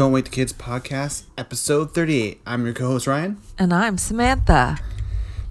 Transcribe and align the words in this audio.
Don't 0.00 0.12
Wake 0.12 0.24
the 0.24 0.30
Kids 0.30 0.54
podcast, 0.54 1.24
episode 1.36 1.92
38. 1.92 2.40
I'm 2.46 2.64
your 2.64 2.72
co 2.72 2.86
host, 2.86 3.06
Ryan. 3.06 3.36
And 3.58 3.70
I'm 3.70 3.98
Samantha. 3.98 4.78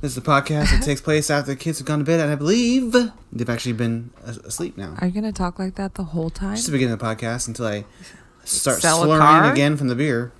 This 0.01 0.13
is 0.13 0.17
a 0.17 0.21
podcast 0.21 0.71
that 0.71 0.81
takes 0.83 1.01
place 1.01 1.29
after 1.29 1.51
the 1.51 1.55
kids 1.55 1.77
have 1.77 1.85
gone 1.85 1.99
to 1.99 2.03
bed, 2.03 2.19
and 2.19 2.31
I 2.31 2.35
believe 2.35 2.95
they've 3.31 3.47
actually 3.47 3.73
been 3.73 4.09
asleep 4.25 4.75
now. 4.75 4.95
Are 4.97 5.05
you 5.05 5.13
going 5.13 5.31
to 5.31 5.31
talk 5.31 5.59
like 5.59 5.75
that 5.75 5.93
the 5.93 6.03
whole 6.03 6.31
time? 6.31 6.55
Just 6.55 6.65
the 6.65 6.71
beginning 6.71 6.93
of 6.93 6.99
the 6.99 7.05
podcast 7.05 7.47
until 7.47 7.67
I 7.67 7.85
start 8.43 8.81
Sell 8.81 9.03
slurring 9.03 9.51
again 9.51 9.77
from 9.77 9.87
the 9.87 9.93
beer. 9.93 10.31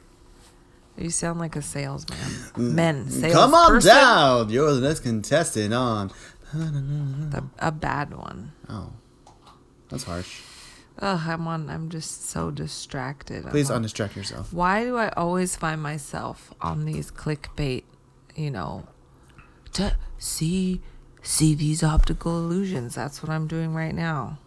You 0.97 1.11
sound 1.11 1.37
like 1.37 1.55
a 1.55 1.61
salesman. 1.61 2.17
Men, 2.57 3.11
salesperson. 3.11 3.29
Mm. 3.29 3.33
Come 3.33 3.53
on 3.53 3.79
down! 3.79 4.49
You're 4.49 4.73
the 4.73 4.87
next 4.87 5.01
contestant 5.01 5.71
on. 5.71 6.09
The, 6.51 7.43
a 7.59 7.71
bad 7.71 8.17
one. 8.17 8.53
Oh, 8.67 8.91
that's 9.89 10.05
harsh. 10.05 10.41
Ugh, 11.01 11.21
I'm 11.27 11.47
on. 11.47 11.69
I'm 11.69 11.89
just 11.89 12.29
so 12.29 12.51
distracted. 12.51 13.45
Please 13.47 13.71
on- 13.71 13.83
undistract 13.83 14.15
yourself. 14.15 14.51
Why 14.53 14.83
do 14.83 14.97
I 14.97 15.09
always 15.09 15.55
find 15.55 15.81
myself 15.81 16.53
on 16.61 16.85
these 16.85 17.09
clickbait? 17.11 17.83
You 18.35 18.51
know, 18.51 18.87
to 19.73 19.95
see 20.17 20.81
see 21.21 21.55
these 21.55 21.83
optical 21.83 22.37
illusions. 22.37 22.95
That's 22.95 23.21
what 23.23 23.29
I'm 23.29 23.47
doing 23.47 23.73
right 23.73 23.95
now. 23.95 24.39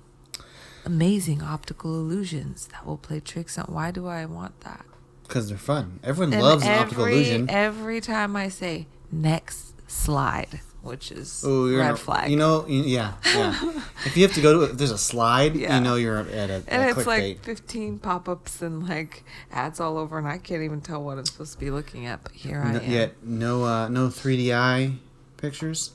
Amazing 0.85 1.43
optical 1.43 1.95
illusions 1.95 2.69
that 2.69 2.85
will 2.87 2.99
play 2.99 3.21
tricks 3.21 3.57
on. 3.57 3.67
Why 3.67 3.91
do 3.91 4.07
I 4.07 4.27
want 4.27 4.61
that? 4.61 4.85
Because 5.23 5.49
they're 5.49 5.57
fun. 5.59 6.01
Everyone 6.03 6.33
And 6.33 6.43
loves 6.43 6.65
an 6.65 6.79
optical 6.79 7.07
illusion. 7.07 7.49
Every 7.49 8.01
time 8.01 8.37
I 8.37 8.49
say 8.49 8.89
next 9.11 9.75
slide, 9.91 10.61
which 10.83 11.11
is 11.13 11.43
Oh, 11.47 11.67
you're 11.67 11.79
red 11.81 11.89
in 11.89 11.95
a- 11.95 11.97
flag. 11.97 12.31
You 12.31 12.37
know, 12.37 12.67
yeah, 12.67 13.15
yeah. 13.25 13.73
if 14.05 14.17
you 14.17 14.23
have 14.25 14.35
to 14.35 14.41
go 14.41 14.53
to, 14.67 14.73
if 14.73 14.79
there's 14.79 14.91
a 14.91 14.99
slide, 14.99 15.55
Yeah. 15.57 15.79
you 15.79 15.85
know 15.85 15.95
you're 15.97 16.19
at 16.19 16.51
a, 16.51 16.63
and 16.69 16.83
a 16.83 16.89
it's 16.91 17.07
like 17.07 17.43
15 17.45 17.99
pop-ups 18.01 18.61
and 18.63 18.89
like 18.89 19.25
ads 19.51 19.81
all 19.81 19.97
over, 19.99 20.19
and 20.19 20.27
I 20.29 20.39
can't 20.39 20.63
even 20.63 20.81
tell 20.81 21.03
what 21.03 21.19
I'm 21.19 21.25
supposed 21.25 21.53
to 21.55 21.59
be 21.59 21.71
looking 21.71 22.07
at. 22.07 22.23
But 22.23 22.33
here 22.33 22.61
I 22.65 22.75
am. 22.77 22.91
yet 22.91 23.15
no, 23.25 23.65
uh, 23.65 23.89
no 23.89 24.09
3D 24.09 24.53
eye 24.55 24.95
pictures. 25.37 25.93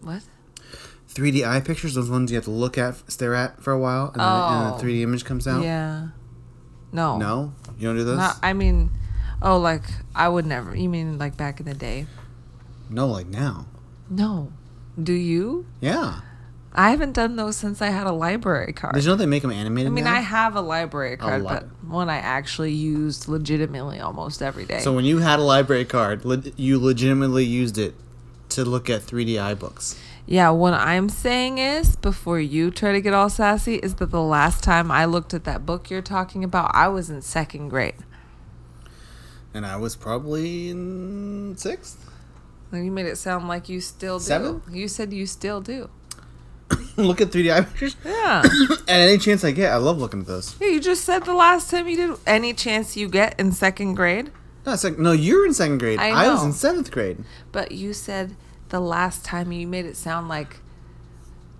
What? 0.00 0.22
3D 1.12 1.46
eye 1.46 1.60
pictures, 1.60 1.94
those 1.94 2.10
ones 2.10 2.30
you 2.30 2.34
have 2.36 2.44
to 2.44 2.50
look 2.50 2.76
at, 2.76 3.10
stare 3.10 3.34
at 3.34 3.62
for 3.62 3.72
a 3.72 3.78
while, 3.78 4.06
and 4.08 4.16
then, 4.20 4.26
and 4.26 4.74
Oh. 4.74 4.76
a 4.76 4.80
3D 4.80 5.02
image 5.02 5.24
comes 5.24 5.46
out. 5.46 5.62
Yeah. 5.62 6.08
No. 6.92 7.18
No, 7.18 7.52
you 7.78 7.88
don't 7.88 7.96
do 7.96 8.04
those. 8.04 8.18
Not, 8.18 8.36
I 8.42 8.52
mean, 8.52 8.90
oh, 9.42 9.58
like 9.58 9.82
I 10.14 10.28
would 10.28 10.44
never. 10.46 10.76
You 10.76 10.88
mean 10.88 11.18
like 11.18 11.36
back 11.36 11.58
in 11.60 11.66
the 11.66 11.74
day? 11.74 12.06
no, 12.90 13.06
like 13.08 13.26
now. 13.28 13.66
No. 14.14 14.52
Do 15.02 15.12
you? 15.12 15.66
Yeah. 15.80 16.20
I 16.72 16.90
haven't 16.90 17.12
done 17.12 17.36
those 17.36 17.56
since 17.56 17.80
I 17.80 17.88
had 17.88 18.06
a 18.06 18.12
library 18.12 18.72
card. 18.72 18.94
Did 18.94 19.04
you 19.04 19.10
know 19.10 19.16
they 19.16 19.26
make 19.26 19.42
them 19.42 19.52
animated? 19.52 19.92
I 19.92 19.94
mean, 19.94 20.04
now? 20.04 20.14
I 20.14 20.20
have 20.20 20.56
a 20.56 20.60
library 20.60 21.16
card, 21.16 21.42
lot. 21.42 21.60
but 21.62 21.88
one 21.88 22.08
I 22.08 22.16
actually 22.16 22.72
used 22.72 23.28
legitimately 23.28 24.00
almost 24.00 24.42
every 24.42 24.64
day. 24.64 24.80
So 24.80 24.92
when 24.92 25.04
you 25.04 25.18
had 25.18 25.38
a 25.38 25.42
library 25.42 25.84
card, 25.84 26.24
le- 26.24 26.42
you 26.56 26.80
legitimately 26.80 27.44
used 27.44 27.78
it 27.78 27.94
to 28.50 28.64
look 28.64 28.90
at 28.90 29.02
3D 29.02 29.40
eye 29.40 29.54
books. 29.54 29.98
Yeah, 30.26 30.50
what 30.50 30.74
I'm 30.74 31.08
saying 31.08 31.58
is, 31.58 31.96
before 31.96 32.40
you 32.40 32.70
try 32.70 32.92
to 32.92 33.00
get 33.00 33.12
all 33.12 33.28
sassy, 33.28 33.76
is 33.76 33.96
that 33.96 34.10
the 34.10 34.22
last 34.22 34.64
time 34.64 34.90
I 34.90 35.04
looked 35.04 35.34
at 35.34 35.44
that 35.44 35.66
book 35.66 35.90
you're 35.90 36.02
talking 36.02 36.42
about, 36.42 36.70
I 36.74 36.88
was 36.88 37.10
in 37.10 37.20
second 37.20 37.68
grade. 37.68 37.96
And 39.52 39.64
I 39.64 39.76
was 39.76 39.94
probably 39.94 40.70
in 40.70 41.54
sixth. 41.56 42.10
You 42.82 42.90
made 42.90 43.06
it 43.06 43.16
sound 43.16 43.46
like 43.48 43.68
you 43.68 43.80
still 43.80 44.18
do. 44.18 44.24
Seven? 44.24 44.62
You 44.70 44.88
said 44.88 45.12
you 45.12 45.26
still 45.26 45.60
do. 45.60 45.90
look 46.96 47.20
at 47.20 47.28
3D 47.28 47.52
eye 47.52 47.60
pictures. 47.60 47.96
Yeah. 48.04 48.42
and 48.42 48.88
any 48.88 49.18
chance 49.18 49.44
I 49.44 49.50
get, 49.50 49.70
I 49.72 49.76
love 49.76 49.98
looking 49.98 50.20
at 50.20 50.26
those. 50.26 50.56
Yeah, 50.60 50.68
you 50.68 50.80
just 50.80 51.04
said 51.04 51.24
the 51.24 51.34
last 51.34 51.70
time 51.70 51.88
you 51.88 51.96
did 51.96 52.16
any 52.26 52.54
chance 52.54 52.96
you 52.96 53.08
get 53.08 53.38
in 53.38 53.52
second 53.52 53.94
grade, 53.94 54.32
No, 54.64 54.74
sec- 54.76 54.98
no, 54.98 55.12
you're 55.12 55.44
in 55.46 55.52
second 55.52 55.78
grade. 55.78 55.98
I 55.98 56.08
I, 56.24 56.28
was 56.32 56.42
in 56.42 56.52
seventh 56.52 56.90
grade. 56.90 57.18
but 57.52 57.72
you 57.72 57.92
said 57.92 58.34
the 58.70 58.80
last 58.80 59.24
time 59.24 59.52
you 59.52 59.66
made 59.66 59.84
it 59.84 59.96
sound 59.96 60.28
like. 60.28 60.56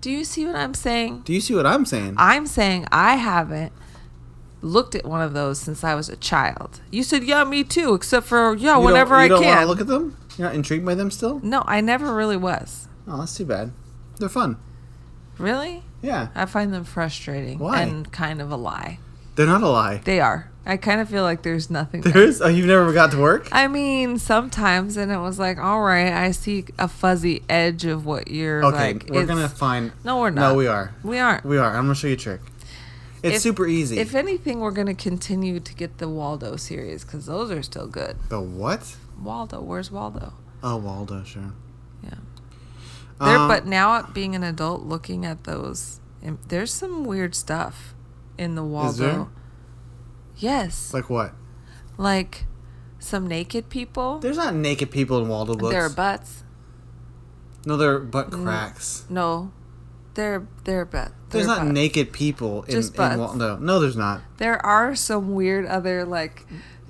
Do 0.01 0.11
you 0.11 0.23
see 0.23 0.45
what 0.45 0.55
I'm 0.55 0.73
saying? 0.73 1.21
Do 1.25 1.33
you 1.33 1.41
see 1.41 1.55
what 1.55 1.65
I'm 1.65 1.85
saying? 1.85 2.15
I'm 2.17 2.45
saying 2.45 2.87
I 2.91 3.15
haven't 3.15 3.71
looked 4.61 4.93
at 4.95 5.05
one 5.05 5.21
of 5.21 5.33
those 5.33 5.59
since 5.59 5.83
I 5.83 5.95
was 5.95 6.09
a 6.09 6.15
child. 6.15 6.81
You 6.91 7.01
said, 7.03 7.23
yeah, 7.23 7.43
me 7.43 7.63
too, 7.63 7.93
except 7.95 8.25
for, 8.27 8.55
yeah, 8.55 8.77
You 8.77 8.83
whenever 8.85 9.15
I 9.15 9.27
can. 9.27 9.67
look 9.67 9.79
at 9.81 9.87
them? 9.87 10.15
You're 10.37 10.47
not 10.47 10.55
intrigued 10.55 10.85
by 10.85 10.95
them 10.95 11.11
still? 11.11 11.39
no, 11.43 11.63
I 11.65 11.81
never 11.81 12.13
really 12.13 12.37
was. 12.37 12.87
Oh, 13.07 13.19
that's 13.19 13.35
too 13.37 13.45
bad. 13.45 13.71
They're 14.19 14.29
fun. 14.29 14.57
Really? 15.37 15.83
Yeah. 16.01 16.29
I 16.35 16.45
find 16.45 16.73
them 16.73 16.83
frustrating 16.83 17.59
Why? 17.59 17.81
and 17.81 18.11
kind 18.11 18.41
of 18.41 18.51
a 18.51 18.55
lie. 18.55 18.99
They're 19.35 19.45
not 19.45 19.63
a 19.63 19.67
lie. 19.67 19.97
They 20.05 20.19
are. 20.21 20.49
I 20.65 20.77
kind 20.77 20.99
of 21.01 21.09
feel 21.09 21.23
like 21.23 21.43
there's 21.43 21.69
nothing 21.69 22.01
there. 22.01 22.13
There's, 22.13 22.41
oh, 22.41 22.47
you've 22.47 22.65
never 22.65 22.91
got 22.93 23.11
to 23.11 23.17
work? 23.19 23.47
I 23.51 23.67
mean, 23.67 24.17
sometimes, 24.17 24.97
and 24.97 25.11
it 25.11 25.17
was 25.19 25.37
like, 25.37 25.57
all 25.59 25.81
right, 25.81 26.11
I 26.11 26.31
see 26.31 26.65
a 26.79 26.87
fuzzy 26.87 27.43
edge 27.49 27.85
of 27.85 28.05
what 28.05 28.29
you're 28.29 28.63
Okay, 28.65 28.93
like. 28.93 29.09
we're 29.09 29.25
going 29.25 29.41
to 29.47 29.49
find. 29.53 29.91
No, 30.03 30.19
we're 30.21 30.29
not. 30.31 30.49
No, 30.53 30.55
we 30.55 30.67
are. 30.67 30.95
We 31.03 31.19
aren't. 31.19 31.45
We 31.45 31.57
are. 31.57 31.69
I'm 31.75 31.83
going 31.83 31.93
to 31.93 31.99
show 31.99 32.07
you 32.07 32.13
a 32.13 32.17
trick. 32.17 32.41
It's 33.21 33.35
If- 33.37 33.41
super 33.41 33.67
easy. 33.67 33.99
If 33.99 34.15
anything, 34.15 34.59
we're 34.61 34.71
going 34.71 34.87
to 34.87 34.93
continue 34.95 35.59
to 35.59 35.73
get 35.75 35.97
the 35.99 36.07
Waldo 36.09 36.55
series 36.55 37.03
because 37.03 37.25
those 37.25 37.51
are 37.51 37.61
still 37.61 37.87
good. 37.87 38.15
the 38.29 38.39
what? 38.41 38.95
Waldo, 39.21 39.61
where's 39.61 39.91
Waldo? 39.91 40.33
Oh, 40.63 40.77
Waldo, 40.77 41.23
sure. 41.23 41.53
Yeah. 42.03 42.09
There, 43.19 43.37
Um, 43.37 43.47
but 43.47 43.65
now 43.65 44.01
being 44.13 44.35
an 44.35 44.43
adult, 44.43 44.83
looking 44.83 45.25
at 45.25 45.43
those, 45.45 45.99
there's 46.47 46.73
some 46.73 47.03
weird 47.05 47.33
stuff 47.35 47.93
in 48.37 48.55
the 48.55 48.63
Waldo. 48.63 48.89
Is 48.89 48.97
there? 48.97 49.27
Yes, 50.37 50.93
like, 50.93 51.09
what? 51.09 51.33
Like 51.97 52.45
some 52.99 53.25
naked 53.27 53.69
people. 53.69 54.19
There's 54.19 54.37
not 54.37 54.53
naked 54.53 54.91
people 54.91 55.21
in 55.21 55.29
Waldo 55.29 55.55
books. 55.55 55.71
There 55.73 55.85
are 55.85 55.89
butts. 55.89 56.43
no, 57.65 57.77
they're 57.77 57.99
butt 57.99 58.31
cracks. 58.31 59.05
No, 59.09 59.51
they're 60.15 60.45
they're 60.65 60.83
butt. 60.85 61.13
There's 61.29 61.47
not 61.47 61.59
butts. 61.59 61.71
naked 61.71 62.11
people 62.11 62.63
in, 62.63 62.71
Just 62.71 62.97
in. 62.97 63.19
Waldo. 63.19 63.57
No, 63.57 63.79
there's 63.79 63.95
not. 63.95 64.21
There 64.37 64.63
are 64.65 64.93
some 64.95 65.33
weird 65.33 65.65
other 65.65 66.03
like 66.05 66.45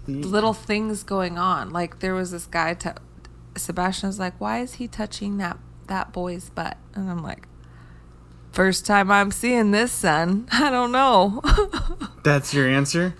little 0.07 0.53
things 0.53 1.03
going 1.03 1.37
on. 1.37 1.69
Like 1.71 1.99
there 1.99 2.13
was 2.13 2.31
this 2.31 2.45
guy. 2.45 2.73
T- 2.73 2.89
Sebastian 3.57 4.07
was 4.07 4.19
like, 4.19 4.39
"Why 4.39 4.59
is 4.59 4.75
he 4.75 4.87
touching 4.87 5.37
that 5.37 5.57
that 5.87 6.11
boy's 6.11 6.49
butt?" 6.49 6.77
And 6.93 7.09
I'm 7.09 7.23
like, 7.23 7.47
first 8.51 8.85
time 8.85 9.11
I'm 9.11 9.31
seeing 9.31 9.71
this, 9.71 9.91
son. 9.91 10.47
I 10.51 10.69
don't 10.69 10.91
know." 10.91 11.41
That's 12.23 12.53
your 12.53 12.67
answer? 12.67 13.15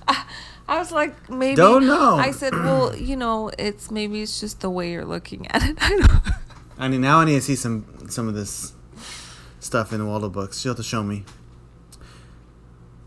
I 0.68 0.80
was 0.80 0.92
like, 0.92 1.30
maybe. 1.30 1.56
Don't 1.56 1.86
know. 1.86 2.16
I 2.16 2.32
said, 2.32 2.54
well, 2.54 2.96
you 2.96 3.16
know, 3.16 3.52
it's 3.60 3.92
maybe 3.92 4.24
it's 4.24 4.40
just 4.40 4.62
the 4.62 4.70
way 4.70 4.92
you're 4.92 5.06
looking 5.06 5.46
at 5.52 5.62
it. 5.64 5.78
I 5.82 5.90
don't. 5.90 6.36
I 6.78 6.88
mean, 6.88 7.02
now 7.02 7.20
I 7.20 7.26
need 7.26 7.36
to 7.36 7.42
see 7.42 7.56
some 7.56 7.86
some 8.10 8.28
of 8.28 8.34
this 8.34 8.74
stuff 9.60 9.94
in 9.94 10.00
the 10.00 10.06
Waldo 10.06 10.30
books. 10.30 10.64
You'll 10.66 10.74
have 10.74 10.78
to 10.78 10.84
show 10.84 11.04
me. 11.04 11.24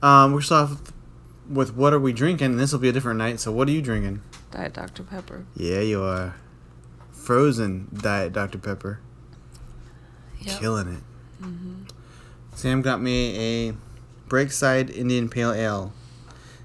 Um, 0.00 0.32
we're 0.32 0.40
start 0.40 0.70
off 0.70 0.92
with, 1.48 1.74
what 1.74 1.92
are 1.92 1.98
we 1.98 2.12
drinking? 2.12 2.56
This 2.56 2.72
will 2.72 2.78
be 2.78 2.88
a 2.88 2.92
different 2.92 3.18
night. 3.18 3.40
So, 3.40 3.50
what 3.52 3.68
are 3.68 3.72
you 3.72 3.82
drinking? 3.82 4.22
Diet 4.50 4.74
Dr 4.74 5.02
Pepper. 5.02 5.44
Yeah, 5.56 5.80
you 5.80 6.02
are. 6.02 6.36
Frozen 7.12 7.88
Diet 7.92 8.32
Dr 8.32 8.58
Pepper, 8.58 9.00
Yep. 10.40 10.60
killing 10.60 10.88
it. 10.88 11.02
Mm-hmm. 11.44 11.82
Sam 12.54 12.80
got 12.80 13.00
me 13.02 13.68
a 13.68 13.74
Breakside 14.28 14.90
Indian 14.94 15.28
Pale 15.28 15.52
Ale. 15.52 15.92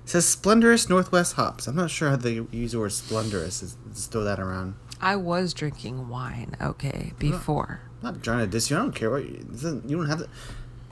It 0.04 0.10
says 0.10 0.26
Splendorous 0.28 0.90
Northwest 0.90 1.34
hops. 1.34 1.68
I'm 1.68 1.76
not 1.76 1.90
sure 1.90 2.10
how 2.12 2.16
they 2.16 2.42
use 2.52 2.72
the 2.74 2.80
word 2.80 2.92
splendorous. 2.94 3.75
Just 3.94 4.12
throw 4.12 4.24
that 4.24 4.40
around. 4.40 4.75
I 5.02 5.18
was 5.18 5.54
drinking 5.54 6.07
wine, 6.07 6.56
okay, 6.62 7.12
before. 7.19 7.81
I'm 8.02 8.13
not 8.13 8.24
trying 8.24 8.40
to 8.40 8.48
diss 8.48 8.69
you. 8.69 8.78
I 8.78 8.80
don't 8.80 8.96
care 8.96 9.10
what 9.10 9.25
you, 9.25 9.46
you 9.86 9.98
don't 9.98 10.07
have 10.07 10.19
to. 10.19 10.30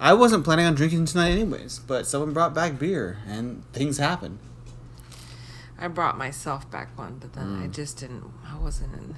I 0.02 0.14
wasn't 0.14 0.44
planning 0.44 0.66
on 0.66 0.74
drinking 0.74 1.06
tonight 1.06 1.30
anyways, 1.30 1.78
but 1.80 2.08
someone 2.08 2.34
brought 2.34 2.56
back 2.56 2.80
beer 2.80 3.20
and 3.28 3.64
things 3.72 3.98
happen. 3.98 4.40
I 5.80 5.88
brought 5.88 6.18
myself 6.18 6.70
back 6.72 6.98
one, 6.98 7.18
but 7.20 7.34
then 7.34 7.58
Mm. 7.58 7.64
I 7.64 7.68
just 7.68 7.98
didn't. 8.00 8.24
I 8.46 8.58
wasn't 8.58 8.94
in. 8.94 9.16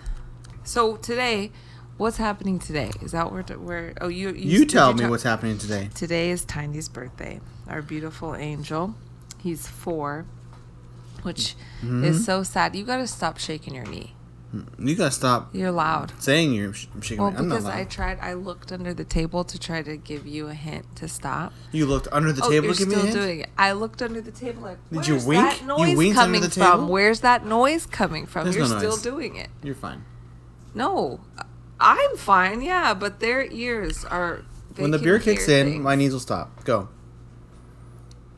So 0.66 0.98
today, 0.98 1.52
what's 1.98 2.18
happening 2.18 2.60
today? 2.60 2.92
Is 3.02 3.14
that 3.14 3.32
where? 3.32 3.44
where? 3.44 3.94
Oh, 4.02 4.08
you. 4.10 4.32
You, 4.34 4.60
did 4.60 4.70
tell 4.72 4.94
me 4.94 5.02
talk- 5.02 5.10
what's 5.10 5.24
happening 5.24 5.58
today. 5.58 5.90
Today 5.96 6.32
is 6.32 6.44
Tiny's 6.46 6.90
birthday. 6.90 7.40
Our 7.68 7.82
beautiful 7.82 8.36
angel. 8.36 8.96
He's 9.42 9.68
four, 9.68 10.26
which 11.24 11.56
Mm-hmm. 11.82 12.04
is 12.06 12.26
so 12.26 12.44
sad. 12.44 12.76
You 12.76 12.84
got 12.86 12.98
to 12.98 13.08
stop 13.08 13.38
shaking 13.38 13.74
your 13.76 13.86
knee. 13.86 14.16
You 14.78 14.96
gotta 14.96 15.10
stop 15.12 15.50
You're 15.54 15.72
loud. 15.72 16.14
saying 16.20 16.54
you're 16.54 16.74
sh- 16.74 16.88
shaking. 17.02 17.24
Well, 17.24 17.32
my- 17.32 17.40
I'm 17.40 17.48
not 17.48 17.56
because 17.62 17.70
I 17.74 17.86
tried, 17.86 18.20
I 18.20 18.34
looked 18.34 18.72
under 18.72 18.94
the 18.94 19.04
table 19.04 19.44
to 19.44 19.58
try 19.58 19.82
to 19.82 19.98
give 19.98 20.28
you 20.28 20.48
a 20.48 20.54
hint 20.54 20.96
to 20.98 21.08
stop. 21.08 21.54
You 21.72 21.88
looked 21.88 22.08
under 22.12 22.32
the 22.32 22.44
oh, 22.44 22.50
table 22.52 22.66
you're 22.68 22.76
to 22.76 22.80
give 22.86 22.88
me 22.90 22.96
a 22.96 23.00
still 23.00 23.14
doing 23.14 23.40
it. 23.40 23.50
I 23.58 23.72
looked 23.72 24.04
under 24.04 24.22
the 24.22 24.32
table 24.32 24.62
like. 24.62 24.78
Did 24.92 25.08
you 25.08 25.16
wink? 25.26 25.44
That 25.44 25.62
You 25.62 25.68
noise 25.68 25.98
winked 25.98 26.18
under 26.18 26.26
coming 26.28 26.42
the 26.42 26.50
from? 26.52 26.72
table? 26.72 26.88
Where's 26.92 27.22
that 27.22 27.46
noise 27.48 27.86
coming 27.88 28.28
from? 28.28 28.44
There's 28.44 28.56
you're 28.56 28.70
no 28.70 28.78
still 28.78 28.92
noise. 28.92 29.02
doing 29.02 29.36
it. 29.38 29.50
You're 29.64 29.74
fine. 29.74 30.06
No, 30.76 31.22
I'm 31.80 32.16
fine. 32.18 32.62
Yeah, 32.62 32.94
but 32.94 33.20
their 33.20 33.44
ears 33.52 34.06
are. 34.06 34.44
they 34.76 34.84
when 34.84 34.92
the 34.92 35.00
beer 35.00 35.18
kicks 35.20 35.48
in, 35.50 35.68
things. 35.68 35.84
my 35.84 35.96
knees 35.96 36.14
will 36.14 36.20
stop. 36.20 36.64
Go. 36.64 36.90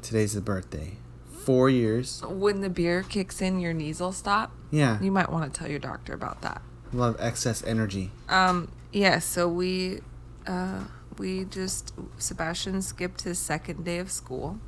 Today's 0.02 0.34
the 0.34 0.42
birthday. 0.42 0.98
Four 1.46 1.70
years. 1.70 2.22
When 2.28 2.62
the 2.62 2.70
beer 2.70 3.04
kicks 3.04 3.42
in, 3.42 3.60
your 3.60 3.74
knees 3.74 4.00
will 4.00 4.12
stop. 4.12 4.52
Yeah, 4.72 5.00
You 5.02 5.12
might 5.12 5.32
want 5.32 5.54
to 5.54 5.58
tell 5.58 5.70
your 5.70 5.80
doctor 5.80 6.14
about 6.14 6.42
that. 6.42 6.62
Love 6.92 7.16
excess 7.20 7.64
energy. 7.64 8.12
Um, 8.30 8.72
yeah, 8.92 9.20
so 9.20 9.48
we, 9.48 10.00
uh, 10.48 10.86
we 11.18 11.46
just, 11.46 11.94
Sebastian 12.18 12.82
skipped 12.82 13.22
his 13.22 13.38
second 13.40 13.86
day 13.86 14.00
of 14.00 14.12
school. 14.12 14.60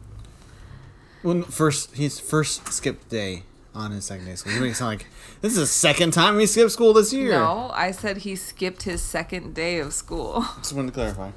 Well, 1.24 1.42
first 1.44 1.96
his 1.96 2.20
first 2.20 2.72
skipped 2.72 3.10
day 3.10 3.44
on 3.74 3.92
his 3.92 4.06
second 4.06 4.26
day 4.26 4.32
of 4.34 4.40
school. 4.40 4.54
You 4.54 4.62
make 4.62 4.72
it 4.72 4.76
sound 4.76 5.00
like 5.00 5.08
this 5.42 5.54
is 5.54 5.60
the 5.60 5.66
second 5.66 6.12
time 6.14 6.38
he 6.40 6.46
skipped 6.46 6.72
school 6.72 6.94
this 6.94 7.12
year. 7.12 7.32
No, 7.32 7.72
I 7.74 7.92
said 7.92 8.18
he 8.18 8.36
skipped 8.36 8.84
his 8.84 9.02
second 9.02 9.54
day 9.56 9.80
of 9.80 9.94
school. 9.94 10.46
Just 10.58 10.74
wanted 10.74 10.90
to 10.90 10.94
clarify. 10.94 11.32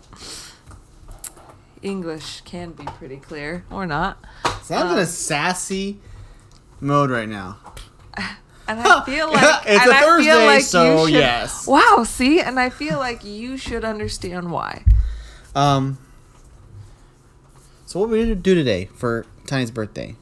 English 1.82 2.42
can 2.42 2.72
be 2.72 2.84
pretty 2.84 3.16
clear, 3.16 3.64
or 3.70 3.86
not. 3.86 4.24
Sounds 4.62 4.70
in 4.92 4.98
Um, 4.98 4.98
a 4.98 5.06
sassy 5.06 5.98
mode 6.80 7.10
right 7.10 7.28
now. 7.28 7.58
And 8.68 8.78
I 8.80 9.02
feel 9.04 9.28
like 9.32 9.64
It's 9.66 9.84
a 9.86 9.94
Thursday, 9.94 10.46
like 10.46 10.62
so 10.62 11.06
should, 11.06 11.14
yes. 11.14 11.66
Wow, 11.66 12.04
see, 12.06 12.40
and 12.40 12.60
I 12.60 12.70
feel 12.70 12.98
like 12.98 13.24
you 13.24 13.56
should 13.56 13.84
understand 13.84 14.50
why. 14.52 14.84
Um. 15.54 15.98
So 17.86 17.98
what 17.98 18.08
we 18.08 18.34
do 18.34 18.54
today 18.54 18.88
for 18.94 19.26
Tiny's 19.46 19.72
birthday? 19.72 20.14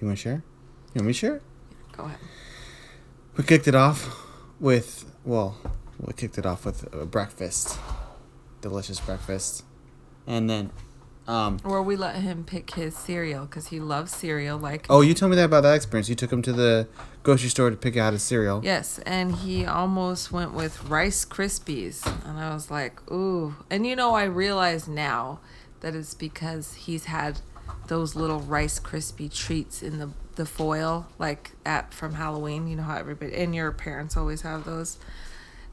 You 0.00 0.06
want 0.06 0.16
to 0.18 0.22
share? 0.22 0.42
You 0.94 1.00
want 1.00 1.06
me 1.08 1.12
to 1.12 1.18
share? 1.18 1.40
Go 1.92 2.04
ahead. 2.04 2.18
We 3.36 3.44
kicked 3.44 3.68
it 3.68 3.74
off 3.74 4.08
with 4.58 5.04
well, 5.24 5.56
we 6.00 6.14
kicked 6.14 6.38
it 6.38 6.46
off 6.46 6.64
with 6.64 6.90
a 6.94 7.04
breakfast, 7.04 7.78
delicious 8.68 9.00
breakfast, 9.00 9.64
and 10.26 10.48
then, 10.50 10.70
um. 11.28 11.58
Or 11.64 11.82
we 11.82 11.96
let 11.96 12.16
him 12.16 12.44
pick 12.44 12.70
his 12.74 12.96
cereal 12.96 13.46
because 13.46 13.68
he 13.68 13.80
loves 13.80 14.12
cereal. 14.12 14.58
Like 14.58 14.86
Oh, 14.88 15.00
you 15.00 15.14
told 15.14 15.30
me 15.30 15.36
that 15.36 15.44
about 15.44 15.62
that 15.62 15.74
experience. 15.74 16.08
You 16.08 16.14
took 16.14 16.32
him 16.32 16.42
to 16.42 16.52
the 16.52 16.88
grocery 17.22 17.48
store 17.48 17.70
to 17.70 17.76
pick 17.76 17.96
out 17.96 18.12
his 18.12 18.22
cereal. 18.22 18.60
yes, 18.64 18.98
and 19.06 19.34
he 19.34 19.64
almost 19.66 20.30
went 20.30 20.52
with 20.54 20.84
Rice 20.84 21.24
Krispies, 21.24 22.06
and 22.28 22.38
I 22.38 22.54
was 22.54 22.70
like, 22.70 23.08
ooh. 23.10 23.56
And 23.70 23.86
you 23.86 23.96
know, 23.96 24.14
I 24.14 24.24
realize 24.24 24.86
now 24.88 25.40
that 25.80 25.94
it's 25.94 26.14
because 26.14 26.74
he's 26.74 27.04
had 27.06 27.40
those 27.88 28.14
little 28.16 28.40
Rice 28.40 28.78
Krispie 28.80 29.32
treats 29.34 29.82
in 29.82 29.98
the 29.98 30.10
the 30.36 30.46
foil, 30.46 31.06
like 31.18 31.52
at 31.64 31.94
from 31.94 32.14
Halloween. 32.14 32.68
You 32.68 32.76
know 32.76 32.82
how 32.84 32.96
everybody 32.98 33.34
and 33.34 33.54
your 33.54 33.72
parents 33.72 34.16
always 34.16 34.42
have 34.42 34.64
those. 34.64 34.98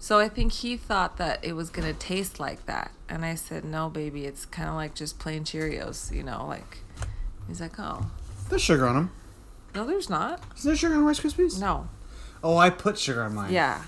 So 0.04 0.20
I 0.20 0.28
think 0.28 0.52
he 0.52 0.76
thought 0.76 1.16
that 1.16 1.40
it 1.46 1.54
was 1.54 1.70
gonna 1.70 1.94
taste 1.94 2.38
like 2.38 2.66
that, 2.66 2.92
and 3.08 3.24
I 3.24 3.36
said, 3.36 3.64
"No, 3.64 3.88
baby, 3.88 4.26
it's 4.26 4.46
kind 4.46 4.68
of 4.68 4.76
like 4.76 4.94
just 4.96 5.18
plain 5.18 5.46
Cheerios, 5.46 6.12
you 6.14 6.24
know." 6.24 6.46
Like, 6.46 6.80
he's 7.48 7.62
like, 7.62 7.80
"Oh, 7.80 8.08
There's 8.50 8.62
sugar 8.62 8.86
on 8.86 8.96
them. 8.96 9.12
no, 9.74 9.88
there's 9.88 10.10
not. 10.10 10.42
Is 10.58 10.64
there 10.64 10.76
sugar 10.76 10.96
on 10.96 11.06
Rice 11.06 11.22
Krispies? 11.22 11.58
No, 11.58 11.88
Oh, 12.44 12.58
I 12.58 12.70
put 12.70 13.00
sugar 13.00 13.24
on 13.24 13.34
mine. 13.34 13.54
yeah, 13.54 13.84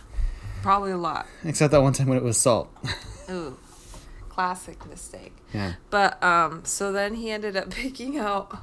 probably 0.62 0.92
a 0.92 0.98
lot." 0.98 1.26
Except 1.44 1.72
that 1.72 1.82
one 1.82 1.92
time 1.92 2.08
when 2.08 2.18
it 2.18 2.24
was 2.24 2.38
salt. 2.38 2.70
Ooh, 3.30 3.58
classic 4.30 4.86
mistake. 4.90 5.36
yeah. 5.54 5.74
But 5.90 6.24
um, 6.24 6.64
so 6.64 6.94
then 6.94 7.16
he 7.16 7.30
ended 7.30 7.58
up 7.58 7.70
picking 7.84 8.18
out 8.18 8.58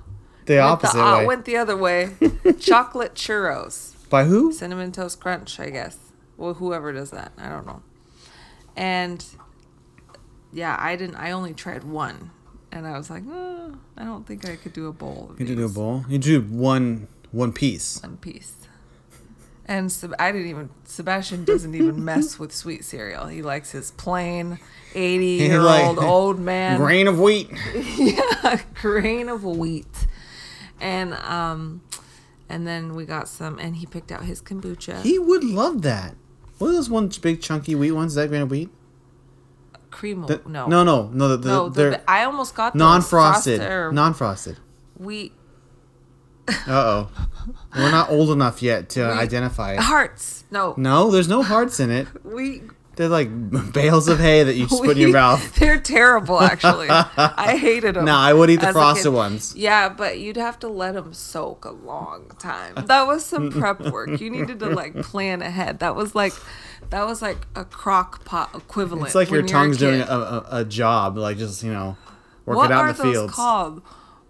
The 0.47 0.55
went 0.55 0.65
opposite 0.71 0.97
the, 0.97 1.05
uh, 1.05 1.19
way. 1.19 1.27
went 1.27 1.45
the 1.45 1.59
other 1.59 1.77
way, 1.77 2.15
chocolate 2.61 3.15
churros. 3.15 3.93
By 4.09 4.25
who? 4.25 4.53
cinnamon 4.55 4.91
toast 4.93 5.21
crunch 5.21 5.61
i 5.61 5.69
guess 5.69 5.99
well 6.43 6.55
whoever 6.55 6.93
does 6.93 7.11
that 7.13 7.33
i 7.39 7.49
don't 7.49 7.65
know 7.67 7.81
and 8.77 9.25
yeah 10.53 10.77
i 10.79 10.97
didn't 10.97 11.15
i 11.17 11.31
only 11.31 11.55
tried 11.55 11.85
one 11.85 12.31
and 12.73 12.87
i 12.87 12.97
was 12.99 13.09
like 13.11 13.23
"Uh, 13.31 13.69
i 13.97 14.05
don't 14.05 14.27
think 14.27 14.47
i 14.49 14.57
could 14.57 14.73
do 14.73 14.89
a 14.89 14.93
bowl 14.93 15.29
of 15.31 15.39
You 15.41 15.47
did 15.47 15.57
do 15.57 15.65
a 15.65 15.69
bowl. 15.69 16.05
You 16.09 16.19
do 16.19 16.41
one 16.43 17.07
one 17.31 17.53
piece. 17.53 18.03
one 18.03 18.17
piece 18.17 18.55
and 19.67 19.91
Seb- 19.93 20.15
i 20.19 20.33
didn't 20.33 20.49
even 20.49 20.69
sebastian 20.85 21.45
doesn't 21.45 21.75
even 21.75 22.05
mess 22.11 22.39
with 22.39 22.53
sweet 22.53 22.85
cereal 22.85 23.29
he 23.29 23.41
likes 23.41 23.71
his 23.71 23.93
plain 23.93 24.59
80 24.95 25.25
year 25.27 25.61
old 25.61 25.97
like- 25.97 26.07
old 26.07 26.39
man 26.41 26.79
Grain 26.79 27.07
of 27.07 27.21
wheat. 27.21 27.49
yeah, 27.97 28.61
grain 28.75 29.29
of 29.29 29.45
wheat 29.45 30.09
and 30.81 31.15
um 31.15 31.83
and 32.49 32.67
then 32.67 32.95
we 32.95 33.07
got 33.07 33.29
some 33.29 33.59
and 33.59 33.77
he 33.77 33.87
picked 33.87 34.11
out 34.13 34.25
his 34.25 34.43
kombucha 34.43 35.01
He 35.03 35.19
would 35.19 35.45
love 35.45 35.81
that. 35.83 36.17
What 36.63 36.69
are 36.71 36.73
those 36.75 36.89
one 36.89 37.11
big 37.21 37.43
chunky 37.43 37.75
wheat 37.75 37.91
ones? 37.91 38.13
Is 38.13 38.17
that 38.17 38.29
grain 38.29 38.43
of 38.43 38.51
wheat? 38.51 38.71
cream 39.91 40.23
The- 40.23 40.41
no 40.47 40.67
no, 40.69 40.85
no, 40.85 41.09
no. 41.13 41.29
The, 41.29 41.37
the, 41.37 41.49
no, 41.49 41.69
they're 41.69 41.91
the, 41.91 42.11
I 42.11 42.25
almost 42.25 42.55
got 42.55 42.75
non-frosted. 42.75 43.61
Non-frosted. 43.93 44.59
wheat 44.97 45.33
Uh 46.49 46.55
oh. 46.69 47.11
We're 47.77 47.91
not 47.91 48.11
old 48.11 48.31
enough 48.31 48.63
yet 48.63 48.89
to 48.91 49.01
Wheat- 49.03 49.19
identify 49.19 49.73
it. 49.75 49.81
hearts. 49.81 50.45
No, 50.51 50.75
No, 50.77 51.11
there's 51.11 51.29
no 51.29 51.43
hearts 51.43 51.81
in 51.81 51.91
it. 51.91 52.07
wheat. 52.25 52.63
They're 52.97 53.09
like 53.09 53.29
bales 53.73 54.09
of 54.09 54.19
hay 54.19 54.43
that 54.43 54.55
you 54.55 54.67
just 54.67 54.83
put 54.83 54.97
in 54.97 54.99
your 54.99 55.13
mouth. 55.13 55.55
They're 55.59 55.81
terrible, 55.81 56.41
actually. 56.41 56.89
I 56.91 57.57
hated 57.61 57.95
them. 57.95 58.05
Nah, 58.05 58.21
I 58.21 58.33
would 58.35 58.51
eat 58.51 58.61
the 58.61 58.73
frosted 58.73 59.13
ones. 59.13 59.55
Yeah, 59.57 59.89
but 59.89 60.19
you'd 60.19 60.37
have 60.37 60.59
to 60.61 60.69
let 60.69 60.95
them 60.95 61.15
soak 61.15 61.65
a 61.65 61.71
long 61.71 62.31
time. 62.39 62.75
That 62.87 63.07
was 63.07 63.25
some 63.25 63.51
prep 63.51 63.81
work. 63.81 64.21
You 64.21 64.31
needed 64.31 64.59
to 64.61 64.67
like 64.67 65.01
plan 65.03 65.41
ahead. 65.41 65.79
That 65.79 65.97
was 65.97 66.15
like, 66.15 66.35
that 66.91 67.07
was 67.07 67.23
like 67.23 67.47
a 67.57 67.65
crock 67.65 68.25
pot 68.25 68.51
equivalent. 68.55 69.07
It's 69.07 69.15
like 69.15 69.31
your 69.31 69.43
tongue's 69.43 69.79
doing 69.79 70.03
a, 70.03 70.05
a, 70.05 70.47
a 70.51 70.65
job, 70.65 71.17
like 71.17 71.39
just 71.39 71.63
you 71.63 71.73
know, 71.73 71.97
work 72.45 72.59
What 72.59 72.71
it 72.71 72.75
out 72.75 72.83
in 72.83 72.87
the 72.89 72.95
fields. 72.95 73.17
What 73.17 73.17
are 73.17 73.27
those 73.27 73.35
called? 73.35 73.83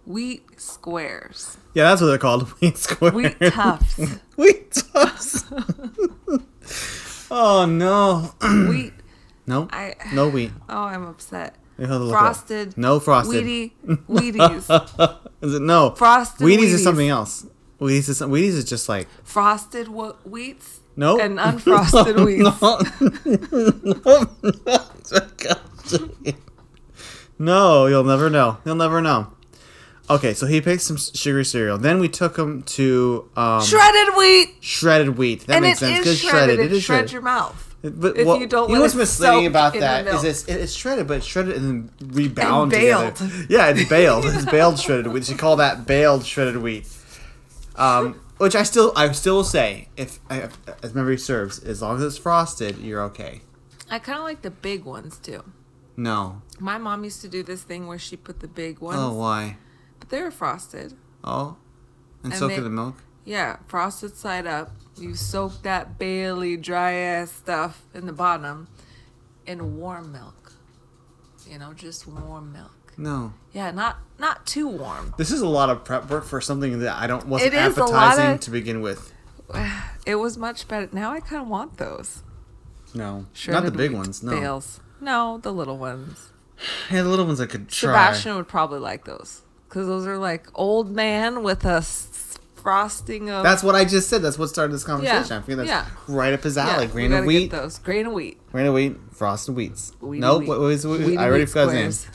Wheat 0.05 0.59
squares. 0.59 1.57
Yeah, 1.73 1.89
that's 1.89 2.01
what 2.01 2.07
they're 2.07 2.17
called. 2.17 2.49
Wheat 2.61 2.77
squares. 2.77 3.13
Wheat 3.13 3.39
tufts. 3.39 3.99
Wheat 4.35 4.71
tufts. 4.71 5.45
Oh 7.35 7.65
no. 7.65 8.31
Wheat. 8.69 8.93
no. 9.47 9.67
I. 9.71 9.95
No 10.13 10.29
wheat. 10.29 10.51
Oh, 10.69 10.83
I'm 10.83 11.03
upset. 11.05 11.55
You 11.77 11.87
have 11.87 11.99
to 11.99 12.03
look 12.05 12.15
up. 12.15 12.19
Frosted. 12.21 12.77
No 12.77 12.99
frosted. 12.99 13.43
Wheatie. 13.43 13.71
Wheaties. 14.07 14.69
Is 15.41 15.55
it 15.55 15.61
no? 15.61 15.91
Frosted 15.95 16.45
Wheaties, 16.45 16.57
Wheaties. 16.59 16.73
is 16.73 16.83
something 16.83 17.09
else. 17.09 17.45
Wheaties 17.79 18.07
is 18.09 18.17
some, 18.19 18.29
Wheaties 18.31 18.53
is 18.55 18.65
just 18.65 18.87
like 18.87 19.07
Frosted 19.23 19.87
wh- 19.87 20.13
wheats. 20.25 20.79
no 20.95 21.19
And 21.19 21.39
unfrosted 21.39 22.15
wheats. 22.23 22.61
no. 22.61 22.79
no, 27.39 27.87
you'll 27.87 28.03
never 28.03 28.29
know. 28.29 28.57
You'll 28.65 28.75
never 28.75 29.01
know. 29.01 29.33
Okay, 30.15 30.33
so 30.33 30.45
he 30.45 30.61
picked 30.61 30.81
some 30.81 30.97
sugary 30.97 31.45
cereal. 31.45 31.77
Then 31.77 31.99
we 31.99 32.07
took 32.09 32.37
him 32.37 32.63
to 32.63 33.29
um, 33.35 33.61
Shredded 33.63 34.15
wheat. 34.17 34.55
shredded 34.61 35.17
wheat. 35.17 35.47
That 35.47 35.55
and 35.57 35.61
makes 35.63 35.79
sense 35.79 35.99
because 35.99 36.19
shredded. 36.19 36.55
shredded. 36.57 36.59
It, 36.59 36.65
It 36.65 36.71
is 36.77 36.83
shredded. 36.83 37.11
your 37.11 37.21
mouth. 37.21 37.69
But 37.83 38.17
if 38.17 38.25
what, 38.25 38.39
you 38.39 38.47
don't 38.47 38.69
you 38.69 38.75
know 38.75 38.81
what's 38.81 38.95
misleading 38.95 39.45
about 39.47 39.73
that 39.73 40.07
is 40.07 40.23
it's 40.23 40.45
it's 40.47 40.71
shredded, 40.73 41.05
but 41.07 41.17
it's 41.17 41.25
shredded 41.25 41.57
and 41.57 41.89
then 41.99 42.09
rebound 42.13 42.71
And 42.73 42.81
together. 42.81 43.45
Yeah, 43.49 43.69
it's 43.75 43.89
baled. 43.89 44.23
It's 44.25 44.45
baled 44.51 44.79
shredded 44.79 45.07
wheat. 45.07 45.27
You 45.29 45.35
call 45.35 45.57
that 45.57 45.85
baled 45.85 46.25
shredded 46.25 46.57
wheat. 46.57 46.87
Um, 47.75 48.21
which 48.37 48.55
I 48.55 48.63
still 48.63 48.93
I 48.95 49.11
still 49.11 49.43
say 49.43 49.89
if, 49.97 50.19
if 50.29 50.57
as 50.81 50.93
memory 50.93 51.17
serves, 51.17 51.59
as 51.59 51.81
long 51.81 51.97
as 51.97 52.03
it's 52.03 52.17
frosted, 52.17 52.77
you're 52.77 53.01
okay. 53.03 53.41
I 53.89 53.99
kind 53.99 54.17
of 54.19 54.23
like 54.23 54.43
the 54.43 54.51
big 54.51 54.85
ones 54.85 55.17
too. 55.17 55.43
No. 55.97 56.41
My 56.59 56.77
mom 56.77 57.03
used 57.03 57.21
to 57.21 57.27
do 57.27 57.43
this 57.43 57.63
thing 57.63 57.87
where 57.87 57.99
she 57.99 58.15
put 58.15 58.39
the 58.39 58.47
big 58.47 58.79
ones, 58.79 58.97
Oh, 58.99 59.13
why? 59.13 59.57
But 60.03 60.09
they 60.09 60.21
were 60.21 60.31
frosted. 60.31 60.95
Oh, 61.23 61.55
and, 62.23 62.33
And 62.33 62.39
soak 62.39 62.49
they- 62.49 62.57
in 62.57 62.63
the 62.65 62.69
milk. 62.69 62.95
Yeah, 63.23 63.55
frosted 63.67 64.17
side 64.17 64.45
up. 64.45 64.71
You 64.97 65.15
soak 65.15 65.61
that 65.61 65.97
Bailey 65.97 66.57
dry 66.57 66.91
ass 66.91 67.31
stuff 67.31 67.83
in 67.93 68.05
the 68.05 68.11
bottom 68.11 68.67
in 69.47 69.77
warm 69.77 70.11
milk. 70.11 70.51
You 71.49 71.57
know, 71.57 71.73
just 71.73 72.05
warm 72.05 72.51
milk. 72.51 72.93
No. 72.97 73.33
Yeah, 73.53 73.71
not 73.71 73.99
not 74.19 74.45
too 74.45 74.67
warm. 74.67 75.13
This 75.17 75.31
is 75.31 75.39
a 75.39 75.47
lot 75.47 75.69
of 75.69 75.85
prep 75.85 76.09
work 76.09 76.25
for 76.25 76.41
something 76.41 76.79
that 76.79 76.95
I 76.97 77.07
don't 77.07 77.25
wasn't 77.27 77.53
appetizing 77.53 78.31
of- 78.31 78.39
to 78.41 78.51
begin 78.51 78.81
with. 78.81 79.13
It 80.05 80.15
was 80.15 80.37
much 80.37 80.67
better. 80.67 80.89
Now 80.91 81.13
I 81.13 81.21
kind 81.21 81.41
of 81.41 81.47
want 81.47 81.77
those. 81.77 82.23
No, 82.93 83.25
not 83.47 83.63
the 83.63 83.71
big 83.71 83.93
ones. 83.93 84.21
No, 84.21 84.31
Bales. 84.31 84.81
No, 84.99 85.37
the 85.41 85.53
little 85.53 85.77
ones. 85.77 86.33
yeah, 86.91 87.03
the 87.03 87.07
little 87.09 87.25
ones 87.25 87.39
I 87.39 87.45
could 87.45 87.69
try. 87.69 87.91
Sebastian 87.91 88.35
would 88.35 88.49
probably 88.49 88.79
like 88.79 89.05
those 89.05 89.42
because 89.73 89.87
those 89.87 90.05
are 90.05 90.19
like 90.19 90.45
old 90.53 90.91
man 90.91 91.41
with 91.41 91.65
a 91.65 91.77
s- 91.77 92.37
frosting 92.53 93.31
of. 93.31 93.43
That's 93.43 93.63
what 93.63 93.73
I 93.73 93.85
just 93.85 94.07
said. 94.07 94.21
That's 94.21 94.37
what 94.37 94.49
started 94.49 94.71
this 94.71 94.83
conversation. 94.83 95.25
Yeah, 95.31 95.37
I 95.37 95.41
feel 95.41 95.57
that's 95.57 95.67
yeah. 95.67 95.87
right 96.07 96.31
up 96.31 96.43
his 96.43 96.57
yeah, 96.57 96.69
alley. 96.69 96.85
we 96.85 96.91
Grain 96.93 97.05
of 97.07 97.17
gotta 97.17 97.27
wheat, 97.27 97.49
Get 97.49 97.61
those 97.61 97.79
grain 97.79 98.05
of 98.05 98.13
wheat. 98.13 98.51
grain 98.51 98.67
of 98.67 98.75
wheat, 98.75 98.95
frosted 99.11 99.55
wheats. 99.55 99.91
Wheaty 99.99 100.19
nope. 100.19 100.41
wheat. 100.41 100.49
What 100.49 100.59
was, 100.59 100.85
what, 100.85 101.01
I 101.01 101.25
already 101.25 101.45
forgot 101.47 101.73
his 101.73 102.07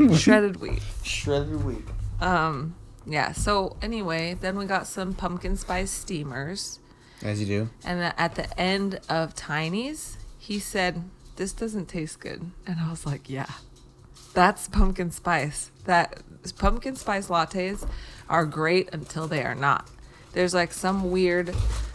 name. 0.00 0.14
Shredded 0.16 0.56
wheat. 0.60 0.82
Shredded 1.04 1.64
wheat. 1.64 1.84
Um. 2.20 2.74
Yeah. 3.06 3.30
So 3.32 3.76
anyway, 3.80 4.36
then 4.40 4.58
we 4.58 4.64
got 4.64 4.88
some 4.88 5.14
pumpkin 5.14 5.56
spice 5.56 5.92
steamers, 5.92 6.80
As 7.22 7.40
you 7.40 7.46
do. 7.46 7.70
and 7.84 8.00
at 8.18 8.34
the 8.34 8.60
end 8.60 8.98
of 9.08 9.36
Tiny's, 9.36 10.16
he 10.38 10.58
said, 10.58 11.04
"This 11.36 11.52
doesn't 11.52 11.86
taste 11.86 12.18
good," 12.18 12.50
and 12.66 12.80
I 12.80 12.90
was 12.90 13.06
like, 13.06 13.30
"Yeah, 13.30 13.46
that's 14.34 14.66
pumpkin 14.66 15.12
spice. 15.12 15.70
That 15.84 16.20
pumpkin 16.52 16.96
spice 16.96 17.28
lattes 17.28 17.88
are 18.28 18.44
great 18.46 18.88
until 18.92 19.26
they 19.28 19.42
are 19.44 19.54
not. 19.54 19.88
There's 20.32 20.52
like 20.54 20.72
some 20.72 21.10
weird, 21.10 21.54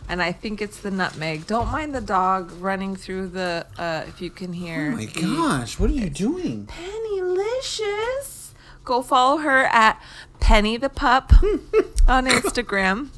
and 0.10 0.22
I 0.22 0.31
think 0.31 0.62
it's 0.62 0.79
the 0.79 0.89
nutmeg. 0.91 1.46
Don't 1.48 1.72
mind 1.72 1.93
the 1.93 2.01
dog 2.01 2.51
running 2.53 2.96
through 2.96 3.27
the. 3.29 3.65
Uh, 3.77 4.03
if 4.08 4.22
you 4.22 4.29
can 4.31 4.53
hear. 4.53 4.91
Oh 4.93 4.96
my 4.98 5.05
the- 5.05 5.22
gosh, 5.22 5.79
what 5.79 5.89
are 5.89 5.93
you 5.93 6.10
doing? 6.10 6.67
Pennylicious. 6.67 8.50
Go 8.84 9.01
follow 9.01 9.38
her 9.38 9.65
at 9.65 10.01
Penny 10.39 10.75
the 10.77 10.89
Pup 10.89 11.31
on 12.08 12.25
Instagram. 12.25 13.10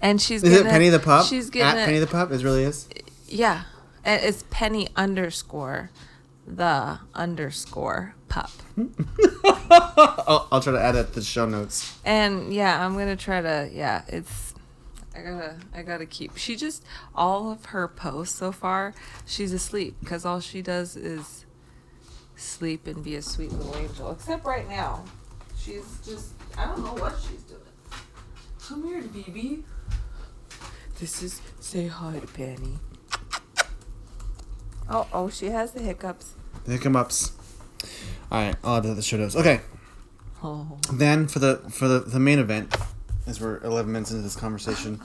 And 0.00 0.20
she's 0.20 0.42
Is 0.42 0.56
gonna, 0.58 0.68
it 0.68 0.72
Penny 0.72 0.88
the 0.88 0.98
Pup? 0.98 1.26
She's 1.26 1.48
At 1.48 1.52
gonna 1.52 1.84
Penny 1.84 1.98
the 1.98 2.06
Pup, 2.06 2.32
it 2.32 2.42
really 2.42 2.64
is. 2.64 2.88
yeah. 3.28 3.62
It's 4.04 4.44
Penny 4.50 4.88
underscore 4.96 5.90
the 6.44 6.98
underscore 7.14 8.14
pup. 8.32 8.50
I'll, 10.26 10.48
I'll 10.50 10.60
try 10.62 10.72
to 10.72 10.80
add 10.80 10.96
it 10.96 11.08
to 11.08 11.12
the 11.16 11.22
show 11.22 11.44
notes. 11.44 11.98
And 12.02 12.52
yeah, 12.52 12.84
I'm 12.84 12.96
gonna 12.96 13.14
try 13.14 13.42
to 13.42 13.68
yeah, 13.70 14.04
it's 14.08 14.54
I 15.14 15.20
gotta 15.20 15.56
I 15.74 15.82
gotta 15.82 16.06
keep 16.06 16.38
she 16.38 16.56
just 16.56 16.82
all 17.14 17.52
of 17.52 17.66
her 17.66 17.86
posts 17.88 18.38
so 18.38 18.50
far, 18.50 18.94
she's 19.26 19.52
asleep 19.52 19.96
because 20.00 20.24
all 20.24 20.40
she 20.40 20.62
does 20.62 20.96
is 20.96 21.44
sleep 22.34 22.86
and 22.86 23.04
be 23.04 23.16
a 23.16 23.22
sweet 23.22 23.52
little 23.52 23.76
angel. 23.76 24.10
Except 24.12 24.46
right 24.46 24.66
now. 24.66 25.04
She's 25.58 26.00
just 26.02 26.32
I 26.56 26.64
don't 26.64 26.82
know 26.82 26.94
what 26.94 27.14
she's 27.20 27.42
doing. 27.42 27.60
Come 28.66 28.84
here, 28.84 29.02
BB. 29.02 29.62
This 30.98 31.22
is 31.22 31.42
say 31.60 31.86
hi 31.86 32.18
to 32.18 32.26
Penny. 32.28 32.78
Oh 34.88 35.06
oh 35.12 35.28
she 35.28 35.46
has 35.46 35.72
the 35.72 35.80
hiccups. 35.80 36.32
Here 36.66 36.78
come 36.78 36.96
ups. 36.96 37.32
All 38.30 38.40
right, 38.42 38.56
I'll 38.64 38.76
add 38.76 38.84
that 38.84 38.88
to 38.90 38.94
the 38.94 39.02
show 39.02 39.16
notes. 39.18 39.36
Okay, 39.36 39.60
Oh 40.42 40.78
then 40.92 41.28
for 41.28 41.38
the 41.38 41.56
for 41.70 41.86
the, 41.88 42.00
the 42.00 42.18
main 42.20 42.38
event, 42.38 42.74
as 43.26 43.40
we're 43.40 43.58
11 43.62 43.92
minutes 43.92 44.10
into 44.10 44.22
this 44.22 44.36
conversation, 44.36 45.00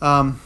um, 0.00 0.40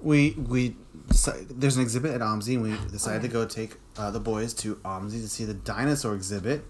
we 0.00 0.30
we 0.32 0.76
deci- 1.08 1.46
there's 1.50 1.76
an 1.76 1.82
exhibit 1.82 2.12
at 2.12 2.20
OMSI, 2.20 2.54
and 2.54 2.62
we 2.62 2.76
decided 2.90 3.22
to 3.22 3.28
go 3.28 3.46
take 3.46 3.76
uh, 3.96 4.10
the 4.10 4.20
boys 4.20 4.54
to 4.54 4.76
OMSI 4.76 5.22
to 5.22 5.28
see 5.28 5.44
the 5.44 5.54
dinosaur 5.54 6.14
exhibit. 6.14 6.64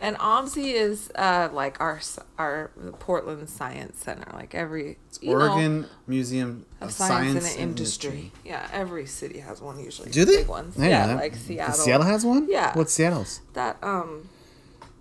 And 0.00 0.16
OMSI 0.18 0.74
is 0.74 1.10
uh, 1.14 1.48
like 1.52 1.80
our 1.80 2.00
our 2.38 2.70
Portland 2.98 3.48
Science 3.48 3.98
Center. 3.98 4.30
Like 4.32 4.54
every 4.54 4.98
you 5.20 5.30
know, 5.30 5.40
Oregon 5.40 5.86
Museum 6.06 6.66
of 6.80 6.92
science, 6.92 7.44
Science, 7.44 7.54
and 7.54 7.62
industry. 7.70 8.32
Yeah, 8.44 8.68
every 8.72 9.06
city 9.06 9.38
has 9.38 9.60
one 9.60 9.78
usually. 9.82 10.10
Do 10.10 10.24
they? 10.24 10.38
Big 10.38 10.48
ones. 10.48 10.76
Yeah, 10.76 11.06
that. 11.06 11.16
like 11.16 11.36
Seattle. 11.36 11.74
Seattle 11.74 12.06
has 12.06 12.24
one. 12.24 12.48
Yeah. 12.50 12.76
What's 12.76 12.92
Seattle's? 12.92 13.40
That 13.54 13.82
um, 13.82 14.28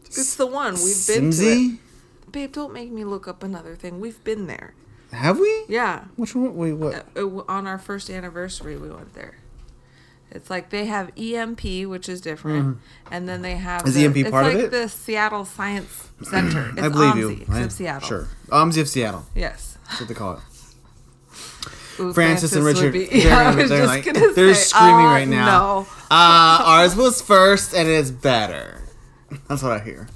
it's 0.05 0.35
the 0.35 0.47
one 0.47 0.75
we've 0.75 1.07
been 1.07 1.31
to. 1.31 1.37
Simsey? 1.37 1.73
It. 1.73 1.79
Babe, 2.31 2.51
don't 2.51 2.73
make 2.73 2.91
me 2.91 3.03
look 3.03 3.27
up 3.27 3.43
another 3.43 3.75
thing. 3.75 3.99
We've 3.99 4.23
been 4.23 4.47
there. 4.47 4.73
Have 5.11 5.39
we? 5.39 5.65
Yeah, 5.67 6.05
Which 6.15 6.35
one? 6.35 6.55
Wait, 6.55 6.73
what? 6.73 7.05
Uh, 7.15 7.43
on 7.47 7.67
our 7.67 7.77
first 7.77 8.09
anniversary, 8.09 8.75
we 8.77 8.89
went 8.89 9.13
there. 9.13 9.35
It's 10.35 10.49
like 10.49 10.69
they 10.71 10.85
have 10.85 11.11
EMP, 11.17 11.61
which 11.87 12.09
is 12.09 12.19
different, 12.19 12.79
and 13.11 13.29
then 13.29 13.43
they 13.43 13.55
have. 13.55 13.85
Is 13.87 13.93
the, 13.93 14.05
EMP 14.05 14.17
it's 14.17 14.31
part 14.31 14.47
of 14.47 14.53
like 14.55 14.63
it? 14.63 14.71
the 14.71 14.89
Seattle 14.89 15.45
Science 15.45 16.09
Center. 16.23 16.71
It's 16.77 16.81
I 16.81 16.89
believe 16.89 17.13
OMSI, 17.13 17.17
you. 17.37 17.41
except 17.43 17.65
I- 17.65 17.67
Seattle. 17.67 18.07
Sure. 18.07 18.27
OMSI 18.49 18.81
of 18.81 18.89
Seattle. 18.89 19.25
Yes. 19.35 19.77
That's 19.87 19.99
what 20.01 20.09
they 20.09 20.15
call 20.15 20.33
it. 20.33 20.39
Ooh, 21.99 22.11
Francis 22.13 22.53
and 22.53 22.63
would 22.63 22.75
Richard, 22.75 22.93
be- 22.93 23.05
they're 23.11 23.17
yeah, 23.27 23.51
gonna- 23.53 23.67
they're 23.67 23.85
like- 23.85 24.05
they're 24.05 24.55
say, 24.55 24.61
screaming 24.61 25.05
uh, 25.05 25.09
right 25.09 25.27
now. 25.27 25.45
No. 25.45 25.87
Uh, 26.09 26.63
ours 26.65 26.95
was 26.95 27.21
first, 27.21 27.75
and 27.75 27.87
it's 27.87 28.09
better. 28.09 28.81
That's 29.47 29.61
what 29.61 29.73
I 29.73 29.79
hear. 29.83 30.07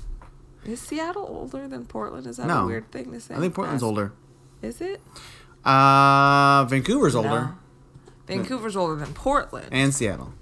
Is 0.65 0.79
Seattle 0.81 1.27
older 1.29 1.67
than 1.67 1.85
Portland? 1.85 2.25
Is 2.25 2.37
that 2.37 2.47
No. 2.47 2.63
a 2.63 2.65
weird 2.65 2.91
thing 2.91 3.11
to 3.11 3.19
say? 3.21 3.35
I 3.35 3.39
think 3.39 3.53
Portland's 3.53 3.81
That's- 3.83 3.87
older. 3.89 4.13
Is 4.63 4.81
it? 4.81 4.99
Uh, 5.63 6.65
Vancouver's 6.65 7.13
older, 7.15 7.29
No. 7.29 7.55
Hmm. 8.27 8.33
Vancouver's 8.41 8.75
older 8.75 8.95
than 8.95 9.13
Portland. 9.13 9.69
and 9.71 9.93
Seattle. 9.93 10.33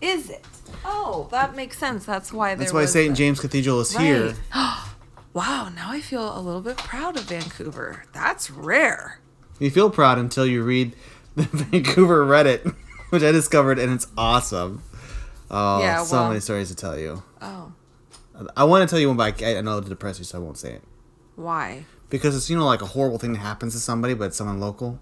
is 0.00 0.30
it? 0.30 0.44
Oh, 0.84 1.28
that 1.30 1.54
makes 1.54 1.78
sense. 1.78 2.04
That's 2.04 2.32
why 2.32 2.50
there 2.50 2.56
That's 2.64 2.72
why 2.72 2.84
St. 2.86 3.16
James 3.16 3.40
Cathedral 3.40 3.80
is 3.80 3.96
here. 3.96 4.34
Right. 4.54 4.88
wow, 5.34 5.68
now 5.74 5.90
I 5.90 6.00
feel 6.00 6.36
a 6.36 6.40
little 6.40 6.60
bit 6.60 6.76
proud 6.76 7.16
of 7.16 7.24
Vancouver. 7.24 8.04
That's 8.12 8.50
rare. 8.50 9.20
You 9.58 9.70
feel 9.70 9.90
proud 9.90 10.18
until 10.18 10.46
you 10.46 10.62
read 10.62 10.94
the 11.36 11.44
Vancouver 11.44 12.24
Reddit, 12.24 12.74
which 13.10 13.22
I 13.22 13.30
discovered, 13.32 13.78
and 13.78 13.92
it's 13.92 14.06
awesome. 14.16 14.82
Oh, 15.50 15.80
Yeah, 15.80 16.02
so 16.04 16.16
well- 16.16 16.28
many 16.28 16.40
stories 16.40 16.68
to 16.68 16.74
tell 16.74 16.98
you. 16.98 17.22
Oh, 17.40 17.72
I 18.56 18.64
want 18.64 18.88
to 18.88 18.92
tell 18.92 18.98
you 18.98 19.08
one, 19.08 19.16
but 19.16 19.42
I 19.42 19.58
I 19.58 19.60
know 19.60 19.78
it'll 19.78 19.88
depress 19.88 20.18
you, 20.18 20.24
so 20.24 20.38
I 20.38 20.40
won't 20.40 20.58
say 20.58 20.72
it. 20.72 20.82
why? 21.36 21.84
Because 22.10 22.36
it's 22.36 22.50
you 22.50 22.56
know 22.56 22.66
like 22.66 22.82
a 22.82 22.86
horrible 22.86 23.18
thing 23.18 23.32
that 23.34 23.38
happens 23.40 23.74
to 23.74 23.80
somebody, 23.80 24.14
but 24.14 24.24
it's 24.26 24.36
someone 24.36 24.58
local. 24.60 24.98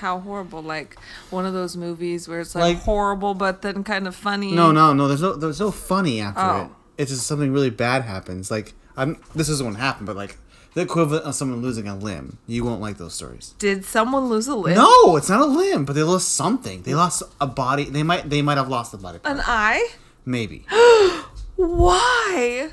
How 0.00 0.18
horrible! 0.20 0.62
Like 0.62 0.98
one 1.30 1.46
of 1.46 1.52
those 1.52 1.76
movies 1.76 2.26
where 2.28 2.40
it's 2.40 2.54
like, 2.54 2.74
Like- 2.76 2.82
horrible, 2.84 3.34
but 3.34 3.62
then 3.62 3.84
kind 3.84 4.06
of 4.08 4.14
funny. 4.16 4.52
No, 4.52 4.72
no, 4.72 4.92
no. 4.92 5.08
There's 5.08 5.22
no 5.22 5.34
there's 5.34 5.60
no 5.60 5.70
funny 5.70 6.20
after 6.20 6.40
Oh. 6.40 6.60
it. 6.62 6.68
It's 7.02 7.10
just 7.10 7.26
something 7.26 7.52
really 7.52 7.70
bad 7.70 8.02
happens. 8.02 8.50
Like 8.50 8.74
I'm 8.96 9.16
this 9.34 9.48
isn't 9.48 9.66
what 9.66 9.76
happened, 9.76 10.06
but 10.06 10.16
like 10.16 10.36
the 10.74 10.82
equivalent 10.82 11.24
of 11.24 11.34
someone 11.34 11.62
losing 11.62 11.88
a 11.88 11.96
limb. 11.96 12.38
You 12.46 12.64
won't 12.64 12.80
like 12.80 12.96
those 12.98 13.14
stories. 13.14 13.54
Did 13.58 13.84
someone 13.84 14.28
lose 14.28 14.46
a 14.48 14.54
limb? 14.54 14.76
No, 14.76 15.16
it's 15.16 15.28
not 15.28 15.40
a 15.40 15.46
limb, 15.46 15.84
but 15.84 15.94
they 15.94 16.02
lost 16.02 16.28
something. 16.34 16.82
They 16.82 16.94
lost 16.94 17.22
a 17.40 17.46
body. 17.46 17.84
They 17.84 18.02
might 18.02 18.28
they 18.30 18.42
might 18.42 18.56
have 18.58 18.68
lost 18.68 18.94
a 18.94 18.96
body. 18.98 19.18
part. 19.18 19.36
An 19.36 19.42
eye? 19.46 19.88
Maybe. 20.24 20.66
Why? 21.56 22.70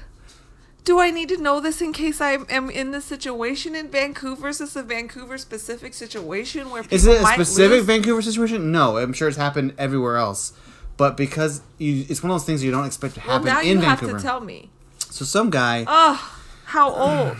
Do 0.88 1.01
I 1.01 1.12
need 1.12 1.27
to 1.27 1.38
know 1.38 1.60
this 1.60 1.82
in 1.82 1.91
case 1.91 2.22
I 2.22 2.38
am 2.48 2.70
in 2.70 2.91
this 2.91 3.03
situation 3.03 3.75
in 3.75 3.89
Vancouver? 3.89 4.48
Is 4.48 4.60
this 4.60 4.74
a 4.77 4.84
Vancouver 4.84 5.38
specific 5.38 5.94
situation 5.94 6.70
where 6.70 6.82
people 6.82 6.96
Is 6.96 7.06
it 7.06 7.22
a 7.22 7.25
specific 7.25 7.79
lose? 7.79 7.86
Vancouver 7.86 8.22
situation? 8.22 8.72
No, 8.72 8.96
I'm 8.96 9.12
sure 9.12 9.27
it's 9.27 9.36
happened 9.36 9.74
everywhere 9.77 10.15
else. 10.15 10.53
But 10.96 11.17
because 11.17 11.62
you, 11.77 12.06
it's 12.08 12.24
one 12.24 12.32
of 12.32 12.36
those 12.36 12.46
things 12.46 12.63
you 12.63 12.72
don't 12.72 12.86
expect 12.86 13.15
to 13.15 13.20
well, 13.27 13.39
happen 13.44 13.48
now 13.48 13.60
in 13.60 13.67
you 13.67 13.79
have 13.79 14.00
Vancouver. 14.00 14.17
to 14.17 14.24
tell 14.24 14.39
me. 14.39 14.70
so 14.98 15.25
some 15.25 15.50
guy, 15.50 15.84
Ugh, 15.86 16.20
how 16.67 16.94
old? 16.94 17.38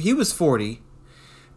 he 0.00 0.14
was 0.14 0.32
40, 0.32 0.80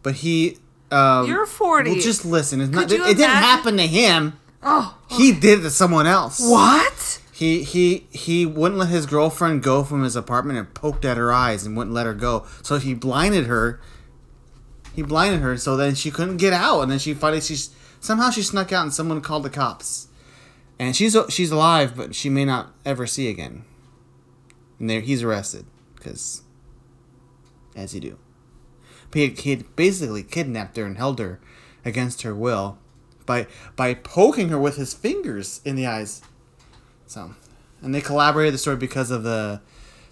but 0.02 0.16
he. 0.16 0.58
Um, 0.92 1.26
You're 1.30 1.46
40. 1.46 1.90
Well, 1.90 2.00
just 2.02 2.26
listen. 2.26 2.60
It's 2.60 2.70
not, 2.70 2.92
it, 2.92 3.00
it 3.00 3.16
didn't 3.16 3.30
happen 3.30 3.78
to 3.78 3.88
him. 3.88 4.38
Oh, 4.62 4.98
He 5.10 5.32
did 5.32 5.60
it 5.60 5.62
to 5.62 5.70
someone 5.70 6.06
else. 6.06 6.42
what? 6.42 7.03
He 7.44 7.62
he 7.64 8.08
he 8.12 8.46
wouldn't 8.46 8.80
let 8.80 8.88
his 8.88 9.06
girlfriend 9.06 9.64
go 9.64 9.84
from 9.84 10.04
his 10.04 10.16
apartment 10.16 10.58
and 10.60 10.74
poked 10.74 11.04
at 11.04 11.18
her 11.18 11.34
eyes 11.34 11.66
and 11.66 11.76
wouldn't 11.76 11.94
let 11.94 12.06
her 12.06 12.14
go. 12.14 12.46
So 12.62 12.78
he 12.78 12.94
blinded 12.94 13.48
her. 13.48 13.82
He 14.96 15.02
blinded 15.02 15.42
her, 15.42 15.58
so 15.58 15.76
then 15.76 15.94
she 15.94 16.10
couldn't 16.10 16.38
get 16.38 16.54
out, 16.54 16.80
and 16.80 16.90
then 16.90 17.00
she 17.00 17.14
finally 17.14 17.42
she 17.42 17.58
somehow 18.00 18.30
she 18.30 18.44
snuck 18.44 18.72
out, 18.72 18.84
and 18.84 18.94
someone 18.94 19.20
called 19.20 19.44
the 19.44 19.50
cops. 19.50 20.08
And 20.80 20.96
she's 20.96 21.18
she's 21.28 21.52
alive, 21.52 21.98
but 21.98 22.16
she 22.16 22.30
may 22.30 22.46
not 22.46 22.74
ever 22.86 23.06
see 23.06 23.28
again. 23.28 23.66
And 24.80 24.90
there 24.90 25.02
he's 25.02 25.22
arrested 25.22 25.66
because, 25.98 26.44
as 27.76 27.94
you 27.94 28.00
do, 28.00 28.20
he 29.14 29.28
he 29.28 29.50
had 29.50 29.76
basically 29.76 30.24
kidnapped 30.24 30.78
her 30.78 30.86
and 30.86 30.96
held 30.96 31.20
her 31.20 31.42
against 31.84 32.22
her 32.22 32.34
will 32.34 32.78
by 33.26 33.48
by 33.76 33.96
poking 33.96 34.48
her 34.48 34.60
with 34.60 34.78
his 34.78 34.94
fingers 34.94 35.60
in 35.66 35.76
the 35.76 35.86
eyes. 35.86 36.22
So, 37.14 37.36
and 37.84 37.94
they 37.94 38.02
collaborated 38.02 38.56
the 38.56 38.58
story 38.58 38.76
because 38.76 39.12
of 39.12 39.22
the 39.22 39.62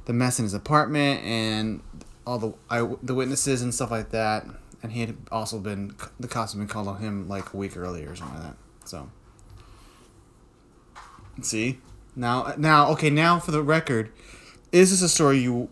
the 0.06 0.14
mess 0.14 0.38
in 0.38 0.46
his 0.46 0.54
apartment 0.54 1.24
and 1.24 1.82
all 2.28 2.38
the 2.38 2.54
eye, 2.70 2.88
the 3.02 3.16
witnesses 3.16 3.64
and 3.64 3.74
stuff 3.74 3.90
like 3.90 4.12
that. 4.12 4.46
And 4.84 4.92
he 4.92 5.02
had 5.02 5.18
also 5.32 5.58
been 5.58 5.96
the 6.20 6.28
cops 6.28 6.54
had 6.54 6.60
been 6.60 6.68
called 6.68 6.88
on 6.88 7.00
him 7.00 7.28
like 7.28 7.56
a 7.56 7.58
week 7.58 7.76
earlier 7.76 8.12
or 8.12 8.16
something 8.16 8.38
like 8.38 8.52
that. 8.52 8.58
So, 8.88 9.10
see 11.42 11.80
now 12.16 12.54
now 12.56 12.92
okay 12.92 13.10
now 13.10 13.40
for 13.40 13.50
the 13.50 13.64
record, 13.64 14.12
is 14.72 14.92
this 14.92 15.02
a 15.02 15.10
story 15.10 15.40
you 15.40 15.70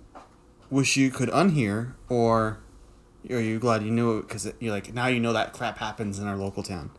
wish 0.71 0.97
you 0.97 1.11
could 1.11 1.29
unhear 1.29 1.93
or 2.07 2.57
are 3.29 3.39
you 3.39 3.59
glad 3.59 3.83
you 3.83 3.91
knew 3.91 4.17
it 4.17 4.27
because 4.27 4.51
you're 4.59 4.73
like 4.73 4.95
now 4.95 5.05
you 5.05 5.19
know 5.19 5.33
that 5.33 5.53
crap 5.53 5.77
happens 5.77 6.17
in 6.17 6.25
our 6.25 6.37
local 6.37 6.63
town? 6.63 6.89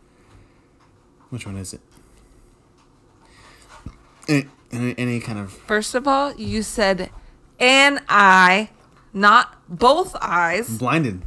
Which 1.31 1.47
one 1.47 1.57
is 1.57 1.75
it? 1.75 1.81
Any, 4.73 4.95
any, 4.97 5.19
kind 5.21 5.39
of 5.39 5.53
First 5.53 5.95
of 5.97 6.07
all, 6.07 6.33
you 6.35 6.63
said 6.63 7.11
an 7.59 8.01
eye, 8.09 8.71
not 9.13 9.57
both 9.69 10.15
eyes. 10.21 10.79
blinded. 10.79 11.23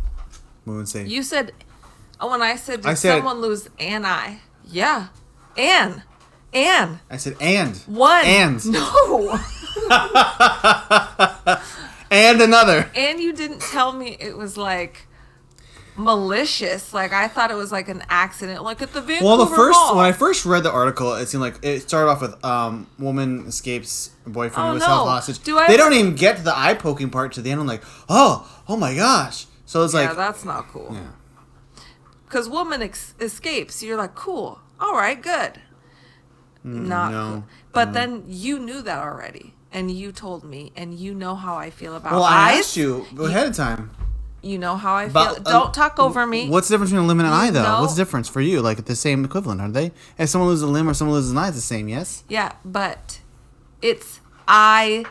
We 0.65 0.75
would 0.77 0.87
say. 0.87 1.05
You 1.05 1.23
said, 1.23 1.51
oh, 2.21 2.29
when 2.31 2.41
I 2.41 2.55
said, 2.55 2.81
did 2.81 2.85
I 2.89 2.93
said- 2.93 3.17
someone 3.17 3.41
lose 3.41 3.69
an 3.79 4.05
eye? 4.05 4.39
Yeah. 4.65 5.07
An. 5.57 6.03
An. 6.53 6.99
I 7.09 7.17
said 7.17 7.35
and 7.41 7.75
One. 7.87 8.25
and 8.25 8.65
No. 8.71 9.37
and 12.11 12.41
another. 12.41 12.89
and 12.95 13.19
you 13.19 13.33
didn't 13.33 13.59
tell 13.61 13.91
me 13.91 14.15
it 14.19 14.37
was 14.37 14.55
like 14.57 15.07
malicious. 15.95 16.93
Like 16.93 17.13
I 17.13 17.27
thought 17.27 17.51
it 17.51 17.55
was 17.55 17.71
like 17.71 17.87
an 17.89 18.03
accident, 18.09 18.63
like 18.63 18.81
at 18.81 18.93
the 18.93 19.01
Vancouver 19.01 19.25
Well, 19.25 19.37
the 19.37 19.47
first 19.55 19.77
Mall. 19.79 19.95
when 19.97 20.05
I 20.05 20.11
first 20.11 20.45
read 20.45 20.63
the 20.63 20.71
article, 20.71 21.13
it 21.15 21.27
seemed 21.27 21.41
like 21.41 21.59
it 21.63 21.81
started 21.81 22.09
off 22.09 22.21
with 22.21 22.43
um 22.45 22.87
woman 22.99 23.45
escapes 23.47 24.11
boyfriend 24.25 24.55
Oh, 24.65 24.67
who 24.69 24.73
was 24.75 24.81
no. 24.81 24.87
held 24.87 25.07
hostage. 25.09 25.39
Do 25.43 25.57
I 25.57 25.67
they 25.67 25.77
don't 25.77 25.93
even 25.93 26.15
get 26.15 26.37
to 26.37 26.43
the 26.43 26.57
eye 26.57 26.73
poking 26.73 27.09
part 27.09 27.33
to 27.33 27.41
the 27.41 27.51
end. 27.51 27.59
I'm 27.61 27.67
like, 27.67 27.83
oh, 28.09 28.49
oh 28.67 28.75
my 28.77 28.95
gosh. 28.95 29.45
So 29.65 29.83
it's 29.83 29.93
yeah, 29.93 30.01
like, 30.01 30.09
yeah, 30.09 30.15
that's 30.15 30.45
not 30.45 30.67
cool. 30.69 30.89
yeah. 30.93 31.07
Because 32.25 32.49
woman 32.49 32.81
ex- 32.81 33.13
escapes, 33.19 33.83
you're 33.83 33.97
like, 33.97 34.15
cool, 34.15 34.59
all 34.79 34.93
right, 34.93 35.21
good. 35.21 35.59
not 36.63 37.11
Mm, 37.11 37.11
no, 37.11 37.29
cool. 37.31 37.43
But 37.71 37.93
then 37.93 38.23
you 38.27 38.57
knew 38.59 38.81
that 38.81 38.99
already, 38.99 39.53
and 39.71 39.91
you 39.91 40.11
told 40.11 40.43
me, 40.43 40.71
and 40.75 40.93
you 40.93 41.13
know 41.13 41.35
how 41.35 41.55
I 41.55 41.69
feel 41.69 41.95
about 41.95 42.11
Well, 42.13 42.23
I 42.23 42.51
eyes. 42.53 42.59
asked 42.61 42.77
you 42.77 43.05
ahead 43.19 43.47
of 43.47 43.55
time. 43.55 43.91
You 44.43 44.57
know 44.59 44.75
how 44.75 44.93
I 44.95 45.05
feel. 45.05 45.13
But, 45.13 45.47
uh, 45.47 45.51
Don't 45.51 45.73
talk 45.73 45.97
over 45.99 46.27
me. 46.27 46.49
What's 46.49 46.67
the 46.67 46.73
difference 46.73 46.91
between 46.91 47.05
a 47.05 47.07
limb 47.07 47.19
and 47.21 47.27
an 47.27 47.33
eye, 47.33 47.49
though? 47.49 47.63
know- 47.63 47.81
What's 47.81 47.95
the 47.95 48.01
difference 48.01 48.27
for 48.27 48.41
you? 48.41 48.61
Like 48.61 48.83
the 48.85 48.95
same 48.95 49.23
equivalent, 49.23 49.61
are 49.61 49.69
they? 49.69 49.91
If 50.17 50.29
someone 50.29 50.49
loses 50.49 50.63
a 50.63 50.67
limb 50.67 50.89
or 50.89 50.93
someone 50.93 51.15
loses 51.15 51.31
an 51.31 51.37
eye, 51.37 51.47
it's 51.47 51.55
the 51.55 51.61
same. 51.61 51.87
Yes. 51.87 52.23
Yeah, 52.27 52.51
but 52.65 53.19
it's 53.81 54.19
eyes. 54.47 55.05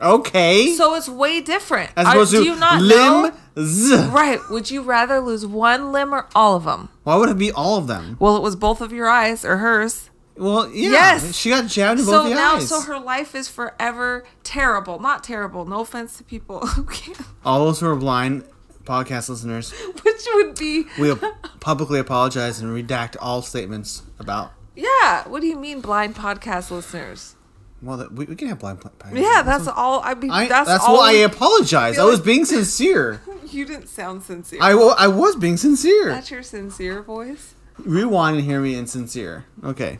Okay. 0.00 0.74
So 0.76 0.94
it's 0.94 1.08
way 1.08 1.40
different. 1.40 1.90
As 1.96 2.06
Are- 2.06 2.10
opposed 2.12 2.32
do 2.32 2.38
to 2.42 2.44
you 2.50 2.56
not 2.56 2.82
know? 2.82 3.30
limb. 3.54 4.10
Right. 4.12 4.40
Would 4.50 4.70
you 4.70 4.82
rather 4.82 5.20
lose 5.20 5.44
one 5.46 5.92
limb 5.92 6.12
or 6.14 6.26
all 6.34 6.56
of 6.56 6.64
them? 6.64 6.88
Why 7.04 7.16
would 7.16 7.28
it 7.28 7.38
be 7.38 7.52
all 7.52 7.76
of 7.76 7.86
them? 7.86 8.16
Well, 8.18 8.36
it 8.36 8.42
was 8.42 8.56
both 8.56 8.80
of 8.80 8.92
your 8.92 9.08
eyes 9.08 9.44
or 9.44 9.58
hers. 9.58 10.08
Well, 10.36 10.68
yeah. 10.70 10.90
Yes. 10.90 11.36
She 11.36 11.50
got 11.50 11.66
jabbed 11.68 12.00
in 12.00 12.06
So 12.06 12.12
both 12.22 12.28
the 12.30 12.34
now, 12.34 12.56
eyes. 12.56 12.68
so 12.68 12.80
her 12.82 12.98
life 12.98 13.34
is 13.34 13.48
forever 13.48 14.24
terrible. 14.44 14.98
Not 14.98 15.22
terrible. 15.24 15.64
No 15.66 15.80
offense 15.80 16.16
to 16.18 16.24
people 16.24 16.60
who 16.66 16.84
can't. 16.84 17.18
All 17.44 17.66
those 17.66 17.80
who 17.80 17.86
are 17.88 17.96
blind 17.96 18.44
podcast 18.84 19.28
listeners, 19.28 19.72
Which 20.02 20.22
would 20.34 20.56
be. 20.58 20.84
we 20.98 21.14
publicly 21.60 22.00
apologize 22.00 22.60
and 22.60 22.70
redact 22.74 23.16
all 23.20 23.42
statements 23.42 24.02
about. 24.18 24.52
Yeah. 24.74 25.28
What 25.28 25.40
do 25.42 25.46
you 25.46 25.56
mean, 25.56 25.80
blind 25.80 26.16
podcast 26.16 26.70
listeners? 26.70 27.36
Well, 27.82 27.96
that, 27.96 28.12
we, 28.12 28.24
we 28.26 28.36
can 28.36 28.48
have 28.48 28.60
blind. 28.60 28.80
podcast. 28.80 29.18
Yeah, 29.18 29.42
that's 29.42 29.66
all. 29.66 30.00
I 30.04 30.14
mean, 30.14 30.30
I, 30.30 30.46
that's, 30.46 30.68
that's, 30.68 30.84
all. 30.84 30.98
why 30.98 31.10
I 31.10 31.16
apologize. 31.16 31.98
I 31.98 32.04
was 32.04 32.16
like- 32.20 32.24
being 32.24 32.44
sincere. 32.44 33.20
you 33.50 33.64
didn't 33.66 33.88
sound 33.88 34.22
sincere. 34.22 34.60
I, 34.62 34.70
I 34.72 35.08
was 35.08 35.36
being 35.36 35.56
sincere. 35.56 36.06
that's 36.08 36.30
your 36.30 36.42
sincere 36.44 37.02
voice. 37.02 37.54
Rewind 37.78 38.36
and 38.36 38.44
hear 38.44 38.60
me 38.60 38.76
insincere. 38.76 39.46
Okay, 39.64 39.98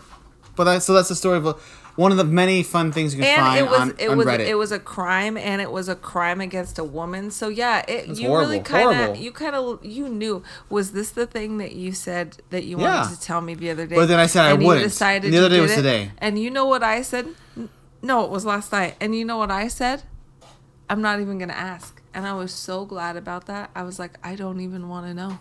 but 0.56 0.64
that, 0.64 0.82
so 0.82 0.92
that's 0.94 1.08
the 1.08 1.14
story 1.16 1.38
of 1.38 1.46
a, 1.46 1.52
one 1.96 2.10
of 2.10 2.16
the 2.18 2.24
many 2.24 2.62
fun 2.62 2.90
things 2.92 3.14
you 3.14 3.22
can 3.22 3.28
and 3.38 3.46
find 3.46 3.58
it 3.58 3.70
was 3.70 3.80
on, 3.80 3.94
it 3.98 4.08
on 4.10 4.16
was 4.16 4.26
Reddit. 4.26 4.46
it 4.46 4.54
was 4.54 4.72
a 4.72 4.78
crime 4.78 5.36
and 5.36 5.60
it 5.60 5.70
was 5.70 5.88
a 5.88 5.94
crime 5.94 6.40
against 6.40 6.78
a 6.78 6.84
woman. 6.84 7.30
So 7.30 7.48
yeah 7.48 7.80
it 7.86 8.08
It's 8.10 8.18
you 8.20 8.28
horrible, 8.28 8.50
really 8.52 8.62
kind 8.64 9.10
of 9.10 9.16
you 9.18 9.30
kind 9.30 9.54
of 9.54 9.84
you 9.84 10.08
knew 10.08 10.42
was 10.70 10.92
this 10.92 11.10
the 11.10 11.26
thing 11.26 11.58
that 11.58 11.72
you 11.72 11.92
said 11.92 12.38
that 12.50 12.64
you 12.64 12.80
Yeah. 12.80 13.00
wanted 13.02 13.14
to 13.16 13.20
tell 13.20 13.40
me 13.42 13.54
the 13.54 13.70
other 13.70 13.86
day? 13.86 13.94
But 13.96 14.06
then 14.06 14.18
I 14.18 14.26
said 14.26 14.44
I 14.46 14.54
wouldn't. 14.54 14.84
decided 14.84 15.24
And 15.26 15.34
the 15.34 15.38
other 15.38 15.50
day 15.54 15.60
was 15.60 15.72
it. 15.72 15.76
today. 15.76 16.12
and 16.18 16.38
you 16.38 16.50
know 16.50 16.64
what 16.64 16.82
i 16.82 17.02
said? 17.02 17.26
No 18.00 18.24
it 18.24 18.30
was 18.30 18.44
last 18.46 18.72
night. 18.72 18.96
And 19.00 19.14
you 19.14 19.24
know 19.26 19.36
what 19.36 19.50
i 19.50 19.68
said? 19.68 20.02
I'm 20.88 21.02
not 21.02 21.20
even 21.20 21.36
gonna 21.38 21.52
ask. 21.52 22.00
And 22.14 22.26
i 22.26 22.32
was 22.32 22.52
so 22.54 22.86
glad 22.86 23.16
about 23.18 23.44
that. 23.46 23.70
I 23.74 23.82
was 23.82 23.98
like 23.98 24.18
i 24.24 24.34
don't 24.34 24.60
even 24.60 24.88
want 24.88 25.06
to 25.08 25.12
know. 25.14 25.38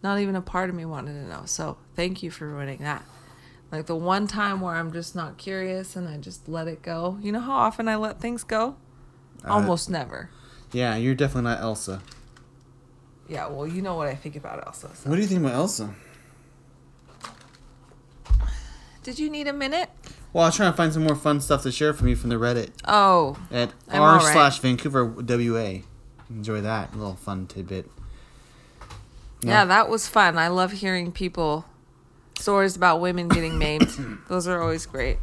Not 0.00 0.20
even 0.20 0.36
a 0.36 0.42
part 0.42 0.70
of 0.70 0.76
me 0.76 0.84
wanted 0.84 1.14
to 1.14 1.28
know. 1.28 1.42
So 1.46 1.76
thank 1.96 2.22
you 2.22 2.30
for 2.30 2.46
ruining 2.46 2.78
that 2.78 3.04
like 3.70 3.86
the 3.86 3.96
one 3.96 4.26
time 4.26 4.60
where 4.60 4.74
I'm 4.74 4.92
just 4.92 5.14
not 5.14 5.36
curious 5.38 5.94
and 5.96 6.08
I 6.08 6.16
just 6.16 6.48
let 6.48 6.68
it 6.68 6.82
go. 6.82 7.18
You 7.20 7.32
know 7.32 7.40
how 7.40 7.52
often 7.56 7.88
I 7.88 7.96
let 7.96 8.20
things 8.20 8.42
go? 8.44 8.76
Uh, 9.44 9.52
Almost 9.52 9.90
never. 9.90 10.30
yeah, 10.72 10.96
you're 10.96 11.14
definitely 11.14 11.50
not 11.50 11.60
Elsa. 11.60 12.00
Yeah, 13.28 13.46
well, 13.48 13.66
you 13.66 13.82
know 13.82 13.94
what 13.94 14.08
I 14.08 14.14
think 14.14 14.36
about 14.36 14.66
Elsa. 14.66 14.90
so. 14.94 15.10
What 15.10 15.16
do 15.16 15.22
you 15.22 15.28
think 15.28 15.40
about 15.40 15.52
Elsa? 15.54 15.94
Did 19.02 19.18
you 19.18 19.30
need 19.30 19.46
a 19.46 19.52
minute? 19.52 19.90
Well, 20.32 20.44
I 20.44 20.48
was 20.48 20.56
trying 20.56 20.70
to 20.72 20.76
find 20.76 20.92
some 20.92 21.04
more 21.04 21.14
fun 21.16 21.40
stuff 21.40 21.62
to 21.62 21.72
share 21.72 21.94
from 21.94 22.08
you 22.08 22.16
from 22.16 22.28
the 22.30 22.36
Reddit 22.36 22.70
Oh, 22.86 23.36
at 23.50 23.72
I'm 23.88 24.02
r 24.02 24.20
slash 24.20 24.58
Vancouver 24.58 25.04
WA. 25.04 25.78
Enjoy 26.28 26.60
that 26.60 26.94
little 26.94 27.16
fun 27.16 27.46
tidbit. 27.46 27.90
No? 29.42 29.50
yeah, 29.52 29.64
that 29.64 29.88
was 29.88 30.08
fun. 30.08 30.36
I 30.36 30.48
love 30.48 30.72
hearing 30.72 31.12
people 31.12 31.64
stories 32.38 32.76
about 32.76 33.00
women 33.00 33.28
getting 33.28 33.58
maimed. 33.58 33.88
Those 34.28 34.48
are 34.48 34.60
always 34.60 34.86
great. 34.86 35.18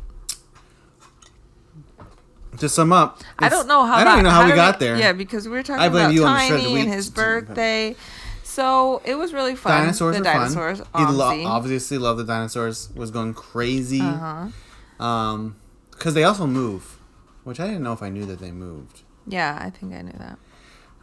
To 2.59 2.69
sum 2.69 2.93
up, 2.93 3.21
I 3.37 3.49
don't 3.49 3.67
know 3.67 3.85
how 3.85 3.95
I 3.95 4.03
don't 4.05 4.05
that, 4.05 4.11
even 4.13 4.23
know 4.23 4.29
how, 4.29 4.43
we 4.43 4.51
did 4.51 4.55
got 4.55 4.79
there. 4.79 4.97
Yeah, 4.97 5.11
because 5.11 5.45
we 5.45 5.51
were 5.51 5.63
talking 5.63 5.85
about 5.85 6.13
you 6.13 6.23
on 6.25 6.33
the 6.33 6.47
thread 6.47 6.51
of 6.51 6.63
the 6.63 6.69
Tiny 6.69 6.81
and 6.81 6.89
his 6.89 7.09
birthday. 7.09 7.95
So 8.43 9.01
it 9.03 9.15
was 9.15 9.33
really 9.33 9.57
fun. 9.57 9.81
dinosaurs 9.81 10.17
the 10.17 10.23
dinosaurs, 10.23 10.79
fun. 10.79 11.05
He 11.05 11.11
lo- 11.11 11.25
obviously. 11.25 11.45
obviously 11.45 11.97
loved 11.97 12.19
the 12.21 12.23
dinosaurs. 12.23 12.89
Was 12.95 13.11
going 13.11 13.33
crazy. 13.33 13.99
Uh-huh. 13.99 15.05
Um, 15.05 15.57
because 15.91 16.13
they 16.13 16.23
also 16.23 16.47
move, 16.47 16.97
which 17.43 17.59
I 17.59 17.67
didn't 17.67 17.83
know 17.83 17.91
if 17.91 18.01
I 18.01 18.09
knew 18.09 18.25
that 18.25 18.39
they 18.39 18.51
moved. 18.51 19.01
Yeah, 19.27 19.59
I 19.61 19.69
think 19.69 19.93
I 19.93 20.01
knew 20.01 20.15
that. 20.17 20.37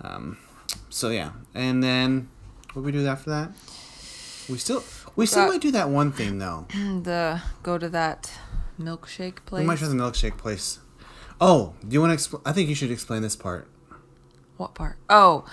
Um, 0.00 0.38
so 0.88 1.10
yeah, 1.10 1.32
and 1.54 1.82
then 1.82 2.30
what 2.72 2.84
we 2.84 2.92
do 2.92 3.06
after 3.06 3.28
that? 3.30 3.50
We 4.48 4.58
still 4.58 4.82
we 5.16 5.26
still 5.26 5.48
might 5.48 5.60
do 5.60 5.70
that 5.72 5.88
one 5.88 6.12
thing 6.12 6.38
though. 6.38 6.66
The 7.02 7.40
go 7.62 7.78
to 7.78 7.88
that 7.90 8.32
milkshake 8.80 9.44
place. 9.46 9.60
We 9.60 9.66
might 9.66 9.78
try 9.78 9.88
the 9.88 9.94
milkshake 9.94 10.36
place. 10.36 10.78
Oh, 11.40 11.74
do 11.86 11.92
you 11.94 12.00
want 12.00 12.18
to? 12.18 12.28
Expl- 12.30 12.42
I 12.44 12.52
think 12.52 12.68
you 12.68 12.74
should 12.74 12.90
explain 12.90 13.22
this 13.22 13.36
part. 13.36 13.68
What 14.56 14.74
part? 14.74 14.96
Oh, 15.08 15.44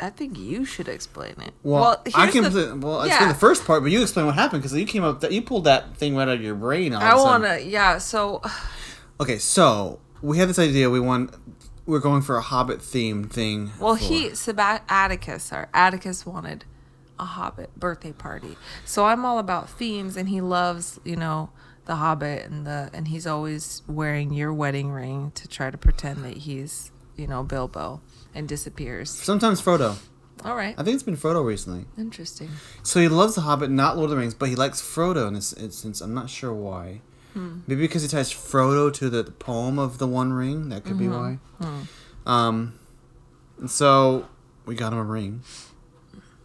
I 0.00 0.10
think 0.10 0.38
you 0.38 0.64
should 0.64 0.88
explain 0.88 1.34
it. 1.40 1.52
Well, 1.62 2.02
I 2.14 2.26
here's 2.26 2.32
can. 2.32 2.52
the- 2.52 2.76
well, 2.86 3.00
I 3.00 3.06
yeah. 3.06 3.12
explain 3.12 3.28
the 3.28 3.34
first 3.38 3.64
part, 3.64 3.82
but 3.82 3.92
you 3.92 4.02
explain 4.02 4.26
what 4.26 4.34
happened 4.34 4.62
because 4.62 4.76
you 4.76 4.86
came 4.86 5.04
up. 5.04 5.20
That 5.20 5.32
you 5.32 5.42
pulled 5.42 5.64
that 5.64 5.96
thing 5.96 6.14
right 6.16 6.28
out 6.28 6.36
of 6.36 6.42
your 6.42 6.54
brain. 6.54 6.92
I 6.94 6.96
of 6.96 7.02
a 7.02 7.20
sudden. 7.22 7.42
want 7.42 7.60
to. 7.60 7.64
Yeah. 7.68 7.98
So 7.98 8.40
Okay, 9.20 9.38
so 9.38 10.00
we 10.20 10.38
had 10.38 10.48
this 10.48 10.58
idea. 10.58 10.90
We 10.90 11.00
want. 11.00 11.34
We're 11.84 11.98
going 11.98 12.22
for 12.22 12.36
a 12.36 12.42
Hobbit 12.42 12.80
theme 12.80 13.24
thing. 13.24 13.72
well, 13.80 13.96
for- 13.96 14.04
he 14.04 14.30
Atticus 14.88 15.52
or 15.52 15.68
Atticus 15.74 16.24
wanted 16.24 16.64
a 17.18 17.24
Hobbit 17.24 17.74
birthday 17.78 18.12
party. 18.12 18.56
So 18.84 19.06
I'm 19.06 19.24
all 19.24 19.38
about 19.38 19.68
themes, 19.70 20.16
and 20.16 20.28
he 20.28 20.40
loves 20.40 20.98
you 21.04 21.16
know 21.16 21.50
the 21.86 21.96
Hobbit 21.96 22.44
and 22.50 22.66
the 22.66 22.90
and 22.92 23.08
he's 23.08 23.26
always 23.26 23.82
wearing 23.86 24.32
your 24.32 24.52
wedding 24.52 24.90
ring 24.90 25.32
to 25.34 25.48
try 25.48 25.70
to 25.70 25.78
pretend 25.78 26.24
that 26.24 26.38
he's 26.38 26.90
you 27.16 27.26
know 27.26 27.42
Bilbo 27.42 28.00
and 28.34 28.48
disappears. 28.48 29.10
sometimes 29.10 29.60
Frodo. 29.60 29.96
All 30.44 30.56
right. 30.56 30.74
I 30.76 30.82
think 30.82 30.94
it's 30.94 31.04
been 31.04 31.16
Frodo 31.16 31.44
recently. 31.44 31.84
Interesting. 31.96 32.48
So 32.82 32.98
he 33.00 33.06
loves 33.06 33.36
the 33.36 33.42
Hobbit, 33.42 33.70
not 33.70 33.96
Lord 33.96 34.06
of 34.06 34.10
the 34.10 34.16
Rings, 34.16 34.34
but 34.34 34.48
he 34.48 34.56
likes 34.56 34.80
Frodo 34.82 35.28
in 35.28 35.34
this 35.34 35.52
instance. 35.52 36.00
I'm 36.00 36.14
not 36.14 36.28
sure 36.30 36.52
why. 36.52 37.00
Hmm. 37.34 37.60
Maybe 37.68 37.82
because 37.82 38.02
he 38.02 38.08
ties 38.08 38.32
Frodo 38.32 38.92
to 38.94 39.08
the, 39.08 39.22
the 39.22 39.30
poem 39.30 39.78
of 39.78 39.98
the 39.98 40.06
One 40.08 40.32
Ring. 40.32 40.68
That 40.70 40.82
could 40.84 40.98
be 40.98 41.04
Mm-hmm. 41.04 41.38
why. 41.60 41.68
Hmm. 42.24 42.28
Um, 42.28 42.78
and 43.60 43.70
so 43.70 44.26
we 44.66 44.74
got 44.74 44.92
him 44.92 44.98
a 44.98 45.04
ring, 45.04 45.42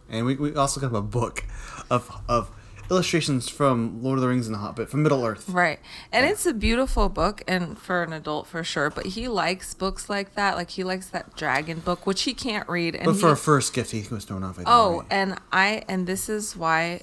and 0.08 0.24
we, 0.26 0.36
we 0.36 0.54
also 0.54 0.80
got 0.80 0.94
a 0.94 1.00
book 1.02 1.44
of 1.90 2.10
of 2.28 2.50
illustrations 2.90 3.50
from 3.50 4.02
Lord 4.02 4.16
of 4.16 4.22
the 4.22 4.28
Rings 4.28 4.46
and 4.46 4.54
the 4.54 4.60
Hobbit 4.60 4.88
from 4.88 5.02
Middle 5.02 5.22
Earth. 5.24 5.46
Right. 5.50 5.78
And 6.10 6.24
it's 6.24 6.46
a 6.46 6.54
beautiful 6.54 7.10
book 7.10 7.42
and 7.46 7.78
for 7.78 8.02
an 8.02 8.14
adult 8.14 8.46
for 8.46 8.64
sure, 8.64 8.88
but 8.88 9.04
he 9.06 9.28
likes 9.28 9.74
books 9.74 10.08
like 10.08 10.34
that. 10.36 10.56
Like 10.56 10.70
he 10.70 10.84
likes 10.84 11.08
that 11.10 11.36
dragon 11.36 11.80
book 11.80 12.06
which 12.06 12.22
he 12.22 12.32
can't 12.32 12.66
read 12.66 12.94
and 12.94 13.04
But 13.04 13.16
for 13.16 13.26
he- 13.26 13.32
a 13.32 13.36
first 13.36 13.74
gift, 13.74 13.90
he 13.90 14.02
was 14.10 14.24
thrown 14.24 14.42
off. 14.42 14.58
I 14.58 14.62
Oh, 14.66 15.04
and 15.10 15.38
I 15.52 15.82
and 15.86 16.06
this 16.06 16.30
is 16.30 16.56
why 16.56 17.02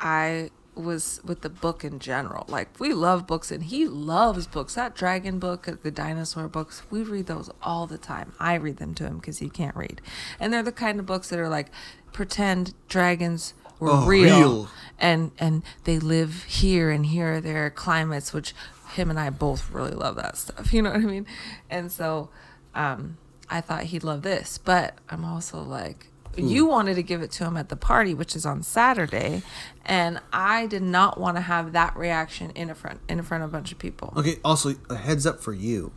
I 0.00 0.50
was 0.74 1.20
with 1.24 1.42
the 1.42 1.48
book 1.50 1.84
in 1.84 1.98
general. 1.98 2.44
Like 2.48 2.68
we 2.80 2.92
love 2.92 3.26
books 3.26 3.50
and 3.50 3.62
he 3.64 3.86
loves 3.86 4.46
books. 4.46 4.74
That 4.74 4.94
dragon 4.94 5.38
book, 5.38 5.68
the 5.82 5.90
dinosaur 5.90 6.48
books, 6.48 6.82
we 6.90 7.02
read 7.02 7.26
those 7.26 7.50
all 7.62 7.86
the 7.86 7.98
time. 7.98 8.32
I 8.40 8.54
read 8.54 8.78
them 8.78 8.94
to 8.96 9.04
him 9.04 9.18
because 9.18 9.38
he 9.38 9.48
can't 9.48 9.76
read. 9.76 10.00
And 10.40 10.52
they're 10.52 10.62
the 10.62 10.72
kind 10.72 10.98
of 11.00 11.06
books 11.06 11.28
that 11.30 11.38
are 11.38 11.48
like 11.48 11.68
pretend 12.12 12.74
dragons 12.88 13.54
were 13.80 13.90
Oh, 13.90 14.06
real, 14.06 14.38
real. 14.38 14.68
and 14.98 15.32
and 15.38 15.62
they 15.84 15.98
live 15.98 16.44
here 16.44 16.90
and 16.90 17.06
here 17.06 17.34
are 17.34 17.40
their 17.40 17.70
climates 17.70 18.32
which 18.32 18.54
him 18.94 19.10
and 19.10 19.18
I 19.18 19.30
both 19.30 19.70
really 19.70 19.90
love 19.94 20.16
that 20.16 20.36
stuff. 20.36 20.72
You 20.72 20.82
know 20.82 20.90
what 20.90 21.00
I 21.00 21.04
mean? 21.04 21.26
And 21.68 21.90
so 21.90 22.30
um 22.74 23.18
I 23.50 23.60
thought 23.60 23.84
he'd 23.84 24.04
love 24.04 24.22
this, 24.22 24.58
but 24.58 24.96
I'm 25.10 25.24
also 25.24 25.60
like 25.62 26.06
Hmm. 26.36 26.48
you 26.48 26.66
wanted 26.66 26.94
to 26.94 27.02
give 27.02 27.22
it 27.22 27.30
to 27.32 27.44
him 27.44 27.56
at 27.56 27.68
the 27.68 27.76
party, 27.76 28.14
which 28.14 28.34
is 28.36 28.44
on 28.46 28.62
Saturday, 28.62 29.42
and 29.84 30.20
I 30.32 30.66
did 30.66 30.82
not 30.82 31.18
want 31.18 31.36
to 31.36 31.40
have 31.42 31.72
that 31.72 31.96
reaction 31.96 32.50
in 32.50 32.70
a 32.70 32.74
front 32.74 33.00
in 33.08 33.22
front 33.22 33.44
of 33.44 33.50
a 33.50 33.52
bunch 33.52 33.72
of 33.72 33.78
people. 33.78 34.12
Okay, 34.16 34.36
also 34.44 34.74
a 34.90 34.96
heads 34.96 35.26
up 35.26 35.40
for 35.40 35.52
you. 35.52 35.92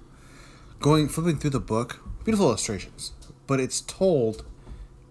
Going 0.80 1.10
flipping 1.10 1.38
through 1.38 1.50
the 1.52 1.60
book, 1.60 2.02
beautiful 2.24 2.48
illustrations, 2.48 3.14
but 3.48 3.60
it's 3.60 3.82
told 3.82 4.46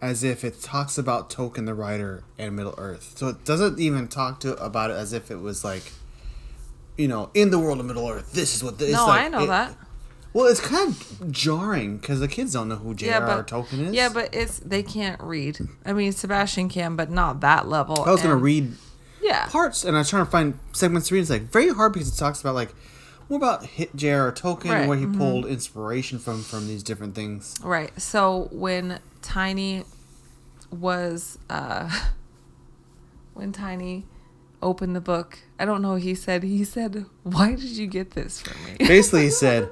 as 0.01 0.23
if 0.23 0.45
it 0.45 0.61
talks 0.63 0.99
about 0.99 1.31
Tolkien 1.31 1.67
the 1.67 1.75
writer 1.75 2.23
and 2.39 2.55
Middle 2.55 2.75
Earth. 2.79 3.15
So 3.17 3.29
it 3.29 3.45
doesn't 3.45 3.79
even 3.81 4.09
talk 4.09 4.41
to 4.41 4.55
about 4.63 4.91
it 4.91 4.95
as 4.95 5.13
if 5.13 5.31
it 5.31 5.37
was 5.41 5.65
like, 5.65 5.91
you 6.99 7.09
know, 7.09 7.31
in 7.35 7.51
the 7.51 7.59
world 7.59 7.81
of 7.81 7.87
Middle 7.87 8.09
Earth. 8.09 8.33
This 8.33 8.55
is 8.55 8.63
what 8.63 8.79
this. 8.79 8.93
no, 8.93 9.07
like, 9.07 9.23
I 9.23 9.29
know 9.29 9.45
it- 9.45 9.47
that. 9.49 9.75
Well, 10.37 10.49
it's 10.49 10.61
kind 10.61 10.91
of 10.91 11.33
jarring 11.33 11.97
because 11.97 12.21
the 12.21 12.29
kids 12.29 12.53
don't 12.53 12.69
know 12.69 12.77
who 12.77 12.95
J.R.R. 12.95 13.43
Tolkien 13.43 13.87
is. 13.87 13.95
Yeah, 13.95 14.11
but 14.11 14.35
it's 14.35 14.59
they 14.59 14.83
can't 14.83 15.19
read. 15.23 15.59
I 15.83 15.95
mean, 15.95 16.13
Sebastian 16.13 16.69
can, 16.69 16.95
but 16.95 17.11
not 17.11 17.41
that 17.41 17.69
level. 17.69 18.05
I 18.05 18.11
was 18.11 18.21
gonna 18.21 18.37
read 18.37 18.73
Yeah. 19.23 19.47
parts, 19.47 19.83
and 19.83 19.97
I 19.97 20.01
was 20.01 20.11
trying 20.11 20.27
to 20.27 20.31
find 20.31 20.59
segments 20.73 21.09
to 21.09 21.15
read. 21.15 21.23
It's 21.23 21.31
like 21.31 21.51
very 21.51 21.71
hard 21.71 21.95
because 21.95 22.13
it 22.13 22.19
talks 22.19 22.43
about 22.43 22.55
like 22.55 22.75
more 23.31 23.39
about 23.39 23.65
hit 23.65 23.97
J.R.R. 23.97 24.31
Tolkien 24.31 24.73
Right, 24.73 24.81
and 24.81 24.89
where 24.91 24.99
he 24.99 25.07
mhm. 25.07 25.17
pulled 25.17 25.47
inspiration 25.47 26.19
from 26.19 26.43
from 26.43 26.67
these 26.67 26.83
different 26.83 27.15
things. 27.15 27.55
Right. 27.63 27.99
So 27.99 28.51
when 28.53 29.01
Tiny 29.23 29.85
was 30.71 31.39
uh 31.49 31.89
when 33.33 33.53
Tiny 33.53 34.05
opened 34.63 34.95
the 34.95 35.01
book, 35.01 35.39
I 35.59 35.65
don't 35.65 35.81
know, 35.81 35.95
he 35.95 36.15
said 36.15 36.43
he 36.43 36.63
said, 36.63 37.07
"Why 37.23 37.53
did 37.55 37.71
you 37.71 37.87
get 37.87 38.11
this 38.11 38.43
for 38.43 38.53
me?" 38.69 38.77
Basically, 38.87 39.23
he 39.23 39.31
said, 39.31 39.71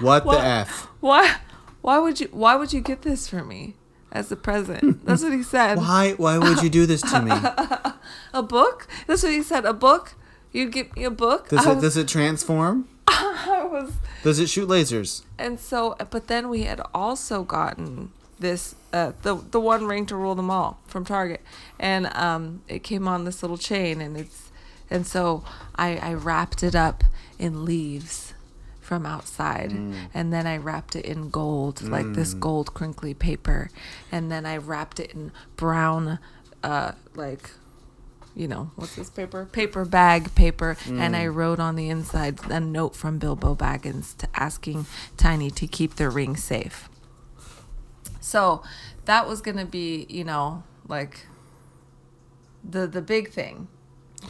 "What 0.00 0.24
the 0.24 0.40
f? 0.40 0.88
why 1.00 1.36
why 1.80 1.98
would 1.98 2.20
you 2.20 2.28
why 2.32 2.56
would 2.56 2.72
you 2.72 2.80
get 2.80 3.02
this 3.02 3.28
for 3.28 3.44
me 3.44 3.74
as 4.12 4.30
a 4.30 4.36
present? 4.36 5.04
That's 5.04 5.22
what 5.22 5.32
he 5.32 5.42
said. 5.42 5.78
Why 5.78 6.12
why 6.12 6.38
would 6.38 6.62
you 6.62 6.70
do 6.70 6.86
this 6.86 7.02
to 7.02 7.22
me? 7.22 7.32
A 8.32 8.42
book? 8.42 8.86
That's 9.06 9.22
what 9.22 9.32
he 9.32 9.42
said. 9.42 9.64
A 9.64 9.72
book? 9.72 10.14
You 10.52 10.68
give 10.68 10.94
me 10.96 11.04
a 11.04 11.10
book? 11.10 11.48
Does 11.48 11.64
it 11.64 11.74
was, 11.74 11.82
does 11.82 11.96
it 11.96 12.08
transform? 12.08 12.88
I 13.08 13.64
was 13.70 13.92
Does 14.22 14.38
it 14.38 14.48
shoot 14.48 14.68
lasers? 14.68 15.22
And 15.38 15.60
so, 15.60 15.96
but 16.10 16.26
then 16.26 16.48
we 16.48 16.64
had 16.64 16.80
also 16.92 17.44
gotten 17.44 18.10
this 18.38 18.74
uh, 18.92 19.12
the 19.22 19.36
the 19.36 19.60
one 19.60 19.86
ring 19.86 20.06
to 20.06 20.16
rule 20.16 20.34
them 20.34 20.50
all 20.50 20.80
from 20.86 21.04
Target, 21.04 21.40
and 21.78 22.06
um, 22.16 22.62
it 22.68 22.82
came 22.82 23.06
on 23.06 23.24
this 23.24 23.42
little 23.42 23.58
chain, 23.58 24.00
and 24.00 24.16
it's 24.16 24.50
and 24.90 25.06
so 25.06 25.44
I 25.76 25.96
I 25.98 26.14
wrapped 26.14 26.62
it 26.62 26.74
up 26.74 27.04
in 27.38 27.64
leaves 27.64 28.29
from 28.90 29.06
outside, 29.06 29.70
mm. 29.70 29.94
and 30.12 30.32
then 30.32 30.48
I 30.48 30.56
wrapped 30.56 30.96
it 30.96 31.04
in 31.04 31.30
gold 31.30 31.80
like 31.80 32.12
this 32.14 32.34
mm. 32.34 32.40
gold 32.40 32.74
crinkly 32.74 33.14
paper, 33.14 33.70
and 34.10 34.32
then 34.32 34.44
I 34.44 34.56
wrapped 34.56 34.98
it 34.98 35.12
in 35.12 35.30
brown, 35.54 36.18
uh, 36.64 36.90
like 37.14 37.52
you 38.34 38.48
know, 38.48 38.72
what's 38.74 38.96
this 38.96 39.08
paper? 39.08 39.46
Paper 39.52 39.84
bag 39.84 40.34
paper. 40.34 40.76
And 40.88 41.14
I 41.14 41.26
mm. 41.26 41.34
wrote 41.36 41.60
on 41.60 41.76
the 41.76 41.88
inside 41.88 42.40
a 42.50 42.58
note 42.58 42.96
from 42.96 43.18
Bilbo 43.18 43.54
Baggins 43.54 44.16
to 44.16 44.28
asking 44.34 44.86
Tiny 45.16 45.52
to 45.52 45.68
keep 45.68 45.94
the 45.94 46.10
ring 46.10 46.34
safe. 46.34 46.88
So 48.18 48.64
that 49.04 49.28
was 49.28 49.40
going 49.40 49.56
to 49.56 49.66
be, 49.66 50.04
you 50.08 50.24
know, 50.24 50.64
like 50.88 51.28
the 52.68 52.88
the 52.88 53.02
big 53.02 53.30
thing. 53.30 53.68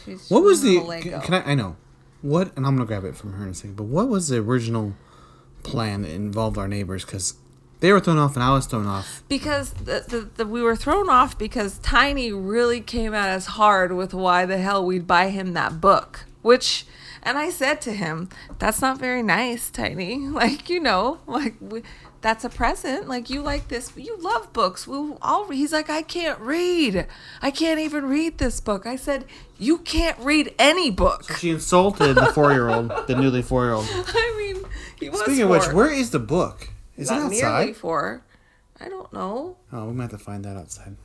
She's- 0.05 0.31
What 0.31 0.43
was 0.43 0.61
the? 0.61 0.81
gonna. 0.81 1.21
Can 1.23 1.35
I? 1.35 1.53
I 1.53 1.55
know. 1.55 1.77
What? 2.23 2.55
And 2.57 2.67
I'm 2.67 2.77
gonna 2.77 2.87
grab 2.87 3.05
it 3.05 3.17
from 3.17 3.33
her 3.35 3.45
in 3.45 3.51
a 3.51 3.55
second. 3.55 3.77
But 3.77 3.85
what 3.85 4.09
was 4.09 4.29
the 4.29 4.39
original 4.39 4.95
plan 5.63 6.03
that 6.03 6.11
involved 6.11 6.59
our 6.59 6.69
neighbors? 6.69 7.05
Because 7.05 7.35
they 7.81 7.93
were 7.93 8.01
thrown 8.01 8.19
off 8.19 8.35
and 8.35 8.43
I 8.43 8.51
was 8.53 8.67
thrown 8.67 8.87
off. 8.87 9.23
because 9.29 9.73
the, 9.73 10.05
the, 10.07 10.29
the, 10.37 10.47
we 10.47 10.61
were 10.63 10.77
thrown 10.77 11.09
off 11.09 11.39
because 11.39 11.79
Tiny 11.79 12.31
really 12.31 12.81
came 12.83 13.15
at 13.15 13.31
us 13.31 13.47
hard 13.47 13.93
with 13.93 14.13
why 14.13 14.45
the 14.45 14.59
hell 14.59 14.85
we'd 14.85 15.07
buy 15.07 15.31
him 15.31 15.55
that 15.55 15.81
book. 15.81 16.27
Which, 16.43 16.87
and 17.23 17.37
I 17.39 17.51
said 17.51 17.81
to 17.83 17.93
him, 17.93 18.29
"That's 18.59 18.81
not 18.81 18.99
very 18.99 19.23
nice, 19.23 19.71
Tiny. 19.71 20.19
Like 20.29 20.69
you 20.71 20.81
know, 20.81 21.21
like 21.27 21.55
we, 21.61 21.83
that's 22.23 22.45
a 22.45 22.49
present. 22.49 23.09
Like 23.09 23.31
you 23.31 23.41
like 23.43 23.69
this, 23.69 23.93
you 23.97 24.17
love 24.21 24.53
books. 24.53 24.87
We 24.87 24.97
all." 25.23 25.49
He's 25.51 25.73
like, 25.73 25.89
"I 25.91 26.03
can't 26.03 26.39
read. 26.41 27.07
I 27.43 27.51
can't 27.51 27.81
even 27.81 28.07
read 28.09 28.39
this 28.39 28.61
book." 28.61 28.87
I 28.87 28.97
said, 28.97 29.25
"You 29.59 29.79
can't 29.79 30.19
read 30.19 30.55
any 30.59 30.91
book." 30.91 31.31
She 31.39 31.51
insulted 31.51 32.15
the 32.15 32.27
four 32.27 32.53
year 32.53 32.69
old, 32.69 32.91
the 33.07 33.15
newly 33.17 33.43
four 33.43 33.65
year 33.65 33.75
old. 33.75 33.87
I 33.91 34.35
mean, 34.55 34.65
he 34.99 35.09
was. 35.11 35.21
Speaking 35.21 35.43
of 35.43 35.49
which, 35.51 35.73
where 35.73 35.91
is 35.91 36.11
the 36.11 36.19
book? 36.19 36.69
Is 36.97 37.11
it 37.11 37.15
Not 37.15 37.31
nearly 37.31 37.43
outside? 37.43 37.77
four. 37.77 38.23
I 38.81 38.89
don't 38.89 39.13
know. 39.13 39.57
Oh, 39.73 39.87
we 39.87 39.93
might 39.93 40.11
have 40.11 40.19
to 40.19 40.19
find 40.19 40.45
that 40.45 40.57
outside. 40.57 40.97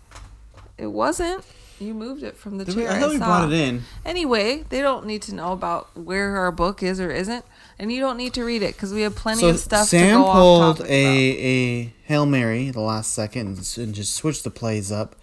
It 0.78 0.88
wasn't. 0.88 1.43
You 1.80 1.93
moved 1.93 2.23
it 2.23 2.38
from 2.38 2.58
the 2.58 2.63
Did 2.65 2.75
we- 2.75 2.84
chair. 2.84 2.91
I 2.93 2.99
thought 2.99 3.10
we 3.10 3.17
saw. 3.17 3.25
brought 3.25 3.51
it 3.51 3.60
in. 3.60 3.84
Anyway, 4.06 4.63
they 4.69 4.82
don't 4.82 5.06
need 5.06 5.21
to 5.23 5.36
know 5.36 5.51
about 5.51 5.89
where 5.97 6.38
our 6.38 6.51
book 6.51 6.82
is 6.82 7.01
or 7.01 7.12
isn't, 7.12 7.43
and 7.79 7.91
you 7.91 7.99
don't 7.99 8.17
need 8.17 8.33
to 8.33 8.43
read 8.43 8.61
it 8.61 8.73
because 8.73 8.93
we 8.93 9.01
have 9.01 9.15
plenty 9.15 9.41
So 9.41 9.49
of 9.49 9.59
stuff 9.59 9.88
Sam 9.88 10.19
to 10.19 10.23
go 10.23 10.31
pulled 10.31 10.79
a 10.81 10.83
about. 10.83 10.89
a 10.89 11.93
hail 12.03 12.25
mary 12.25 12.69
the 12.69 12.81
last 12.81 13.13
second 13.13 13.57
and 13.57 13.77
and 13.77 13.95
just 13.95 14.13
switched 14.15 14.43
the 14.43 14.51
plays 14.51 14.91
up, 14.91 15.15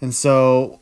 and 0.00 0.14
so 0.14 0.80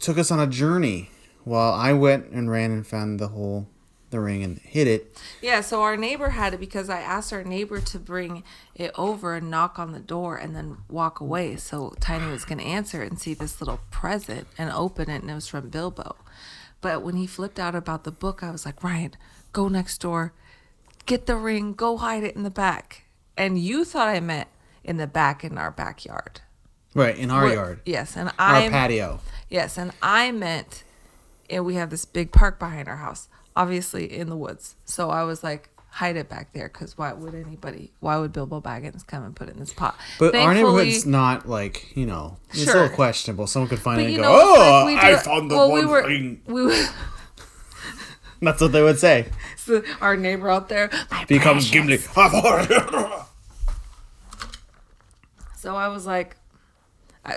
took 0.00 0.18
us 0.18 0.30
on 0.30 0.40
a 0.40 0.46
journey. 0.46 1.10
While 1.44 1.72
I 1.72 1.94
went 1.94 2.28
and 2.30 2.50
ran 2.50 2.72
and 2.72 2.86
found 2.86 3.18
the 3.18 3.28
whole 3.28 3.68
the 4.10 4.20
ring 4.20 4.42
and 4.42 4.58
hid 4.58 4.86
it. 4.86 5.16
Yeah, 5.42 5.60
so 5.60 5.82
our 5.82 5.96
neighbor 5.96 6.30
had 6.30 6.54
it 6.54 6.60
because 6.60 6.88
I 6.88 7.00
asked 7.00 7.32
our 7.32 7.44
neighbor 7.44 7.80
to 7.80 7.98
bring 7.98 8.42
it 8.74 8.90
over 8.96 9.34
and 9.34 9.50
knock 9.50 9.78
on 9.78 9.92
the 9.92 10.00
door 10.00 10.36
and 10.36 10.56
then 10.56 10.78
walk 10.88 11.20
away. 11.20 11.56
So 11.56 11.94
Tiny 12.00 12.30
was 12.30 12.44
going 12.44 12.58
to 12.58 12.64
answer 12.64 13.02
and 13.02 13.18
see 13.18 13.34
this 13.34 13.60
little 13.60 13.80
present 13.90 14.46
and 14.56 14.70
open 14.70 15.10
it, 15.10 15.22
and 15.22 15.30
it 15.30 15.34
was 15.34 15.48
from 15.48 15.68
Bilbo. 15.68 16.16
But 16.80 17.02
when 17.02 17.16
he 17.16 17.26
flipped 17.26 17.58
out 17.58 17.74
about 17.74 18.04
the 18.04 18.12
book, 18.12 18.42
I 18.42 18.50
was 18.50 18.64
like, 18.64 18.82
Ryan, 18.82 19.14
go 19.52 19.68
next 19.68 19.98
door, 20.00 20.32
get 21.06 21.26
the 21.26 21.36
ring, 21.36 21.72
go 21.72 21.96
hide 21.96 22.22
it 22.24 22.36
in 22.36 22.42
the 22.42 22.50
back. 22.50 23.04
And 23.36 23.58
you 23.58 23.84
thought 23.84 24.08
I 24.08 24.20
meant 24.20 24.48
in 24.84 24.96
the 24.96 25.06
back 25.06 25.44
in 25.44 25.58
our 25.58 25.70
backyard. 25.70 26.40
Right 26.94 27.16
in 27.16 27.30
our 27.30 27.46
yard, 27.48 27.80
Yes, 27.84 28.16
and 28.16 28.32
I 28.38 28.64
our 28.64 28.70
patio. 28.70 29.20
Yes, 29.48 29.78
and 29.78 29.92
I 30.02 30.32
meant, 30.32 30.82
and 31.48 31.64
we 31.64 31.74
have 31.74 31.90
this 31.90 32.04
big 32.04 32.32
park 32.32 32.58
behind 32.58 32.88
our 32.88 32.96
house, 32.96 33.28
obviously 33.54 34.12
in 34.12 34.28
the 34.28 34.36
woods. 34.36 34.74
So 34.84 35.10
I 35.10 35.22
was 35.22 35.44
like, 35.44 35.68
hide 35.90 36.16
it 36.16 36.28
back 36.28 36.52
there, 36.54 36.68
because 36.68 36.98
why 36.98 37.12
would 37.12 37.34
anybody? 37.34 37.92
Why 38.00 38.16
would 38.16 38.32
Bilbo 38.32 38.60
Baggins 38.60 39.06
come 39.06 39.22
and 39.22 39.36
put 39.36 39.48
it 39.48 39.52
in 39.52 39.60
this 39.60 39.72
pot? 39.72 39.96
But 40.18 40.34
our 40.34 40.54
Thankfully- 40.54 40.84
neighborhood's 40.86 41.06
not 41.06 41.48
like 41.48 41.94
you 41.96 42.06
know. 42.06 42.38
It's 42.50 42.62
a 42.66 42.72
little 42.74 42.88
questionable. 42.88 43.46
Someone 43.46 43.68
could 43.68 43.78
find 43.80 43.98
But 43.98 44.04
it 44.06 44.14
and 44.14 44.16
go, 44.16 44.22
know, 44.22 44.28
"Oh, 44.32 44.82
like 44.86 45.02
I 45.04 45.16
found 45.18 45.50
the 45.50 45.56
well, 45.56 45.70
one 45.70 45.80
we 45.80 45.86
were, 45.86 46.04
ring." 46.06 46.40
We 46.46 46.62
were, 46.64 46.86
That's 48.42 48.60
what 48.60 48.72
they 48.72 48.82
would 48.82 48.98
say. 48.98 49.26
so 49.56 49.82
our 50.00 50.16
neighbor 50.16 50.48
out 50.50 50.68
there 50.68 50.90
Becomes. 51.26 51.70
Gimli. 51.70 51.98
So 55.56 55.74
I 55.76 55.88
was 55.88 56.06
like, 56.06 56.36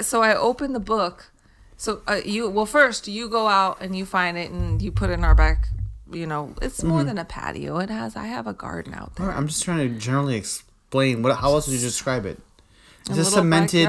so 0.02 0.22
I 0.22 0.36
opened 0.36 0.76
the 0.76 0.80
book. 0.80 1.32
So 1.76 2.02
uh, 2.08 2.22
you, 2.24 2.48
well, 2.50 2.68
first 2.68 3.08
you 3.08 3.28
go 3.28 3.48
out 3.48 3.82
and 3.82 3.96
you 3.96 4.06
find 4.06 4.38
it 4.38 4.52
and 4.52 4.80
you 4.82 4.92
put 4.92 5.10
it 5.10 5.14
in 5.14 5.24
our 5.24 5.34
back. 5.36 5.68
You 6.12 6.28
know, 6.28 6.54
it's 6.62 6.80
Mm-hmm. 6.82 6.88
more 6.90 7.04
than 7.04 7.18
a 7.18 7.26
patio. 7.26 7.80
It 7.80 7.90
has. 7.90 8.16
I 8.16 8.28
have 8.28 8.46
a 8.46 8.54
garden 8.54 8.94
out 8.94 9.16
there. 9.16 9.26
Alright, 9.26 9.40
I'm 9.40 9.48
just 9.48 9.64
trying 9.64 9.90
to 9.90 9.98
generally 9.98 10.36
explain 10.36 11.24
what. 11.24 11.36
How 11.38 11.54
else 11.54 11.68
would 11.68 11.74
you 11.74 11.80
describe 11.80 12.26
it? 12.26 12.40
It's 13.10 13.18
a 13.18 13.26
cemented 13.26 13.88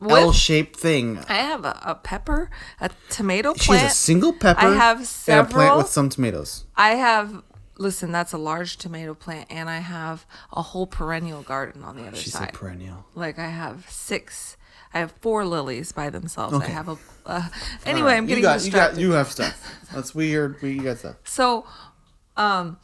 L-shaped 0.00 0.76
thing. 0.76 1.18
I 1.28 1.34
have 1.34 1.64
a, 1.64 1.78
a 1.84 1.94
pepper, 1.94 2.50
a 2.80 2.90
tomato 3.10 3.54
She 3.54 3.66
plant. 3.66 3.82
has 3.82 3.92
a 3.92 3.94
single 3.96 4.32
pepper. 4.32 4.60
I 4.66 4.74
have 4.74 4.96
and 4.98 5.04
a 5.06 5.06
plant 5.06 5.50
several- 5.50 5.78
with 5.78 5.88
some 5.88 6.08
tomatoes. 6.08 6.64
I 6.76 6.90
have. 6.90 7.42
Listen, 7.78 8.10
that's 8.10 8.32
a 8.32 8.38
large 8.38 8.78
tomato 8.78 9.12
plant, 9.12 9.48
and 9.50 9.68
I 9.68 9.80
have 9.80 10.24
a 10.50 10.62
whole 10.62 10.86
perennial 10.86 11.42
garden 11.42 11.84
on 11.84 11.94
the 11.96 12.06
other 12.06 12.16
She 12.16 12.30
side. 12.30 12.46
said 12.46 12.54
perennial. 12.54 13.04
like 13.14 13.38
I 13.38 13.48
have 13.48 13.84
six. 13.90 14.56
I 14.94 15.00
have 15.00 15.12
four 15.20 15.44
lilies 15.44 15.92
by 15.92 16.08
themselves. 16.08 16.54
I 16.58 16.68
have 16.68 16.88
a. 16.88 16.96
Uh, 17.26 17.46
anyway, 17.84 18.14
I'm 18.14 18.24
getting 18.24 18.42
you 18.42 18.48
got, 18.48 18.64
you 18.64 18.70
got 18.70 18.96
you 18.96 19.10
have 19.12 19.30
stuff. 19.30 19.62
That's 19.92 20.14
weird. 20.14 20.56
We 20.62 20.70
you 20.72 20.82
got 20.84 20.96
stuff. 20.98 21.16
So, 21.24 21.66
um, 22.38 22.78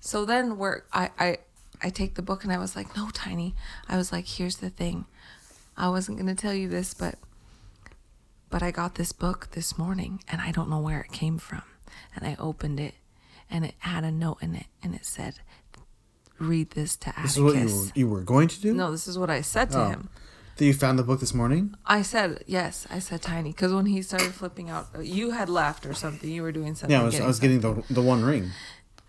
so 0.00 0.24
then 0.24 0.58
we're 0.58 0.82
I 0.92 1.10
I 1.16 1.36
I 1.82 1.90
take 1.90 2.14
the 2.14 2.22
book 2.22 2.44
and 2.44 2.52
I 2.52 2.58
was 2.58 2.76
like, 2.76 2.94
no, 2.96 3.08
Tiny. 3.12 3.54
I 3.88 3.96
was 3.96 4.12
like, 4.12 4.26
here's 4.26 4.56
the 4.56 4.70
thing. 4.70 5.06
I 5.76 5.88
wasn't 5.88 6.18
gonna 6.18 6.34
tell 6.34 6.54
you 6.54 6.68
this, 6.68 6.92
but 6.94 7.16
but 8.50 8.62
I 8.62 8.70
got 8.70 8.96
this 8.96 9.12
book 9.12 9.48
this 9.52 9.78
morning 9.78 10.22
and 10.28 10.40
I 10.40 10.50
don't 10.50 10.68
know 10.68 10.80
where 10.80 11.00
it 11.00 11.12
came 11.12 11.38
from. 11.38 11.62
And 12.14 12.26
I 12.26 12.36
opened 12.38 12.80
it 12.80 12.94
and 13.50 13.64
it 13.64 13.74
had 13.78 14.04
a 14.04 14.10
note 14.10 14.38
in 14.42 14.54
it 14.54 14.66
and 14.82 14.94
it 14.94 15.06
said, 15.06 15.34
"Read 16.38 16.70
this 16.70 16.96
to 16.96 17.08
Atticus. 17.10 17.30
This 17.30 17.36
is 17.36 17.42
what 17.42 17.54
you 17.54 17.60
Atticus." 17.60 17.86
were, 17.86 17.92
you 17.94 18.08
were 18.08 18.20
going 18.22 18.48
to 18.48 18.60
do. 18.60 18.74
No, 18.74 18.90
this 18.90 19.06
is 19.08 19.18
what 19.18 19.30
I 19.30 19.40
said 19.40 19.70
to 19.70 19.80
Oh. 19.80 19.88
him. 19.88 20.08
That 20.56 20.66
you 20.66 20.74
found 20.74 20.98
the 20.98 21.02
book 21.04 21.20
this 21.20 21.32
morning. 21.32 21.74
I 21.86 22.02
said 22.02 22.44
yes. 22.46 22.86
I 22.90 22.98
said 22.98 23.22
tiny 23.22 23.50
because 23.50 23.72
when 23.72 23.86
he 23.86 24.02
started 24.02 24.34
flipping 24.34 24.68
out, 24.68 24.88
you 25.00 25.30
had 25.30 25.48
left 25.48 25.86
or 25.86 25.94
something. 25.94 26.28
You 26.28 26.42
were 26.42 26.52
doing 26.52 26.74
something. 26.74 26.90
Yeah, 26.94 27.00
I 27.02 27.04
was, 27.06 27.18
I 27.20 27.26
was 27.26 27.40
getting 27.40 27.60
the 27.60 27.82
the 27.88 28.02
one 28.02 28.22
ring. 28.22 28.50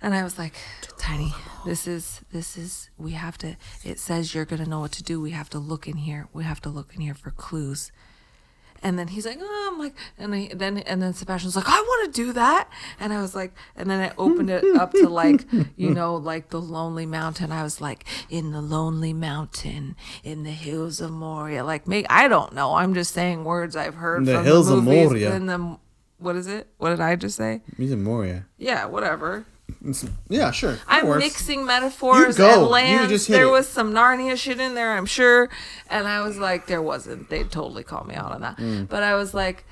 And 0.01 0.13
I 0.15 0.23
was 0.23 0.37
like, 0.37 0.55
Tiny, 0.97 1.33
this 1.65 1.87
is 1.87 2.21
this 2.31 2.57
is 2.57 2.89
we 2.97 3.11
have 3.11 3.37
to 3.39 3.55
it 3.83 3.99
says 3.99 4.33
you're 4.33 4.45
gonna 4.45 4.65
know 4.65 4.79
what 4.79 4.91
to 4.93 5.03
do. 5.03 5.21
We 5.21 5.31
have 5.31 5.49
to 5.51 5.59
look 5.59 5.87
in 5.87 5.97
here. 5.97 6.27
We 6.33 6.43
have 6.43 6.61
to 6.61 6.69
look 6.69 6.95
in 6.95 7.01
here 7.01 7.13
for 7.13 7.31
clues. 7.31 7.91
And 8.83 8.97
then 8.97 9.09
he's 9.09 9.27
like, 9.27 9.37
oh, 9.39 9.69
I'm 9.71 9.77
like, 9.77 9.93
and 10.17 10.33
I, 10.33 10.51
then 10.55 10.79
and 10.79 11.01
then 11.01 11.13
Sebastian's 11.13 11.55
like, 11.55 11.67
I 11.67 11.79
want 11.79 12.11
to 12.13 12.19
do 12.23 12.33
that. 12.33 12.67
And 12.99 13.13
I 13.13 13.21
was 13.21 13.35
like, 13.35 13.53
and 13.75 13.87
then 13.89 13.99
I 14.01 14.11
opened 14.17 14.49
it 14.49 14.63
up 14.75 14.91
to 14.93 15.07
like, 15.07 15.45
you 15.75 15.89
know, 15.93 16.15
like 16.15 16.49
the 16.49 16.59
lonely 16.59 17.05
mountain. 17.05 17.51
I 17.51 17.61
was 17.61 17.79
like, 17.79 18.05
in 18.29 18.51
the 18.51 18.61
lonely 18.61 19.13
mountain, 19.13 19.95
in 20.23 20.43
the 20.43 20.51
hills 20.51 20.99
of 20.99 21.11
Moria. 21.11 21.63
Like, 21.63 21.87
make 21.87 22.07
I 22.09 22.27
don't 22.27 22.53
know. 22.53 22.73
I'm 22.73 22.95
just 22.95 23.13
saying 23.13 23.43
words 23.43 23.75
I've 23.75 23.95
heard 23.95 24.25
from 24.25 24.25
The 24.25 24.43
hills 24.43 24.67
the 24.67 24.77
of. 24.77 24.83
Moria. 24.83 25.35
In 25.35 25.45
the 25.45 25.77
what 26.17 26.35
is 26.35 26.47
it? 26.47 26.67
What 26.77 26.89
did 26.89 27.01
I 27.01 27.15
just 27.15 27.35
say? 27.37 27.61
He's 27.77 27.91
in 27.91 28.03
Moria. 28.03 28.45
Yeah, 28.57 28.85
whatever. 28.85 29.45
Yeah, 30.29 30.51
sure. 30.51 30.73
That 30.73 30.81
I'm 30.87 31.07
works. 31.07 31.23
mixing 31.23 31.65
metaphors 31.65 32.39
and 32.39 32.65
lands. 32.67 33.27
there 33.27 33.45
it. 33.45 33.51
was 33.51 33.67
some 33.67 33.93
Narnia 33.93 34.37
shit 34.37 34.59
in 34.59 34.75
there, 34.75 34.93
I'm 34.93 35.05
sure. 35.05 35.49
And 35.89 36.07
I 36.07 36.21
was 36.21 36.37
like, 36.37 36.67
there 36.67 36.81
wasn't. 36.81 37.29
They 37.29 37.43
totally 37.43 37.83
called 37.83 38.07
me 38.07 38.15
out 38.15 38.31
on 38.31 38.41
that. 38.41 38.57
Mm. 38.57 38.87
But 38.87 39.03
I 39.03 39.15
was 39.15 39.33
like, 39.33 39.65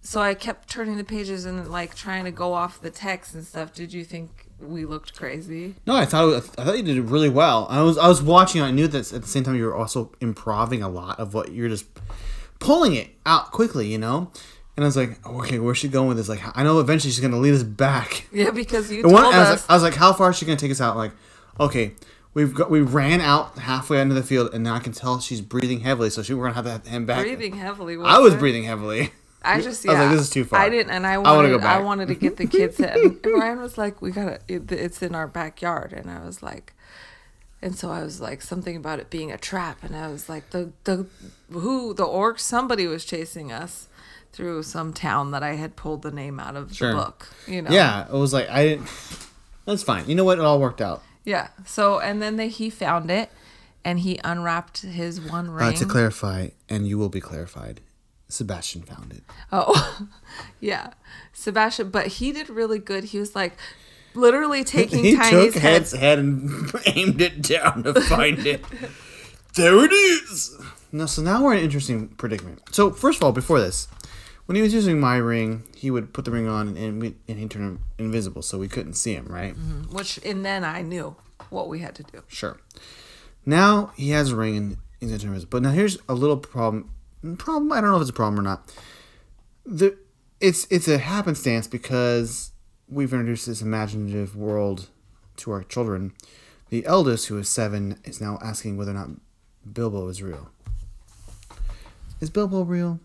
so 0.00 0.20
I 0.20 0.34
kept 0.34 0.68
turning 0.68 0.96
the 0.96 1.04
pages 1.04 1.44
and 1.44 1.68
like 1.68 1.94
trying 1.94 2.24
to 2.24 2.30
go 2.30 2.54
off 2.54 2.80
the 2.80 2.90
text 2.90 3.34
and 3.34 3.44
stuff. 3.44 3.74
Did 3.74 3.92
you 3.92 4.04
think 4.04 4.46
we 4.58 4.84
looked 4.84 5.14
crazy? 5.16 5.74
No, 5.86 5.94
I 5.94 6.06
thought 6.06 6.34
I 6.34 6.64
thought 6.64 6.76
you 6.76 6.82
did 6.82 6.98
really 7.10 7.28
well. 7.28 7.66
I 7.68 7.82
was 7.82 7.98
I 7.98 8.08
was 8.08 8.22
watching. 8.22 8.62
I 8.62 8.70
knew 8.70 8.88
that 8.88 9.12
at 9.12 9.22
the 9.22 9.28
same 9.28 9.44
time 9.44 9.56
you 9.56 9.66
were 9.66 9.76
also 9.76 10.12
improving 10.20 10.82
a 10.82 10.88
lot 10.88 11.20
of 11.20 11.34
what 11.34 11.52
you're 11.52 11.68
just 11.68 11.86
pulling 12.58 12.94
it 12.94 13.10
out 13.26 13.52
quickly, 13.52 13.88
you 13.88 13.98
know. 13.98 14.30
And 14.76 14.84
I 14.84 14.88
was 14.88 14.96
like, 14.96 15.26
okay, 15.26 15.58
where's 15.58 15.78
she 15.78 15.88
going 15.88 16.08
with 16.08 16.16
this? 16.16 16.28
Like, 16.28 16.40
I 16.56 16.62
know 16.62 16.78
eventually 16.78 17.10
she's 17.10 17.20
gonna 17.20 17.38
lead 17.38 17.54
us 17.54 17.62
back. 17.62 18.26
Yeah, 18.32 18.50
because 18.50 18.90
you 18.90 19.02
told 19.02 19.14
one, 19.14 19.24
I 19.24 19.26
was, 19.26 19.36
us. 19.36 19.60
like, 19.62 19.70
I 19.70 19.74
was 19.74 19.82
like, 19.82 19.94
how 19.94 20.12
far 20.12 20.30
is 20.30 20.38
she 20.38 20.46
gonna 20.46 20.56
take 20.56 20.70
us 20.70 20.80
out? 20.80 20.96
Like, 20.96 21.12
okay, 21.58 21.92
we've 22.34 22.54
got 22.54 22.70
we 22.70 22.80
ran 22.80 23.20
out 23.20 23.58
halfway 23.58 24.00
into 24.00 24.14
the 24.14 24.22
field, 24.22 24.54
and 24.54 24.64
now 24.64 24.74
I 24.74 24.78
can 24.80 24.92
tell 24.92 25.20
she's 25.20 25.40
breathing 25.40 25.80
heavily, 25.80 26.10
so 26.10 26.22
she 26.22 26.34
we're 26.34 26.50
gonna 26.50 26.54
have 26.62 26.82
to 26.82 26.90
hand 26.90 27.06
back. 27.06 27.22
breathing 27.22 27.56
heavily. 27.56 27.96
I 28.02 28.18
was 28.18 28.34
it? 28.34 28.38
breathing 28.38 28.64
heavily. 28.64 29.12
I 29.42 29.60
just 29.60 29.86
I 29.88 29.92
yeah. 29.92 29.98
was 29.98 30.06
like, 30.06 30.16
this 30.16 30.26
is 30.26 30.30
too 30.30 30.44
far. 30.44 30.60
I 30.60 30.68
didn't, 30.68 30.92
and 30.92 31.06
I 31.06 31.18
wanted. 31.18 31.60
go 31.60 31.66
I, 31.66 31.80
wanted 31.80 32.08
to 32.08 32.14
get 32.14 32.36
the 32.36 32.46
kids. 32.46 32.78
in. 32.78 33.20
and 33.24 33.26
Ryan 33.26 33.60
was 33.60 33.76
like, 33.76 34.00
"We 34.00 34.10
gotta. 34.10 34.40
It, 34.48 34.70
it's 34.70 35.02
in 35.02 35.14
our 35.14 35.26
backyard," 35.26 35.92
and 35.92 36.10
I 36.10 36.24
was 36.24 36.42
like, 36.42 36.74
and 37.62 37.76
so 37.76 37.90
I 37.90 38.02
was 38.02 38.20
like, 38.20 38.42
something 38.42 38.76
about 38.76 39.00
it 39.00 39.10
being 39.10 39.30
a 39.30 39.38
trap, 39.38 39.82
and 39.82 39.96
I 39.96 40.08
was 40.08 40.28
like, 40.28 40.50
the 40.50 40.72
the 40.84 41.06
who 41.50 41.92
the 41.94 42.04
orc 42.04 42.38
somebody 42.38 42.86
was 42.86 43.04
chasing 43.04 43.52
us 43.52 43.88
through 44.32 44.62
some 44.62 44.92
town 44.92 45.30
that 45.32 45.42
I 45.42 45.54
had 45.54 45.76
pulled 45.76 46.02
the 46.02 46.10
name 46.10 46.38
out 46.40 46.56
of 46.56 46.74
Sure. 46.74 46.90
the 46.90 46.96
book. 46.96 47.28
You 47.46 47.62
know. 47.62 47.70
Yeah, 47.70 48.06
it 48.06 48.12
was 48.12 48.32
like 48.32 48.48
I 48.48 48.64
didn't. 48.68 48.88
That's 49.66 49.82
fine. 49.82 50.08
You 50.08 50.14
know 50.14 50.24
what? 50.24 50.38
It 50.38 50.44
all 50.44 50.60
worked 50.60 50.80
out. 50.80 51.02
Yeah. 51.24 51.48
So 51.66 51.98
and 52.00 52.20
then 52.22 52.36
they, 52.36 52.48
he 52.48 52.70
found 52.70 53.10
it, 53.10 53.30
and 53.84 54.00
he 54.00 54.18
unwrapped 54.24 54.82
his 54.82 55.20
one 55.20 55.50
ring. 55.50 55.68
Uh, 55.68 55.72
to 55.72 55.84
clarify, 55.86 56.48
and 56.68 56.86
you 56.86 56.98
will 56.98 57.08
be 57.08 57.20
clarified. 57.20 57.80
Sebastian 58.28 58.82
found 58.82 59.12
it. 59.12 59.22
Oh, 59.50 60.06
yeah, 60.60 60.92
Sebastian. 61.32 61.90
But 61.90 62.06
he 62.06 62.30
did 62.32 62.48
really 62.48 62.78
good. 62.78 63.04
He 63.04 63.18
was 63.18 63.34
like 63.34 63.56
literally 64.14 64.62
taking 64.78 65.04
he 65.04 65.16
Tiny's 65.16 65.54
took 65.54 65.62
head. 65.62 65.72
Head's 65.72 65.92
head 65.92 66.18
and 66.18 66.72
aimed 66.86 67.20
it 67.20 67.42
down 67.42 67.82
to 67.82 68.00
find 68.00 68.46
it. 68.46 68.64
there 69.56 69.84
it 69.84 69.92
is. 69.92 70.56
No, 70.92 71.06
so 71.06 71.22
now 71.22 71.42
we're 71.44 71.52
in 71.52 71.58
an 71.58 71.64
interesting 71.64 72.08
predicament. 72.08 72.60
So 72.72 72.90
first 72.90 73.18
of 73.18 73.24
all, 73.24 73.32
before 73.32 73.60
this, 73.60 73.86
when 74.50 74.56
he 74.56 74.62
was 74.62 74.74
using 74.74 74.98
my 74.98 75.14
ring, 75.14 75.62
he 75.76 75.92
would 75.92 76.12
put 76.12 76.24
the 76.24 76.30
ring 76.32 76.48
on 76.48 76.76
and 76.76 77.00
we, 77.00 77.14
and 77.28 77.38
he 77.38 77.46
turned 77.46 77.78
invisible, 77.98 78.42
so 78.42 78.58
we 78.58 78.66
couldn't 78.66 78.94
see 78.94 79.14
him, 79.14 79.26
right? 79.26 79.54
Mm-hmm. 79.54 79.94
Which 79.94 80.18
and 80.24 80.44
then 80.44 80.64
I 80.64 80.82
knew 80.82 81.14
what 81.50 81.68
we 81.68 81.78
had 81.78 81.94
to 81.94 82.02
do. 82.02 82.24
Sure. 82.26 82.58
Now 83.46 83.92
he 83.94 84.10
has 84.10 84.32
a 84.32 84.34
ring 84.34 84.56
and 84.56 84.76
he's 84.98 85.10
gonna 85.10 85.20
turn 85.20 85.28
invisible. 85.28 85.50
But 85.50 85.62
now 85.62 85.70
here's 85.70 85.98
a 86.08 86.14
little 86.14 86.36
problem. 86.36 86.90
Problem. 87.38 87.70
I 87.70 87.80
don't 87.80 87.90
know 87.90 87.96
if 87.98 88.00
it's 88.00 88.10
a 88.10 88.12
problem 88.12 88.40
or 88.40 88.42
not. 88.42 88.74
The 89.64 89.96
it's 90.40 90.66
it's 90.68 90.88
a 90.88 90.98
happenstance 90.98 91.68
because 91.68 92.50
we've 92.88 93.12
introduced 93.12 93.46
this 93.46 93.62
imaginative 93.62 94.34
world 94.34 94.88
to 95.36 95.52
our 95.52 95.62
children. 95.62 96.12
The 96.70 96.84
eldest, 96.86 97.28
who 97.28 97.38
is 97.38 97.48
seven, 97.48 98.00
is 98.02 98.20
now 98.20 98.36
asking 98.42 98.76
whether 98.76 98.90
or 98.90 98.94
not 98.94 99.10
Bilbo 99.72 100.08
is 100.08 100.20
real. 100.24 100.50
Is 102.20 102.30
Bilbo 102.30 102.64
real? 102.64 102.98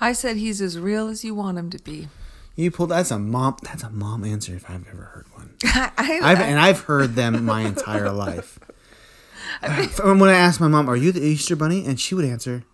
I 0.00 0.12
said 0.12 0.36
he's 0.36 0.60
as 0.60 0.78
real 0.78 1.08
as 1.08 1.24
you 1.24 1.34
want 1.34 1.58
him 1.58 1.70
to 1.70 1.78
be. 1.78 2.08
You 2.56 2.70
pulled 2.70 2.90
that's 2.90 3.10
a 3.10 3.18
mom 3.18 3.56
that's 3.62 3.82
a 3.82 3.90
mom 3.90 4.24
answer 4.24 4.54
if 4.54 4.68
I've 4.68 4.86
ever 4.88 5.02
heard 5.02 5.26
one. 5.32 5.54
I, 5.64 6.20
I've 6.22 6.40
and 6.40 6.58
I've 6.58 6.80
heard 6.80 7.14
them 7.14 7.44
my 7.44 7.62
entire 7.62 8.10
life. 8.10 8.58
From 9.92 10.18
when 10.18 10.30
I 10.30 10.34
asked 10.34 10.60
my 10.60 10.68
mom, 10.68 10.88
"Are 10.88 10.96
you 10.96 11.12
the 11.12 11.20
Easter 11.22 11.56
Bunny?" 11.56 11.84
and 11.86 11.98
she 11.98 12.14
would 12.14 12.24
answer, 12.24 12.64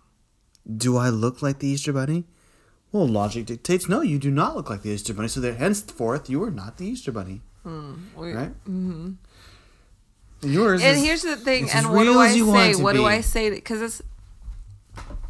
"Do 0.65 0.97
I 0.97 1.09
look 1.09 1.41
like 1.41 1.59
the 1.59 1.67
Easter 1.67 1.93
Bunny?" 1.93 2.25
Well, 2.91 3.07
logic 3.07 3.45
dictates 3.45 3.89
no, 3.89 4.01
you 4.01 4.17
do 4.19 4.31
not 4.31 4.55
look 4.55 4.69
like 4.69 4.81
the 4.81 4.89
Easter 4.89 5.13
Bunny. 5.13 5.27
So 5.27 5.39
that 5.41 5.57
henceforth, 5.57 6.29
you 6.29 6.41
are 6.43 6.51
not 6.51 6.77
the 6.77 6.85
Easter 6.85 7.11
Bunny, 7.11 7.41
we- 7.63 8.31
right? 8.33 8.51
Mm-hmm. 8.65 9.11
Yours. 10.43 10.81
And 10.83 10.97
is- 10.97 11.03
here's 11.03 11.21
the 11.23 11.35
thing. 11.35 11.69
And 11.69 11.91
what 11.91 12.03
do 12.05 12.17
I 12.17 12.29
as 12.29 12.37
you 12.37 12.45
want 12.47 12.75
say? 12.75 12.81
What 12.81 12.93
do. 12.93 13.05
I 13.05 13.21
say? 13.21 13.49
Because 13.49 13.81
it's, 13.81 14.01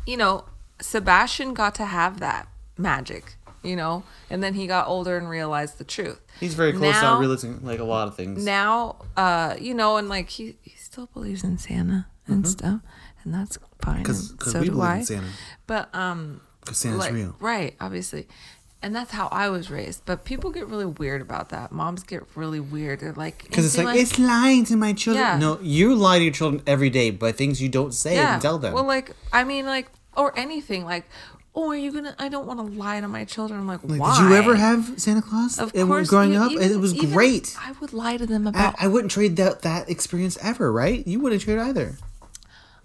you 0.06 0.18
know, 0.18 0.46
Sebastian 0.82 1.54
got 1.54 1.76
to 1.76 1.86
have 1.86 2.20
that 2.20 2.48
magic, 2.78 3.36
you 3.64 3.76
know, 3.76 4.04
and 4.30 4.44
then 4.44 4.54
he 4.54 4.68
got 4.68 4.88
older 4.88 5.18
and 5.18 5.30
realized 5.30 5.78
the 5.78 5.84
truth. 5.84 6.22
He's 6.40 6.54
very 6.54 6.72
close 6.74 6.94
now- 6.94 7.16
to 7.16 7.20
realizing 7.20 7.60
like 7.66 7.80
a 7.80 7.84
lot 7.84 8.08
of 8.08 8.16
things. 8.16 8.46
Now, 8.46 8.98
uh, 9.16 9.56
you 9.60 9.74
know, 9.74 9.98
and 9.98 10.08
like 10.10 10.30
he, 10.30 10.58
he 10.62 10.76
still 10.78 11.08
believes 11.14 11.44
in 11.44 11.58
Santa 11.58 12.08
and 12.28 12.48
stuff, 12.48 12.82
and 13.24 13.34
that's 13.34 13.58
fine. 13.82 14.00
Because 14.00 14.34
so 14.44 14.60
we 14.60 14.66
do 14.66 14.72
believe 14.72 14.84
I. 14.90 14.98
in 14.98 15.06
Santa. 15.06 15.28
But 15.66 15.94
um, 15.96 16.42
Because 16.62 16.78
Santa's 16.78 17.00
like, 17.00 17.14
real. 17.14 17.36
right? 17.40 17.74
Obviously, 17.80 18.28
and 18.84 18.96
that's 18.96 19.12
how 19.12 19.28
I 19.32 19.50
was 19.50 19.72
raised. 19.72 20.06
But 20.06 20.26
people 20.26 20.52
get 20.52 20.68
really 20.68 20.86
weird 20.86 21.22
about 21.22 21.50
that. 21.50 21.72
Moms 21.72 22.04
get 22.04 22.24
really 22.36 22.60
weird. 22.60 23.00
They're 23.00 23.14
like, 23.14 23.44
Because 23.44 23.66
it's 23.66 23.76
they're 23.76 23.86
like, 23.86 23.98
it's 24.00 24.20
lying 24.20 24.66
to 24.66 24.76
my 24.76 24.94
children. 24.94 25.26
Yeah. 25.26 25.38
No, 25.40 25.58
you 25.62 25.96
lie 25.96 26.20
to 26.20 26.24
your 26.26 26.34
children 26.34 26.62
every 26.68 26.90
day 26.92 27.10
by 27.10 27.32
things 27.32 27.60
you 27.62 27.70
don't 27.70 27.94
say 27.94 28.18
and 28.18 28.40
tell 28.42 28.60
them. 28.60 28.74
Well, 28.74 28.84
like 28.86 29.12
I 29.34 29.44
mean, 29.44 29.66
like 29.66 29.88
or 30.18 30.38
anything 30.38 30.84
like. 30.86 31.06
Oh, 31.60 31.72
are 31.72 31.76
you 31.76 31.92
gonna? 31.92 32.14
I 32.20 32.30
don't 32.30 32.46
want 32.46 32.60
to 32.60 32.66
lie 32.78 33.02
to 33.02 33.08
my 33.08 33.26
children. 33.26 33.60
I'm 33.60 33.68
like, 33.68 33.84
Like, 33.84 34.00
why? 34.00 34.22
Did 34.22 34.30
you 34.30 34.36
ever 34.36 34.54
have 34.56 34.94
Santa 35.02 35.24
Claus? 35.24 35.58
Of 35.58 35.74
course, 35.74 36.08
growing 36.08 36.34
you- 36.34 36.40
up, 36.40 36.52
even- 36.52 36.72
it 36.72 36.78
was 36.80 36.94
great. 36.94 37.56
I 37.60 37.72
would 37.82 37.94
lie 37.94 38.18
to 38.18 38.28
them 38.28 38.46
I, 38.46 38.52
about. 38.52 38.76
I 38.78 38.88
wouldn't 38.88 39.12
trade 39.12 39.38
that 39.38 39.64
that 39.64 39.90
experience 39.90 40.38
ever, 40.40 40.72
right? 40.72 41.08
You 41.08 41.20
wouldn't 41.20 41.42
trade 41.42 41.58
either. 41.58 41.98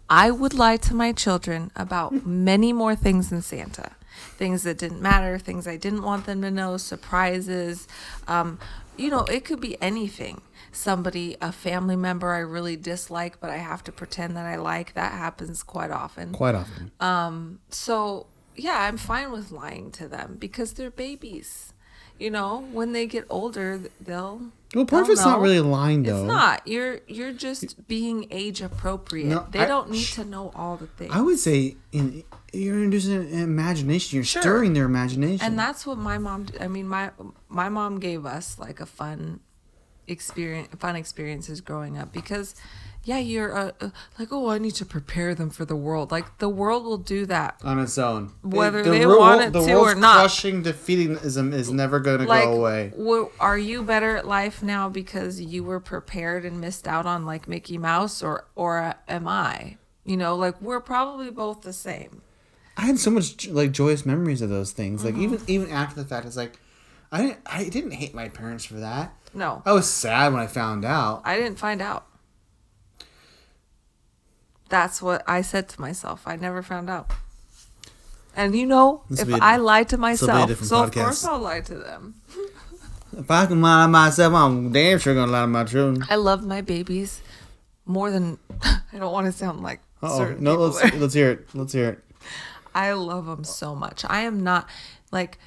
I 0.08 0.30
would 0.30 0.54
lie 0.54 0.78
to 0.78 0.94
my 0.94 1.12
children 1.12 1.70
about 1.76 2.26
many 2.26 2.72
more 2.72 2.94
things 2.94 3.28
than 3.28 3.42
Santa. 3.42 3.90
Things 4.38 4.62
that 4.62 4.78
didn't 4.78 5.02
matter, 5.02 5.38
things 5.38 5.66
I 5.66 5.76
didn't 5.76 6.02
want 6.02 6.24
them 6.24 6.40
to 6.40 6.50
know, 6.50 6.78
surprises. 6.78 7.86
Um, 8.26 8.58
you 8.96 9.10
know, 9.10 9.24
it 9.24 9.44
could 9.44 9.60
be 9.60 9.80
anything. 9.82 10.40
Somebody, 10.72 11.36
a 11.40 11.52
family 11.52 11.96
member 11.96 12.32
I 12.32 12.38
really 12.38 12.76
dislike, 12.76 13.40
but 13.40 13.50
I 13.50 13.58
have 13.58 13.84
to 13.84 13.92
pretend 13.92 14.36
that 14.36 14.46
I 14.46 14.56
like. 14.56 14.94
That 14.94 15.12
happens 15.12 15.62
quite 15.62 15.90
often. 15.90 16.32
Quite 16.32 16.54
often. 16.54 16.90
Um, 16.98 17.60
So, 17.68 18.26
yeah, 18.56 18.78
I'm 18.80 18.96
fine 18.96 19.30
with 19.30 19.50
lying 19.52 19.90
to 19.92 20.08
them 20.08 20.36
because 20.38 20.72
they're 20.72 20.90
babies. 20.90 21.74
You 22.18 22.30
know, 22.30 22.66
when 22.72 22.92
they 22.92 23.06
get 23.06 23.24
older, 23.28 23.80
they'll. 24.00 24.42
well, 24.74 24.84
part 24.86 25.04
of 25.04 25.10
it's 25.10 25.24
not 25.24 25.40
really 25.40 25.60
lying 25.60 26.04
though. 26.04 26.18
It's 26.24 26.26
not. 26.28 26.66
You're 26.68 27.00
you're 27.08 27.32
just 27.32 27.88
being 27.88 28.28
age 28.30 28.60
appropriate. 28.62 29.26
No, 29.26 29.46
they 29.50 29.60
I- 29.60 29.66
don't 29.66 29.90
need 29.90 30.04
to 30.14 30.24
know 30.24 30.52
all 30.54 30.76
the 30.76 30.86
things. 30.86 31.10
I 31.12 31.20
would 31.20 31.38
say 31.38 31.74
in, 31.90 32.22
you're 32.52 32.76
introducing 32.76 33.14
an 33.14 33.42
imagination. 33.42 34.16
You're 34.16 34.24
Sure. 34.24 34.40
stirring 34.42 34.72
their 34.74 34.84
imagination. 34.84 35.44
and 35.44 35.58
that's 35.58 35.84
what 35.84 35.98
my 35.98 36.16
mom 36.18 36.46
I 36.60 36.68
mean 36.68 36.86
my 36.86 37.10
my 37.48 37.68
mom 37.68 37.98
gave 37.98 38.24
us 38.24 38.56
like 38.58 38.78
a 38.78 38.86
fun 38.86 39.40
experience 40.08 40.68
fun 40.78 40.96
experiences 40.96 41.60
growing 41.60 41.96
up 41.96 42.12
because 42.12 42.54
yeah 43.04 43.18
you're 43.18 43.56
uh, 43.56 43.70
uh, 43.80 43.90
like 44.18 44.28
oh 44.32 44.48
i 44.50 44.58
need 44.58 44.74
to 44.74 44.84
prepare 44.84 45.34
them 45.34 45.48
for 45.50 45.64
the 45.64 45.76
world 45.76 46.10
like 46.10 46.38
the 46.38 46.48
world 46.48 46.84
will 46.84 46.98
do 46.98 47.24
that 47.26 47.60
on 47.64 47.78
its 47.78 47.96
own, 47.98 48.32
Whether 48.42 48.82
the 48.82 48.90
they 48.90 49.06
world- 49.06 49.20
want 49.20 49.40
it 49.42 49.52
the 49.52 49.64
to 49.66 49.74
or 49.74 49.94
not. 49.94 50.18
crushing 50.18 50.62
defeatingism 50.62 51.52
is 51.52 51.70
never 51.70 52.00
going 52.00 52.20
to 52.20 52.24
like 52.26 52.44
go 52.44 52.52
away. 52.54 52.90
w- 52.96 53.30
are 53.40 53.58
you 53.58 53.82
better 53.82 54.16
at 54.16 54.26
life 54.26 54.62
now 54.62 54.88
because 54.88 55.40
you 55.40 55.62
were 55.64 55.80
prepared 55.80 56.44
and 56.44 56.60
missed 56.60 56.86
out 56.88 57.06
on 57.06 57.24
like 57.24 57.46
mickey 57.48 57.78
mouse 57.78 58.22
or 58.22 58.46
or 58.56 58.78
uh, 58.80 58.94
am 59.08 59.26
i 59.28 59.76
you 60.04 60.16
know 60.16 60.34
like 60.36 60.60
we're 60.60 60.80
probably 60.80 61.30
both 61.30 61.62
the 61.62 61.72
same 61.72 62.22
I 62.74 62.86
had 62.86 62.98
so 62.98 63.10
much 63.10 63.46
like 63.48 63.70
joyous 63.72 64.06
memories 64.06 64.40
of 64.40 64.48
those 64.48 64.72
things. 64.72 65.04
Like 65.04 65.12
Mm-hmm. 65.14 65.22
even 65.24 65.40
even 65.46 65.70
after 65.70 66.02
the 66.02 66.08
fact, 66.08 66.24
it's 66.24 66.38
like 66.38 66.58
I 67.12 67.20
didn't 67.20 67.38
I 67.44 67.68
didn't 67.68 67.90
hate 67.90 68.14
my 68.14 68.30
parents 68.30 68.64
for 68.64 68.74
that. 68.76 69.14
No 69.34 69.62
I 69.64 69.72
was 69.72 69.88
sad 69.88 70.32
when 70.32 70.42
I 70.42 70.46
found 70.46 70.84
out. 70.84 71.22
I 71.24 71.36
didn't 71.36 71.58
find 71.58 71.80
out. 71.82 72.06
That's 74.68 75.02
what 75.02 75.22
I 75.26 75.42
said 75.42 75.68
to 75.70 75.80
myself. 75.80 76.22
I 76.26 76.36
never 76.36 76.62
found 76.62 76.88
out. 76.88 77.10
And 78.34 78.56
you 78.56 78.64
know, 78.66 79.02
This 79.10 79.20
if 79.20 79.28
will 79.28 79.34
be 79.34 79.40
a- 79.40 79.44
I 79.44 79.56
lied 79.56 79.88
to 79.90 79.96
will 79.96 80.00
be 80.00 80.08
a 80.08 80.10
myself, 80.12 80.48
different 80.48 80.68
so 80.68 80.82
of 80.84 80.92
course 80.92 81.24
I'll 81.24 81.38
lie 81.38 81.60
to 81.60 81.74
them. 81.74 82.14
If 83.16 83.30
I 83.30 83.44
can 83.44 83.60
lie 83.60 83.84
to 83.84 83.88
myself, 83.88 84.32
I'm 84.32 84.72
damn 84.72 84.98
sure 84.98 85.14
gonna 85.14 85.30
lie 85.30 85.42
to 85.42 85.46
my 85.46 85.64
children. 85.64 86.04
I 86.08 86.16
love 86.16 86.42
my 86.46 86.62
babies 86.62 87.20
more 87.84 88.10
than 88.10 88.38
I 88.62 88.98
don't 88.98 89.12
want 89.12 89.26
to 89.26 89.32
sound 89.32 89.62
like 89.62 89.80
Oh 90.02 90.16
certain 90.18 90.42
no! 90.42 90.54
Let's 90.54 90.94
let's 90.94 91.14
hear 91.14 91.30
it. 91.32 91.48
Let's 91.54 91.72
hear 91.74 91.90
it. 91.90 92.04
I 92.74 92.92
love 92.94 93.26
them 93.26 93.44
so 93.44 93.74
much. 93.74 94.04
I 94.08 94.20
am 94.22 94.42
not 94.42 94.66
like 95.10 95.38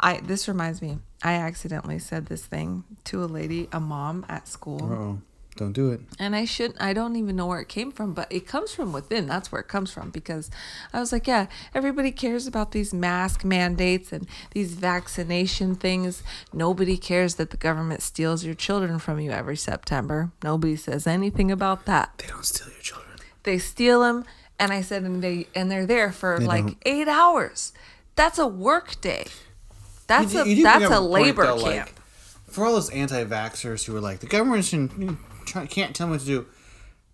I 0.00 0.18
this 0.20 0.48
reminds 0.48 0.80
me. 0.82 0.98
I 1.22 1.32
accidentally 1.34 1.98
said 1.98 2.26
this 2.26 2.44
thing 2.46 2.84
to 3.04 3.22
a 3.24 3.26
lady, 3.26 3.68
a 3.72 3.80
mom 3.80 4.24
at 4.28 4.46
school. 4.46 4.80
Oh, 4.84 5.18
Don't 5.56 5.72
do 5.72 5.90
it. 5.90 6.00
and 6.20 6.36
I 6.36 6.44
shouldn't. 6.44 6.80
I 6.80 6.92
don't 6.92 7.16
even 7.16 7.34
know 7.34 7.46
where 7.46 7.58
it 7.60 7.68
came 7.68 7.90
from, 7.90 8.14
but 8.14 8.30
it 8.30 8.46
comes 8.46 8.72
from 8.72 8.92
within. 8.92 9.26
That's 9.26 9.50
where 9.50 9.60
it 9.60 9.66
comes 9.66 9.90
from 9.92 10.10
because 10.10 10.48
I 10.92 11.00
was 11.00 11.10
like, 11.10 11.26
yeah, 11.26 11.46
everybody 11.74 12.12
cares 12.12 12.46
about 12.46 12.70
these 12.70 12.94
mask 12.94 13.44
mandates 13.44 14.12
and 14.12 14.28
these 14.52 14.74
vaccination 14.74 15.74
things. 15.74 16.22
Nobody 16.52 16.96
cares 16.96 17.34
that 17.34 17.50
the 17.50 17.56
government 17.56 18.02
steals 18.02 18.44
your 18.44 18.54
children 18.54 19.00
from 19.00 19.18
you 19.18 19.32
every 19.32 19.56
September. 19.56 20.30
Nobody 20.44 20.76
says 20.76 21.08
anything 21.08 21.50
about 21.50 21.86
that. 21.86 22.12
They 22.18 22.28
don't 22.28 22.44
steal 22.44 22.68
your 22.68 22.80
children. 22.82 23.16
They 23.42 23.58
steal 23.58 24.02
them, 24.02 24.24
and 24.60 24.72
I 24.72 24.82
said, 24.82 25.02
and 25.02 25.20
they 25.24 25.48
and 25.56 25.68
they're 25.68 25.86
there 25.86 26.12
for 26.12 26.38
They 26.38 26.46
like 26.46 26.64
don't. 26.66 26.78
eight 26.86 27.08
hours. 27.08 27.72
That's 28.14 28.38
a 28.38 28.46
work 28.46 29.00
day. 29.00 29.26
That's 30.08 30.34
You 30.34 30.44
do- 30.44 30.60
a 30.60 30.62
that's 30.64 30.90
a 30.90 30.98
labor 31.00 31.44
though, 31.46 31.54
like, 31.56 31.74
camp. 31.86 31.90
for 32.50 32.64
all 32.66 32.72
those 32.72 32.90
anti-vaxxers 32.90 33.84
who 33.84 33.94
are 33.96 34.00
like 34.00 34.18
the 34.20 34.26
government 34.26 34.64
can't 35.70 35.94
tell 35.94 36.06
me 36.08 36.12
what 36.12 36.20
to 36.20 36.26
do. 36.26 36.46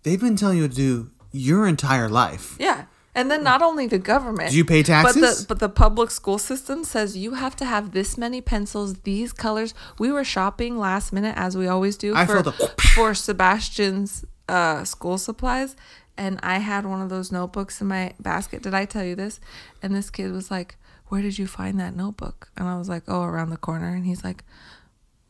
They've 0.03 0.19
been 0.19 0.35
telling 0.35 0.57
you 0.57 0.63
what 0.63 0.71
to 0.71 0.77
do 0.77 1.11
your 1.31 1.67
entire 1.67 2.09
life. 2.09 2.55
Yeah. 2.59 2.85
And 3.17 3.31
then 3.31 3.43
not 3.43 3.61
only 3.61 3.87
the 3.87 3.97
government. 3.99 4.51
Do 4.51 4.57
you 4.57 4.65
pay 4.65 4.81
But 4.81 4.87
taxes? 4.87 5.41
the 5.41 5.47
but 5.47 5.59
the 5.59 5.69
public 5.69 6.11
school 6.11 6.37
system 6.37 6.83
says 6.83 7.15
you 7.15 7.35
have 7.35 7.55
to 7.57 7.65
have 7.65 7.91
this 7.91 8.17
many 8.17 8.41
pencils, 8.41 8.93
these 9.03 9.31
colors. 9.31 9.73
We 9.97 10.11
were 10.11 10.25
shopping 10.25 10.77
last 10.77 11.13
minute 11.13 11.33
as 11.37 11.55
we 11.55 11.65
always 11.67 11.95
do 11.97 12.13
I 12.13 12.25
for 12.25 12.37
a- 12.37 12.51
for 12.95 13.13
Sebastian's 13.13 14.25
uh, 14.49 14.83
school 14.83 15.17
supplies, 15.17 15.75
and 16.17 16.39
I 16.43 16.57
had 16.59 16.85
one 16.85 17.01
of 17.01 17.09
those 17.09 17.31
notebooks 17.31 17.79
in 17.81 17.87
my 17.87 18.13
basket. 18.19 18.61
Did 18.61 18.73
I 18.73 18.83
tell 18.85 19.03
you 19.05 19.15
this? 19.15 19.39
And 19.81 19.95
this 19.95 20.09
kid 20.09 20.31
was 20.33 20.51
like, 20.51 20.75
"Where 21.07 21.21
did 21.21 21.37
you 21.37 21.47
find 21.47 21.79
that 21.79 21.95
notebook?" 21.95 22.49
And 22.57 22.67
I 22.67 22.77
was 22.77 22.89
like, 22.89 23.03
"Oh, 23.07 23.23
around 23.23 23.49
the 23.49 23.57
corner." 23.57 23.89
And 23.95 24.05
he's 24.05 24.23
like, 24.23 24.43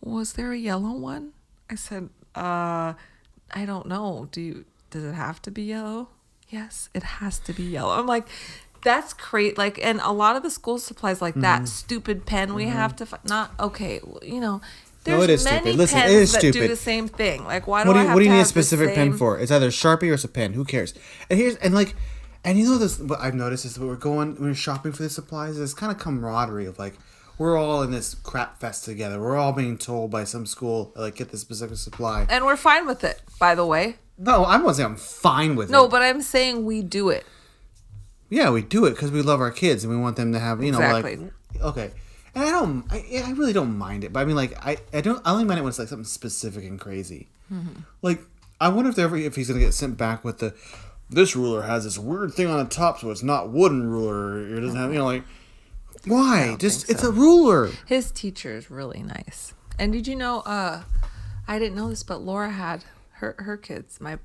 "Was 0.01 0.33
there 0.33 0.51
a 0.51 0.57
yellow 0.57 0.91
one?" 0.91 1.31
I 1.69 1.75
said, 1.75 2.09
"Uh, 2.35 2.93
I 3.51 3.65
don't 3.65 3.87
know. 3.87 4.27
Do 4.31 4.41
you? 4.41 4.65
Does 4.91 5.03
it 5.03 5.13
have 5.15 5.41
to 5.43 5.51
be 5.51 5.63
yellow?" 5.63 6.09
Yes, 6.49 6.89
it 6.93 7.03
has 7.03 7.39
to 7.39 7.53
be 7.53 7.63
yellow. 7.63 7.97
I'm 7.97 8.05
like, 8.05 8.27
that's 8.83 9.13
great. 9.13 9.57
Like, 9.57 9.79
and 9.83 9.99
a 10.03 10.11
lot 10.11 10.35
of 10.35 10.43
the 10.43 10.51
school 10.51 10.77
supplies, 10.77 11.19
like 11.21 11.33
that 11.35 11.57
Mm-hmm. 11.63 11.65
stupid 11.65 12.25
pen 12.27 12.53
we 12.53 12.65
have 12.67 12.95
to 12.97 13.05
fi- 13.07 13.17
not 13.27 13.51
okay. 13.59 13.99
well, 14.03 14.19
You 14.23 14.39
know, 14.39 14.61
No, 15.07 15.17
there's 15.17 15.23
it 15.23 15.29
is 15.31 15.43
many 15.43 15.59
stupid. 15.61 15.77
Listen, 15.77 15.99
pens 16.01 16.11
is 16.13 16.31
that 16.33 16.53
do 16.53 16.67
the 16.67 16.75
same 16.75 17.07
thing. 17.07 17.43
Like, 17.45 17.65
why 17.65 17.83
do, 17.83 17.87
What 17.89 17.93
do 17.95 17.99
I 17.99 18.01
you, 18.03 18.07
have 18.09 18.15
what 18.15 18.19
do 18.19 18.25
you 18.27 18.31
need 18.31 18.41
a 18.41 18.45
specific 18.45 18.93
pen 18.93 19.13
for? 19.17 19.39
It's 19.39 19.51
either 19.51 19.69
Sharpie 19.69 20.11
or 20.11 20.13
it's 20.13 20.23
a 20.23 20.27
pen. 20.27 20.53
Who 20.53 20.63
cares? 20.63 20.93
And 21.31 21.39
here's 21.39 21.55
and 21.57 21.73
like, 21.73 21.95
and 22.45 22.57
you 22.57 22.65
know 22.65 22.77
this. 22.77 22.99
What 22.99 23.19
I've 23.19 23.35
noticed 23.35 23.65
is 23.65 23.75
that 23.75 23.85
we're 23.85 23.95
going 23.95 24.35
when 24.35 24.49
we're 24.49 24.53
shopping 24.55 24.91
for 24.93 25.03
the 25.03 25.09
supplies. 25.09 25.57
There's 25.57 25.73
kind 25.73 25.91
of 25.91 25.97
camaraderie 25.99 26.65
of 26.65 26.79
like 26.79 26.93
we're 27.37 27.57
all 27.57 27.81
in 27.81 27.91
this 27.91 28.13
crap 28.15 28.59
fest 28.59 28.85
together. 28.85 29.19
We're 29.19 29.35
all 29.35 29.51
being 29.51 29.77
told 29.77 30.11
by 30.11 30.23
some 30.23 30.45
school 30.45 30.93
like 30.95 31.15
get 31.15 31.29
this 31.31 31.41
specific 31.41 31.77
supply. 31.77 32.25
And 32.29 32.45
we're 32.45 32.55
fine 32.55 32.87
with 32.87 33.03
it, 33.03 33.21
by 33.39 33.55
the 33.55 33.65
way. 33.65 33.97
No, 34.17 34.45
I'm 34.45 34.63
not 34.63 34.77
saying 34.77 34.91
I'm 34.91 34.95
fine 34.95 35.55
with 35.55 35.69
No, 35.69 35.79
it. 35.79 35.83
No, 35.83 35.89
but 35.89 36.01
I'm 36.01 36.21
saying 36.21 36.65
we 36.65 36.81
do 36.81 37.09
it. 37.09 37.25
Yeah, 38.29 38.49
we 38.51 38.61
do 38.61 38.85
it 38.85 38.91
because 38.91 39.11
we 39.11 39.21
love 39.21 39.41
our 39.41 39.51
kids 39.51 39.83
and 39.83 39.91
we 39.93 39.99
want 39.99 40.15
them 40.15 40.31
to 40.33 40.39
have 40.39 40.63
you 40.63 40.71
know 40.71 40.79
Exactly. 40.79 41.17
like 41.17 41.61
okay. 41.61 41.91
And 42.33 42.43
I 42.43 42.51
don't, 42.51 42.85
I, 42.91 43.23
I 43.25 43.31
really 43.31 43.53
don't 43.53 43.77
mind 43.77 44.03
it. 44.03 44.11
But 44.11 44.19
I 44.19 44.25
mean, 44.25 44.35
like, 44.35 44.53
I, 44.65 44.77
I 44.93 44.99
don't, 44.99 45.25
I 45.25 45.31
only 45.31 45.45
mind 45.45 45.59
it 45.59 45.61
when 45.63 45.69
it's 45.69 45.79
like 45.79 45.87
something 45.87 46.03
specific 46.03 46.65
and 46.65 46.77
crazy. 46.77 47.29
Mm-hmm. 47.51 47.81
Like, 48.01 48.21
I 48.59 48.67
wonder 48.69 48.89
if 48.89 48.99
ever 48.99 49.15
if 49.15 49.35
he's 49.37 49.47
gonna 49.47 49.61
get 49.61 49.73
sent 49.73 49.97
back 49.97 50.25
with 50.25 50.39
the, 50.39 50.53
this 51.09 51.35
ruler 51.35 51.61
has 51.63 51.83
this 51.83 51.97
weird 51.97 52.33
thing 52.33 52.47
on 52.47 52.57
the 52.63 52.69
top, 52.69 52.99
so 52.99 53.11
it's 53.11 53.23
not 53.23 53.49
wooden 53.49 53.89
ruler. 53.89 54.39
It 54.39 54.61
doesn't 54.61 54.79
have, 54.79 54.91
you 54.91 54.99
know, 54.99 55.05
like, 55.05 55.23
why? 56.05 56.55
Just 56.59 56.85
think 56.87 56.97
it's 56.97 57.03
a 57.07 57.11
ruler. 57.11 57.69
His 57.85 58.11
teacher 58.11 58.55
is 58.55 58.69
really 58.69 59.01
nice. 59.03 59.53
And 59.79 59.91
did 59.91 60.07
you 60.07 60.15
know? 60.15 60.39
Uh, 60.41 60.83
I 61.47 61.59
didn't 61.59 61.75
know 61.75 61.89
this, 61.89 62.03
but 62.03 62.21
Laura 62.21 62.49
had 62.51 62.85
her 63.13 63.35
her 63.39 63.57
kids. 63.57 63.99
My 63.99 64.19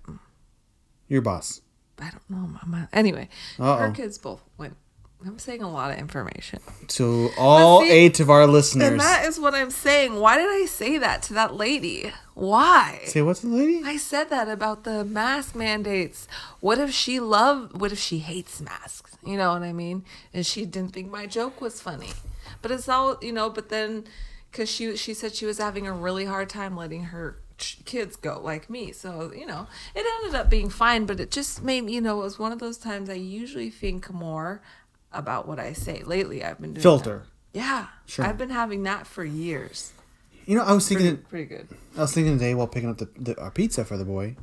Your 1.08 1.22
boss. 1.22 1.60
I 1.98 2.10
don't 2.10 2.30
know. 2.30 2.58
Mama. 2.62 2.88
Anyway, 2.92 3.28
her 3.58 3.64
Uh-oh. 3.64 3.92
kids 3.92 4.16
both 4.18 4.42
went. 4.58 4.76
I'm 5.26 5.38
saying 5.38 5.62
a 5.62 5.70
lot 5.70 5.90
of 5.90 5.98
information. 5.98 6.60
To 6.88 7.28
all 7.36 7.82
see- 7.82 7.90
eight 7.90 8.20
of 8.20 8.30
our 8.30 8.46
listeners. 8.46 8.88
And 8.88 9.00
that 9.00 9.26
is 9.26 9.38
what 9.38 9.54
I'm 9.54 9.70
saying. 9.70 10.16
Why 10.18 10.38
did 10.38 10.48
I 10.48 10.64
say 10.66 10.96
that 10.96 11.20
to 11.24 11.34
that 11.34 11.54
lady? 11.54 12.10
Why? 12.40 13.02
Say 13.04 13.20
what's 13.20 13.40
the 13.40 13.48
lady? 13.48 13.82
I 13.84 13.98
said 13.98 14.30
that 14.30 14.48
about 14.48 14.84
the 14.84 15.04
mask 15.04 15.54
mandates. 15.54 16.26
What 16.60 16.78
if 16.78 16.90
she 16.90 17.20
love? 17.20 17.78
What 17.78 17.92
if 17.92 17.98
she 17.98 18.20
hates 18.20 18.62
masks? 18.62 19.18
You 19.22 19.36
know 19.36 19.52
what 19.52 19.62
I 19.62 19.74
mean? 19.74 20.04
And 20.32 20.46
she 20.46 20.64
didn't 20.64 20.94
think 20.94 21.10
my 21.10 21.26
joke 21.26 21.60
was 21.60 21.82
funny. 21.82 22.08
But 22.62 22.70
it's 22.70 22.88
all 22.88 23.18
you 23.20 23.32
know. 23.32 23.50
But 23.50 23.68
then, 23.68 24.04
because 24.50 24.70
she 24.70 24.96
she 24.96 25.12
said 25.12 25.34
she 25.34 25.44
was 25.44 25.58
having 25.58 25.86
a 25.86 25.92
really 25.92 26.24
hard 26.24 26.48
time 26.48 26.76
letting 26.78 27.04
her 27.04 27.36
kids 27.58 28.16
go 28.16 28.40
like 28.42 28.70
me. 28.70 28.92
So 28.92 29.32
you 29.36 29.44
know, 29.44 29.66
it 29.94 30.06
ended 30.22 30.34
up 30.40 30.48
being 30.48 30.70
fine. 30.70 31.04
But 31.04 31.20
it 31.20 31.30
just 31.30 31.62
made 31.62 31.90
you 31.90 32.00
know 32.00 32.20
it 32.20 32.24
was 32.24 32.38
one 32.38 32.52
of 32.52 32.58
those 32.58 32.78
times 32.78 33.10
I 33.10 33.14
usually 33.14 33.68
think 33.68 34.10
more 34.10 34.62
about 35.12 35.46
what 35.46 35.58
I 35.60 35.74
say. 35.74 36.02
Lately, 36.04 36.42
I've 36.42 36.58
been 36.58 36.72
doing 36.72 36.82
Filter. 36.82 37.24
that. 37.52 37.58
Yeah, 37.58 37.86
Sure. 38.06 38.24
I've 38.24 38.38
been 38.38 38.50
having 38.50 38.84
that 38.84 39.06
for 39.06 39.24
years. 39.24 39.92
You 40.50 40.56
know, 40.56 40.64
I 40.64 40.72
was 40.72 40.88
thinking. 40.88 41.18
Pretty, 41.18 41.46
pretty 41.46 41.68
good. 41.68 41.78
I 41.96 42.00
was 42.00 42.12
thinking 42.12 42.36
today 42.36 42.56
while 42.56 42.66
picking 42.66 42.90
up 42.90 42.98
the, 42.98 43.08
the 43.16 43.40
our 43.40 43.52
pizza 43.52 43.84
for 43.84 43.96
the 43.96 44.04
boy, 44.04 44.34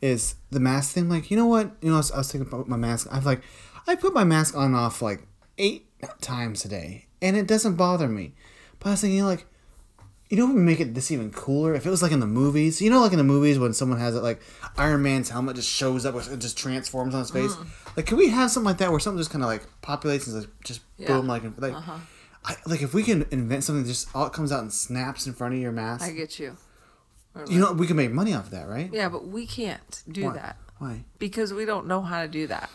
is 0.00 0.36
the 0.50 0.60
mask 0.60 0.94
thing. 0.94 1.08
Like, 1.08 1.28
you 1.28 1.36
know 1.36 1.46
what? 1.46 1.72
You 1.82 1.88
know, 1.88 1.96
I 1.96 1.98
was, 1.98 2.12
I 2.12 2.18
was 2.18 2.30
thinking 2.30 2.46
about 2.46 2.68
my 2.68 2.76
mask. 2.76 3.08
I've 3.10 3.26
like, 3.26 3.42
I 3.88 3.96
put 3.96 4.14
my 4.14 4.22
mask 4.22 4.56
on 4.56 4.66
and 4.66 4.76
off 4.76 5.02
like 5.02 5.26
eight 5.58 5.88
times 6.20 6.64
a 6.64 6.68
day, 6.68 7.06
and 7.20 7.36
it 7.36 7.48
doesn't 7.48 7.74
bother 7.74 8.06
me. 8.06 8.32
But 8.78 8.90
I 8.90 8.92
was 8.92 9.00
thinking, 9.00 9.24
like, 9.24 9.44
you 10.28 10.36
know, 10.36 10.46
what 10.46 10.54
would 10.54 10.62
make 10.62 10.78
it 10.78 10.94
this 10.94 11.10
even 11.10 11.32
cooler 11.32 11.74
if 11.74 11.84
it 11.84 11.90
was 11.90 12.00
like 12.00 12.12
in 12.12 12.20
the 12.20 12.28
movies. 12.28 12.80
You 12.80 12.90
know, 12.90 13.00
like 13.00 13.10
in 13.10 13.18
the 13.18 13.24
movies 13.24 13.58
when 13.58 13.72
someone 13.72 13.98
has 13.98 14.14
it, 14.14 14.22
like 14.22 14.40
Iron 14.78 15.02
Man's 15.02 15.30
helmet 15.30 15.56
just 15.56 15.68
shows 15.68 16.06
up, 16.06 16.14
it 16.14 16.38
just 16.38 16.58
transforms 16.58 17.12
on 17.12 17.22
his 17.22 17.32
face. 17.32 17.56
Mm. 17.56 17.96
Like, 17.96 18.06
can 18.06 18.18
we 18.18 18.28
have 18.28 18.52
something 18.52 18.68
like 18.68 18.78
that 18.78 18.92
where 18.92 19.00
something 19.00 19.18
just 19.18 19.32
kind 19.32 19.42
of 19.42 19.48
like 19.48 19.64
populates 19.82 20.28
and 20.28 20.36
like, 20.42 20.60
just 20.62 20.82
Yeah. 20.96 21.08
boom, 21.08 21.26
like 21.26 21.42
like. 21.58 21.72
Uh-huh. 21.74 21.98
I, 22.44 22.56
like 22.66 22.82
if 22.82 22.94
we 22.94 23.02
can 23.02 23.26
invent 23.30 23.64
something 23.64 23.82
that 23.82 23.88
just 23.88 24.08
all 24.14 24.26
it 24.26 24.32
comes 24.32 24.50
out 24.52 24.60
and 24.60 24.72
snaps 24.72 25.26
in 25.26 25.32
front 25.34 25.54
of 25.54 25.60
your 25.60 25.72
mask, 25.72 26.04
I 26.04 26.12
get 26.12 26.38
you. 26.38 26.56
you 27.48 27.60
know, 27.60 27.72
we 27.72 27.86
can 27.86 27.96
make 27.96 28.10
money 28.12 28.32
off 28.34 28.46
of 28.46 28.50
that, 28.52 28.68
right? 28.68 28.90
Yeah, 28.92 29.08
but 29.08 29.28
we 29.28 29.46
can't 29.46 30.02
do 30.10 30.24
Why? 30.24 30.32
that 30.34 30.56
Why? 30.78 31.04
because 31.18 31.52
we 31.52 31.64
don't 31.64 31.86
know 31.86 32.00
how 32.00 32.22
to 32.22 32.28
do 32.28 32.46
that. 32.46 32.70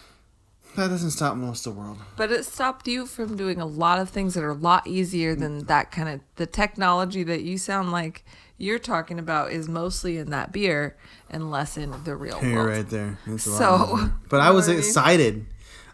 That 0.75 0.89
doesn't 0.89 1.12
stop 1.12 1.38
most 1.38 1.65
of 1.65 1.73
the 1.73 1.80
world. 1.80 1.97
But 2.17 2.32
it 2.34 2.43
stopped 2.45 2.86
you 2.88 3.06
from 3.06 3.38
doing 3.38 3.62
a 3.62 3.65
lot 3.65 3.97
of 3.99 4.10
things 4.10 4.34
that 4.34 4.43
are 4.43 4.49
a 4.49 4.54
lot 4.54 4.86
easier 4.86 5.34
than 5.34 5.62
mm. 5.63 5.67
that 5.67 5.89
kind 5.91 6.10
of 6.10 6.19
the 6.36 6.45
technology 6.45 7.23
that 7.23 7.43
you 7.43 7.58
sound 7.58 7.93
like 7.93 8.25
you're 8.58 8.80
talking 8.80 9.17
about 9.17 9.51
is 9.54 9.69
mostly 9.69 10.17
in 10.17 10.32
that 10.32 10.51
beer 10.51 10.97
and 11.30 11.49
less 11.49 11.78
in 11.78 11.93
the 12.04 12.15
real 12.15 12.43
You're 12.43 12.56
world. 12.65 12.69
right 12.69 12.89
there. 12.89 13.17
A 13.25 13.30
lot 13.32 13.39
So, 13.39 13.78
more. 13.88 14.13
but 14.30 14.38
you 14.38 14.43
I 14.43 14.49
know 14.49 14.56
was 14.56 14.67
what 14.67 14.73
I 14.73 14.75
mean? 14.75 14.80
excited. 14.86 15.45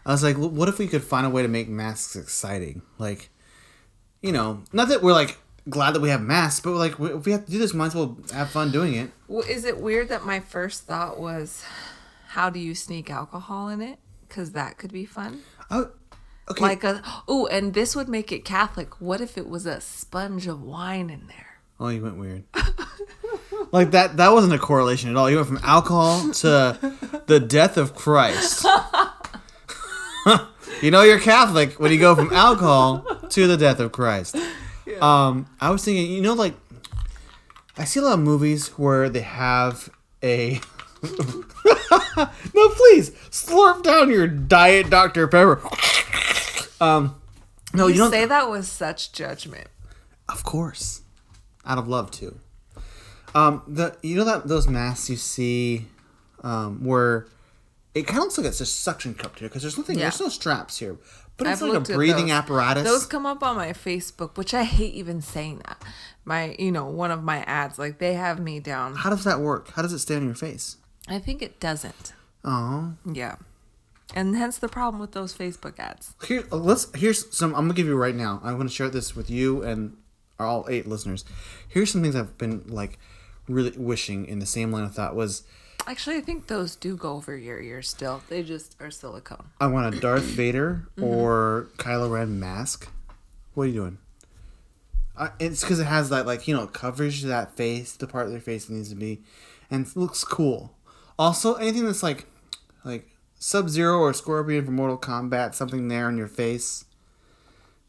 I 0.04 0.10
was 0.10 0.22
like, 0.24 0.36
what 0.36 0.68
if 0.68 0.78
we 0.80 0.88
could 0.88 1.04
find 1.04 1.26
a 1.26 1.30
way 1.30 1.42
to 1.42 1.48
make 1.48 1.68
masks 1.68 2.16
exciting? 2.16 2.82
Like, 2.98 3.30
you 4.22 4.32
know, 4.32 4.62
not 4.72 4.88
that 4.88 5.02
we're 5.02 5.12
like 5.12 5.38
glad 5.68 5.94
that 5.94 6.00
we 6.00 6.08
have 6.08 6.22
masks, 6.22 6.60
but 6.60 6.72
like 6.72 6.92
if 6.98 7.26
we 7.26 7.32
have 7.32 7.44
to 7.44 7.52
do 7.52 7.58
this, 7.58 7.74
might 7.74 7.86
as 7.86 7.94
well 7.94 8.16
have 8.32 8.50
fun 8.50 8.70
doing 8.72 8.94
it. 8.94 9.10
Well, 9.28 9.44
is 9.48 9.64
it 9.64 9.78
weird 9.78 10.08
that 10.08 10.24
my 10.24 10.40
first 10.40 10.84
thought 10.84 11.20
was, 11.20 11.64
how 12.28 12.50
do 12.50 12.58
you 12.58 12.74
sneak 12.74 13.10
alcohol 13.10 13.68
in 13.68 13.80
it? 13.80 13.98
Because 14.26 14.52
that 14.52 14.78
could 14.78 14.92
be 14.92 15.04
fun. 15.04 15.42
Oh, 15.70 15.90
okay. 16.50 16.62
Like 16.62 16.84
a 16.84 17.02
oh, 17.28 17.46
and 17.46 17.74
this 17.74 17.94
would 17.94 18.08
make 18.08 18.32
it 18.32 18.44
Catholic. 18.44 19.00
What 19.00 19.20
if 19.20 19.36
it 19.36 19.48
was 19.48 19.66
a 19.66 19.80
sponge 19.80 20.46
of 20.46 20.62
wine 20.62 21.10
in 21.10 21.26
there? 21.26 21.52
oh, 21.82 21.88
you 21.88 22.02
went 22.02 22.16
weird. 22.16 22.44
like 23.72 23.90
that. 23.90 24.16
That 24.16 24.32
wasn't 24.32 24.54
a 24.54 24.58
correlation 24.58 25.10
at 25.10 25.16
all. 25.16 25.28
You 25.28 25.36
went 25.36 25.48
from 25.48 25.60
alcohol 25.62 26.32
to 26.32 26.78
the 27.26 27.40
death 27.40 27.76
of 27.76 27.94
Christ. 27.94 28.64
you 30.82 30.90
know 30.90 31.02
you're 31.02 31.20
Catholic 31.20 31.80
when 31.80 31.92
you 31.92 31.98
go 31.98 32.14
from 32.14 32.32
alcohol 32.32 33.06
to 33.30 33.46
the 33.46 33.56
death 33.56 33.80
of 33.80 33.92
Christ. 33.92 34.36
Um, 35.00 35.46
I 35.60 35.70
was 35.70 35.84
thinking, 35.84 36.10
you 36.10 36.20
know, 36.20 36.34
like 36.34 36.54
I 37.78 37.84
see 37.84 38.00
a 38.00 38.02
lot 38.02 38.14
of 38.14 38.20
movies 38.20 38.68
where 38.78 39.08
they 39.08 39.20
have 39.20 39.88
a. 40.22 40.60
no, 41.02 42.68
please 42.68 43.10
slurp 43.30 43.82
down 43.82 44.10
your 44.10 44.28
diet 44.28 44.90
Dr 44.90 45.26
Pepper. 45.28 45.60
Um, 46.80 47.20
no, 47.72 47.86
you 47.86 47.94
you, 47.94 48.00
don't. 48.00 48.10
say 48.10 48.24
that 48.24 48.50
with 48.50 48.66
such 48.66 49.12
judgment. 49.12 49.68
Of 50.28 50.44
course, 50.44 51.02
out 51.64 51.78
of 51.78 51.88
love 51.88 52.10
too. 52.10 52.38
Um, 53.34 53.62
the 53.66 53.96
you 54.02 54.16
know 54.16 54.24
that 54.24 54.46
those 54.46 54.68
masks 54.68 55.08
you 55.08 55.16
see, 55.16 55.86
um, 56.42 56.84
where 56.84 57.26
it 57.94 58.06
kind 58.06 58.18
of 58.18 58.24
looks 58.24 58.38
like 58.38 58.46
it's 58.46 58.60
a 58.60 58.66
suction 58.66 59.14
cup 59.14 59.38
here 59.38 59.48
because 59.48 59.62
there's 59.62 59.76
nothing, 59.78 59.98
Yeah. 59.98 60.04
there's 60.04 60.20
no 60.20 60.28
straps 60.28 60.78
here, 60.78 60.96
but 61.36 61.46
it's 61.46 61.60
I've 61.62 61.68
like 61.68 61.88
a 61.88 61.92
breathing 61.94 62.26
those. 62.26 62.34
apparatus. 62.34 62.84
Those 62.84 63.06
come 63.06 63.26
up 63.26 63.42
on 63.42 63.56
my 63.56 63.72
Facebook, 63.72 64.36
which 64.36 64.54
I 64.54 64.64
hate 64.64 64.94
even 64.94 65.20
saying 65.20 65.62
that. 65.66 65.82
My, 66.24 66.54
you 66.58 66.70
know, 66.72 66.86
one 66.86 67.10
of 67.10 67.22
my 67.22 67.38
ads, 67.44 67.78
like 67.78 67.98
they 67.98 68.14
have 68.14 68.38
me 68.38 68.60
down. 68.60 68.94
How 68.94 69.10
does 69.10 69.24
that 69.24 69.40
work? 69.40 69.70
How 69.72 69.82
does 69.82 69.92
it 69.92 69.98
stay 69.98 70.16
on 70.16 70.24
your 70.24 70.34
face? 70.34 70.76
I 71.08 71.18
think 71.18 71.42
it 71.42 71.58
doesn't. 71.60 72.12
Oh, 72.44 72.94
Yeah. 73.10 73.36
And 74.14 74.36
hence 74.36 74.58
the 74.58 74.68
problem 74.68 75.00
with 75.00 75.12
those 75.12 75.32
Facebook 75.34 75.78
ads. 75.78 76.12
here 76.26 76.44
let's 76.50 76.86
here's 76.94 77.34
some. 77.34 77.54
I'm 77.54 77.62
gonna 77.62 77.72
give 77.74 77.86
you 77.86 77.96
right 77.96 78.14
now. 78.14 78.40
I'm 78.44 78.58
gonna 78.58 78.68
share 78.68 78.90
this 78.90 79.16
with 79.16 79.30
you 79.30 79.62
and 79.62 79.96
our 80.38 80.46
all 80.46 80.66
eight 80.68 80.86
listeners. 80.86 81.24
Here's 81.66 81.90
some 81.90 82.02
things 82.02 82.14
I've 82.14 82.36
been 82.36 82.62
like 82.66 82.98
really 83.48 83.70
wishing 83.70 84.26
in 84.26 84.38
the 84.38 84.44
same 84.44 84.70
line 84.70 84.84
of 84.84 84.94
thought 84.94 85.16
was 85.16 85.44
Actually, 85.86 86.16
I 86.16 86.20
think 86.20 86.46
those 86.46 86.76
do 86.76 86.96
go 86.96 87.14
over 87.14 87.36
your 87.36 87.60
ears 87.60 87.88
still. 87.88 88.22
They 88.28 88.42
just 88.42 88.76
are 88.80 88.90
silicone. 88.90 89.50
I 89.60 89.66
want 89.66 89.94
a 89.94 90.00
Darth 90.00 90.22
Vader 90.22 90.88
or 91.00 91.68
Kylo 91.76 92.10
Ren 92.10 92.38
mask. 92.38 92.88
What 93.54 93.64
are 93.64 93.66
you 93.66 93.74
doing? 93.74 93.98
Uh, 95.16 95.28
it's 95.38 95.60
because 95.60 95.78
it 95.78 95.84
has 95.84 96.08
that 96.10 96.26
like 96.26 96.48
you 96.48 96.56
know 96.56 96.66
coverage 96.66 97.20
to 97.20 97.26
that 97.26 97.56
face, 97.56 97.92
the 97.92 98.06
part 98.06 98.26
of 98.26 98.32
their 98.32 98.40
face 98.40 98.66
that 98.66 98.74
needs 98.74 98.88
to 98.90 98.94
be, 98.94 99.22
and 99.70 99.86
it 99.86 99.96
looks 99.96 100.24
cool. 100.24 100.74
Also, 101.18 101.54
anything 101.54 101.84
that's 101.84 102.02
like 102.02 102.26
like 102.84 103.08
Sub 103.38 103.68
Zero 103.68 103.98
or 103.98 104.14
Scorpion 104.14 104.64
from 104.64 104.76
Mortal 104.76 104.98
Kombat, 104.98 105.54
something 105.54 105.88
there 105.88 106.06
on 106.06 106.16
your 106.16 106.28
face. 106.28 106.84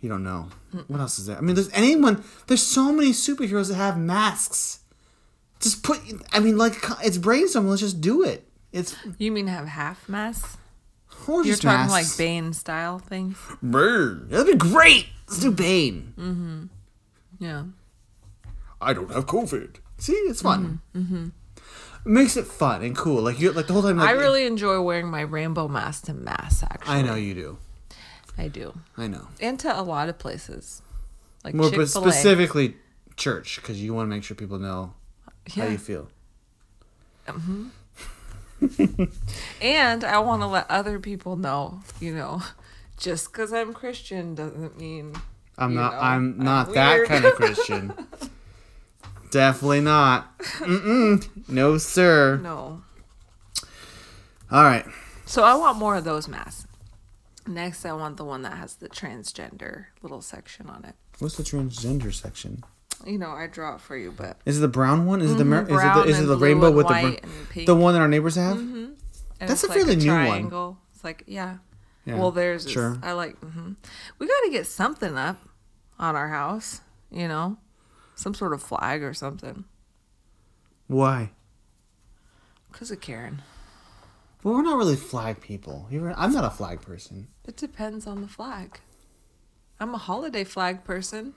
You 0.01 0.09
don't 0.09 0.23
know. 0.23 0.49
What 0.87 0.99
else 0.99 1.17
is 1.17 1.27
there? 1.27 1.37
I 1.37 1.41
mean, 1.41 1.55
there's 1.55 1.71
anyone. 1.71 2.23
There's 2.47 2.61
so 2.61 2.91
many 2.91 3.11
superheroes 3.11 3.69
that 3.69 3.75
have 3.75 3.97
masks. 3.97 4.79
Just 5.59 5.83
put. 5.83 5.99
I 6.31 6.39
mean, 6.39 6.57
like 6.57 6.75
it's 7.03 7.17
brainstorming. 7.17 7.69
Let's 7.69 7.81
just 7.81 8.01
do 8.01 8.23
it. 8.23 8.47
It's 8.71 8.95
You 9.17 9.31
mean 9.31 9.47
have 9.47 9.67
half 9.67 10.07
masks? 10.09 10.57
or 11.27 11.45
You're 11.45 11.55
talking 11.55 11.69
masks. 11.91 11.91
like 11.91 12.17
Bane 12.17 12.53
style 12.53 12.99
things? 12.99 13.37
Brr, 13.61 14.25
that'd 14.27 14.47
be 14.47 14.55
great. 14.57 15.07
Let's 15.27 15.39
do 15.39 15.51
Bane. 15.51 16.69
Yeah. 17.39 17.63
I 18.81 18.93
don't 18.93 19.11
have 19.11 19.25
COVID. 19.27 19.75
See, 19.99 20.11
it's 20.13 20.41
fun. 20.41 20.81
Mm-hmm. 20.95 21.27
It 22.05 22.09
makes 22.09 22.35
it 22.35 22.45
fun 22.45 22.83
and 22.83 22.95
cool. 22.97 23.21
Like 23.21 23.39
you, 23.39 23.51
like 23.53 23.67
the 23.67 23.73
whole 23.73 23.81
time. 23.83 23.97
Like, 23.97 24.09
I 24.09 24.11
really 24.13 24.45
enjoy 24.45 24.81
wearing 24.81 25.07
my 25.07 25.21
rainbow 25.21 25.67
mask 25.69 26.05
to 26.05 26.13
mass, 26.13 26.63
actually. 26.63 26.93
I 26.95 27.01
know 27.03 27.15
you 27.15 27.33
do. 27.33 27.57
I 28.37 28.47
do. 28.49 28.73
I 28.97 29.07
know. 29.07 29.27
And 29.39 29.57
to 29.61 29.79
a 29.79 29.83
lot 29.83 30.09
of 30.09 30.17
places. 30.19 30.81
Like 31.45 31.53
More 31.53 31.69
Chick-fil-A. 31.69 31.87
specifically, 31.87 32.75
church, 33.15 33.57
because 33.61 33.81
you 33.81 33.93
want 33.93 34.07
to 34.07 34.09
make 34.15 34.23
sure 34.23 34.35
people 34.35 34.59
know 34.59 34.93
Yeah. 35.53 35.65
how 35.65 35.69
you 35.71 35.77
feel. 35.77 36.09
Mm-hmm. 37.27 37.67
And 39.61 40.03
I 40.03 40.19
want 40.19 40.41
to 40.41 40.47
let 40.47 40.69
other 40.69 40.99
people 40.99 41.35
know, 41.35 41.81
you 41.99 42.15
know, 42.15 42.41
just 42.97 43.31
because 43.31 43.51
I'm 43.51 43.73
Christian 43.73 44.35
doesn't 44.35 44.77
mean 44.77 45.15
I'm 45.57 45.75
not. 45.75 45.93
know, 45.93 45.99
I'm 45.99 46.15
I'm 46.15 46.37
not 46.37 46.73
that 46.73 47.05
kind 47.05 47.25
of 47.25 47.33
Christian. 47.33 47.93
Definitely 49.31 49.81
not. 49.81 50.37
Mm-mm. 50.39 51.49
No, 51.49 51.77
sir. 51.77 52.37
no. 52.37 52.83
All 54.51 54.63
right. 54.63 54.85
So 55.25 55.43
I 55.43 55.55
want 55.55 55.77
more 55.77 55.95
of 55.95 56.03
those 56.03 56.27
masks. 56.27 56.67
Next, 57.47 57.85
I 57.85 57.93
want 57.93 58.17
the 58.17 58.23
one 58.23 58.43
that 58.43 58.53
has 58.53 58.75
the 58.75 58.87
transgender 58.87 59.85
little 60.01 60.21
section 60.21 60.69
on 60.69 60.85
it. 60.85 60.95
What's 61.19 61.35
the 61.35 61.43
transgender 61.43 62.13
section? 62.13 62.63
You 63.05 63.17
know, 63.17 63.31
I 63.31 63.47
draw 63.47 63.75
it 63.75 63.81
for 63.81 63.97
you, 63.97 64.11
but 64.11 64.37
Is 64.45 64.57
it 64.59 64.61
the 64.61 64.67
brown 64.67 65.05
one? 65.05 65.21
Is 65.21 65.31
it 65.31 65.37
the 65.37 65.45
mer- 65.45 65.63
is 65.63 65.83
it 65.83 65.93
the, 65.93 66.03
is 66.03 66.19
it 66.19 66.23
the 66.25 66.37
rainbow 66.37 66.71
with 66.71 66.87
the 66.87 67.19
br- 67.53 67.61
the 67.65 67.75
one 67.75 67.93
that 67.93 68.01
our 68.01 68.07
neighbors 68.07 68.35
have? 68.35 68.57
and 68.57 68.95
That's 69.39 69.63
a 69.63 69.67
like 69.67 69.77
fairly 69.77 69.95
new 69.97 70.11
one. 70.13 70.77
It's 70.93 71.03
like 71.03 71.23
yeah. 71.27 71.57
Yeah, 72.05 72.17
Well, 72.17 72.31
there's 72.31 72.69
sure. 72.69 72.93
is, 72.93 72.97
I 73.01 73.13
like. 73.13 73.37
hmm 73.39 73.73
We 74.19 74.27
got 74.27 74.41
to 74.45 74.49
get 74.51 74.67
something 74.67 75.17
up 75.17 75.37
on 75.99 76.15
our 76.15 76.27
house. 76.29 76.81
You 77.11 77.27
know, 77.27 77.57
some 78.15 78.33
sort 78.33 78.53
of 78.53 78.61
flag 78.61 79.03
or 79.03 79.13
something. 79.13 79.65
Why? 80.87 81.31
Cause 82.71 82.89
of 82.91 83.01
Karen. 83.01 83.41
Well, 84.43 84.55
we're 84.55 84.63
not 84.63 84.77
really 84.77 84.95
flag 84.97 85.39
people. 85.39 85.87
You're, 85.89 86.13
I'm 86.17 86.33
not 86.33 86.43
a 86.43 86.49
flag 86.49 86.81
person. 86.81 87.27
It 87.47 87.55
depends 87.55 88.05
on 88.07 88.21
the 88.21 88.27
flag. 88.27 88.79
I'm 89.79 89.93
a 89.93 89.97
holiday 89.97 90.43
flag 90.43 90.83
person. 90.83 91.33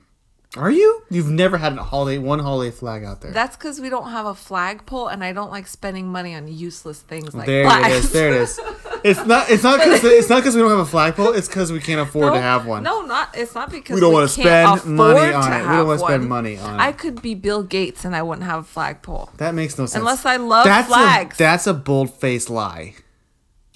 Are 0.57 0.71
you? 0.71 1.03
You've 1.11 1.31
never 1.31 1.59
had 1.59 1.75
a 1.75 1.83
holiday 1.83 2.19
one 2.19 2.39
holiday 2.39 2.75
flag 2.75 3.05
out 3.05 3.21
there. 3.21 3.33
That's 3.33 3.57
because 3.57 3.81
we 3.81 3.89
don't 3.89 4.11
have 4.11 4.27
a 4.27 4.35
flagpole, 4.35 5.09
and 5.09 5.23
I 5.23 5.33
don't 5.33 5.51
like 5.51 5.67
spending 5.67 6.09
money 6.09 6.35
on 6.35 6.49
useless 6.49 7.01
things 7.03 7.35
like 7.35 7.47
there 7.47 7.65
flags. 7.65 7.87
it 7.87 7.93
is. 7.93 8.13
There 8.13 8.33
it 8.35 8.41
is. 8.43 8.61
It's 9.05 9.25
not. 9.25 9.49
It's 9.51 9.63
not 9.63 9.79
because 9.79 10.03
it's 10.05 10.29
not 10.29 10.37
because 10.39 10.57
we 10.57 10.63
don't 10.63 10.71
have 10.71 10.81
a 10.81 10.85
flagpole. 10.87 11.33
It's 11.33 11.47
because 11.47 11.71
we 11.71 11.79
can't 11.81 12.01
afford 12.01 12.33
to 12.33 12.41
have 12.41 12.67
one. 12.67 12.83
No, 12.83 13.03
not. 13.03 13.37
It's 13.37 13.55
not 13.55 13.71
because 13.71 13.95
We 13.95 14.01
don't 14.01 14.13
want 14.13 14.37
wanna 14.37 14.79
spend 14.81 14.85
money 14.97 15.33
on 15.33 15.53
it. 15.53 15.63
We 15.63 15.77
don't 15.77 15.87
wanna 15.87 15.99
spend 16.01 16.29
money 16.29 16.59
on 16.59 16.75
it. 16.75 16.83
I 16.83 16.91
could 16.91 17.23
be 17.23 17.35
Bill 17.35 17.63
Gates 17.63 18.05
and 18.05 18.17
I 18.17 18.23
wouldn't 18.23 18.47
have 18.47 18.61
a 18.61 18.65
flagpole. 18.65 19.31
That 19.37 19.55
makes 19.55 19.79
no 19.79 19.87
sense. 19.87 20.01
Unless 20.01 20.25
I 20.27 20.37
love 20.37 20.65
that's 20.65 20.89
flags. 20.89 21.37
A, 21.37 21.39
that's 21.39 21.67
a 21.69 21.75
bold 21.75 22.15
face 22.15 22.51
lie. 22.51 22.95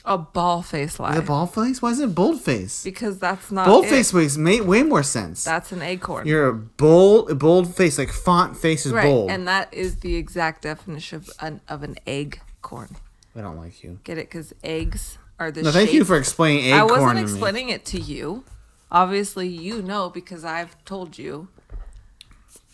A 0.04 0.16
ball 0.16 0.62
face 0.62 0.98
lie. 0.98 1.12
Is 1.12 1.18
it 1.18 1.26
bald 1.26 1.52
face? 1.54 1.82
Why 1.82 1.90
is 1.90 2.00
it 2.00 2.14
bold 2.14 2.40
face? 2.40 2.82
because 2.82 3.18
that's 3.18 3.50
not 3.52 3.66
Bold 3.66 3.84
it. 3.84 3.90
face 3.90 4.12
makes 4.14 4.36
ma- 4.38 4.64
way 4.64 4.82
more 4.82 5.02
sense. 5.02 5.44
That's 5.44 5.72
an 5.72 5.82
acorn. 5.82 6.26
You're 6.26 6.48
a 6.48 6.54
bold, 6.54 7.38
bold 7.38 7.74
face. 7.76 7.98
Like 7.98 8.10
font 8.10 8.56
face 8.56 8.86
is 8.86 8.92
right, 8.92 9.04
bold. 9.04 9.30
and 9.30 9.46
that 9.46 9.72
is 9.74 9.96
the 9.96 10.16
exact 10.16 10.62
definition 10.62 11.16
of 11.18 11.30
an 11.40 11.60
of 11.68 11.82
an 11.82 11.96
egg 12.06 12.40
corn. 12.62 12.96
I 13.36 13.42
don't 13.42 13.58
like 13.58 13.84
you. 13.84 13.98
Get 14.04 14.16
it? 14.16 14.28
Because 14.30 14.54
eggs 14.64 15.18
are 15.38 15.50
the. 15.50 15.62
No, 15.62 15.70
thank 15.70 15.92
you 15.92 16.04
for 16.04 16.16
explaining 16.16 16.72
I 16.72 16.82
wasn't 16.82 17.10
to 17.10 17.14
me. 17.16 17.22
explaining 17.22 17.68
it 17.68 17.84
to 17.86 18.00
you. 18.00 18.44
Obviously, 18.90 19.48
you 19.48 19.82
know 19.82 20.08
because 20.08 20.44
I've 20.46 20.82
told 20.84 21.18
you. 21.18 21.48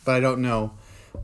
but 0.05 0.15
I 0.15 0.21
don't 0.21 0.41
know. 0.41 0.73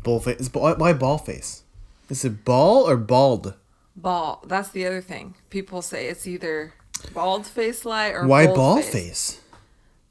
Bull 0.02 0.18
face. 0.18 0.50
Why 0.52 0.72
why 0.72 0.92
ball 0.94 1.18
face? 1.18 1.62
Is 2.10 2.24
it 2.24 2.44
ball 2.44 2.88
or 2.88 2.96
bald? 2.96 3.54
Ball. 3.96 4.42
That's 4.46 4.70
the 4.70 4.86
other 4.86 5.00
thing. 5.00 5.34
People 5.50 5.82
say 5.82 6.06
it's 6.08 6.26
either 6.26 6.74
bald 7.12 7.46
face 7.46 7.84
lie 7.84 8.08
or 8.10 8.26
Why 8.26 8.46
ball 8.46 8.76
face. 8.76 8.92
face? 8.92 9.40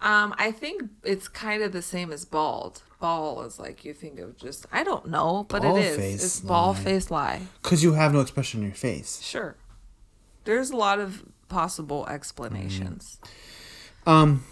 Um, 0.01 0.33
I 0.37 0.51
think 0.51 0.83
it's 1.03 1.27
kind 1.27 1.61
of 1.63 1.71
the 1.71 1.81
same 1.81 2.11
as 2.11 2.25
bald. 2.25 2.81
Ball 2.99 3.41
is 3.43 3.59
like 3.59 3.83
you 3.83 3.93
think 3.93 4.19
of 4.19 4.37
just 4.37 4.65
I 4.71 4.83
don't 4.83 5.07
know, 5.07 5.45
but 5.49 5.63
Ball 5.63 5.77
it 5.77 5.81
is. 5.85 5.95
face 5.97 6.23
It's 6.23 6.39
ball 6.39 6.73
lie. 6.73 6.79
face 6.79 7.09
lie. 7.11 7.41
Because 7.63 7.83
you 7.83 7.93
have 7.93 8.13
no 8.13 8.19
expression 8.19 8.59
on 8.61 8.65
your 8.67 8.75
face. 8.75 9.19
Sure. 9.21 9.55
There's 10.43 10.69
a 10.71 10.75
lot 10.75 10.99
of 10.99 11.23
possible 11.49 12.05
explanations. 12.07 13.19
Um. 14.05 14.43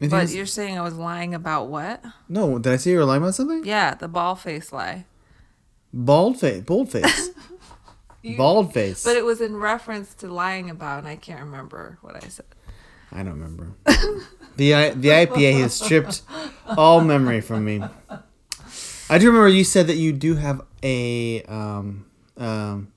But 0.00 0.30
you're 0.30 0.46
saying 0.46 0.78
I 0.78 0.82
was 0.82 0.94
lying 0.94 1.34
about 1.34 1.66
what? 1.68 2.04
no, 2.28 2.58
did 2.60 2.72
I 2.72 2.76
say 2.76 2.92
you 2.92 2.98
were 2.98 3.04
lying 3.04 3.20
about 3.22 3.34
something? 3.34 3.64
Yeah, 3.64 3.94
the 3.94 4.06
ball 4.06 4.36
face 4.36 4.72
lie. 4.72 5.06
Bald 5.92 6.38
face. 6.38 6.62
Bold 6.62 6.92
face. 6.92 7.30
Bald 8.36 8.72
face. 8.74 9.04
But 9.04 9.16
it 9.16 9.24
was 9.24 9.40
in 9.40 9.56
reference 9.56 10.14
to 10.16 10.28
lying 10.32 10.70
about, 10.70 10.98
and 11.00 11.08
I 11.08 11.16
can't 11.16 11.40
remember 11.40 11.98
what 12.00 12.16
I 12.16 12.28
said. 12.28 12.46
I 13.12 13.18
don't 13.22 13.40
remember. 13.40 13.72
the 14.56 14.92
the 14.94 15.08
IPA 15.08 15.60
has 15.60 15.74
stripped 15.74 16.22
all 16.76 17.00
memory 17.00 17.40
from 17.40 17.64
me. 17.64 17.82
I 19.10 19.18
do 19.18 19.28
remember 19.28 19.48
you 19.48 19.64
said 19.64 19.86
that 19.86 19.96
you 19.96 20.12
do 20.12 20.34
have 20.34 20.60
a 20.82 21.42
um 21.44 22.04
um 22.36 22.92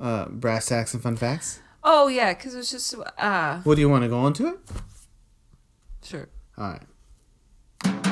uh 0.00 0.26
brass 0.28 0.66
tacks 0.66 0.94
and 0.94 1.02
fun 1.02 1.16
facts. 1.16 1.60
Oh 1.84 2.08
yeah, 2.08 2.32
because 2.32 2.54
it 2.54 2.58
was 2.58 2.70
just 2.70 2.94
uh 3.18 3.60
What 3.62 3.74
do 3.74 3.80
you 3.82 3.88
want 3.88 4.04
to 4.04 4.08
go 4.08 4.26
into 4.26 4.46
it? 4.48 4.58
sure. 6.02 6.28
All 6.56 6.72
right. 7.84 8.04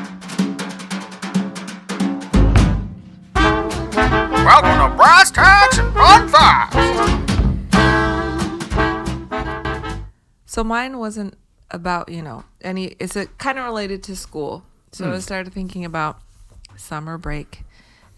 Welcome 4.46 4.90
to 4.90 4.96
Brass 4.96 5.32
Tacks 5.32 5.76
and 5.78 5.92
Fun 5.92 6.28
Facts. 6.28 6.76
So 10.44 10.62
mine 10.62 10.98
wasn't 10.98 11.36
about 11.72 12.08
you 12.10 12.22
know 12.22 12.44
any. 12.60 12.94
It's 13.00 13.16
kind 13.38 13.58
of 13.58 13.64
related 13.64 14.04
to 14.04 14.14
school. 14.14 14.64
So 14.92 15.10
I 15.10 15.14
hmm. 15.14 15.18
started 15.18 15.52
thinking 15.52 15.84
about 15.84 16.20
summer 16.76 17.18
break 17.18 17.64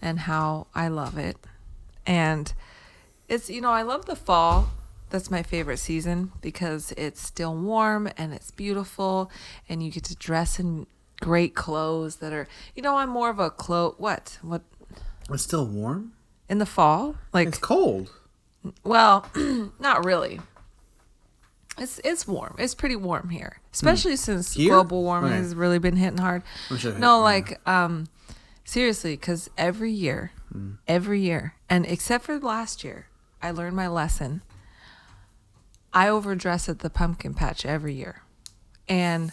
and 0.03 0.19
how 0.19 0.67
I 0.75 0.87
love 0.89 1.17
it, 1.17 1.35
and 2.05 2.53
it's 3.27 3.49
you 3.49 3.59
know 3.59 3.71
I 3.71 3.81
love 3.81 4.05
the 4.05 4.15
fall. 4.15 4.69
That's 5.09 5.31
my 5.31 5.41
favorite 5.41 5.79
season 5.79 6.31
because 6.41 6.93
it's 6.95 7.25
still 7.25 7.55
warm 7.55 8.07
and 8.17 8.35
it's 8.35 8.51
beautiful, 8.51 9.31
and 9.67 9.81
you 9.81 9.89
get 9.89 10.03
to 10.03 10.15
dress 10.15 10.59
in 10.59 10.85
great 11.21 11.55
clothes 11.55 12.17
that 12.17 12.33
are 12.33 12.47
you 12.75 12.83
know 12.83 12.97
I'm 12.97 13.09
more 13.09 13.31
of 13.31 13.39
a 13.39 13.49
clo 13.49 13.95
what 13.97 14.37
what 14.43 14.61
It's 15.31 15.41
still 15.41 15.65
warm. 15.65 16.13
In 16.49 16.57
the 16.57 16.65
fall 16.65 17.15
like 17.33 17.47
It's 17.49 17.57
cold. 17.57 18.11
Well, 18.83 19.25
not 19.79 20.03
really. 20.03 20.41
It's 21.77 21.99
it's 22.03 22.27
warm. 22.27 22.55
It's 22.59 22.75
pretty 22.75 22.97
warm 22.97 23.29
here, 23.29 23.61
especially 23.73 24.17
since 24.17 24.53
Here? 24.53 24.73
global 24.73 25.03
warming 25.03 25.31
Okay. 25.31 25.37
has 25.41 25.55
really 25.55 25.79
been 25.79 25.95
hitting 25.95 26.17
hard. 26.17 26.43
sure 26.77 26.97
No, 26.97 27.17
hit- 27.19 27.23
like 27.23 27.67
um, 27.69 28.07
seriously, 28.65 29.13
because 29.13 29.49
every 29.57 29.91
year, 29.91 30.31
every 30.87 31.21
year, 31.21 31.53
and 31.69 31.85
except 31.85 32.25
for 32.25 32.37
last 32.37 32.83
year, 32.83 33.07
I 33.41 33.51
learned 33.51 33.77
my 33.77 33.87
lesson. 33.87 34.41
I 35.93 36.09
overdress 36.09 36.67
at 36.67 36.79
the 36.79 36.89
pumpkin 36.89 37.33
patch 37.33 37.65
every 37.65 37.93
year, 37.93 38.23
and 38.89 39.31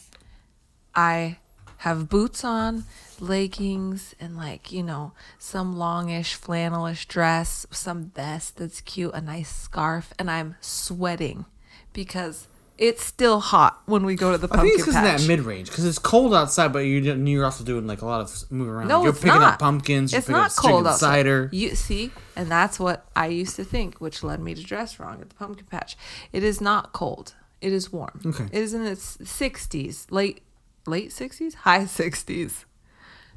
I 0.94 1.38
have 1.78 2.08
boots 2.08 2.44
on, 2.44 2.84
leggings, 3.20 4.14
and 4.20 4.36
like, 4.36 4.72
you 4.72 4.82
know, 4.82 5.12
some 5.38 5.76
longish 5.76 6.38
flannelish 6.38 7.06
dress, 7.06 7.66
some 7.70 8.10
vest 8.14 8.56
that's 8.56 8.80
cute, 8.80 9.12
a 9.14 9.20
nice 9.20 9.54
scarf, 9.54 10.12
and 10.18 10.30
I'm 10.30 10.56
sweating 10.60 11.44
because 11.92 12.46
it's 12.78 13.02
still 13.04 13.40
hot 13.40 13.80
when 13.86 14.04
we 14.04 14.14
go 14.16 14.32
to 14.32 14.38
the 14.38 14.48
pumpkin 14.48 14.60
I 14.60 14.62
think 14.68 14.74
it's 14.80 14.84
because 14.86 14.94
patch. 15.02 15.20
that 15.22 15.26
mid 15.28 15.40
range 15.40 15.68
because 15.70 15.86
it's 15.86 15.98
cold 15.98 16.34
outside, 16.34 16.72
but 16.74 16.80
you're 16.80 17.16
you're 17.16 17.44
also 17.44 17.64
doing 17.64 17.86
like 17.86 18.02
a 18.02 18.06
lot 18.06 18.20
of 18.20 18.50
moving 18.52 18.72
around. 18.74 18.88
no, 18.88 19.00
you're 19.02 19.10
it's 19.12 19.20
picking 19.20 19.40
not. 19.40 19.54
up 19.54 19.58
pumpkins. 19.60 20.12
You're 20.12 20.18
It's 20.18 20.26
picking 20.26 20.40
not 20.42 20.50
up 20.50 20.56
cold 20.58 20.86
outside. 20.86 20.98
cider. 21.16 21.48
You 21.52 21.74
see, 21.74 22.10
and 22.36 22.50
that's 22.50 22.78
what 22.78 23.06
I 23.16 23.28
used 23.28 23.56
to 23.56 23.64
think, 23.64 23.98
which 23.98 24.22
led 24.22 24.40
me 24.40 24.54
to 24.54 24.62
dress 24.62 25.00
wrong 25.00 25.20
at 25.22 25.30
the 25.30 25.34
pumpkin 25.34 25.66
patch. 25.70 25.96
It 26.32 26.42
is 26.44 26.60
not 26.60 26.92
cold. 26.92 27.34
It 27.62 27.72
is 27.72 27.90
warm. 27.90 28.20
Okay. 28.26 28.44
It 28.52 28.62
is 28.62 28.74
in 28.74 28.84
its 28.86 29.16
60s, 29.16 30.06
late 30.10 30.42
late 30.86 31.10
60s, 31.10 31.54
high 31.54 31.84
60s, 31.84 32.64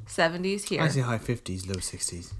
70s 0.06 0.64
here. 0.68 0.82
I 0.82 0.88
say 0.88 1.00
high 1.00 1.18
fifties, 1.18 1.66
low 1.66 1.80
sixties. 1.80 2.32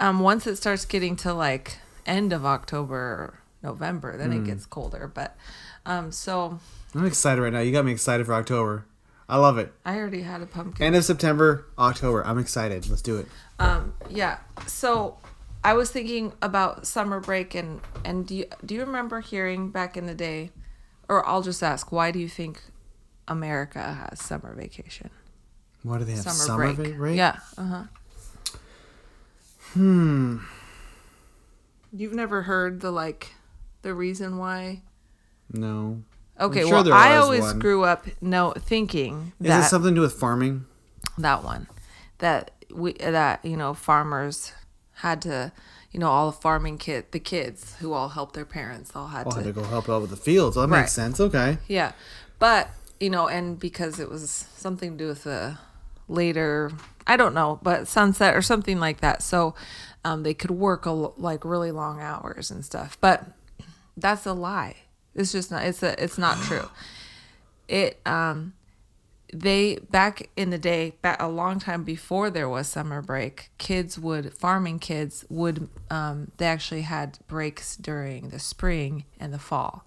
um 0.00 0.20
once 0.20 0.46
it 0.46 0.56
starts 0.56 0.84
getting 0.84 1.16
to 1.16 1.32
like 1.32 1.78
end 2.06 2.32
of 2.32 2.44
october 2.44 3.38
november 3.62 4.16
then 4.16 4.32
Hmm. 4.32 4.38
it 4.38 4.44
gets 4.46 4.66
colder 4.66 5.10
but 5.12 5.36
um 5.86 6.10
so 6.12 6.58
I'm 6.94 7.06
excited 7.06 7.40
right 7.40 7.52
now. 7.52 7.60
You 7.60 7.72
got 7.72 7.86
me 7.86 7.92
excited 7.92 8.26
for 8.26 8.34
October. 8.34 8.84
I 9.28 9.38
love 9.38 9.56
it. 9.56 9.72
i 9.86 9.96
already 9.96 10.22
had 10.22 10.42
a 10.42 10.46
pumpkin 10.46 10.84
End 10.84 10.94
of 10.94 11.04
September, 11.06 11.64
October. 11.78 12.22
I'm 12.26 12.38
excited. 12.38 12.86
Let's 12.90 13.00
do 13.02 13.16
it. 13.18 13.26
um 13.58 13.94
yeah 14.10 14.38
so 14.66 15.16
i 15.64 15.72
was 15.74 15.90
thinking 15.90 16.32
about 16.42 16.86
summer 16.86 17.20
break 17.20 17.54
and 17.54 17.80
and 18.04 18.26
do 18.26 18.34
you 18.34 18.44
do 18.66 18.74
you 18.74 18.80
remember 18.84 19.20
hearing 19.20 19.70
back 19.70 19.96
in 19.96 20.06
the 20.06 20.14
day 20.14 20.50
or 21.08 21.24
i'll 21.26 21.42
just 21.42 21.62
ask 21.62 21.92
why 21.92 22.10
do 22.10 22.18
you 22.18 22.28
think 22.28 22.60
america 23.32 23.82
has 24.08 24.20
summer 24.20 24.54
vacation 24.54 25.10
What 25.82 25.98
do 25.98 26.04
they 26.04 26.12
have 26.12 26.20
summer, 26.22 26.34
summer, 26.34 26.74
break. 26.74 26.96
break? 26.96 27.16
yeah 27.16 27.36
uh-huh 27.58 27.84
Hmm. 29.72 30.38
you've 31.92 32.12
never 32.12 32.42
heard 32.42 32.80
the 32.80 32.90
like 32.90 33.32
the 33.82 33.94
reason 33.94 34.36
why 34.38 34.82
No. 35.50 36.02
okay 36.38 36.60
sure 36.62 36.82
well 36.84 36.92
i 36.92 37.16
always 37.16 37.40
one. 37.42 37.58
grew 37.58 37.84
up 37.84 38.06
no 38.20 38.52
thinking 38.52 39.32
Is 39.40 39.46
that 39.46 39.64
it 39.66 39.68
something 39.70 39.92
to 39.94 39.96
do 39.96 40.00
with 40.02 40.12
farming? 40.14 40.66
that 41.18 41.42
one 41.42 41.68
that 42.18 42.50
we 42.70 42.92
that 42.94 43.42
you 43.44 43.56
know 43.56 43.72
farmers 43.74 44.52
had 44.96 45.22
to 45.22 45.52
you 45.90 45.98
know 46.00 46.08
all 46.08 46.30
the 46.30 46.36
farming 46.36 46.76
kid 46.78 47.06
the 47.12 47.20
kids 47.20 47.76
who 47.80 47.92
all 47.94 48.10
helped 48.10 48.34
their 48.34 48.44
parents 48.44 48.92
all 48.94 49.08
had 49.08 49.26
I'll 49.26 49.32
to 49.32 49.38
have 49.38 49.46
to 49.46 49.52
go 49.52 49.64
help 49.66 49.88
out 49.88 50.00
with 50.02 50.10
the 50.10 50.16
fields. 50.16 50.56
That 50.56 50.68
Right. 50.68 50.80
makes 50.80 50.92
sense. 50.92 51.18
Okay. 51.20 51.58
yeah 51.66 51.92
but 52.38 52.68
you 53.02 53.10
know 53.10 53.28
and 53.28 53.58
because 53.58 53.98
it 53.98 54.08
was 54.08 54.30
something 54.56 54.92
to 54.92 55.04
do 55.04 55.08
with 55.08 55.24
the 55.24 55.58
later 56.08 56.70
i 57.06 57.16
don't 57.16 57.34
know 57.34 57.58
but 57.62 57.88
sunset 57.88 58.34
or 58.34 58.42
something 58.42 58.78
like 58.78 59.00
that. 59.00 59.22
So 59.22 59.54
um, 60.04 60.24
they 60.24 60.34
could 60.34 60.50
work 60.50 60.84
a, 60.84 60.90
like 60.90 61.44
really 61.44 61.70
long 61.70 62.00
hours 62.00 62.50
and 62.50 62.64
stuff 62.64 62.98
but 63.00 63.26
that's 63.96 64.26
a 64.26 64.32
lie. 64.32 64.76
It's 65.14 65.32
just 65.32 65.50
not 65.50 65.64
it's 65.64 65.82
a 65.82 66.02
it's 66.02 66.18
not 66.18 66.38
true. 66.42 66.68
It 67.68 68.00
um 68.06 68.54
they 69.32 69.78
back 69.90 70.28
in 70.36 70.50
the 70.50 70.58
day 70.58 70.94
back 71.00 71.20
a 71.20 71.28
long 71.28 71.58
time 71.58 71.84
before 71.84 72.28
there 72.28 72.48
was 72.48 72.68
summer 72.68 73.00
break 73.00 73.50
kids 73.56 73.98
would 73.98 74.34
farming 74.34 74.78
kids 74.78 75.24
would 75.30 75.68
um, 75.90 76.30
they 76.36 76.46
actually 76.46 76.82
had 76.82 77.18
breaks 77.28 77.76
during 77.76 78.28
the 78.28 78.38
spring 78.38 79.04
and 79.18 79.32
the 79.32 79.38
fall 79.38 79.86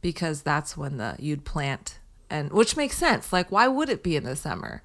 because 0.00 0.42
that's 0.42 0.76
when 0.76 0.96
the 0.96 1.14
you'd 1.20 1.44
plant 1.44 1.98
and 2.32 2.50
which 2.52 2.76
makes 2.76 2.96
sense 2.96 3.32
like 3.32 3.50
why 3.52 3.66
would 3.68 3.88
it 3.88 4.02
be 4.02 4.14
in 4.16 4.24
the 4.24 4.36
summer 4.36 4.82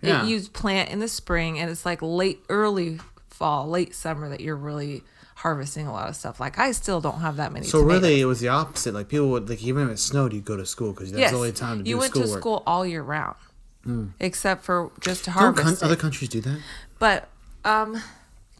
Yeah. 0.00 0.22
it, 0.24 0.28
you'd 0.28 0.52
plant 0.52 0.90
in 0.90 0.98
the 1.00 1.08
spring 1.08 1.58
and 1.58 1.70
it's 1.70 1.84
like 1.84 2.00
late 2.00 2.40
early 2.48 3.00
fall 3.28 3.68
late 3.68 3.94
summer 3.94 4.28
that 4.28 4.40
you're 4.40 4.56
really 4.70 5.02
harvesting 5.44 5.86
a 5.86 5.92
lot 5.92 6.08
of 6.08 6.14
stuff 6.16 6.38
like 6.38 6.58
i 6.58 6.70
still 6.72 7.00
don't 7.00 7.20
have 7.20 7.36
that 7.36 7.52
many 7.52 7.66
So 7.66 7.80
tomatoes. 7.80 8.02
really, 8.02 8.20
it 8.20 8.24
was 8.26 8.40
the 8.40 8.48
opposite. 8.48 8.94
Like 8.94 9.08
people 9.08 9.28
would 9.30 9.48
like 9.50 9.62
even 9.62 9.82
if 9.86 9.90
it 9.94 9.98
snowed, 9.98 10.32
you'd 10.32 10.44
go 10.44 10.56
to 10.56 10.64
school 10.74 10.92
because 10.92 11.10
that's 11.12 11.32
the 11.32 11.36
only 11.36 11.52
time 11.52 11.78
to 11.78 11.84
be 11.84 11.90
so 11.90 12.00
sick. 12.00 12.08
you 12.08 12.12
do 12.14 12.20
went 12.20 12.32
to 12.32 12.38
school 12.40 12.62
all 12.66 12.86
year 12.86 13.02
round 13.02 13.36
except 14.20 14.64
for 14.64 14.90
just 15.00 15.24
to 15.24 15.30
harvest 15.30 15.80
con- 15.80 15.86
other 15.86 15.96
countries 15.96 16.30
do 16.30 16.40
that? 16.40 16.58
but 16.98 17.28
um 17.64 18.00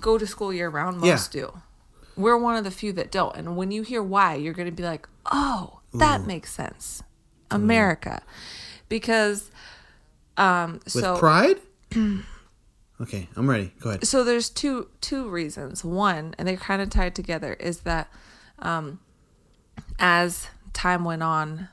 go 0.01 0.19
to 0.19 0.27
school 0.27 0.53
year 0.53 0.69
round 0.69 0.99
most 0.99 1.33
do 1.33 1.51
we're 2.17 2.37
one 2.37 2.57
of 2.57 2.65
the 2.65 2.71
few 2.71 2.93
that 2.93 3.11
don't 3.11 3.35
and 3.37 3.57
when 3.57 3.71
you 3.71 3.83
hear 3.83 4.03
why 4.03 4.35
you're 4.35 4.53
going 4.53 4.67
to 4.69 4.73
be 4.75 4.83
like 4.83 5.09
oh 5.33 5.81
that 5.95 6.27
makes 6.27 6.53
sense 6.53 7.03
america 7.55 8.23
because 8.89 9.51
um 10.37 10.75
With 10.85 10.93
so 10.93 11.17
pride? 11.19 11.57
okay, 13.01 13.29
I'm 13.37 13.49
ready. 13.49 13.73
Go 13.81 13.91
ahead. 13.91 14.07
so 14.07 14.25
there's 14.25 14.51
two 14.51 14.89
two 15.01 15.29
reasons 15.29 15.85
one 15.85 16.35
and 16.39 16.47
they're 16.49 16.57
kind 16.57 16.83
of 16.83 16.91
tied 16.91 17.15
together 17.15 17.55
is 17.55 17.81
that 17.81 18.09
um 18.59 18.99
as 19.99 20.49
time 20.73 21.05
went 21.05 21.23
on 21.23 21.69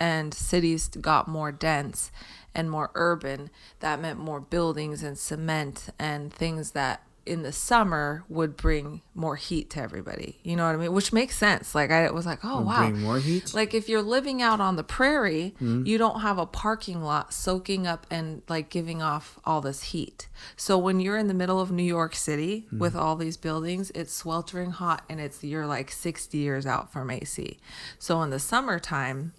and 0.00 0.32
cities 0.34 0.88
got 0.88 1.28
more 1.28 1.52
dense 1.52 2.10
and 2.54 2.70
more 2.70 2.90
urban 2.94 3.50
that 3.80 4.00
meant 4.00 4.18
more 4.18 4.40
buildings 4.40 5.02
and 5.02 5.18
cement 5.18 5.88
and 5.98 6.32
things 6.32 6.70
that 6.72 7.02
in 7.26 7.42
the 7.42 7.52
summer 7.52 8.24
would 8.28 8.56
bring 8.56 9.02
more 9.14 9.36
heat 9.36 9.68
to 9.70 9.80
everybody 9.80 10.38
you 10.42 10.54
know 10.56 10.64
what 10.66 10.74
i 10.74 10.78
mean 10.78 10.92
which 10.92 11.12
makes 11.12 11.36
sense 11.36 11.74
like 11.74 11.90
i 11.90 12.10
was 12.10 12.24
like 12.26 12.38
oh 12.44 12.60
wow 12.60 12.88
Bring 12.88 13.00
more 13.02 13.18
heat. 13.18 13.52
like 13.54 13.74
if 13.74 13.88
you're 13.88 14.02
living 14.02 14.40
out 14.42 14.60
on 14.60 14.76
the 14.76 14.84
prairie, 14.84 15.54
Mm-hmm. 15.60 15.86
you 15.86 15.98
don't 15.98 16.20
have 16.20 16.38
a 16.38 16.46
parking 16.46 17.02
lot 17.02 17.32
soaking 17.34 17.86
up 17.86 18.06
and 18.10 18.42
like 18.48 18.68
giving 18.70 19.00
off 19.02 19.38
all 19.44 19.60
this 19.60 19.82
heat. 19.84 20.28
So 20.56 20.76
when 20.78 21.00
you're 21.00 21.16
in 21.16 21.28
the 21.28 21.34
middle 21.34 21.60
of 21.60 21.70
New 21.70 21.82
York 21.82 22.14
City 22.14 22.66
Mm-hmm. 22.66 22.78
with 22.78 22.94
all 22.94 23.16
these 23.16 23.36
buildings, 23.36 23.90
it's 23.94 24.12
sweltering 24.12 24.70
hot 24.72 25.02
and 25.08 25.20
it's 25.20 25.42
you're 25.42 25.66
like 25.66 25.90
60 25.90 26.36
years 26.38 26.66
out 26.66 26.92
from 26.92 27.10
AC. 27.10 27.58
So 27.98 28.20
in 28.22 28.30
the 28.30 28.38
summertime, 28.38 29.32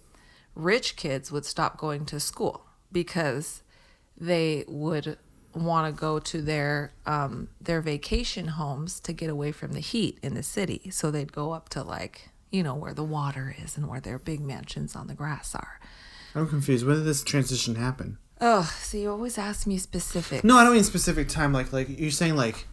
rich 0.54 0.96
kids 0.96 1.30
would 1.32 1.44
stop 1.44 1.78
going 1.78 2.04
to 2.06 2.18
school 2.20 2.66
because 2.92 3.62
they 4.16 4.64
would 4.66 5.16
want 5.64 5.94
to 5.94 6.00
go 6.00 6.18
to 6.18 6.42
their 6.42 6.92
um, 7.06 7.48
their 7.60 7.80
vacation 7.80 8.48
homes 8.48 9.00
to 9.00 9.12
get 9.12 9.30
away 9.30 9.52
from 9.52 9.72
the 9.72 9.80
heat 9.80 10.18
in 10.22 10.34
the 10.34 10.42
city. 10.42 10.90
So 10.90 11.10
they'd 11.10 11.32
go 11.32 11.52
up 11.52 11.68
to 11.70 11.82
like 11.82 12.30
you 12.50 12.62
know 12.62 12.74
where 12.74 12.94
the 12.94 13.04
water 13.04 13.54
is 13.62 13.76
and 13.76 13.88
where 13.88 14.00
their 14.00 14.18
big 14.18 14.40
mansions 14.40 14.96
on 14.96 15.06
the 15.06 15.14
grass 15.14 15.54
are. 15.54 15.80
I'm 16.34 16.48
confused. 16.48 16.86
When 16.86 16.96
did 16.96 17.04
this 17.04 17.22
transition 17.22 17.76
happen? 17.76 18.18
Oh, 18.40 18.72
so 18.80 18.96
you 18.96 19.10
always 19.10 19.36
ask 19.36 19.66
me 19.66 19.78
specific. 19.78 20.44
No, 20.44 20.56
I 20.56 20.64
don't 20.64 20.74
mean 20.74 20.84
specific 20.84 21.28
time. 21.28 21.52
Like, 21.52 21.72
like 21.72 21.98
you're 21.98 22.10
saying, 22.10 22.36
like, 22.36 22.66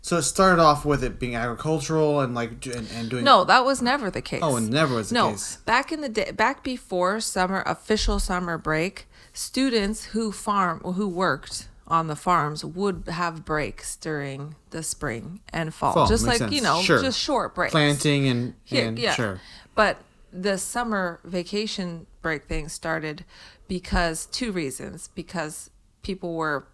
so 0.00 0.16
it 0.18 0.22
started 0.22 0.62
off 0.62 0.84
with 0.84 1.02
it 1.02 1.18
being 1.18 1.34
agricultural 1.34 2.20
and 2.20 2.34
like 2.34 2.66
and, 2.66 2.88
and 2.92 3.10
doing. 3.10 3.24
No, 3.24 3.44
that 3.44 3.64
was 3.64 3.82
never 3.82 4.10
the 4.10 4.22
case. 4.22 4.40
Oh, 4.42 4.56
it 4.56 4.62
never 4.62 4.94
was 4.94 5.08
the 5.08 5.14
no, 5.14 5.30
case. 5.32 5.56
back 5.66 5.90
in 5.90 6.00
the 6.00 6.08
day, 6.08 6.30
back 6.30 6.62
before 6.62 7.20
summer 7.20 7.62
official 7.66 8.20
summer 8.20 8.58
break, 8.58 9.08
students 9.32 10.06
who 10.06 10.30
farm 10.30 10.80
who 10.80 11.08
worked 11.08 11.68
on 11.88 12.06
the 12.06 12.16
farms 12.16 12.64
would 12.64 13.04
have 13.08 13.44
breaks 13.44 13.96
during 13.96 14.54
the 14.70 14.82
spring 14.82 15.40
and 15.52 15.74
fall, 15.74 15.92
Fall, 15.92 16.06
just 16.06 16.26
like 16.26 16.50
you 16.52 16.60
know, 16.60 16.80
Sure. 16.82 17.00
just 17.00 17.18
short 17.18 17.54
breaks. 17.54 17.72
planting 17.72 18.28
and 18.28 18.54
and 18.70 18.98
yeah. 18.98 19.14
sure. 19.14 19.40
But 19.74 19.98
the 20.32 20.58
summer 20.58 21.20
vacation 21.24 22.06
break 22.22 22.44
thing 22.44 22.68
started 22.68 23.24
because 23.66 24.26
two 24.26 24.52
reasons. 24.52 25.08
Because 25.14 25.70
people 26.02 26.34
were 26.34 26.66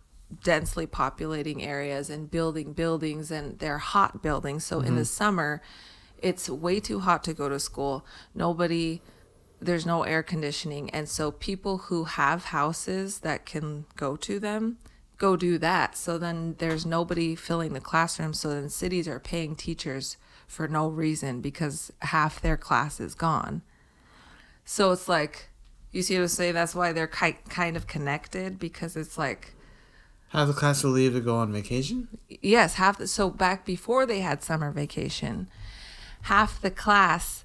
densely 0.43 0.87
populating 0.87 1.63
areas 1.63 2.11
and 2.11 2.31
building 2.31 2.73
buildings 2.73 3.31
and 3.31 3.59
they're 3.59 3.79
hot 3.79 4.23
buildings. 4.23 4.65
So 4.65 4.81
in 4.81 4.95
the 4.97 5.03
mm-hmm. 5.03 5.05
summer, 5.05 5.63
it's 6.19 6.49
way 6.49 6.81
too 6.81 7.01
hot 7.01 7.23
to 7.25 7.35
go 7.35 7.49
to 7.49 7.61
school. 7.61 8.05
Nobody 8.35 9.03
there's 9.61 9.87
no 9.87 10.03
air 10.03 10.23
conditioning 10.23 10.91
and 10.91 11.09
so 11.09 11.31
people 11.31 11.79
who 11.79 12.05
have 12.05 12.47
houses 12.47 13.21
that 13.21 13.47
can 13.47 13.87
go 13.97 14.15
to 14.15 14.39
them 14.39 14.77
go 15.19 15.37
do 15.37 15.59
that. 15.59 15.97
So 15.97 16.19
then 16.19 16.57
there's 16.59 16.85
nobody 16.85 17.35
filling 17.35 17.73
the 17.73 17.81
classroom. 17.81 18.35
So 18.35 18.51
then 18.51 18.69
cities 18.69 19.07
are 19.09 19.21
paying 19.21 19.55
teachers 19.57 20.17
for 20.47 20.69
no 20.69 20.89
reason 20.89 21.41
because 21.41 21.93
half 22.03 22.41
their 22.41 22.57
class 22.57 23.01
is 23.01 23.15
gone. 23.15 23.63
So 24.65 24.93
it's 24.93 25.09
like 25.09 25.49
you 25.93 26.03
see 26.03 26.17
what 26.17 26.23
i'm 26.23 26.29
saying? 26.29 26.55
That's 26.55 26.75
why 26.75 26.93
they're 26.93 27.07
ki- 27.07 27.37
kind 27.49 27.77
of 27.77 27.87
connected 27.87 28.59
because 28.59 28.97
it's 28.97 29.17
like 29.17 29.55
Half 30.31 30.49
the 30.49 30.55
class 30.55 30.81
to 30.81 30.89
leave 30.89 31.13
to 31.13 31.21
go 31.21 31.37
on 31.37 31.53
vacation. 31.53 32.09
yes 32.29 32.75
half 32.75 32.99
the, 32.99 33.07
so 33.07 33.31
back 33.31 33.65
before 33.65 34.05
they 34.05 34.19
had 34.21 34.43
summer 34.43 34.73
vacation 34.73 35.47
half 36.23 36.61
the 36.61 36.71
class 36.73 37.44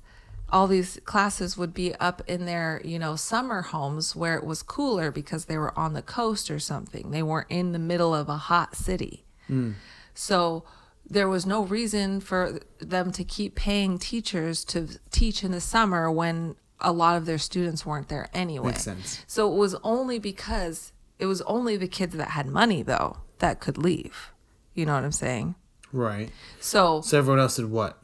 all 0.51 0.67
these 0.67 0.99
classes 1.05 1.57
would 1.57 1.73
be 1.73 1.93
up 1.95 2.21
in 2.27 2.45
their 2.45 2.81
you 2.83 2.97
know 2.99 3.15
summer 3.15 3.61
homes 3.61 4.15
where 4.15 4.35
it 4.35 4.43
was 4.45 4.61
cooler 4.63 5.11
because 5.11 5.45
they 5.45 5.57
were 5.57 5.77
on 5.77 5.93
the 5.93 6.01
coast 6.01 6.49
or 6.51 6.59
something 6.59 7.11
they 7.11 7.23
weren't 7.23 7.47
in 7.49 7.71
the 7.71 7.79
middle 7.79 8.13
of 8.15 8.29
a 8.29 8.37
hot 8.37 8.75
city 8.75 9.25
mm. 9.49 9.73
so 10.13 10.63
there 11.09 11.27
was 11.27 11.45
no 11.45 11.63
reason 11.63 12.19
for 12.19 12.59
them 12.79 13.11
to 13.11 13.23
keep 13.23 13.55
paying 13.55 13.97
teachers 13.97 14.63
to 14.63 14.87
teach 15.09 15.43
in 15.43 15.51
the 15.51 15.61
summer 15.61 16.11
when 16.11 16.55
a 16.79 16.91
lot 16.91 17.17
of 17.17 17.25
their 17.25 17.37
students 17.39 17.85
weren't 17.85 18.09
there 18.09 18.29
anyway 18.33 18.67
Makes 18.67 18.83
sense. 18.83 19.23
so 19.27 19.51
it 19.51 19.55
was 19.57 19.75
only 19.83 20.19
because 20.19 20.91
it 21.17 21.25
was 21.25 21.41
only 21.41 21.75
the 21.77 21.87
kids 21.87 22.15
that 22.15 22.29
had 22.29 22.45
money 22.47 22.83
though 22.83 23.17
that 23.39 23.59
could 23.59 23.77
leave 23.77 24.31
you 24.73 24.85
know 24.85 24.93
what 24.93 25.03
i'm 25.03 25.11
saying 25.11 25.55
Right. 25.91 26.29
so 26.59 27.01
So 27.01 27.17
everyone 27.17 27.39
else 27.39 27.55
did 27.55 27.65
what? 27.71 27.98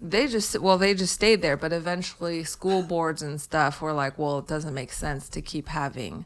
They 0.00 0.26
just 0.28 0.58
well 0.60 0.78
they 0.78 0.94
just 0.94 1.12
stayed 1.14 1.42
there 1.42 1.56
but 1.56 1.72
eventually 1.72 2.44
school 2.44 2.82
boards 2.82 3.20
and 3.22 3.40
stuff 3.40 3.80
were 3.80 3.92
like 3.92 4.18
well 4.18 4.38
it 4.38 4.46
doesn't 4.46 4.74
make 4.74 4.92
sense 4.92 5.28
to 5.28 5.40
keep 5.42 5.68
having 5.68 6.24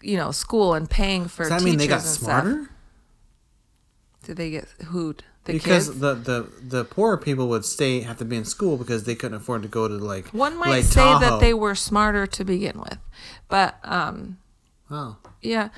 you 0.00 0.16
know 0.16 0.30
school 0.30 0.72
and 0.74 0.88
paying 0.88 1.28
for 1.28 1.42
Does 1.42 1.50
that 1.50 1.58
teachers 1.58 1.64
mean 1.70 1.78
they 1.78 1.86
got 1.86 2.00
and 2.00 2.08
stuff. 2.08 2.42
smarter? 2.42 2.70
did 4.24 4.36
they 4.36 4.50
get 4.50 4.64
who'd 4.86 5.22
the 5.44 5.54
because 5.54 5.88
kids 5.88 6.00
the, 6.00 6.14
the 6.14 6.48
the 6.62 6.84
poorer 6.84 7.16
people 7.16 7.48
would 7.48 7.64
stay 7.64 8.00
have 8.00 8.18
to 8.18 8.24
be 8.24 8.36
in 8.36 8.44
school 8.44 8.76
because 8.76 9.04
they 9.04 9.14
couldn't 9.14 9.36
afford 9.36 9.62
to 9.62 9.68
go 9.68 9.88
to 9.88 9.94
like 9.94 10.28
one 10.28 10.56
might 10.58 10.70
Lake 10.70 10.84
say 10.84 11.00
that 11.00 11.40
they 11.40 11.54
were 11.54 11.74
smarter 11.74 12.26
to 12.26 12.44
begin 12.44 12.78
with 12.78 12.98
but 13.48 13.78
um 13.82 14.38
oh 14.90 15.16
Yeah, 15.42 15.70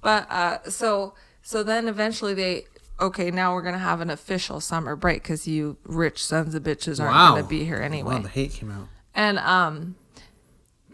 but 0.00 0.30
uh, 0.30 0.58
so 0.68 1.14
so 1.42 1.62
then 1.62 1.88
eventually 1.88 2.32
they 2.34 2.64
okay 3.00 3.30
now 3.30 3.54
we're 3.54 3.62
gonna 3.62 3.78
have 3.78 4.00
an 4.00 4.10
official 4.10 4.60
summer 4.60 4.94
break 4.96 5.22
because 5.22 5.46
you 5.48 5.76
rich 5.84 6.24
sons 6.24 6.54
of 6.54 6.62
bitches 6.62 7.00
aren't 7.00 7.14
wow 7.14 7.34
gonna 7.36 7.44
be 7.48 7.64
here 7.64 7.78
anyway. 7.78 8.14
wow, 8.16 8.20
the 8.22 8.28
hate 8.28 8.52
came 8.52 8.70
out 8.70 8.88
and 9.14 9.38
um, 9.38 9.96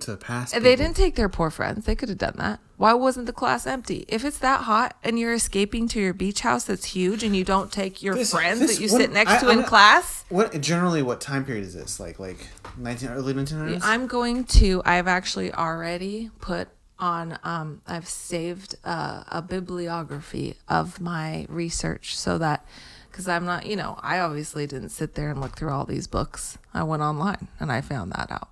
to 0.00 0.10
the 0.12 0.16
past 0.16 0.52
they 0.52 0.58
people. 0.60 0.76
didn't 0.76 0.96
take 0.96 1.14
their 1.16 1.28
poor 1.28 1.50
friends. 1.50 1.86
They 1.86 1.94
could 1.94 2.10
have 2.10 2.18
done 2.18 2.34
that. 2.36 2.60
Why 2.76 2.92
wasn't 2.92 3.24
the 3.24 3.32
class 3.32 3.66
empty? 3.66 4.04
If 4.08 4.26
it's 4.26 4.38
that 4.40 4.62
hot 4.64 4.94
and 5.02 5.18
you're 5.18 5.32
escaping 5.32 5.88
to 5.88 6.00
your 6.00 6.12
beach 6.12 6.40
house 6.40 6.64
that's 6.64 6.84
huge 6.84 7.22
and 7.22 7.34
you 7.34 7.44
don't 7.44 7.72
take 7.72 8.02
your 8.02 8.14
This- 8.14 8.30
friends 8.32 8.60
this 8.60 8.76
that 8.76 8.82
you 8.82 8.92
one- 8.92 9.00
sit 9.00 9.12
next 9.12 9.30
I- 9.32 9.38
to 9.40 9.46
I'm 9.46 9.52
in 9.52 9.58
not- 9.60 9.66
class. 9.68 10.24
what 10.28 10.60
generally 10.60 11.02
what 11.02 11.20
time 11.22 11.44
period 11.46 11.64
is 11.64 11.72
this 11.74 11.98
like 11.98 12.18
like 12.18 12.46
19 12.76 13.08
early 13.08 13.32
1900s 13.32 13.80
I'm 13.82 14.06
going 14.06 14.44
to. 14.44 14.82
I've 14.84 15.08
actually 15.08 15.50
already 15.52 16.30
put 16.42 16.68
on. 16.98 17.38
Um, 17.42 17.82
I've 17.86 18.08
saved 18.08 18.76
uh, 18.84 19.24
a 19.28 19.42
bibliography 19.42 20.56
of 20.68 21.00
my 21.00 21.46
research 21.48 22.16
so 22.16 22.38
that 22.38 22.66
because 23.10 23.28
I'm 23.28 23.46
not, 23.46 23.64
you 23.64 23.76
know, 23.76 23.98
I 24.02 24.18
obviously 24.18 24.66
didn't 24.66 24.90
sit 24.90 25.14
there 25.14 25.30
and 25.30 25.40
look 25.40 25.56
through 25.56 25.70
all 25.70 25.86
these 25.86 26.06
books. 26.06 26.58
I 26.74 26.82
went 26.82 27.02
online 27.02 27.48
and 27.58 27.72
I 27.72 27.80
found 27.80 28.12
that 28.12 28.30
out, 28.30 28.50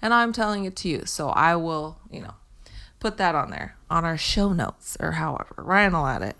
and 0.00 0.14
I'm 0.14 0.32
telling 0.32 0.64
it 0.64 0.76
to 0.76 0.88
you. 0.88 1.02
So 1.04 1.30
I 1.30 1.56
will, 1.56 1.98
you 2.10 2.20
know, 2.20 2.34
put 3.00 3.16
that 3.16 3.34
on 3.34 3.50
there 3.50 3.76
on 3.90 4.04
our 4.04 4.16
show 4.16 4.52
notes 4.52 4.96
or 5.00 5.12
however 5.12 5.54
Ryan 5.58 5.92
will 5.92 6.06
add 6.06 6.22
it. 6.22 6.36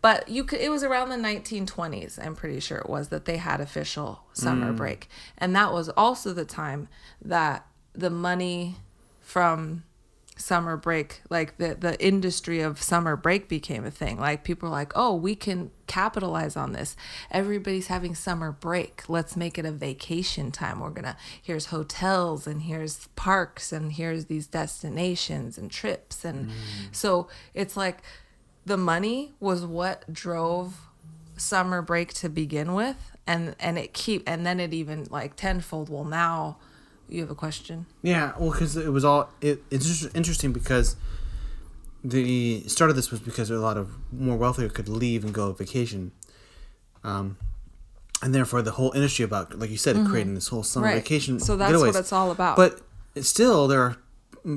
But 0.00 0.28
you 0.28 0.42
could. 0.42 0.60
It 0.60 0.70
was 0.70 0.82
around 0.82 1.10
the 1.10 1.16
1920s. 1.16 2.18
I'm 2.24 2.34
pretty 2.34 2.60
sure 2.60 2.78
it 2.78 2.88
was 2.88 3.08
that 3.08 3.24
they 3.24 3.36
had 3.36 3.60
official 3.60 4.24
summer 4.32 4.72
break, 4.72 5.08
and 5.38 5.54
that 5.54 5.72
was 5.72 5.90
also 5.90 6.32
the 6.32 6.44
time 6.44 6.88
that 7.22 7.66
the 7.92 8.10
money 8.10 8.76
from 9.20 9.84
summer 10.36 10.76
break 10.76 11.20
like 11.28 11.58
the 11.58 11.74
the 11.74 12.02
industry 12.04 12.60
of 12.60 12.82
summer 12.82 13.16
break 13.16 13.48
became 13.48 13.84
a 13.84 13.90
thing. 13.90 14.18
Like 14.18 14.44
people 14.44 14.68
were 14.68 14.74
like 14.74 14.92
oh 14.94 15.14
we 15.14 15.34
can 15.34 15.70
capitalize 15.86 16.56
on 16.56 16.72
this. 16.72 16.96
Everybody's 17.30 17.88
having 17.88 18.14
summer 18.14 18.50
break. 18.50 19.02
Let's 19.08 19.36
make 19.36 19.58
it 19.58 19.66
a 19.66 19.72
vacation 19.72 20.50
time. 20.50 20.80
We're 20.80 20.90
gonna 20.90 21.16
here's 21.40 21.66
hotels 21.66 22.46
and 22.46 22.62
here's 22.62 23.08
parks 23.08 23.72
and 23.72 23.92
here's 23.92 24.26
these 24.26 24.46
destinations 24.46 25.58
and 25.58 25.70
trips 25.70 26.24
and 26.24 26.48
mm. 26.48 26.52
so 26.92 27.28
it's 27.54 27.76
like 27.76 28.02
the 28.64 28.76
money 28.76 29.34
was 29.38 29.66
what 29.66 30.10
drove 30.12 30.88
summer 31.36 31.82
break 31.82 32.12
to 32.14 32.28
begin 32.28 32.74
with 32.74 33.12
and 33.26 33.54
and 33.60 33.78
it 33.78 33.92
keep 33.92 34.22
and 34.26 34.46
then 34.46 34.60
it 34.60 34.72
even 34.72 35.06
like 35.10 35.36
tenfold. 35.36 35.88
Well 35.88 36.04
now 36.04 36.58
you 37.12 37.20
have 37.20 37.30
a 37.30 37.34
question 37.34 37.86
Yeah, 38.02 38.32
well, 38.38 38.50
because 38.50 38.76
it 38.76 38.92
was 38.92 39.04
all 39.04 39.30
it, 39.40 39.62
it's 39.70 39.86
just 39.86 40.14
interesting 40.16 40.52
because 40.52 40.96
the 42.04 42.64
start 42.66 42.90
of 42.90 42.96
this 42.96 43.10
was 43.10 43.20
because 43.20 43.50
a 43.50 43.56
lot 43.58 43.76
of 43.76 43.90
more 44.12 44.36
wealthier 44.36 44.68
could 44.68 44.88
leave 44.88 45.24
and 45.24 45.32
go 45.32 45.48
on 45.48 45.54
vacation, 45.54 46.10
um, 47.04 47.36
and 48.22 48.34
therefore 48.34 48.60
the 48.62 48.72
whole 48.72 48.92
industry 48.92 49.24
about 49.24 49.56
like 49.58 49.70
you 49.70 49.76
said 49.76 49.94
creating 50.06 50.34
this 50.34 50.48
whole 50.48 50.62
summer 50.64 50.86
Mm-hmm. 50.86 50.94
Right. 50.96 51.02
vacation. 51.02 51.40
So 51.40 51.56
that's 51.56 51.78
what 51.78 51.94
it's 51.96 52.12
all 52.12 52.30
about. 52.32 52.56
But 52.56 52.80
still, 53.24 53.68
there 53.68 53.80
are 53.82 53.96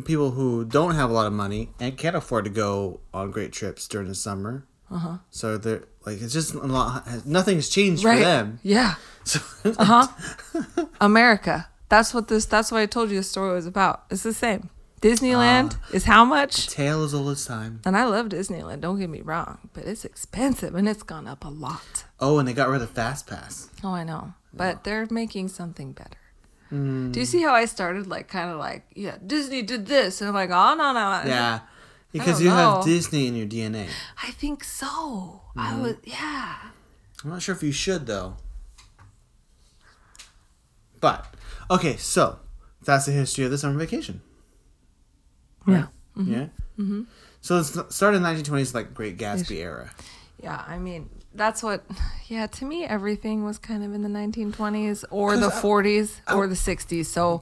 people 0.05 0.31
who 0.31 0.65
don't 0.65 0.95
have 0.95 1.09
a 1.11 1.13
lot 1.13 1.27
of 1.27 1.33
money 1.33 1.69
and 1.79 1.95
can't 1.97 2.15
afford 2.15 2.45
to 2.45 2.49
go 2.51 2.99
on 3.13 3.29
great 3.31 3.51
trips 3.51 3.87
during 3.87 4.07
the 4.07 4.15
summer. 4.15 4.65
Uh-huh. 4.89 5.17
So 5.29 5.57
they're 5.57 5.83
like 6.05 6.21
it's 6.21 6.33
just 6.33 6.53
a 6.55 6.59
lot. 6.59 7.25
Nothing's 7.25 7.69
changed 7.69 8.01
for 8.03 8.15
them. 8.15 8.59
Yeah. 8.63 8.95
So 9.25 9.39
Uh 9.65 9.85
huh. 9.85 10.07
America. 11.01 11.67
That's 11.89 12.13
what 12.13 12.27
this. 12.27 12.45
That's 12.45 12.71
what 12.71 12.81
I 12.81 12.85
told 12.85 13.09
you 13.11 13.17
the 13.17 13.23
story 13.23 13.53
was 13.53 13.65
about. 13.65 14.05
It's 14.09 14.23
the 14.23 14.33
same. 14.33 14.69
Disneyland 15.01 15.75
Ah. 15.75 15.87
is 15.93 16.05
how 16.05 16.25
much? 16.25 16.67
tale 16.67 17.03
as 17.03 17.13
old 17.13 17.29
as 17.29 17.45
time. 17.45 17.81
And 17.85 17.95
I 17.95 18.05
love 18.05 18.29
Disneyland. 18.29 18.81
Don't 18.81 18.97
get 18.99 19.09
me 19.09 19.21
wrong, 19.21 19.69
but 19.73 19.83
it's 19.85 20.03
expensive 20.03 20.73
and 20.73 20.89
it's 20.89 21.03
gone 21.03 21.27
up 21.27 21.43
a 21.45 21.49
lot. 21.49 22.05
Oh, 22.19 22.39
and 22.39 22.47
they 22.47 22.53
got 22.53 22.69
rid 22.69 22.81
of 22.81 22.89
Fast 22.89 23.27
Pass. 23.27 23.69
Oh, 23.83 23.89
I 23.89 24.03
know. 24.03 24.33
But 24.53 24.83
they're 24.83 25.05
making 25.11 25.49
something 25.49 25.91
better. 25.91 26.17
Hmm. 26.69 27.11
Do 27.11 27.19
you 27.19 27.25
see 27.27 27.43
how 27.43 27.53
I 27.53 27.65
started 27.65 28.07
like 28.07 28.27
kind 28.27 28.49
of 28.49 28.57
like 28.57 28.85
yeah 28.95 29.17
Disney 29.23 29.61
did 29.61 29.85
this 29.85 30.19
and 30.21 30.27
I'm 30.29 30.33
like 30.33 30.49
oh 30.49 30.73
no 30.75 30.91
no 30.93 31.21
no 31.21 31.29
Yeah. 31.29 31.59
Because 32.11 32.41
you 32.41 32.49
have. 32.49 32.83
Disney 32.85 33.27
in 33.27 33.35
your 33.35 33.45
DNA. 33.45 33.87
I 34.23 34.31
think 34.31 34.63
so 34.63 35.41
Mm-hmm. 35.55 35.59
I 35.59 35.79
was 35.81 35.95
yeah 36.05 36.55
I'm 37.23 37.29
not 37.29 37.43
sure 37.43 37.53
if 37.53 37.61
you 37.61 37.71
should 37.73 38.07
though. 38.07 38.37
But 40.99 41.34
okay, 41.69 41.97
so 41.97 42.39
that's 42.83 43.05
the 43.05 43.11
history 43.11 43.45
of 43.45 43.51
the 43.51 43.57
summer 43.57 43.77
vacation. 43.77 44.21
yeah 45.67 45.87
Yeah. 46.15 46.47
Mm-hmm. 46.79 47.03
So 47.41 47.57
it 47.57 47.65
started 47.91 48.17
in 48.17 48.23
the 48.23 48.29
1920s, 48.29 48.73
like 48.73 48.93
Great 48.93 49.17
Gatsby 49.17 49.57
era. 49.57 49.91
Yeah, 50.41 50.63
I 50.67 50.77
mean, 50.77 51.09
that's 51.33 51.61
what, 51.63 51.83
yeah, 52.27 52.47
to 52.47 52.65
me, 52.65 52.85
everything 52.85 53.43
was 53.43 53.57
kind 53.57 53.83
of 53.83 53.93
in 53.93 54.01
the 54.01 54.09
1920s 54.09 55.05
or 55.11 55.37
the 55.37 55.49
40s 55.49 56.21
or 56.33 56.47
the 56.47 56.55
60s. 56.55 57.05
So, 57.05 57.41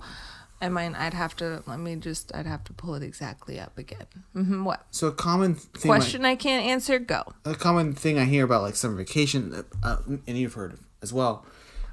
I 0.61 0.69
mean, 0.69 0.93
I'd 0.95 1.13
have 1.13 1.35
to, 1.37 1.63
let 1.67 1.79
me 1.79 1.95
just, 1.95 2.33
I'd 2.35 2.45
have 2.45 2.63
to 2.65 2.73
pull 2.73 2.95
it 2.95 3.03
exactly 3.03 3.59
up 3.59 3.77
again. 3.77 4.05
hmm 4.33 4.63
what? 4.65 4.85
So 4.91 5.07
a 5.07 5.11
common 5.11 5.55
thing, 5.55 5.89
Question 5.89 6.25
I 6.25 6.35
can't 6.35 6.65
answer, 6.65 6.99
go. 6.99 7.23
a 7.45 7.55
common 7.55 7.93
thing 7.93 8.19
I 8.19 8.25
hear 8.25 8.43
about 8.45 8.61
like 8.61 8.75
summer 8.75 8.95
vacation, 8.95 9.63
uh, 9.83 9.97
and 10.27 10.37
you've 10.37 10.53
heard 10.53 10.77
as 11.01 11.11
well. 11.13 11.45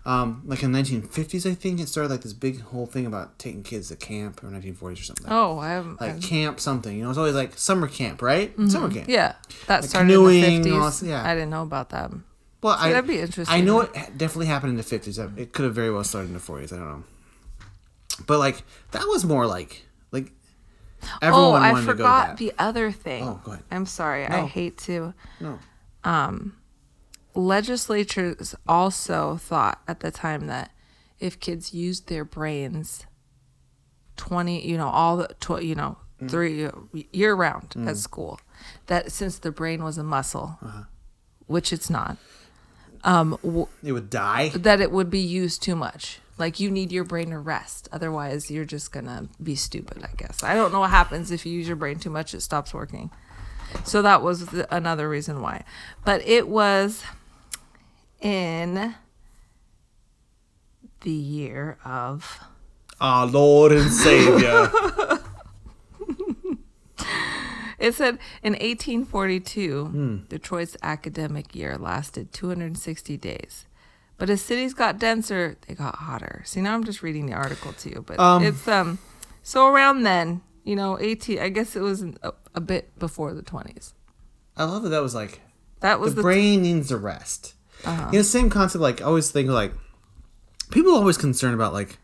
Um, 0.07 0.43
like 0.47 0.63
in 0.63 0.73
the 0.73 0.79
1950s, 0.79 1.51
I 1.51 1.55
think 1.55 1.79
it 1.79 1.89
started 1.89 2.11
like 2.11 2.23
this 2.23 2.33
big 2.33 2.61
whole 2.63 2.87
thing 2.87 3.05
about 3.05 3.39
taking 3.39 3.63
kids 3.63 3.89
to 3.89 3.97
camp, 3.97 4.43
or 4.43 4.47
1940s 4.49 4.93
or 5.01 5.03
something. 5.05 5.27
Oh, 5.29 5.59
I 5.59 5.71
haven't, 5.71 6.01
like 6.01 6.13
I've- 6.13 6.27
camp 6.27 6.59
something. 6.59 6.97
You 6.97 7.05
know, 7.05 7.11
it's 7.11 7.19
always 7.19 7.35
like 7.35 7.59
summer 7.59 7.87
camp, 7.87 8.23
right? 8.23 8.53
Summer 8.69 8.91
camp. 8.91 9.09
yeah, 9.09 9.35
that 9.67 9.83
Like 9.83 9.91
started 9.91 10.09
canoeing, 10.09 10.43
in 10.45 10.63
the 10.63 10.71
50s. 10.71 11.01
this- 11.01 11.09
yeah. 11.11 11.23
I 11.29 11.35
didn't 11.35 11.51
know 11.51 11.63
about 11.63 11.91
that. 11.91 12.11
Well, 12.63 12.77
I 12.79 12.91
that'd 12.93 13.07
be 13.09 13.19
interesting. 13.21 13.55
I 13.55 13.61
know 13.61 13.81
it 13.83 13.93
definitely 14.19 14.47
happened 14.47 14.71
in 14.71 14.77
the 14.77 14.83
fifties. 14.83 15.19
It 15.19 15.53
could 15.53 15.65
have 15.65 15.75
very 15.75 15.91
well 15.91 16.05
started 16.05 16.29
in 16.29 16.35
the 16.35 16.41
forties. 16.41 16.73
I 16.73 16.77
don't 16.77 16.89
know. 16.89 17.05
But 18.27 18.39
like 18.39 18.63
that 18.91 19.05
was 19.07 19.25
more 19.25 19.47
like 19.47 19.83
like 20.13 20.33
Oh, 21.03 21.09
everyone 21.23 21.63
I 21.63 21.73
wanted 21.73 21.87
to 21.87 21.93
go 21.93 21.93
forgot 21.93 22.37
the 22.37 22.53
other 22.59 22.91
thing. 22.93 23.25
Oh, 23.27 23.41
go 23.43 23.53
ahead. 23.53 23.65
I'm 23.71 23.87
sorry. 23.87 24.27
I 24.27 24.45
hate 24.47 24.77
to. 24.79 25.15
no. 25.41 25.59
Legislatures 27.35 28.55
also 28.67 29.37
thought 29.37 29.81
at 29.87 30.01
the 30.01 30.11
time 30.11 30.47
that 30.47 30.71
if 31.19 31.39
kids 31.39 31.73
used 31.75 32.09
their 32.09 32.25
brains 32.25 33.07
20 34.17 34.67
you 34.67 34.77
know 34.77 34.89
all 34.89 35.17
the 35.17 35.29
tw- 35.41 35.63
you 35.63 35.75
know 35.75 35.97
mm. 36.21 36.31
three 36.31 36.69
year 37.13 37.35
round 37.35 37.71
mm. 37.71 37.89
at 37.89 37.97
school 37.97 38.41
that 38.87 39.13
since 39.13 39.39
the 39.39 39.51
brain 39.51 39.83
was 39.83 39.97
a 39.97 40.05
muscle 40.05 40.59
uh-huh. 40.63 40.83
which 41.47 41.73
it's 41.73 41.89
not 41.89 42.17
um 43.05 43.39
w- 43.43 43.69
It 43.83 43.93
would 43.93 44.11
die. 44.11 44.51
that 44.51 44.81
it 44.81 44.91
would 44.91 45.11
be 45.11 45.21
used 45.21 45.63
too 45.63 45.77
much. 45.77 46.21
Like 46.37 46.59
you 46.59 46.71
need 46.71 46.91
your 46.91 47.05
brain 47.05 47.31
to 47.31 47.39
rest. 47.39 47.89
Otherwise 47.93 48.51
you're 48.51 48.65
just 48.65 48.93
gonna 48.93 49.29
be 49.43 49.55
stupid 49.55 50.03
i 50.05 50.11
guess. 50.17 50.43
I 50.43 50.55
don't 50.55 50.73
know 50.73 50.81
what 50.81 50.91
happens 50.91 51.31
if 51.31 51.47
you 51.47 51.53
use 51.53 51.67
your 51.67 51.77
brain 51.77 51.99
too 51.99 52.11
much 52.11 52.35
it 52.35 52.41
stops 52.43 52.75
working. 52.75 53.11
So 53.85 54.03
that 54.03 54.21
was 54.23 54.47
the, 54.47 54.75
another 54.75 55.09
reason 55.09 55.41
why. 55.41 55.65
But 56.05 56.27
it 56.27 56.49
was 56.49 57.05
in 58.21 58.95
the 61.01 61.11
year 61.11 61.79
of 61.85 62.41
Our 63.01 63.27
Lord 63.27 63.73
and 63.73 63.91
Savior. 63.93 64.71
it 67.79 67.95
said 67.95 68.19
in 68.43 68.53
1842 68.53 70.25
detroit's 70.29 70.77
academic 70.83 71.55
year 71.55 71.79
lasted 71.79 72.31
260 72.33 73.17
days 73.17 73.65
but 74.19 74.29
as 74.29 74.43
cities 74.43 74.75
got 74.75 74.99
denser 74.99 75.57
they 75.67 75.75
got 75.75 75.95
hotter 75.95 76.43
see 76.45 76.61
now 76.61 76.75
i'm 76.75 76.85
just 76.85 77.03
reading 77.03 77.25
the 77.27 77.33
article 77.33 77.73
to 77.73 77.89
you 77.89 78.05
but 78.07 78.19
Um, 78.21 78.45
it's 78.45 78.69
um 78.69 78.99
so 79.43 79.67
around 79.67 80.03
then 80.03 80.43
you 80.63 80.77
know 80.77 80.99
18 81.01 81.39
i 81.39 81.49
guess 81.49 81.75
it 81.75 81.81
was 81.81 82.03
a, 82.03 82.33
a 82.55 82.61
bit 82.61 82.99
before 82.99 83.33
the 83.33 83.43
20s 83.43 83.95
I 84.57 84.65
love 84.65 84.83
that. 84.83 84.91
That 84.91 85.01
was 85.03 85.15
like 85.15 85.41
that 85.81 86.01
was 86.01 86.11
the 86.15 86.17
the, 86.17 86.23
brain 86.23 86.61
needs 86.63 86.91
a 86.91 86.99
rest. 86.99 87.55
Uh-huh. 87.85 88.09
You 88.13 88.19
know, 88.19 88.23
same 88.23 88.51
concept. 88.51 88.83
Like 88.83 89.01
I 89.01 89.05
always 89.05 89.31
think 89.31 89.49
like 89.49 89.73
people 90.71 90.93
are 90.93 90.97
always 90.99 91.17
concerned 91.17 91.55
about 91.55 91.73
like, 91.73 91.99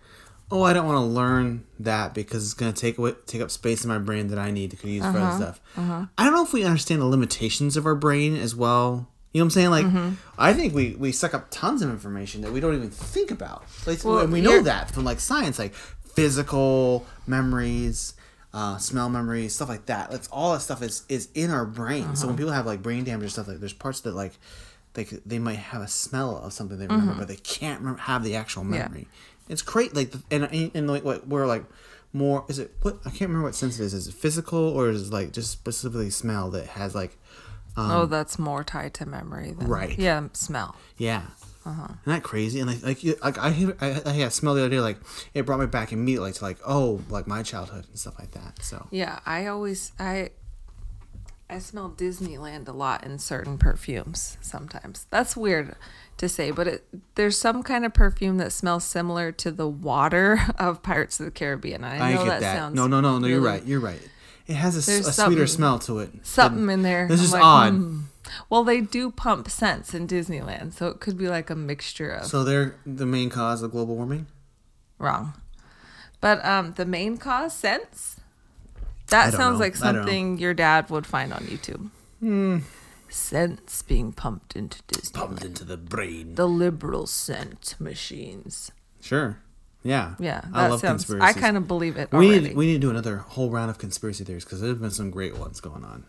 oh, 0.50 0.62
I 0.62 0.72
don't 0.72 0.86
want 0.86 0.96
to 0.98 1.02
learn 1.06 1.64
that 1.80 2.14
because 2.14 2.44
it's 2.44 2.54
gonna 2.54 2.72
take 2.72 2.98
away 2.98 3.14
take 3.26 3.40
up 3.40 3.50
space 3.50 3.84
in 3.84 3.88
my 3.88 3.98
brain 3.98 4.28
that 4.28 4.38
I 4.38 4.50
need 4.50 4.70
to 4.72 4.88
use 4.88 5.02
for 5.02 5.08
Uh-huh. 5.10 5.18
other 5.26 5.36
stuff. 5.36 5.60
I 5.76 6.24
don't 6.24 6.32
know 6.34 6.44
if 6.44 6.52
we 6.52 6.64
understand 6.64 7.00
the 7.00 7.06
limitations 7.06 7.76
of 7.76 7.86
our 7.86 7.94
brain 7.94 8.36
as 8.36 8.54
well. 8.54 9.08
You 9.32 9.40
know 9.40 9.44
what 9.44 9.46
I'm 9.46 9.50
saying? 9.50 9.70
Like, 9.70 9.86
Mm-hmm. 9.86 10.14
I 10.38 10.52
think 10.54 10.74
we 10.74 10.94
we 10.98 11.12
suck 11.12 11.34
up 11.34 11.48
tons 11.50 11.82
of 11.82 11.90
information 11.90 12.40
that 12.42 12.52
we 12.52 12.60
don't 12.60 12.74
even 12.74 12.90
think 12.90 13.30
about. 13.30 13.64
Like, 13.86 14.02
Well, 14.04 14.18
and 14.20 14.32
we 14.32 14.40
know 14.40 14.62
that 14.62 14.90
from 14.90 15.04
like 15.04 15.20
science, 15.20 15.58
like 15.58 15.74
physical 15.74 17.04
memories, 17.26 18.14
uh, 18.54 18.78
smell 18.78 19.10
memories, 19.10 19.54
stuff 19.54 19.68
like 19.68 19.86
that. 19.86 20.10
That's 20.10 20.28
all 20.28 20.54
that 20.54 20.60
stuff 20.60 20.80
is 20.82 21.02
is 21.10 21.28
in 21.34 21.50
our 21.50 21.66
brain. 21.66 22.04
So 22.16 22.22
Uh-huh. 22.22 22.26
when 22.28 22.36
people 22.38 22.52
have 22.52 22.64
like 22.66 22.82
brain 22.82 23.04
damage 23.04 23.26
or 23.26 23.28
stuff 23.30 23.48
like, 23.48 23.60
there's 23.60 23.74
parts 23.74 24.00
that 24.00 24.14
like 24.14 24.32
they 24.96 25.04
they 25.24 25.38
might 25.38 25.58
have 25.58 25.80
a 25.82 25.88
smell 25.88 26.38
of 26.38 26.52
something 26.52 26.76
they 26.78 26.88
remember, 26.88 27.14
but 27.14 27.28
they 27.28 27.36
can't 27.36 27.78
remember, 27.80 28.00
have 28.02 28.24
the 28.24 28.34
actual 28.34 28.64
Mm-hmm. 28.64 28.74
Yeah. 28.74 28.82
memory. 28.88 29.08
It's 29.48 29.62
great. 29.62 29.94
Like, 29.94 30.10
the, 30.10 30.20
and 30.32 30.72
and 30.74 30.90
like 30.90 31.04
what 31.04 31.28
we're 31.28 31.46
like 31.46 31.64
more 32.12 32.44
is 32.48 32.58
it 32.58 32.72
what 32.82 32.98
I 33.06 33.10
can't 33.10 33.28
remember 33.30 33.44
what 33.44 33.54
sense 33.54 33.78
it 33.78 33.84
is. 33.84 33.94
Is 33.94 34.08
it 34.08 34.14
physical 34.14 34.58
or 34.58 34.88
is 34.88 35.08
it 35.08 35.12
like 35.12 35.32
just 35.32 35.52
specifically 35.52 36.10
smell 36.10 36.50
that 36.50 36.66
has 36.68 36.94
like 36.96 37.16
oh, 37.76 38.06
that's 38.06 38.38
more 38.38 38.64
tied 38.64 38.94
to 38.94 39.06
memory 39.06 39.52
than 39.52 39.66
Um, 39.66 39.72
Right. 39.72 39.98
Yeah, 39.98 40.28
smell. 40.32 40.74
Yeah. 40.96 41.22
Uh-huh. 41.66 41.82
Isn't 41.84 41.98
that 42.06 42.22
crazy? 42.22 42.60
And 42.60 42.70
like, 42.70 42.82
like, 42.82 43.04
you, 43.04 43.16
like 43.22 43.38
I, 43.38 43.50
hear- 43.50 43.76
I, 43.80 44.00
I 44.06 44.12
had 44.12 44.32
smell 44.32 44.54
the 44.54 44.60
other 44.60 44.70
day. 44.70 44.80
Like, 44.80 44.98
it 45.34 45.44
brought 45.44 45.58
me 45.60 45.66
back 45.66 45.92
immediately 45.92 46.32
to 46.32 46.44
like, 46.44 46.58
oh, 46.64 47.02
like 47.10 47.26
my 47.26 47.42
childhood 47.42 47.86
and 47.88 47.98
stuff 47.98 48.14
like 48.20 48.30
that. 48.30 48.62
So 48.62 48.86
Yeah, 48.92 49.18
I 49.26 49.46
always 49.46 49.92
I 49.98 50.30
I 51.48 51.58
smell 51.60 51.90
Disneyland 51.96 52.68
a 52.68 52.72
lot 52.72 53.04
in 53.04 53.18
certain 53.18 53.56
perfumes 53.56 54.36
sometimes. 54.40 55.06
That's 55.10 55.36
weird 55.36 55.76
to 56.16 56.28
say, 56.28 56.50
but 56.50 56.66
it, 56.66 56.84
there's 57.14 57.38
some 57.38 57.62
kind 57.62 57.84
of 57.84 57.94
perfume 57.94 58.38
that 58.38 58.52
smells 58.52 58.84
similar 58.84 59.30
to 59.32 59.50
the 59.52 59.68
water 59.68 60.40
of 60.58 60.82
Pirates 60.82 61.20
of 61.20 61.26
the 61.26 61.30
Caribbean. 61.32 61.84
I, 61.84 61.98
I, 61.98 62.14
know 62.14 62.24
that, 62.24 62.40
that. 62.40 62.56
sounds 62.56 62.74
No, 62.74 62.86
no, 62.86 63.00
no, 63.00 63.18
no. 63.18 63.26
You're 63.28 63.40
right. 63.40 63.64
You're 63.64 63.80
right. 63.80 64.00
It 64.46 64.54
has 64.54 64.76
a, 64.76 65.08
a 65.08 65.12
sweeter 65.12 65.46
smell 65.46 65.78
to 65.80 65.98
it. 66.00 66.10
Something 66.22 66.68
in 66.70 66.82
there. 66.82 67.08
This 67.08 67.20
I'm 67.20 67.24
is 67.24 67.32
like, 67.32 67.42
odd. 67.42 67.72
"Hmm." 67.72 68.00
Well, 68.50 68.64
they 68.64 68.80
do 68.80 69.10
pump 69.12 69.48
scents 69.48 69.94
in 69.94 70.08
Disneyland, 70.08 70.72
so 70.72 70.88
it 70.88 70.98
could 70.98 71.16
be 71.16 71.28
like 71.28 71.48
a 71.48 71.54
mixture 71.54 72.10
of 72.10 72.26
So 72.26 72.42
they're 72.42 72.76
the 72.84 73.06
main 73.06 73.30
cause 73.30 73.62
of 73.62 73.70
global 73.70 73.94
warming. 73.96 74.26
wrong. 74.98 75.34
But 76.20 76.44
um, 76.44 76.72
the 76.72 76.86
main 76.86 77.18
cause 77.18 77.54
scents. 77.54 78.15
I 79.08 79.30
That 79.30 79.34
sounds 79.34 79.58
know. 79.58 79.64
like 79.64 79.76
I 79.82 79.86
don't 79.86 79.94
know. 79.94 80.00
something 80.02 80.38
your 80.38 80.54
dad 80.54 80.90
would 80.90 81.06
find 81.06 81.32
on 81.32 81.42
YouTube. 81.44 81.90
Scents 83.08 83.82
being 83.82 84.12
pumped 84.12 84.56
into 84.56 84.82
Disneyland. 84.84 85.12
Pumped 85.14 85.44
into 85.44 85.64
the 85.64 85.76
brain. 85.76 86.34
The 86.34 86.48
liberal 86.48 87.06
scent 87.06 87.76
machines. 87.78 88.72
Sure. 89.00 89.38
Yeah. 89.84 90.14
Yeah, 90.18 90.42
I 90.52 90.66
love 90.66 90.80
sounds. 90.80 91.08
I 91.14 91.32
kind 91.32 91.56
of 91.56 91.68
believe 91.68 91.96
it 91.96 92.10
We 92.10 92.26
already. 92.26 92.48
need 92.48 92.56
we 92.56 92.66
need 92.66 92.72
to 92.74 92.78
do 92.80 92.90
another 92.90 93.18
whole 93.18 93.50
round 93.50 93.70
of 93.70 93.78
conspiracy 93.78 94.24
theories 94.24 94.44
because 94.44 94.60
there's 94.60 94.78
been 94.78 94.90
some 94.90 95.10
great 95.10 95.38
ones 95.38 95.60
going 95.60 95.84
on. 95.84 96.04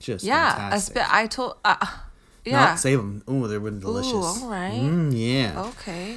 Just 0.00 0.24
yeah, 0.24 0.54
fantastic. 0.56 0.96
I, 0.96 1.02
spe- 1.04 1.14
I 1.14 1.26
told. 1.28 1.56
Uh, 1.64 1.76
No, 2.46 2.52
yeah. 2.52 2.74
save 2.74 2.98
them. 2.98 3.22
Ooh, 3.30 3.46
they 3.46 3.58
were 3.58 3.70
delicious. 3.70 4.12
Ooh, 4.12 4.44
all 4.44 4.50
right. 4.50 4.72
Mm, 4.72 5.12
yeah. 5.14 5.62
okay. 5.68 6.16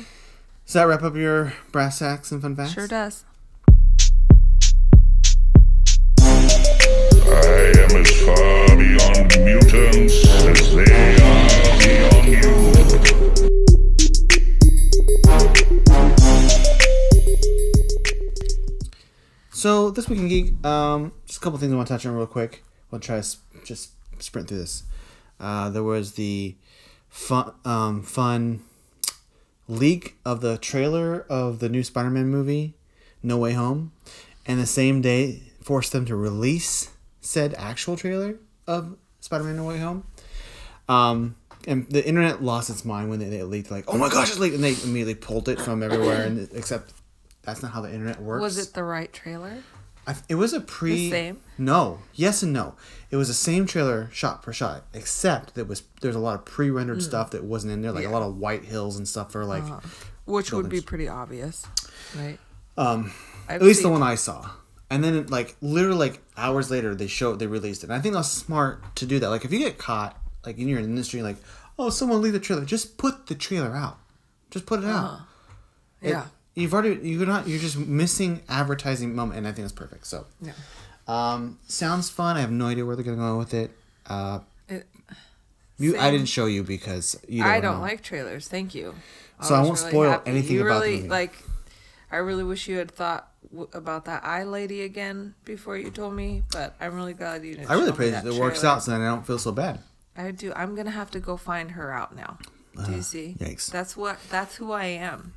Does 0.66 0.74
that 0.74 0.84
wrap 0.86 1.04
up 1.04 1.16
your 1.16 1.54
brass 1.72 2.00
tacks 2.00 2.32
and 2.32 2.42
fun 2.42 2.56
facts? 2.56 2.72
Sure 2.74 2.88
does. 2.88 3.26
So 19.52 19.92
this 19.92 20.10
week 20.10 20.20
in 20.20 20.28
geek, 20.28 20.66
um, 20.66 21.14
just 21.28 21.40
a 21.40 21.42
couple 21.44 21.60
things 21.60 21.72
I 21.72 21.76
want 21.76 21.88
to 21.88 21.94
touch 21.94 22.06
on 22.06 22.16
real 22.16 22.26
quick. 22.28 22.64
I'll 22.92 23.00
try 23.00 23.16
to 23.16 23.20
s- 23.20 23.38
just 23.64 23.92
sprint 24.20 24.48
through 24.48 24.58
this. 24.60 24.84
Uh, 25.40 25.70
there 25.70 25.84
was 25.84 26.14
the 26.14 26.56
fun, 27.10 27.54
um, 27.64 28.02
fun 28.04 28.62
leak 29.68 30.16
of 30.26 30.42
the 30.42 30.58
trailer 30.58 31.22
of 31.30 31.60
the 31.60 31.70
new 31.70 31.84
Spider-Man 31.84 32.30
movie, 32.30 32.74
No 33.22 33.38
Way 33.38 33.54
Home, 33.54 33.92
and 34.46 34.60
the 34.60 34.66
same 34.66 35.02
day 35.02 35.44
forced 35.62 35.92
them 35.92 36.06
to 36.06 36.16
release 36.16 36.90
said 37.24 37.56
actual 37.58 37.98
trailer 37.98 38.36
of 38.68 38.96
Spider-Man 39.22 39.56
No 39.58 39.64
Way 39.66 39.80
Home. 39.80 40.04
Um, 40.88 41.36
and 41.68 41.90
the 41.90 42.06
internet 42.06 42.44
lost 42.44 42.70
its 42.70 42.84
mind 42.86 43.10
when 43.10 43.20
they, 43.20 43.30
they 43.30 43.42
leaked, 43.44 43.72
like, 43.72 43.86
"Oh 43.88 43.98
my 43.98 44.10
gosh, 44.10 44.30
it's 44.30 44.40
leaked!" 44.40 44.56
and 44.56 44.64
they 44.64 44.76
immediately 44.84 45.16
pulled 45.16 45.48
it 45.50 45.60
from 45.60 45.82
everywhere. 45.82 46.26
And 46.26 46.50
except 46.54 46.94
that's 47.44 47.62
not 47.64 47.72
how 47.72 47.82
the 47.82 47.92
internet 47.94 48.22
works. 48.22 48.42
Was 48.42 48.58
it 48.58 48.74
the 48.74 48.84
right 48.84 49.12
trailer? 49.12 49.58
I, 50.06 50.16
it 50.28 50.36
was 50.36 50.52
a 50.52 50.60
pre. 50.60 50.96
The 50.96 51.10
same? 51.10 51.40
No, 51.58 52.00
yes 52.14 52.44
and 52.44 52.52
no. 52.52 52.76
It 53.10 53.16
was 53.16 53.30
the 53.30 53.34
same 53.34 53.66
trailer 53.66 54.10
shot 54.12 54.44
for 54.44 54.52
shot, 54.52 54.84
except 54.94 55.56
that 55.56 55.66
was 55.70 55.84
there's 56.02 56.16
a 56.16 56.20
lot 56.20 56.36
of 56.36 56.44
pre-rendered 56.44 57.02
stuff 57.02 57.32
that 57.32 57.46
wasn't 57.46 57.72
in 57.72 57.82
there, 57.82 57.94
like 57.94 58.04
a 58.04 58.08
Mm. 58.08 58.12
Yeah. 58.12 58.18
Uh-huh. 58.18 58.26
lot 58.26 58.30
of 58.30 58.38
white 58.38 58.66
hills 58.66 58.98
and 58.98 59.08
stuff 59.08 59.32
for 59.32 59.46
like 59.46 59.64
Which 60.26 60.52
would 60.52 60.68
be 60.68 60.82
pretty 60.82 61.08
obvious, 61.08 61.66
right? 62.18 62.38
um 62.78 63.14
I've 63.48 63.62
at 63.62 63.68
least 63.68 63.84
the 63.84 63.90
one 63.90 64.04
I 64.04 64.16
saw. 64.16 64.50
And 64.90 65.02
then 65.04 65.28
like 65.28 65.56
literally 65.62 65.98
like 65.98 66.22
hours 66.38 66.72
later 66.72 66.96
they 66.96 67.08
showed 67.08 67.40
they 67.40 67.48
released 67.48 67.84
it. 67.84 67.90
And 67.90 67.94
I 67.94 68.00
think 68.00 68.16
that's 68.16 68.30
smart 68.30 68.96
to 68.98 69.06
do 69.06 69.20
that. 69.20 69.30
Like 69.30 69.46
if 69.46 69.52
you 69.52 69.60
get 69.60 69.78
caught 69.78 70.18
like 70.46 70.58
in 70.58 70.68
your 70.68 70.80
industry 70.80 71.22
like 71.22 71.38
oh 71.80 71.90
someone 71.90 72.22
leaked 72.22 72.34
the 72.34 72.40
trailer, 72.40 72.66
just 72.66 72.98
put 72.98 73.28
the 73.28 73.36
trailer 73.36 73.76
out. 73.76 73.98
Just 74.52 74.66
put 74.66 74.80
it 74.80 74.86
out. 74.86 75.22
It- 76.02 76.10
Yeah. 76.12 76.26
you've 76.56 76.74
already 76.74 77.08
you're 77.10 77.26
not 77.26 77.48
you're 77.48 77.60
just 77.60 77.78
missing 77.78 78.42
advertising 78.50 79.16
moment 79.16 79.38
and 79.38 79.48
I 79.48 79.52
think 79.52 79.64
that's 79.66 79.72
perfect. 79.74 80.06
So 80.08 80.26
Yeah. 80.42 80.54
Um, 81.08 81.60
sounds 81.68 82.10
fun. 82.10 82.38
I 82.38 82.42
have 82.42 82.52
no 82.52 82.68
idea 82.68 82.86
where 82.86 82.96
they're 82.96 83.04
gonna 83.06 83.18
go 83.18 83.38
with 83.38 83.54
it. 83.54 83.72
Uh, 84.08 84.40
It, 84.70 84.88
you, 85.78 85.98
I 85.98 86.12
didn't 86.12 86.28
show 86.28 86.46
you 86.46 86.64
because 86.64 87.20
you 87.28 87.44
don't 87.44 87.52
I 87.52 87.60
don't 87.60 87.76
know. 87.76 87.82
like 87.82 88.02
trailers. 88.02 88.48
Thank 88.48 88.74
you. 88.74 88.96
So 89.42 89.56
I 89.56 89.62
won't 89.64 89.78
spoil 89.78 90.22
anything 90.26 90.56
you 90.56 90.62
about 90.66 90.76
the 90.76 90.86
really, 90.86 90.96
movie. 90.98 91.10
Like, 91.10 91.34
I 92.10 92.18
really 92.18 92.44
wish 92.46 92.70
you 92.70 92.78
had 92.78 92.90
thought 92.92 93.30
w- 93.54 93.70
about 93.74 94.04
that 94.06 94.26
eye 94.26 94.43
lady 94.43 94.82
again 94.82 95.36
before 95.45 95.78
you 95.78 95.89
told 95.89 96.14
me. 96.16 96.43
But 96.51 96.76
I'm 96.82 96.95
really 96.95 97.14
glad 97.14 97.45
you 97.45 97.56
didn't. 97.56 97.70
I 97.70 97.76
really 97.76 97.93
pray 97.93 98.10
that 98.10 98.26
that 98.26 98.34
it 98.34 98.39
works 98.39 98.64
out 98.66 98.84
so 98.84 98.91
that 98.91 98.99
I 98.99 99.06
don't 99.06 99.26
feel 99.26 99.39
so 99.39 99.54
bad. 99.54 99.80
I 100.18 100.32
do. 100.32 100.51
I'm 100.56 100.76
gonna 100.76 100.91
have 100.91 101.12
to 101.12 101.20
go 101.20 101.38
find 101.38 101.72
her 101.72 101.91
out 101.91 102.16
now. 102.16 102.38
Do 102.86 102.91
you 102.91 103.01
see? 103.04 103.36
Uh, 103.39 103.45
yikes. 103.45 103.72
That's 103.72 103.95
what. 103.95 104.18
That's 104.30 104.56
who 104.56 104.72
I 104.72 104.86
am, 104.86 105.34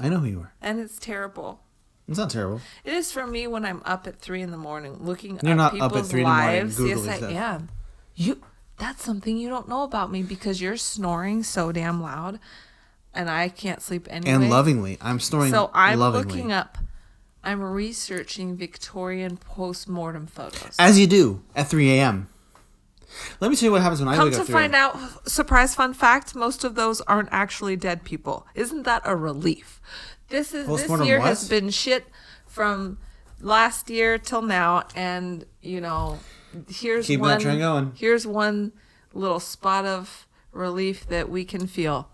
I 0.00 0.08
know 0.08 0.18
who 0.18 0.26
you 0.26 0.40
are. 0.40 0.52
and 0.62 0.78
it's 0.80 0.98
terrible. 0.98 1.60
It's 2.08 2.18
not 2.18 2.30
terrible. 2.30 2.60
It 2.84 2.92
is 2.92 3.10
for 3.10 3.26
me 3.26 3.48
when 3.48 3.64
I'm 3.64 3.82
up 3.84 4.06
at 4.06 4.20
three 4.20 4.40
in 4.40 4.52
the 4.52 4.56
morning 4.56 4.98
looking 5.00 5.40
You're 5.42 5.52
at 5.52 5.56
not 5.56 5.74
up 5.74 5.82
at 5.82 5.88
people's 5.90 6.08
three 6.10 6.20
in 6.20 6.28
the 6.28 6.32
morning 6.32 6.60
lives. 6.60 6.78
Googling 6.78 7.06
yes, 7.06 7.08
I 7.08 7.16
stuff. 7.16 7.32
am. 7.32 7.68
You. 8.14 8.42
That's 8.78 9.02
something 9.04 9.36
you 9.36 9.48
don't 9.48 9.68
know 9.68 9.82
about 9.82 10.12
me 10.12 10.22
because 10.22 10.60
you're 10.60 10.76
snoring 10.76 11.42
so 11.42 11.72
damn 11.72 12.00
loud, 12.02 12.38
and 13.14 13.28
I 13.30 13.48
can't 13.48 13.82
sleep 13.82 14.06
anyway. 14.10 14.34
And 14.34 14.50
lovingly, 14.50 14.98
I'm 15.00 15.18
snoring. 15.18 15.50
So 15.50 15.70
I'm 15.74 15.98
lovingly. 15.98 16.26
looking 16.28 16.52
up. 16.52 16.78
I'm 17.46 17.62
researching 17.62 18.56
Victorian 18.56 19.36
post-mortem 19.36 20.26
photos. 20.26 20.74
as 20.78 20.98
you 20.98 21.06
do 21.06 21.42
at 21.54 21.68
3 21.68 21.98
a.m. 21.98 22.28
Let 23.40 23.50
me 23.50 23.56
tell 23.56 23.68
you 23.68 23.72
what 23.72 23.82
happens 23.82 24.00
when 24.00 24.08
I 24.08 24.16
Come 24.16 24.24
wake 24.26 24.34
to 24.34 24.40
up. 24.40 24.46
3 24.46 24.52
find 24.52 24.74
out, 24.74 25.28
surprise 25.28 25.74
fun 25.74 25.94
fact: 25.94 26.34
most 26.34 26.64
of 26.64 26.74
those 26.74 27.00
aren't 27.02 27.28
actually 27.30 27.76
dead 27.76 28.04
people. 28.04 28.46
Isn't 28.54 28.82
that 28.82 29.02
a 29.04 29.14
relief? 29.16 29.80
This 30.28 30.52
is 30.52 30.66
this 30.66 31.06
year 31.06 31.20
what? 31.20 31.28
has 31.28 31.48
been 31.48 31.70
shit 31.70 32.06
from 32.46 32.98
last 33.40 33.88
year 33.90 34.18
till 34.18 34.42
now, 34.42 34.84
and 34.94 35.46
you 35.62 35.80
know, 35.80 36.18
here's 36.68 37.06
that 37.06 37.20
one. 37.20 37.92
Here's 37.96 38.26
one 38.26 38.72
little 39.14 39.40
spot 39.40 39.86
of 39.86 40.26
relief 40.52 41.06
that 41.08 41.28
we 41.30 41.44
can 41.44 41.66
feel. 41.66 42.10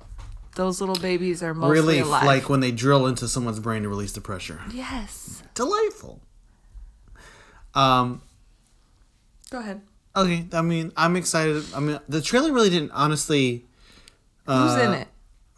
Those 0.54 0.80
little 0.80 0.96
babies 0.96 1.42
are 1.42 1.54
mostly 1.54 1.80
relief, 1.80 2.04
alive. 2.04 2.24
like 2.24 2.48
when 2.50 2.60
they 2.60 2.72
drill 2.72 3.06
into 3.06 3.26
someone's 3.26 3.58
brain 3.60 3.82
to 3.84 3.88
release 3.88 4.12
the 4.12 4.20
pressure. 4.20 4.60
yes. 4.72 5.42
Delightful. 5.54 6.20
Um. 7.74 8.20
Go 9.50 9.58
ahead. 9.60 9.80
Okay. 10.14 10.46
I 10.52 10.62
mean, 10.62 10.92
I'm 10.96 11.16
excited. 11.16 11.64
I 11.74 11.80
mean, 11.80 11.98
the 12.08 12.20
trailer 12.20 12.52
really 12.52 12.70
didn't 12.70 12.90
honestly. 12.92 13.64
Who's 14.46 14.74
in 14.74 14.78
Uh, 14.78 14.82
it 14.82 14.84
in 14.86 14.92
it? 14.94 15.08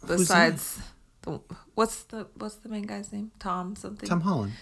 besides 0.07 0.79
the 1.23 1.39
what's 1.73 2.03
the 2.03 2.27
what's 2.35 2.55
the 2.55 2.69
main 2.69 2.83
guy's 2.83 3.11
name? 3.11 3.31
Tom 3.39 3.75
something. 3.75 4.07
Tom 4.07 4.21
Holland. 4.21 4.53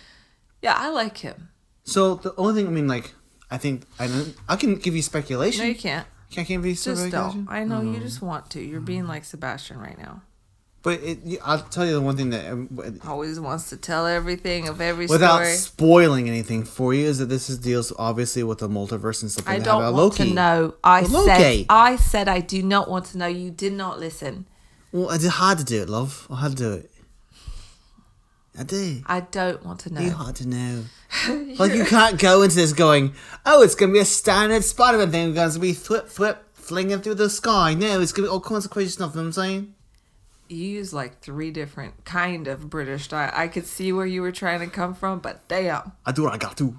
Yeah, 0.61 0.75
I 0.77 0.89
like 0.89 1.17
him. 1.17 1.49
So 1.83 2.15
the 2.15 2.33
only 2.37 2.53
thing 2.55 2.67
I 2.67 2.71
mean, 2.71 2.87
like, 2.87 3.13
I 3.51 3.57
think 3.57 3.83
I 3.99 4.07
don't, 4.07 4.33
I 4.47 4.55
can 4.55 4.75
give 4.75 4.95
you 4.95 5.01
speculation. 5.01 5.61
No, 5.61 5.67
you 5.67 5.75
can't. 5.75 6.07
Can't 6.33 6.47
give 6.47 6.65
you 6.65 6.73
Just 6.75 7.11
don't. 7.11 7.47
I 7.49 7.63
know 7.63 7.81
you 7.81 7.99
just 7.99 8.21
want 8.21 8.49
to. 8.51 8.61
You're 8.61 8.81
being 8.81 9.07
like 9.07 9.23
Sebastian 9.23 9.79
right 9.79 9.97
now. 9.97 10.21
But 10.81 10.99
it, 11.01 11.39
I'll 11.45 11.61
tell 11.61 11.85
you 11.85 11.93
the 11.93 12.01
one 12.01 12.17
thing 12.17 12.31
that, 12.31 12.51
um, 12.51 12.99
Always 13.07 13.39
wants 13.39 13.69
to 13.69 13.77
tell 13.77 14.05
everything 14.05 14.67
of 14.67 14.81
every 14.81 15.05
without 15.05 15.37
story. 15.37 15.55
spoiling 15.55 16.27
anything 16.27 16.65
for 16.65 16.93
you, 16.93 17.05
is 17.05 17.19
that 17.19 17.27
this 17.27 17.49
is 17.49 17.57
deals 17.57 17.93
obviously 17.97 18.43
with 18.43 18.57
the 18.57 18.67
multiverse 18.67 19.21
and 19.21 19.31
stuff. 19.31 19.47
I 19.47 19.55
like 19.55 19.63
don't 19.63 19.81
that 19.81 19.93
want 19.93 20.15
about 20.15 20.25
to 20.25 20.33
know. 20.33 20.73
I 20.83 21.03
But 21.03 21.23
said 21.23 21.65
I 21.69 21.95
said 21.95 22.27
I 22.27 22.41
do 22.41 22.61
not 22.61 22.89
want 22.89 23.05
to 23.05 23.17
know. 23.17 23.27
You 23.27 23.49
did 23.49 23.71
not 23.71 23.97
listen. 23.97 24.45
Well, 24.91 25.09
I 25.09 25.17
did 25.17 25.29
hard 25.29 25.59
to 25.59 25.63
do 25.63 25.81
it, 25.81 25.89
love. 25.89 26.27
I 26.29 26.41
had 26.41 26.51
to 26.51 26.57
do 26.57 26.73
it. 26.73 26.91
I 28.57 28.63
do. 28.63 29.01
I 29.07 29.19
don't 29.21 29.65
want 29.65 29.79
to 29.81 29.93
know. 29.93 30.01
You 30.01 30.11
hard 30.11 30.35
to 30.37 30.47
know. 30.47 30.83
like 31.57 31.73
you 31.73 31.85
can't 31.85 32.19
go 32.19 32.41
into 32.43 32.55
this 32.55 32.73
going, 32.73 33.13
oh, 33.45 33.63
it's 33.63 33.75
gonna 33.75 33.93
be 33.93 33.99
a 33.99 34.05
standard 34.05 34.63
Spider-Man 34.63 35.11
thing. 35.11 35.29
It's 35.37 35.55
gonna 35.55 35.59
be 35.59 35.73
flip, 35.73 36.07
flip, 36.07 36.43
flinging 36.53 36.99
through 37.01 37.15
the 37.15 37.29
sky. 37.29 37.73
No, 37.73 37.99
it's 37.99 38.11
gonna 38.11 38.27
be 38.27 38.31
all 38.31 38.39
kinds 38.39 38.65
of 38.65 38.71
crazy 38.71 38.89
stuff. 38.91 39.11
You 39.11 39.17
know 39.17 39.21
what 39.23 39.27
I'm 39.27 39.31
saying. 39.33 39.73
You 40.49 40.57
use 40.57 40.93
like 40.93 41.19
three 41.21 41.49
different 41.49 42.05
kind 42.05 42.47
of 42.47 42.69
British 42.69 43.05
style. 43.05 43.31
I 43.33 43.47
could 43.47 43.65
see 43.65 43.91
where 43.91 44.05
you 44.05 44.21
were 44.21 44.31
trying 44.31 44.59
to 44.59 44.67
come 44.67 44.93
from, 44.93 45.19
but 45.19 45.47
damn, 45.47 45.93
I 46.05 46.11
do 46.11 46.23
what 46.23 46.33
I 46.33 46.37
got 46.37 46.55
to. 46.57 46.77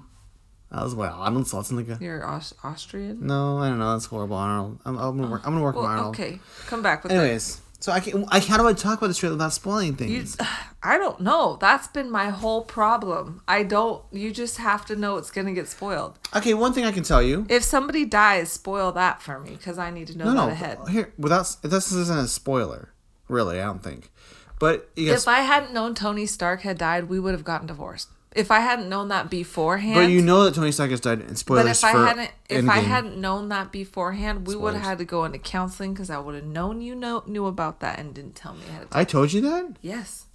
That 0.71 0.83
was 0.83 0.95
what 0.95 1.09
Arnold 1.11 1.45
Schwarzenegger. 1.45 1.99
you're 2.01 2.25
Aus- 2.25 2.53
Austrian. 2.63 3.25
No, 3.25 3.59
I 3.59 3.69
don't 3.69 3.79
know. 3.79 3.93
That's 3.93 4.05
horrible. 4.05 4.35
Arnold. 4.37 4.79
I'm, 4.85 4.97
I'm 4.97 5.17
gonna 5.17 5.29
work. 5.29 5.41
I'm 5.45 5.53
gonna 5.53 5.63
work 5.63 5.75
Well, 5.75 5.85
Arnold. 5.85 6.15
okay, 6.15 6.39
come 6.67 6.81
back 6.81 7.03
with 7.03 7.11
it. 7.11 7.15
Anyways, 7.15 7.59
so 7.85 7.91
I 7.91 7.99
can. 7.99 8.25
I 8.29 8.39
how 8.39 8.57
do 8.57 8.67
I 8.67 8.73
talk 8.73 8.97
about 8.97 9.07
this 9.07 9.19
trailer 9.19 9.35
without 9.35 9.53
spoiling 9.53 9.89
You, 9.89 9.93
things? 9.95 10.37
I 10.83 10.97
don't 10.97 11.19
know. 11.19 11.57
That's 11.61 11.87
been 11.87 12.09
my 12.09 12.29
whole 12.29 12.63
problem. 12.63 13.43
I 13.47 13.61
don't. 13.61 14.03
You 14.11 14.31
just 14.31 14.57
have 14.57 14.87
to 14.87 14.95
know 14.95 15.17
it's 15.17 15.29
gonna 15.29 15.53
get 15.53 15.67
spoiled. 15.67 16.17
okay, 16.35 16.55
one 16.55 16.73
thing 16.73 16.83
I 16.85 16.91
can 16.91 17.03
tell 17.03 17.21
you. 17.21 17.45
If 17.47 17.63
somebody 17.63 18.03
dies, 18.03 18.51
spoil 18.51 18.91
that 18.93 19.21
for 19.21 19.39
me 19.39 19.51
because 19.51 19.77
I 19.77 19.91
need 19.91 20.07
to 20.07 20.17
know 20.17 20.25
No, 20.25 20.31
that 20.33 20.47
no. 20.47 20.51
ahead. 20.51 20.77
Here, 20.89 21.13
without 21.19 21.57
this 21.61 21.91
isn't 21.91 22.17
a 22.17 22.27
spoiler, 22.27 22.89
really. 23.27 23.61
I 23.61 23.65
don't 23.65 23.83
think. 23.83 24.09
But 24.57 24.89
you 24.95 25.11
guys, 25.11 25.21
If 25.21 25.27
I 25.27 25.41
hadn't 25.41 25.71
known 25.73 25.93
Tony 25.93 26.25
Stark 26.25 26.61
had 26.61 26.79
died, 26.79 27.03
we 27.07 27.19
would 27.19 27.33
have 27.33 27.43
gotten 27.43 27.67
divorced. 27.67 28.09
If 28.35 28.51
I 28.51 28.59
hadn't 28.59 28.89
known 28.89 29.07
that 29.07 29.29
beforehand, 29.29 29.95
but 29.95 30.09
you 30.09 30.21
know 30.21 30.43
that 30.43 30.55
Tony 30.55 30.71
Stark 30.71 30.91
has 30.91 30.99
died. 30.99 31.21
And 31.21 31.37
spoilers 31.37 31.63
But 31.63 31.71
if 31.71 31.83
I 31.85 32.05
hadn't, 32.07 32.31
if 32.49 32.69
I 32.69 32.79
hadn't 32.79 33.17
known 33.17 33.47
that 33.49 33.71
beforehand, 33.71 34.45
we 34.45 34.55
would 34.55 34.73
have 34.73 34.83
Spoilers. 34.83 34.87
had 34.89 34.97
to 34.99 35.05
go 35.05 35.23
into 35.25 35.39
counseling 35.39 35.93
because 35.93 36.09
I 36.09 36.17
would 36.19 36.35
have 36.35 36.43
known 36.43 36.81
you 36.81 36.95
know 36.95 37.23
knew 37.25 37.45
about 37.45 37.79
that 37.79 37.97
and 37.97 38.13
didn't 38.13 38.35
tell 38.35 38.53
me 38.53 38.61
ahead 38.69 38.83
of 38.83 38.89
time. 38.89 38.99
I 38.99 39.03
told 39.05 39.31
you 39.33 39.41
that. 39.41 39.77
yes. 39.81 40.25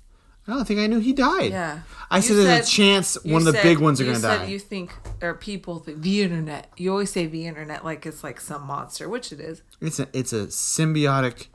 I 0.48 0.55
don't 0.55 0.64
think 0.66 0.80
I 0.80 0.86
knew 0.88 0.98
he 0.98 1.12
died. 1.12 1.51
Yeah. 1.53 1.80
I 2.11 2.16
You 2.16 2.22
said 2.22 2.36
there's 2.38 2.66
a 2.66 2.70
chance 2.70 3.16
You 3.22 3.34
one 3.34 3.42
of 3.42 3.46
the 3.46 3.53
said- 3.53 3.62
big 3.62 3.78
ones 3.78 4.01
are 4.01 4.05
you 4.05 4.11
gonna 4.12 4.20
said 4.20 4.38
die. 4.38 4.44
You 4.46 4.59
think 4.59 4.92
or 5.22 5.34
people 5.34 5.78
think 5.78 6.01
the 6.01 6.22
internet. 6.22 6.72
You 6.78 6.90
always 6.90 7.11
say 7.12 7.26
the 7.26 7.46
internet 7.46 7.84
like 7.84 8.05
it's 8.07 8.24
like 8.24 8.40
some 8.40 8.66
monster, 8.66 9.09
which 9.09 9.30
it 9.30 9.38
is. 9.40 9.62
It's 9.80 10.01
a 10.01 10.09
it's 10.14 10.32
a 10.32 10.46
symbiotic 10.46 11.48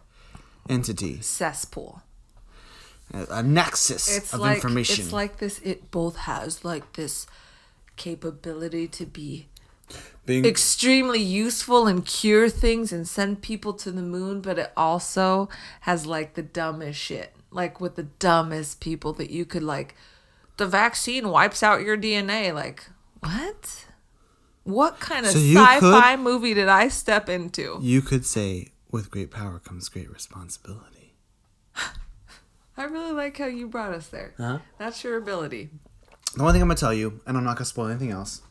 entity, 0.69 1.19
Cesspool. 1.21 2.03
A, 3.13 3.25
a 3.29 3.43
nexus 3.43 4.15
It's 4.17 4.33
of 4.33 4.39
like 4.39 4.55
information. 4.57 5.03
it's 5.05 5.13
like 5.13 5.37
this. 5.37 5.59
It 5.59 5.91
both 5.91 6.15
has 6.17 6.63
like 6.65 6.93
this 6.93 7.27
capability 7.95 8.87
to 8.89 9.05
be 9.05 9.47
Being 10.25 10.45
extremely 10.45 11.21
useful 11.21 11.87
and 11.87 12.05
cure 12.05 12.49
things 12.49 12.91
and 12.91 13.07
send 13.07 13.41
people 13.41 13.73
to 13.73 13.91
the 13.91 14.01
moon, 14.01 14.41
but 14.41 14.57
it 14.59 14.71
also 14.75 15.49
has 15.81 16.05
like 16.05 16.33
the 16.33 16.41
dumbest 16.43 16.99
shit. 16.99 17.33
Like 17.51 17.79
with 17.79 17.95
the 17.95 18.03
dumbest 18.03 18.81
people 18.81 19.13
that 19.13 19.29
you 19.29 19.45
could 19.45 19.63
like 19.63 19.95
the 20.57 20.65
vaccine 20.67 21.29
wipes 21.29 21.63
out 21.63 21.81
your 21.81 21.97
DNA. 21.97 22.53
Like, 22.53 22.87
what? 23.19 23.85
What 24.63 24.99
kind 24.99 25.25
of 25.25 25.31
So 25.31 25.39
sci-fi 25.39 26.15
movie 26.15 26.53
did 26.53 26.67
I 26.69 26.87
step 26.87 27.29
into? 27.29 27.77
you 27.81 28.01
could 28.01 28.25
say, 28.25 28.69
with 28.91 29.11
great 29.11 29.31
power 29.31 29.59
comes 29.59 29.89
great 29.89 30.09
responsibility. 30.11 31.13
I 32.77 32.83
really 32.85 33.11
like 33.13 33.37
how 33.37 33.45
you 33.45 33.67
brought 33.67 33.93
us 33.93 34.07
there. 34.07 34.33
Huh? 34.37 34.59
That's 34.77 35.03
your 35.03 35.17
ability. 35.17 35.69
The 36.35 36.43
one 36.43 36.53
thing 36.53 36.61
I'm 36.61 36.67
gonna 36.67 36.77
tell 36.77 36.93
you, 36.93 37.21
and 37.25 37.37
I'm 37.37 37.43
not 37.43 37.55
gonna 37.55 37.65
spoil 37.65 37.87
anything 37.87 38.11
else, 38.11 38.41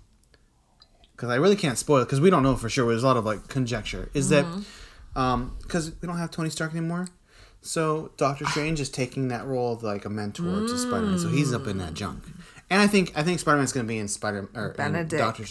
because 1.12 1.28
I 1.28 1.34
really 1.36 1.56
can't 1.56 1.76
spoil 1.78 1.98
it, 2.02 2.06
because 2.06 2.20
we 2.20 2.30
don't 2.30 2.42
know 2.42 2.56
for 2.56 2.68
sure. 2.70 2.88
There's 2.88 3.02
a 3.02 3.06
lot 3.06 3.16
of 3.16 3.24
like 3.26 3.48
conjecture. 3.48 4.10
Is 4.14 4.30
Mm-hmm. 4.30 4.60
that 5.14 5.20
um 5.20 5.56
because 5.62 5.92
we 6.00 6.06
don't 6.08 6.18
have 6.18 6.30
Tony 6.30 6.50
Stark 6.50 6.72
anymore, 6.72 7.08
so 7.60 8.12
Doctor 8.16 8.46
Strange 8.46 8.80
is 8.80 8.88
taking 8.88 9.28
that 9.28 9.44
role 9.46 9.74
of 9.74 9.82
like 9.82 10.04
a 10.06 10.10
mentor 10.10 10.60
to 10.66 10.78
Spider-Man, 10.78 11.18
so 11.18 11.28
he's 11.28 11.52
up 11.52 11.66
in 11.66 11.78
that 11.78 11.94
junk. 11.94 12.24
And 12.70 12.80
I 12.80 12.86
think 12.86 13.12
I 13.16 13.22
think 13.22 13.40
Spider-Man's 13.40 13.72
gonna 13.72 13.86
be 13.86 13.98
in 13.98 14.08
Spider 14.08 14.48
or 14.54 14.70
Benedict. 14.70 15.20
Doctor. 15.20 15.44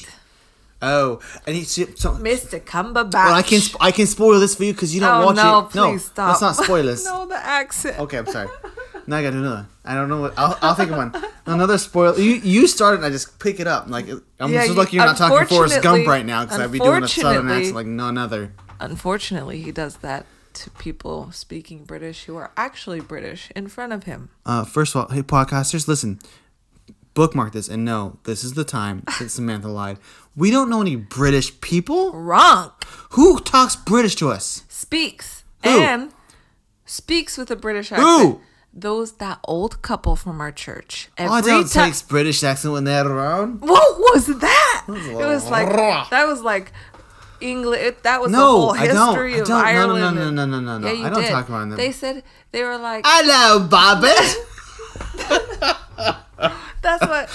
Oh, 0.84 1.20
and 1.48 1.56
he 1.56 1.64
so. 1.64 1.86
Mr. 1.86 2.60
Cumberbatch. 2.60 3.14
Well, 3.14 3.34
I 3.34 3.42
can 3.42 3.60
sp- 3.64 3.80
I 3.80 3.92
can 3.92 4.06
spoil 4.06 4.40
this 4.40 4.56
for 4.56 4.64
you 4.66 4.74
because 4.74 4.94
you 4.94 5.00
don't 5.02 5.22
Oh 5.22 5.26
watch 5.28 5.36
no, 5.38 5.60
it. 5.60 5.70
please 5.72 6.06
stop. 6.06 6.30
Let's 6.30 6.42
not 6.42 6.56
spoilers. 6.64 7.06
no, 7.12 7.26
the 7.26 7.38
accent. 7.38 8.00
Okay, 8.00 8.18
I'm 8.18 8.28
sorry. 8.28 8.50
Now 9.08 9.18
I 9.18 9.22
do 9.22 9.28
another. 9.38 9.68
I 9.86 9.96
don't 9.96 10.08
know 10.10 10.22
what. 10.22 10.34
I'll, 10.38 10.58
I'll 10.62 10.76
think 10.76 10.92
of 10.92 10.98
one. 10.98 11.14
Another 11.46 11.78
spoiler. 11.78 12.18
You 12.20 12.36
you 12.36 12.68
start 12.68 12.94
it 12.96 12.98
and 12.98 13.06
I 13.06 13.10
just 13.10 13.40
pick 13.40 13.60
it 13.60 13.68
up. 13.68 13.88
Like 13.90 14.08
I'm 14.40 14.52
Yeah, 14.52 14.66
just 14.66 14.78
lucky 14.78 14.98
you're 14.98 15.06
not 15.06 15.18
talking 15.18 15.48
Forrest 15.48 15.82
Gump 15.82 16.06
right 16.08 16.26
now 16.26 16.44
because 16.44 16.60
I'd 16.60 16.72
be 16.72 16.80
doing 16.80 17.04
a 17.04 17.08
southern 17.08 17.50
accent 17.50 17.76
like 17.76 17.86
none 17.88 18.18
other. 18.18 18.54
Unfortunately, 18.80 19.62
he 19.62 19.72
does 19.72 19.98
that 19.98 20.26
to 20.54 20.70
people 20.72 21.32
speaking 21.32 21.84
British 21.84 22.26
who 22.26 22.36
are 22.36 22.52
actually 22.56 23.00
British 23.00 23.50
in 23.56 23.68
front 23.68 23.92
of 23.92 24.04
him. 24.04 24.30
Uh, 24.46 24.64
first 24.64 24.96
of 24.96 25.02
all, 25.02 25.08
hey 25.16 25.24
podcasters, 25.24 25.88
listen. 25.88 26.20
Bookmark 27.14 27.53
this 27.53 27.68
and 27.70 27.86
know 27.86 28.18
this 28.24 28.43
is 28.43 28.53
the 28.53 28.64
time 28.64 29.03
since 29.18 29.34
Samantha 29.34 29.68
lied. 29.68 29.97
We 30.36 30.49
don't 30.51 30.70
know 30.70 30.82
any 30.82 30.95
British 30.95 31.59
people. 31.61 32.11
Wrong. 32.14 32.72
Who 33.11 33.39
talks 33.39 33.76
British 33.76 34.16
to 34.16 34.30
us? 34.30 34.64
Speaks 34.68 35.43
Who? 35.64 35.70
and 35.82 36.11
speaks 36.86 37.38
with 37.38 37.51
a 37.51 37.55
British 37.55 37.91
accent. 37.91 38.07
Who? 38.07 38.41
Those 38.74 39.14
that 39.18 39.39
old 39.43 39.84
couple 39.84 40.16
from 40.16 40.41
our 40.41 40.51
church. 40.51 41.09
Oh, 41.20 41.28
I 41.32 41.41
don't 41.41 41.70
time. 41.72 41.91
take 41.91 42.07
British 42.07 42.43
accent 42.43 42.74
when 42.74 42.86
they're 42.86 43.07
around. 43.07 43.61
What 43.61 43.99
was 43.99 44.26
that? 44.26 44.84
was 44.88 45.05
It 45.05 45.16
was 45.16 45.47
like 45.51 45.68
little- 45.68 46.05
that 46.09 46.26
was 46.26 46.41
like 46.41 46.72
English. 47.39 47.97
That 48.01 48.22
was 48.22 48.32
the 48.32 48.38
No, 48.39 48.43
whole 48.49 48.72
I 48.72 48.88
don't. 48.88 48.97
I 48.97 49.38
don't. 49.38 49.43
No, 49.45 49.45
no, 49.45 49.55
Ireland. 49.64 50.16
no, 50.18 50.32
no, 50.32 50.34
no, 50.45 50.45
no, 50.45 50.59
no, 50.59 50.78
no. 50.80 50.88
Yeah, 50.88 50.93
you 50.93 51.05
I 51.05 51.09
don't 51.11 51.22
did. 51.22 51.30
talk 51.30 51.47
about 51.47 51.70
them. 51.70 51.78
They 51.78 51.91
said 51.91 52.24
they 52.51 52.64
were 52.64 52.80
like, 52.80 53.03
Hello, 53.05 53.68
Bobby. 53.68 54.07
That's 56.82 57.02
what. 57.06 57.30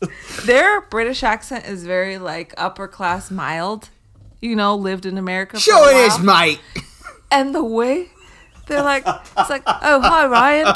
Their 0.44 0.82
British 0.82 1.22
accent 1.22 1.66
is 1.66 1.84
very 1.84 2.18
like 2.18 2.54
upper 2.56 2.86
class, 2.88 3.30
mild. 3.30 3.90
You 4.40 4.54
know, 4.54 4.74
lived 4.76 5.06
in 5.06 5.16
America. 5.18 5.56
For 5.56 5.62
sure 5.62 5.88
a 5.90 5.94
it 5.96 6.06
is, 6.06 6.16
while. 6.18 6.24
mate. 6.46 6.60
And 7.30 7.54
the 7.54 7.64
way 7.64 8.08
they're 8.66 8.82
like, 8.82 9.04
it's 9.06 9.50
like, 9.50 9.62
oh 9.66 10.00
hi 10.00 10.26
Ryan, 10.26 10.66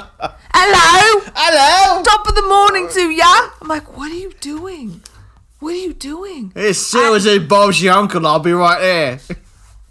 hello, 0.55 1.33
Hello. 1.35 2.03
top 2.03 2.26
of 2.28 2.35
the 2.35 2.43
morning 2.47 2.89
to 2.95 3.11
ya. 3.11 3.51
I'm 3.61 3.68
like, 3.68 3.97
what 3.97 4.11
are 4.11 4.14
you 4.14 4.33
doing? 4.41 5.03
What 5.61 5.74
are 5.74 5.78
you 5.78 5.93
doing? 5.93 6.53
As 6.57 6.85
soon 6.85 7.14
as 7.14 7.26
it 7.26 7.47
Bob's 7.49 7.83
your 7.83 7.95
uncle, 7.95 8.26
I'll 8.26 8.39
be 8.41 8.53
right 8.53 8.81
there. 8.81 9.20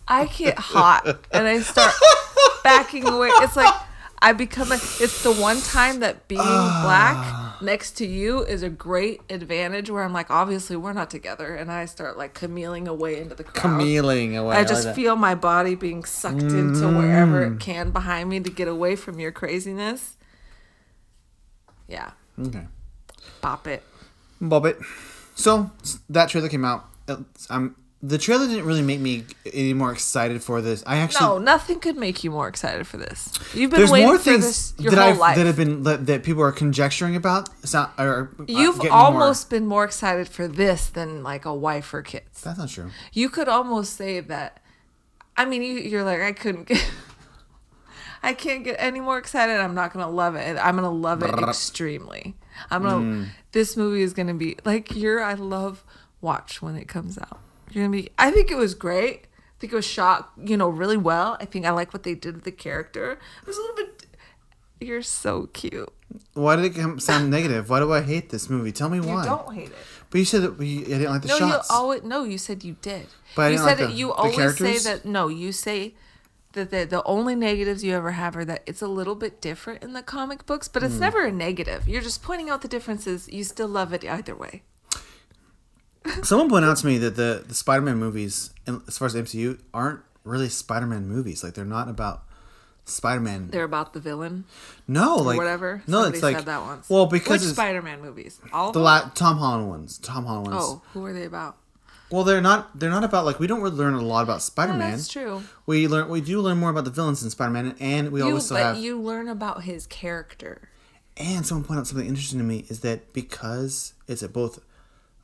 I 0.07 0.25
get 0.25 0.57
hot 0.57 1.05
and 1.31 1.47
I 1.47 1.59
start 1.61 1.93
backing 2.63 3.07
away. 3.07 3.29
It's 3.33 3.55
like 3.55 3.73
I 4.21 4.33
become 4.33 4.71
a. 4.71 4.75
It's 4.75 5.23
the 5.23 5.31
one 5.31 5.61
time 5.61 6.01
that 6.01 6.27
being 6.27 6.41
black 6.41 7.15
ah. 7.17 7.57
next 7.61 7.91
to 7.97 8.05
you 8.05 8.43
is 8.43 8.63
a 8.63 8.69
great 8.69 9.21
advantage. 9.29 9.89
Where 9.89 10.03
I'm 10.03 10.13
like, 10.13 10.29
obviously 10.29 10.75
we're 10.75 10.93
not 10.93 11.09
together, 11.09 11.55
and 11.55 11.71
I 11.71 11.85
start 11.85 12.17
like 12.17 12.33
cameling 12.33 12.87
away 12.87 13.19
into 13.19 13.35
the 13.35 13.43
crowd. 13.43 13.79
Cameling 13.79 14.35
away. 14.35 14.55
I 14.55 14.59
like 14.59 14.67
just 14.67 14.83
that. 14.83 14.95
feel 14.95 15.15
my 15.15 15.35
body 15.35 15.75
being 15.75 16.03
sucked 16.03 16.41
into 16.41 16.87
wherever 16.89 17.43
it 17.43 17.53
mm. 17.53 17.59
can 17.59 17.91
behind 17.91 18.29
me 18.29 18.39
to 18.41 18.49
get 18.49 18.67
away 18.67 18.95
from 18.95 19.19
your 19.19 19.31
craziness. 19.31 20.17
Yeah, 21.87 22.11
Okay. 22.39 22.67
pop 23.41 23.67
it. 23.67 23.83
Bob 24.41 24.65
it. 24.65 24.77
So 25.35 25.71
that 26.09 26.29
trailer 26.29 26.49
came 26.49 26.65
out. 26.65 26.85
I'm 27.49 27.75
the 28.01 28.17
trailer 28.17 28.47
didn't 28.47 28.65
really 28.65 28.81
make 28.81 28.99
me 29.01 29.25
any 29.53 29.73
more 29.73 29.91
excited 29.91 30.41
for 30.41 30.61
this. 30.61 30.83
I 30.87 30.97
actually 30.97 31.25
No, 31.27 31.37
nothing 31.37 31.79
could 31.79 31.97
make 31.97 32.23
you 32.23 32.31
more 32.31 32.47
excited 32.47 32.87
for 32.87 32.95
this. 32.97 33.29
You've 33.53 33.71
been 33.71 33.79
there's 33.79 33.91
waiting 33.91 34.07
more 34.07 34.17
for 34.17 34.23
things 34.23 34.45
this 34.45 34.73
your 34.79 34.91
that 34.91 35.01
whole 35.01 35.11
I've 35.11 35.17
life. 35.17 35.35
that 35.37 35.45
have 35.45 35.57
been 35.57 35.83
that, 35.83 36.23
people 36.23 36.41
are 36.43 36.53
conjecturing 36.53 37.15
about. 37.17 37.49
Not, 37.73 37.93
or, 37.97 38.31
uh, 38.39 38.43
You've 38.47 38.77
getting 38.77 38.91
more- 38.91 38.99
almost 38.99 39.49
been 39.49 39.65
more 39.67 39.83
excited 39.83 40.29
for 40.29 40.47
this 40.47 40.87
than 40.87 41.23
like 41.23 41.43
a 41.45 41.53
wife 41.53 41.93
or 41.93 42.01
kids. 42.01 42.41
That's 42.41 42.57
not 42.57 42.69
true. 42.69 42.89
You 43.11 43.29
could 43.29 43.49
almost 43.49 43.93
say 43.97 44.21
that. 44.21 44.61
I 45.35 45.45
mean, 45.45 45.61
you, 45.61 45.73
you're 45.75 46.03
like, 46.03 46.21
I 46.21 46.31
couldn't 46.31 46.67
get. 46.67 46.89
I 48.23 48.33
can't 48.33 48.63
get 48.63 48.75
any 48.79 48.99
more 48.99 49.17
excited. 49.17 49.57
I'm 49.59 49.75
not 49.75 49.93
gonna 49.93 50.09
love 50.09 50.35
it. 50.35 50.57
I'm 50.57 50.75
gonna 50.75 50.89
love 50.91 51.23
it 51.23 51.33
extremely. 51.37 52.35
I'm 52.69 52.83
gonna. 52.83 52.95
Mm. 53.05 53.27
This 53.51 53.75
movie 53.77 54.01
is 54.03 54.13
gonna 54.13 54.33
be 54.33 54.57
like 54.65 54.95
your. 54.95 55.21
I 55.21 55.33
love 55.33 55.83
watch 56.21 56.61
when 56.61 56.75
it 56.75 56.87
comes 56.87 57.17
out. 57.17 57.39
You're 57.71 57.85
gonna 57.85 57.97
be. 57.97 58.09
I 58.17 58.31
think 58.31 58.51
it 58.51 58.57
was 58.57 58.73
great. 58.73 59.25
I 59.25 59.59
think 59.59 59.73
it 59.73 59.75
was 59.75 59.85
shot, 59.85 60.31
you 60.37 60.55
know, 60.55 60.69
really 60.69 60.97
well. 60.97 61.37
I 61.39 61.45
think 61.45 61.65
I 61.65 61.71
like 61.71 61.91
what 61.93 62.03
they 62.03 62.15
did 62.15 62.35
with 62.35 62.43
the 62.45 62.51
character. 62.51 63.19
It 63.41 63.47
was 63.47 63.57
a 63.57 63.61
little 63.61 63.75
bit. 63.75 64.05
You're 64.79 65.01
so 65.01 65.47
cute. 65.47 65.91
Why 66.33 66.55
did 66.55 66.77
it 66.77 67.01
sound 67.01 67.29
negative? 67.29 67.69
Why 67.69 67.79
do 67.79 67.91
I 67.91 68.01
hate 68.01 68.29
this 68.29 68.49
movie? 68.49 68.71
Tell 68.71 68.89
me 68.89 68.99
why. 68.99 69.23
You 69.23 69.29
don't 69.29 69.53
hate 69.53 69.69
it. 69.69 69.75
But 70.09 70.17
you 70.17 70.25
said 70.25 70.41
that 70.43 70.63
you, 70.63 70.81
I 70.81 70.83
didn't 70.83 71.11
like 71.11 71.21
the 71.21 71.27
No, 71.27 71.37
shots. 71.37 71.69
you 71.69 71.75
always 71.75 72.03
no. 72.03 72.23
You 72.23 72.37
said 72.37 72.63
you 72.63 72.77
did. 72.81 73.07
But 73.35 73.43
I 73.43 73.45
you 73.49 73.51
didn't 73.51 73.59
said 73.59 73.65
like 73.65 73.77
that 73.79 73.87
the- 73.87 73.93
you 73.93 74.07
the 74.07 74.13
always 74.13 74.35
characters? 74.35 74.81
say 74.83 74.93
that. 74.93 75.05
No, 75.05 75.27
you 75.27 75.51
say 75.51 75.93
that 76.53 76.71
the 76.71 76.85
the 76.85 77.03
only 77.03 77.35
negatives 77.35 77.83
you 77.83 77.93
ever 77.93 78.11
have 78.11 78.35
are 78.35 78.45
that 78.45 78.63
it's 78.65 78.81
a 78.81 78.87
little 78.87 79.15
bit 79.15 79.41
different 79.41 79.83
in 79.83 79.93
the 79.93 80.01
comic 80.01 80.45
books, 80.45 80.67
but 80.67 80.81
it's 80.81 80.95
hmm. 80.95 81.01
never 81.01 81.25
a 81.25 81.31
negative. 81.31 81.87
You're 81.87 82.01
just 82.01 82.23
pointing 82.23 82.49
out 82.49 82.61
the 82.61 82.67
differences. 82.67 83.29
You 83.29 83.43
still 83.43 83.67
love 83.67 83.93
it 83.93 84.03
either 84.03 84.35
way. 84.35 84.63
Someone 86.23 86.49
pointed 86.49 86.67
out 86.69 86.77
to 86.77 86.85
me 86.87 86.97
that 86.99 87.15
the, 87.15 87.43
the 87.47 87.53
Spider-Man 87.53 87.97
movies, 87.97 88.51
as 88.87 88.97
far 88.97 89.05
as 89.07 89.13
the 89.13 89.21
MCU, 89.21 89.59
aren't 89.73 89.99
really 90.23 90.49
Spider-Man 90.49 91.07
movies. 91.07 91.43
Like 91.43 91.53
they're 91.55 91.65
not 91.65 91.89
about 91.89 92.23
Spider-Man. 92.85 93.49
They're 93.51 93.63
about 93.65 93.93
the 93.93 93.99
villain 93.99 94.45
no, 94.87 95.17
or 95.17 95.23
like 95.23 95.37
whatever. 95.37 95.83
No, 95.87 96.03
Somebody 96.03 96.17
it's 96.17 96.23
like 96.23 96.45
that 96.45 96.61
once. 96.61 96.89
well 96.89 97.05
because 97.05 97.41
which 97.43 97.51
Spider-Man 97.53 98.01
movies? 98.01 98.39
All 98.53 98.69
of 98.69 98.73
the 98.73 98.79
them? 98.79 98.85
la- 98.85 99.09
Tom 99.13 99.37
Holland 99.37 99.69
ones. 99.69 99.97
Tom 99.99 100.25
Holland 100.25 100.47
ones. 100.53 100.63
Oh, 100.65 100.81
who 100.93 101.05
are 101.05 101.13
they 101.13 101.25
about? 101.25 101.57
Well, 102.09 102.23
they're 102.23 102.41
not. 102.41 102.79
They're 102.79 102.89
not 102.89 103.03
about 103.03 103.25
like 103.25 103.39
we 103.39 103.45
don't 103.45 103.61
really 103.61 103.75
learn 103.75 103.93
a 103.93 104.01
lot 104.01 104.23
about 104.23 104.41
Spider 104.41 104.71
Yeah, 104.73 104.79
Man. 104.79 104.91
that's 104.91 105.07
true. 105.09 105.43
We 105.67 105.87
learn. 105.87 106.09
We 106.09 106.21
do 106.21 106.41
learn 106.41 106.57
more 106.57 106.71
about 106.71 106.85
the 106.85 106.89
villains 106.91 107.21
in 107.21 107.29
Spider 107.29 107.51
Man, 107.51 107.75
and 107.79 108.11
we 108.11 108.21
You, 108.23 108.33
also 108.33 108.55
but 108.55 108.63
have. 108.63 108.77
you 108.79 108.99
learn 108.99 109.27
about 109.27 109.63
his 109.63 109.85
character. 109.85 110.69
And 111.17 111.45
someone 111.45 111.65
pointed 111.65 111.81
out 111.81 111.87
something 111.87 112.07
interesting 112.07 112.39
to 112.39 112.45
me 112.45 112.65
is 112.69 112.79
that 112.79 113.13
because 113.13 113.93
it's 114.07 114.23
a 114.23 114.29
both 114.29 114.59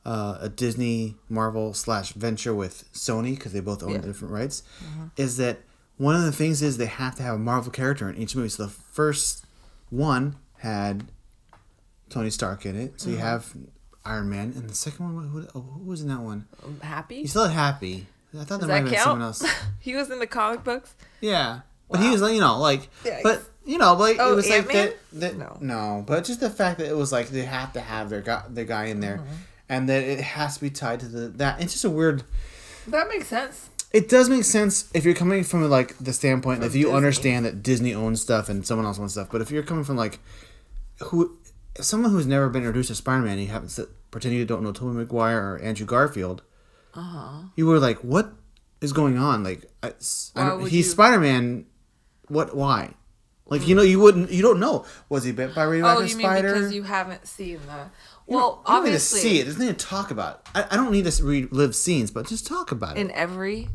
uh, 0.06 0.38
a 0.40 0.48
Disney 0.48 1.16
Marvel 1.28 1.74
slash 1.74 2.12
venture 2.12 2.54
with 2.54 2.84
Sony 2.92 3.34
because 3.34 3.52
they 3.52 3.60
both 3.60 3.82
own 3.82 3.90
Yeah. 3.92 3.98
different 3.98 4.32
rights, 4.32 4.62
is 5.16 5.36
that 5.38 5.58
one 5.98 6.14
of 6.14 6.22
the 6.22 6.32
things 6.32 6.62
is 6.62 6.76
they 6.78 6.86
have 6.86 7.14
to 7.16 7.22
have 7.24 7.34
a 7.34 7.38
Marvel 7.38 7.72
character 7.72 8.08
in 8.08 8.16
each 8.16 8.36
movie. 8.36 8.48
So 8.50 8.64
the 8.64 8.68
first 8.70 9.44
one 9.90 10.36
had 10.58 11.06
Tony 12.08 12.30
Stark 12.30 12.64
in 12.66 12.76
it, 12.78 13.00
so 13.00 13.10
you 13.10 13.16
have 13.16 13.52
Iron 14.04 14.30
Man, 14.30 14.52
and 14.56 14.70
the 14.70 14.74
second 14.74 15.12
one, 15.14 15.28
who, 15.28 15.40
who 15.40 15.60
who 15.60 15.84
was 15.84 16.02
in 16.02 16.08
that 16.08 16.20
one? 16.20 16.46
Happy? 16.82 17.16
You 17.16 17.26
still 17.26 17.46
had 17.48 17.52
Happy. 17.54 18.06
I 18.32 18.44
thought 18.44 18.60
Does 18.60 18.68
there 18.68 18.82
might 18.82 18.90
that 18.90 18.96
have 18.98 18.98
been 18.98 18.98
someone 19.00 19.22
else. 19.22 19.44
he 19.80 19.94
was 19.96 20.10
in 20.10 20.18
the 20.20 20.26
comic 20.26 20.62
books. 20.62 20.94
Yeah, 21.20 21.60
but 21.90 22.00
he 22.00 22.10
was 22.10 22.20
like, 22.22 22.34
you 22.34 22.40
know, 22.40 22.58
like, 22.58 22.88
Yikes. 23.02 23.22
but 23.22 23.42
you 23.64 23.78
know, 23.78 23.94
like 23.94 24.18
Oh, 24.20 24.32
it 24.32 24.36
was 24.36 24.48
like 24.48 24.58
Ant-Man? 24.58 24.92
that. 25.14 25.20
that 25.20 25.36
No. 25.38 25.56
no. 25.60 26.04
but 26.06 26.22
just 26.24 26.38
the 26.40 26.50
fact 26.50 26.78
that 26.78 26.86
it 26.88 26.96
was 26.96 27.10
like 27.10 27.28
they 27.30 27.42
have 27.42 27.72
to 27.72 27.80
have 27.80 28.10
their 28.10 28.20
guy, 28.20 28.42
their 28.48 28.64
guy 28.66 28.84
in 28.86 29.00
there, 29.00 29.18
Mm-hmm. 29.18 29.32
And 29.68 29.88
that 29.88 30.02
it 30.02 30.20
has 30.20 30.54
to 30.56 30.60
be 30.60 30.70
tied 30.70 31.00
to 31.00 31.06
the 31.08 31.28
that. 31.28 31.60
It's 31.60 31.72
just 31.72 31.84
a 31.84 31.90
weird. 31.90 32.22
That 32.88 33.08
makes 33.08 33.26
sense. 33.28 33.70
It 33.92 34.08
does 34.08 34.28
make 34.28 34.44
sense 34.44 34.90
if 34.94 35.04
you're 35.04 35.14
coming 35.14 35.42
from 35.44 35.68
like 35.70 35.96
the 35.98 36.12
standpoint 36.12 36.58
From 36.58 36.66
if 36.66 36.74
you 36.74 36.84
Disney. 36.84 36.96
understand 36.96 37.46
that 37.46 37.62
Disney 37.62 37.94
owns 37.94 38.20
stuff 38.20 38.48
and 38.48 38.66
someone 38.66 38.84
else 38.86 38.98
owns 38.98 39.12
stuff. 39.12 39.28
But 39.30 39.40
if 39.40 39.50
you're 39.50 39.62
coming 39.62 39.84
from 39.84 39.96
like 39.96 40.18
who 41.04 41.38
someone 41.80 42.10
who's 42.10 42.26
never 42.26 42.48
been 42.48 42.62
introduced 42.62 42.88
to 42.88 42.94
Spider-Man, 42.94 43.38
you 43.38 43.46
haven't 43.46 43.78
pretend 44.10 44.34
you 44.34 44.44
don't 44.44 44.62
know 44.62 44.72
Tobey 44.72 44.96
Maguire 44.96 45.38
or 45.54 45.58
Andrew 45.62 45.86
Garfield. 45.86 46.42
Uh-huh. 46.94 47.42
You 47.56 47.66
were 47.66 47.78
like, 47.78 47.98
what 47.98 48.32
is 48.80 48.92
going 48.92 49.18
on? 49.18 49.44
Like, 49.44 49.70
I, 49.82 49.92
I 50.36 50.58
he's 50.62 50.72
you- 50.72 50.82
Spider-Man. 50.82 51.66
What? 52.28 52.56
Why? 52.56 52.94
Like 53.48 53.68
you 53.68 53.74
know, 53.76 53.82
you 53.82 54.00
wouldn't. 54.00 54.30
You 54.32 54.42
don't 54.42 54.58
know. 54.58 54.84
Was 55.08 55.22
he 55.24 55.30
bit 55.32 55.54
by 55.54 55.62
a 55.62 55.66
Oh, 55.66 55.70
radioactive 55.70 56.10
you 56.10 56.16
mean 56.16 56.26
spider? 56.26 56.52
because 56.54 56.74
you 56.74 56.82
haven't 56.82 57.26
seen 57.28 57.60
the? 57.66 57.90
Well, 58.26 58.62
don't- 58.66 58.74
you 58.74 58.74
don't 58.74 58.84
need 58.84 58.90
to 58.90 58.94
obviously, 58.96 59.20
see 59.20 59.38
it. 59.40 59.44
There's 59.44 59.58
nothing 59.58 59.74
to 59.76 59.86
talk 59.86 60.10
about. 60.10 60.46
I, 60.54 60.66
I 60.70 60.76
don't 60.76 60.90
need 60.90 61.04
to 61.10 61.22
relive 61.24 61.74
scenes, 61.76 62.10
but 62.10 62.26
just 62.26 62.46
talk 62.46 62.72
about 62.72 62.96
it. 62.96 63.00
in 63.00 63.10
every 63.12 63.68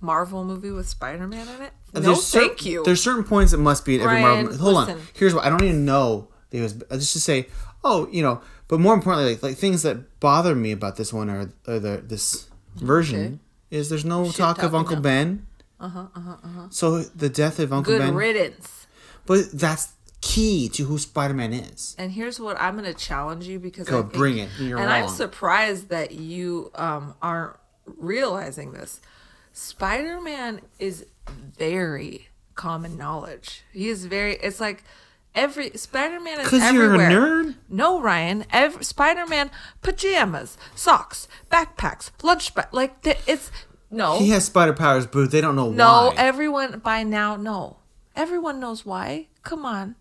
Marvel 0.00 0.44
movie 0.44 0.70
with 0.70 0.88
Spider-Man 0.88 1.46
in 1.48 1.62
it. 1.62 1.72
No, 1.94 2.00
There's 2.00 2.24
cer- 2.24 2.40
thank 2.40 2.64
you. 2.66 2.82
There's 2.84 3.02
certain 3.02 3.24
points 3.24 3.52
that 3.52 3.58
must 3.58 3.84
be 3.84 3.96
in 3.96 4.00
every 4.02 4.20
Marvel. 4.20 4.56
Hold 4.56 4.76
on. 4.76 4.86
listen. 4.86 5.02
Here's 5.14 5.34
what 5.34 5.44
I 5.44 5.48
don't 5.50 5.62
even 5.62 5.84
know. 5.84 6.28
He 6.50 6.60
was 6.60 6.72
just 6.90 7.12
to 7.14 7.20
say, 7.20 7.46
oh, 7.82 8.08
you 8.10 8.22
know. 8.22 8.40
But 8.68 8.80
more 8.80 8.94
importantly, 8.94 9.32
like, 9.34 9.42
like 9.42 9.56
things 9.56 9.82
that 9.82 10.18
bother 10.20 10.54
me 10.54 10.72
about 10.72 10.96
this 10.96 11.12
one 11.12 11.28
or, 11.30 11.52
or 11.66 11.78
the 11.78 12.02
this 12.04 12.48
version 12.76 13.40
is 13.70 13.88
there's 13.88 14.04
no 14.04 14.30
talk 14.30 14.58
of 14.58 14.72
talking 14.72 14.78
Uncle. 14.78 14.96
Ben. 15.00 15.46
Uh 15.80 15.88
huh. 15.88 16.06
Uh 16.14 16.20
huh. 16.20 16.36
Uh-huh. 16.42 16.66
So 16.70 17.00
the 17.02 17.28
death 17.28 17.58
of 17.58 17.72
Uncle 17.72 17.92
Good 17.92 18.00
Ben. 18.00 18.14
riddance. 18.14 18.86
But 19.26 19.52
that's 19.52 19.92
key 20.24 20.68
to 20.70 20.84
who 20.84 20.98
Spider 20.98 21.34
Man 21.34 21.52
is. 21.52 21.94
And 21.98 22.10
here's 22.10 22.40
what 22.40 22.58
I'm 22.58 22.78
going 22.78 22.86
to 22.92 22.94
challenge 22.98 23.46
you 23.46 23.58
because 23.58 23.86
Go, 23.86 23.98
I 23.98 24.02
think, 24.02 24.12
bring 24.14 24.38
it. 24.38 24.48
You're 24.58 24.78
and 24.78 24.90
I'm 24.90 25.08
surprised 25.08 25.90
that 25.90 26.12
you 26.12 26.70
um, 26.74 27.14
aren't 27.20 27.56
realizing 27.86 28.72
this. 28.72 29.00
Spider-Man 29.52 30.62
is 30.78 31.06
very 31.56 32.28
common 32.54 32.96
knowledge. 32.96 33.62
He 33.72 33.88
is 33.88 34.06
very. 34.06 34.34
It's 34.36 34.60
like 34.60 34.82
every 35.34 35.70
Spider-Man 35.76 36.40
is 36.40 36.48
'Cause 36.48 36.72
you're 36.72 36.94
a 36.94 36.98
nerd? 36.98 37.54
No, 37.68 38.00
Ryan. 38.00 38.46
Ev- 38.50 38.84
Spider-Man 38.84 39.50
pajamas, 39.82 40.56
socks, 40.74 41.28
backpacks, 41.52 42.10
lunch 42.22 42.54
bag. 42.54 42.66
Like 42.72 43.02
th- 43.02 43.20
it's 43.26 43.52
no. 43.90 44.18
He 44.18 44.30
has 44.30 44.46
spider 44.46 44.72
powers, 44.72 45.06
but 45.06 45.30
they 45.30 45.40
don't 45.40 45.54
know 45.54 45.70
No, 45.70 45.86
why. 46.08 46.14
No, 46.14 46.14
everyone 46.16 46.78
by 46.80 47.02
now 47.04 47.36
no. 47.36 47.76
Everyone 48.16 48.58
knows 48.58 48.84
why. 48.84 49.28
Come 49.42 49.64
on. 49.64 49.96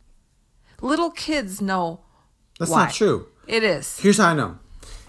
Little 0.83 1.09
kids 1.11 1.61
know 1.61 2.01
That's 2.59 2.69
why. 2.71 2.85
not 2.85 2.93
true. 2.93 3.27
It 3.47 3.63
is. 3.63 3.99
Here's 3.99 4.17
how 4.17 4.29
I 4.29 4.33
know. 4.33 4.59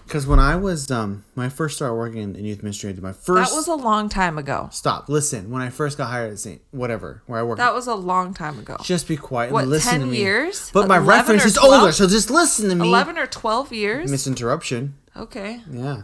Because 0.07 0.27
when 0.27 0.37
I 0.39 0.55
was 0.55 0.91
um 0.91 1.25
when 1.33 1.47
I 1.47 1.49
first 1.49 1.75
started 1.77 1.95
working 1.95 2.21
in, 2.21 2.35
in 2.35 2.45
youth 2.45 2.61
ministry, 2.61 2.91
I 2.91 2.93
did 2.93 3.01
my 3.03 3.11
first 3.11 3.49
That 3.51 3.55
was 3.55 3.67
a 3.67 3.73
long 3.73 4.07
time 4.07 4.37
ago. 4.37 4.69
stop. 4.71 5.09
Listen, 5.09 5.49
when 5.49 5.61
I 5.63 5.69
first 5.69 5.97
got 5.97 6.07
hired 6.11 6.31
at 6.31 6.37
St. 6.39 6.61
whatever 6.71 7.23
where 7.25 7.39
I 7.39 7.43
worked, 7.43 7.57
That 7.57 7.73
was 7.73 7.87
a 7.87 7.95
long 7.95 8.33
time 8.33 8.59
ago. 8.59 8.77
just 8.83 9.07
be 9.07 9.17
quiet 9.17 9.47
and 9.47 9.53
What, 9.55 9.67
listen 9.67 9.91
10 9.93 9.99
to 10.01 10.05
me. 10.05 10.17
years? 10.17 10.69
But 10.73 10.87
my 10.87 10.97
11 10.97 11.07
reference 11.09 11.45
is 11.45 11.57
older, 11.57 11.91
so 11.91 12.07
just 12.07 12.29
listen 12.29 12.69
to 12.69 12.75
me. 12.75 12.87
11 12.87 13.17
or 13.17 13.25
12 13.25 13.73
years? 13.73 14.11
Misinterruption. 14.11 14.93
okay. 15.17 15.61
Yeah, 15.71 16.03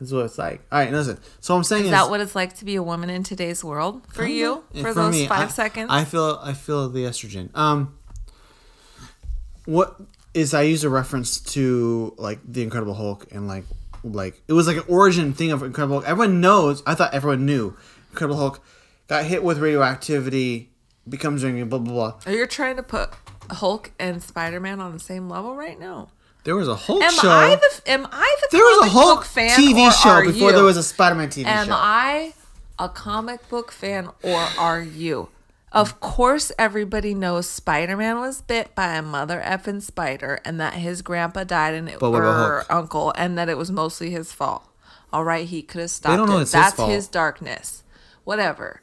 that's 0.00 0.12
what 0.12 0.24
it's 0.24 0.38
like. 0.38 0.62
All 0.72 0.78
right, 0.78 0.90
listen. 0.90 1.18
So 1.40 1.54
I'm 1.56 1.62
saying 1.64 1.82
Is 1.82 1.86
is, 1.88 1.92
that 1.92 2.08
what 2.08 2.20
it's 2.22 2.34
like 2.34 2.56
to 2.56 2.64
be 2.64 2.76
a 2.76 2.82
woman 2.82 3.10
in 3.10 3.22
today's 3.22 3.62
world 3.62 4.00
for 4.08 4.24
you? 4.24 4.64
Yeah, 4.72 4.82
For, 4.82 4.94
those 4.94 5.12
me, 5.12 5.26
five 5.26 5.48
I- 5.48 5.52
seconds? 5.52 5.88
I 5.90 6.04
feel 6.04 6.40
I 6.42 6.54
feel 6.54 6.88
the 6.88 7.00
estrogen. 7.00 7.54
Um, 7.54 7.95
what 9.66 9.96
is 10.34 10.54
I 10.54 10.62
use 10.62 10.84
a 10.84 10.90
reference 10.90 11.40
to 11.40 12.14
like 12.18 12.40
the 12.46 12.62
Incredible 12.62 12.94
Hulk 12.94 13.26
and 13.32 13.46
like 13.46 13.64
like 14.04 14.40
it 14.48 14.52
was 14.52 14.66
like 14.66 14.76
an 14.76 14.84
origin 14.88 15.32
thing 15.32 15.52
of 15.52 15.62
Incredible 15.62 15.96
Hulk. 15.96 16.08
Everyone 16.08 16.40
knows. 16.40 16.82
I 16.86 16.94
thought 16.94 17.12
everyone 17.14 17.44
knew. 17.46 17.76
Incredible 18.10 18.38
Hulk 18.38 18.64
got 19.08 19.24
hit 19.24 19.42
with 19.42 19.58
radioactivity, 19.58 20.70
becomes 21.08 21.44
ring 21.44 21.68
blah 21.68 21.78
blah 21.78 21.92
blah. 21.92 22.20
Are 22.26 22.32
you 22.32 22.46
trying 22.46 22.76
to 22.76 22.82
put 22.82 23.10
Hulk 23.50 23.92
and 23.98 24.22
Spider 24.22 24.60
Man 24.60 24.80
on 24.80 24.92
the 24.92 25.00
same 25.00 25.28
level 25.28 25.54
right 25.54 25.78
now? 25.78 26.08
There 26.44 26.54
was 26.54 26.68
a 26.68 26.76
Hulk 26.76 27.02
Am 27.02 27.12
show. 27.12 27.28
I 27.28 27.56
the 27.56 27.90
am 27.90 28.06
I 28.12 28.36
the 28.42 28.56
there 28.56 28.62
was 28.62 28.86
a 28.86 28.90
Hulk 28.90 29.24
fan 29.24 29.58
TV 29.58 29.90
show 30.00 30.24
before 30.24 30.50
you? 30.50 30.54
there 30.54 30.64
was 30.64 30.76
a 30.76 30.82
Spider-Man 30.82 31.28
TV 31.28 31.44
Am 31.46 31.66
show. 31.66 31.72
Am 31.72 31.78
I 31.82 32.34
a 32.78 32.88
comic 32.88 33.48
book 33.48 33.72
fan 33.72 34.10
or 34.22 34.46
are 34.58 34.80
you? 34.80 35.28
Of 35.76 36.00
course, 36.00 36.52
everybody 36.58 37.12
knows 37.12 37.46
Spider 37.46 37.98
Man 37.98 38.18
was 38.18 38.40
bit 38.40 38.74
by 38.74 38.94
a 38.94 39.02
mother 39.02 39.42
effing 39.44 39.82
spider 39.82 40.40
and 40.42 40.58
that 40.58 40.72
his 40.72 41.02
grandpa 41.02 41.44
died 41.44 41.74
and 41.74 41.86
it 41.86 41.96
about 41.96 42.14
or 42.14 42.64
uncle 42.70 43.12
and 43.18 43.36
that 43.36 43.50
it 43.50 43.58
was 43.58 43.70
mostly 43.70 44.08
his 44.08 44.32
fault. 44.32 44.66
All 45.12 45.22
right, 45.22 45.46
he 45.46 45.60
could 45.60 45.82
have 45.82 45.90
stopped 45.90 46.16
don't 46.16 46.30
know 46.30 46.38
it. 46.38 46.42
it's 46.42 46.52
his 46.52 46.62
That's 46.62 46.76
fault. 46.76 46.90
his 46.90 47.08
darkness. 47.08 47.82
Whatever. 48.24 48.80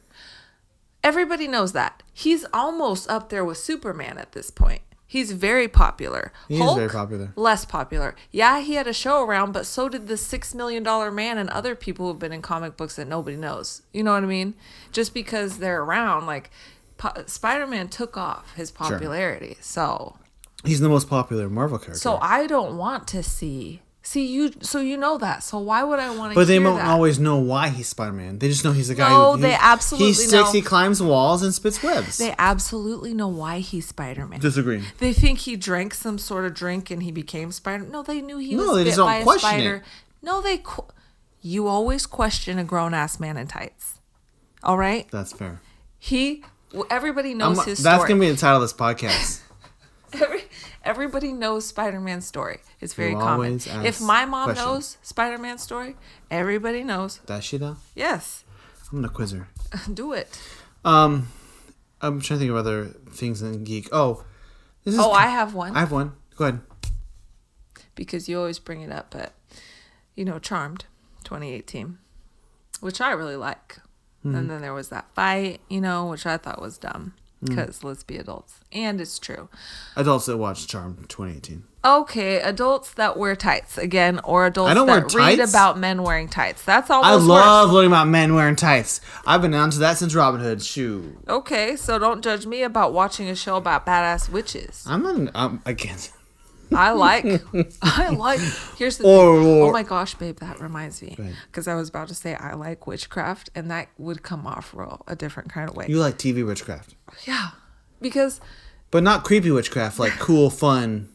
Everybody 1.03 1.47
knows 1.47 1.73
that. 1.73 2.03
He's 2.13 2.45
almost 2.53 3.09
up 3.09 3.29
there 3.29 3.43
with 3.43 3.57
Superman 3.57 4.19
at 4.19 4.33
this 4.33 4.51
point. 4.51 4.83
He's 5.13 5.31
very 5.31 5.67
popular. 5.67 6.31
He 6.47 6.59
is 6.59 6.73
very 6.73 6.89
popular. 6.89 7.33
Less 7.35 7.65
popular. 7.65 8.15
Yeah, 8.31 8.61
he 8.61 8.75
had 8.75 8.87
a 8.87 8.93
show 8.93 9.23
around, 9.23 9.51
but 9.51 9.67
so 9.67 9.87
did 9.87 10.07
the 10.07 10.17
Six 10.17 10.55
Million 10.55 10.81
Dollar 10.81 11.11
Man 11.11 11.37
and 11.37 11.51
other 11.51 11.75
people 11.75 12.07
who've 12.07 12.17
been 12.17 12.33
in 12.33 12.41
comic 12.41 12.77
books 12.77 12.95
that 12.95 13.07
nobody 13.07 13.37
knows. 13.37 13.83
You 13.93 14.01
know 14.01 14.13
what 14.13 14.23
I 14.23 14.25
mean? 14.25 14.55
Just 14.91 15.13
because 15.13 15.59
they're 15.59 15.83
around, 15.83 16.25
like 16.25 16.49
po- 16.97 17.23
Spider 17.27 17.67
Man 17.67 17.87
took 17.89 18.17
off 18.17 18.53
his 18.55 18.71
popularity. 18.71 19.57
So, 19.61 20.17
He's 20.65 20.79
the 20.79 20.89
most 20.89 21.09
popular 21.09 21.49
Marvel 21.49 21.77
character. 21.77 21.99
so 21.99 22.17
I 22.21 22.47
don't 22.47 22.77
want 22.77 23.07
to 23.09 23.21
see. 23.23 23.81
See 24.05 24.25
you, 24.27 24.51
so 24.59 24.81
you 24.81 24.97
know 24.97 25.17
that. 25.17 25.43
So 25.43 25.59
why 25.59 25.81
would 25.81 25.97
I 25.97 26.13
want 26.13 26.33
to? 26.33 26.35
But 26.35 26.47
they 26.47 26.59
don't 26.59 26.75
that? 26.75 26.87
always 26.87 27.19
know 27.19 27.37
why 27.37 27.69
he's 27.69 27.87
Spider 27.87 28.11
Man. 28.11 28.37
They 28.37 28.49
just 28.49 28.65
know 28.65 28.73
he's 28.73 28.89
a 28.89 28.95
guy. 28.95 29.09
No, 29.09 29.35
who, 29.37 29.41
they 29.41 29.53
absolutely 29.57 30.07
He 30.09 30.13
sticks, 30.13 30.31
know. 30.33 30.51
he 30.51 30.61
climbs 30.61 31.01
walls, 31.01 31.41
and 31.41 31.53
spits 31.53 31.81
webs. 31.81 32.17
They 32.17 32.35
absolutely 32.37 33.13
know 33.13 33.29
why 33.29 33.59
he's 33.59 33.87
Spider 33.87 34.25
Man. 34.27 34.41
Disagree. 34.41 34.83
They 34.99 35.13
think 35.13 35.39
he 35.39 35.55
drank 35.55 35.93
some 35.93 36.17
sort 36.17 36.43
of 36.43 36.53
drink 36.53 36.91
and 36.91 37.01
he 37.01 37.11
became 37.13 37.53
Spider. 37.53 37.85
No, 37.85 38.03
they 38.03 38.19
knew 38.21 38.39
he 38.39 38.55
No, 38.55 38.67
was 38.67 38.75
they 38.75 38.83
bit 38.83 38.85
just 38.87 38.97
don't 38.97 39.07
by 39.07 39.15
a 39.19 39.23
question 39.23 39.49
spider. 39.49 39.75
it. 39.77 39.83
No, 40.21 40.41
they. 40.41 40.57
Qu- 40.57 40.83
you 41.41 41.67
always 41.67 42.05
question 42.05 42.59
a 42.59 42.65
grown 42.65 42.93
ass 42.93 43.21
man 43.21 43.37
in 43.37 43.47
tights. 43.47 43.99
All 44.63 44.77
right, 44.77 45.09
That's 45.11 45.31
fair. 45.31 45.61
he. 45.97 46.43
Everybody 46.89 47.29
I'm- 47.29 47.37
knows 47.37 47.63
his 47.65 47.83
that's 47.83 48.03
gonna 48.05 48.19
be 48.19 48.29
the 48.31 48.37
title 48.37 48.57
of 48.57 48.61
this 48.63 48.73
podcast. 48.73 49.41
Every, 50.13 50.43
everybody 50.83 51.33
knows 51.33 51.65
Spider 51.65 51.99
Man's 51.99 52.27
story. 52.27 52.59
It's 52.79 52.93
very 52.93 53.11
You 53.11 53.17
common. 53.17 53.59
If 53.83 53.99
my 53.99 54.25
mom 54.25 54.45
questions. 54.45 54.65
knows 54.67 54.97
Spider 55.01 55.39
Man's 55.39 55.63
story, 55.63 55.95
everybody 56.29 56.83
knows. 56.83 57.19
Does 57.25 57.43
she 57.43 57.57
though? 57.57 57.77
Yes, 57.95 58.43
I'm 58.91 58.97
gonna 58.99 59.09
quiz 59.09 59.31
her. 59.31 59.47
do 59.93 60.13
it. 60.13 60.39
Um, 60.85 61.29
I'm 61.99 62.21
trying 62.21 62.37
to 62.37 62.45
think 62.45 62.51
of 62.51 62.57
other 62.57 62.85
things 63.11 63.41
in 63.41 63.63
geek. 63.63 63.89
Oh, 63.91 64.23
this 64.83 64.93
is. 64.93 64.99
Oh, 64.99 65.11
I 65.11 65.27
have 65.27 65.55
one. 65.55 65.75
I 65.75 65.79
have 65.79 65.91
one. 65.91 66.13
Go 66.35 66.45
ahead. 66.45 66.59
because 67.95 68.27
you 68.29 68.37
always 68.37 68.59
bring 68.59 68.81
it 68.81 68.91
up, 68.91 69.11
but 69.11 69.33
you 70.15 70.25
know, 70.25 70.37
Charmed 70.37 70.85
2018, 71.23 71.97
which 72.81 73.01
I 73.01 73.11
really 73.13 73.35
like. 73.35 73.77
Hmm. 74.23 74.35
And 74.35 74.49
then 74.49 74.61
there 74.61 74.73
was 74.73 74.89
that 74.89 75.05
fight, 75.13 75.61
you 75.69 75.79
know, 75.81 76.07
which 76.07 76.25
I 76.25 76.37
thought 76.37 76.61
was 76.61 76.77
dumb 76.77 77.13
Hmm. 77.41 77.47
because 77.55 77.83
let's 77.83 78.03
be 78.03 78.17
adults. 78.17 78.61
And 78.71 78.99
it's 79.01 79.19
true. 79.19 79.49
Adults 79.95 80.25
that 80.27 80.37
watch 80.37 80.65
Charmed 80.67 81.09
2018. 81.09 81.63
Okay, 81.85 82.39
adults 82.39 82.93
that 82.93 83.17
wear 83.17 83.35
tights 83.35 83.77
again, 83.77 84.21
or 84.23 84.45
adults 84.45 84.71
I 84.71 84.73
don't 84.73 84.87
that 84.87 85.13
wear 85.13 85.27
read 85.27 85.39
about 85.41 85.77
men 85.77 86.01
wearing 86.01 86.29
tights. 86.29 86.63
That's 86.63 86.89
all. 86.89 87.03
I 87.03 87.15
love 87.15 87.67
worse. 87.67 87.73
learning 87.73 87.91
about 87.91 88.07
men 88.07 88.33
wearing 88.33 88.55
tights. 88.55 89.01
I've 89.27 89.41
been 89.41 89.51
down 89.51 89.69
to 89.71 89.79
that 89.79 89.97
since 89.97 90.15
Robin 90.15 90.39
Hood. 90.39 90.61
Shoe. 90.63 91.17
Okay, 91.27 91.75
so 91.75 91.99
don't 91.99 92.23
judge 92.23 92.45
me 92.45 92.63
about 92.63 92.93
watching 92.93 93.27
a 93.27 93.35
show 93.35 93.57
about 93.57 93.85
badass 93.85 94.29
witches. 94.29 94.85
I'm 94.87 95.03
not. 95.03 95.31
I'm 95.35 95.61
against. 95.65 96.11
I 96.75 96.91
like, 96.91 97.25
I 97.81 98.09
like. 98.09 98.39
Here's 98.77 98.97
the 98.97 99.05
Or- 99.05 99.39
thing. 99.41 99.47
or- 99.61 99.69
oh 99.69 99.71
my 99.71 99.83
gosh, 99.83 100.13
babe, 100.15 100.37
that 100.39 100.59
reminds 100.59 101.01
me, 101.01 101.17
because 101.47 101.67
I 101.67 101.75
was 101.75 101.89
about 101.89 102.07
to 102.09 102.15
say 102.15 102.35
I 102.35 102.53
like 102.53 102.87
witchcraft, 102.87 103.49
and 103.55 103.69
that 103.71 103.89
would 103.97 104.23
come 104.23 104.45
off 104.47 104.73
real 104.73 105.01
a 105.07 105.15
different 105.15 105.51
kind 105.51 105.69
of 105.69 105.75
way. 105.75 105.85
You 105.87 105.99
like 105.99 106.17
TV 106.17 106.45
witchcraft, 106.45 106.95
yeah, 107.25 107.49
because 108.01 108.39
but 108.91 109.03
not 109.03 109.23
creepy 109.23 109.51
witchcraft, 109.51 109.99
like 109.99 110.13
cool, 110.13 110.49
fun 110.49 111.09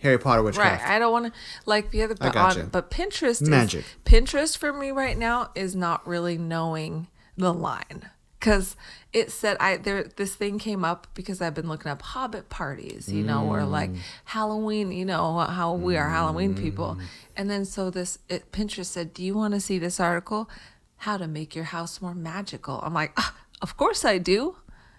Harry 0.00 0.18
Potter 0.18 0.42
witchcraft. 0.42 0.82
right. 0.82 0.90
I 0.90 0.98
don't 0.98 1.12
want 1.12 1.26
to 1.26 1.32
like 1.66 1.90
the 1.90 2.02
other, 2.02 2.14
but 2.14 2.32
gotcha. 2.34 2.62
on 2.64 2.68
but 2.68 2.90
Pinterest, 2.90 3.40
Magic. 3.46 3.80
Is, 3.80 3.86
Pinterest 4.04 4.56
for 4.56 4.72
me 4.72 4.90
right 4.90 5.16
now 5.16 5.50
is 5.54 5.74
not 5.74 6.06
really 6.06 6.36
knowing 6.38 7.08
the 7.36 7.52
line. 7.54 8.10
Cause 8.44 8.76
it 9.14 9.30
said 9.32 9.56
I 9.58 9.78
there 9.78 10.04
this 10.04 10.34
thing 10.34 10.58
came 10.58 10.84
up 10.84 11.06
because 11.14 11.40
I've 11.40 11.54
been 11.54 11.68
looking 11.68 11.90
up 11.90 12.02
Hobbit 12.02 12.50
parties, 12.50 13.10
you 13.10 13.24
know, 13.24 13.46
or 13.46 13.64
like 13.64 13.90
Mm. 13.90 13.98
Halloween, 14.36 14.92
you 14.92 15.06
know, 15.06 15.38
how 15.38 15.72
we 15.72 15.96
are 15.96 16.10
Halloween 16.10 16.54
people, 16.54 16.98
and 17.36 17.48
then 17.48 17.64
so 17.64 17.88
this 17.88 18.18
it, 18.28 18.52
Pinterest 18.52 18.90
said, 18.96 19.14
"Do 19.14 19.22
you 19.24 19.34
want 19.34 19.54
to 19.54 19.60
see 19.60 19.78
this 19.78 19.98
article? 19.98 20.50
How 20.98 21.16
to 21.16 21.26
make 21.26 21.56
your 21.56 21.64
house 21.76 22.02
more 22.02 22.14
magical?" 22.14 22.80
I'm 22.82 22.92
like, 22.92 23.12
ah, 23.16 23.34
"Of 23.62 23.78
course 23.78 24.04
I 24.04 24.18
do." 24.18 24.56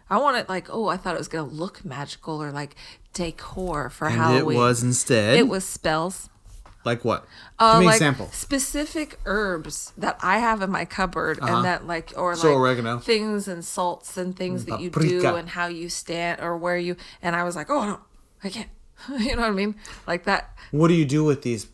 I 0.09 0.17
want 0.17 0.37
it 0.37 0.47
like, 0.49 0.67
oh, 0.69 0.87
I 0.87 0.97
thought 0.97 1.15
it 1.15 1.17
was 1.19 1.27
gonna 1.27 1.47
look 1.63 1.83
magical 1.85 2.41
or 2.41 2.51
like 2.51 2.75
decor 3.13 3.89
for 3.89 4.07
and 4.07 4.17
Halloween. 4.17 4.55
it 4.55 4.59
was 4.59 4.83
instead. 4.83 5.37
It 5.37 5.47
was 5.47 5.63
spells. 5.65 6.29
Like 6.85 7.03
what? 7.03 7.25
Uh, 7.59 7.73
Give 7.73 7.79
me 7.79 7.85
an 7.85 7.87
like 7.87 7.95
example. 7.95 8.29
specific 8.31 9.19
herbs 9.25 9.91
that 9.97 10.17
I 10.21 10.39
have 10.39 10.61
in 10.61 10.69
my 10.69 10.85
cupboard, 10.85 11.39
and 11.41 11.65
that 11.65 11.85
like 11.87 12.13
or 12.15 12.33
Uh-huh. 12.33 12.41
So 12.41 12.47
like 12.49 12.57
oregano. 12.57 12.99
things 12.99 13.47
and 13.47 13.63
salts 13.65 14.17
and 14.17 14.35
things 14.35 14.65
that 14.65 14.79
you 14.79 14.89
do 14.89 15.35
and 15.35 15.49
how 15.49 15.67
you 15.67 15.89
stand 15.89 16.41
or 16.41 16.55
where 16.57 16.77
you. 16.77 16.95
And 17.21 17.35
I 17.35 17.43
was 17.43 17.55
like, 17.55 17.69
oh 17.69 17.85
no, 17.85 17.99
I 18.43 18.49
can't. 18.49 18.69
you 19.19 19.35
know 19.35 19.41
what 19.41 19.49
I 19.51 19.51
mean? 19.51 19.75
Like 20.07 20.23
that. 20.25 20.55
What 20.71 20.87
do 20.87 20.93
you 20.93 21.05
do 21.05 21.23
with 21.23 21.41
these? 21.41 21.67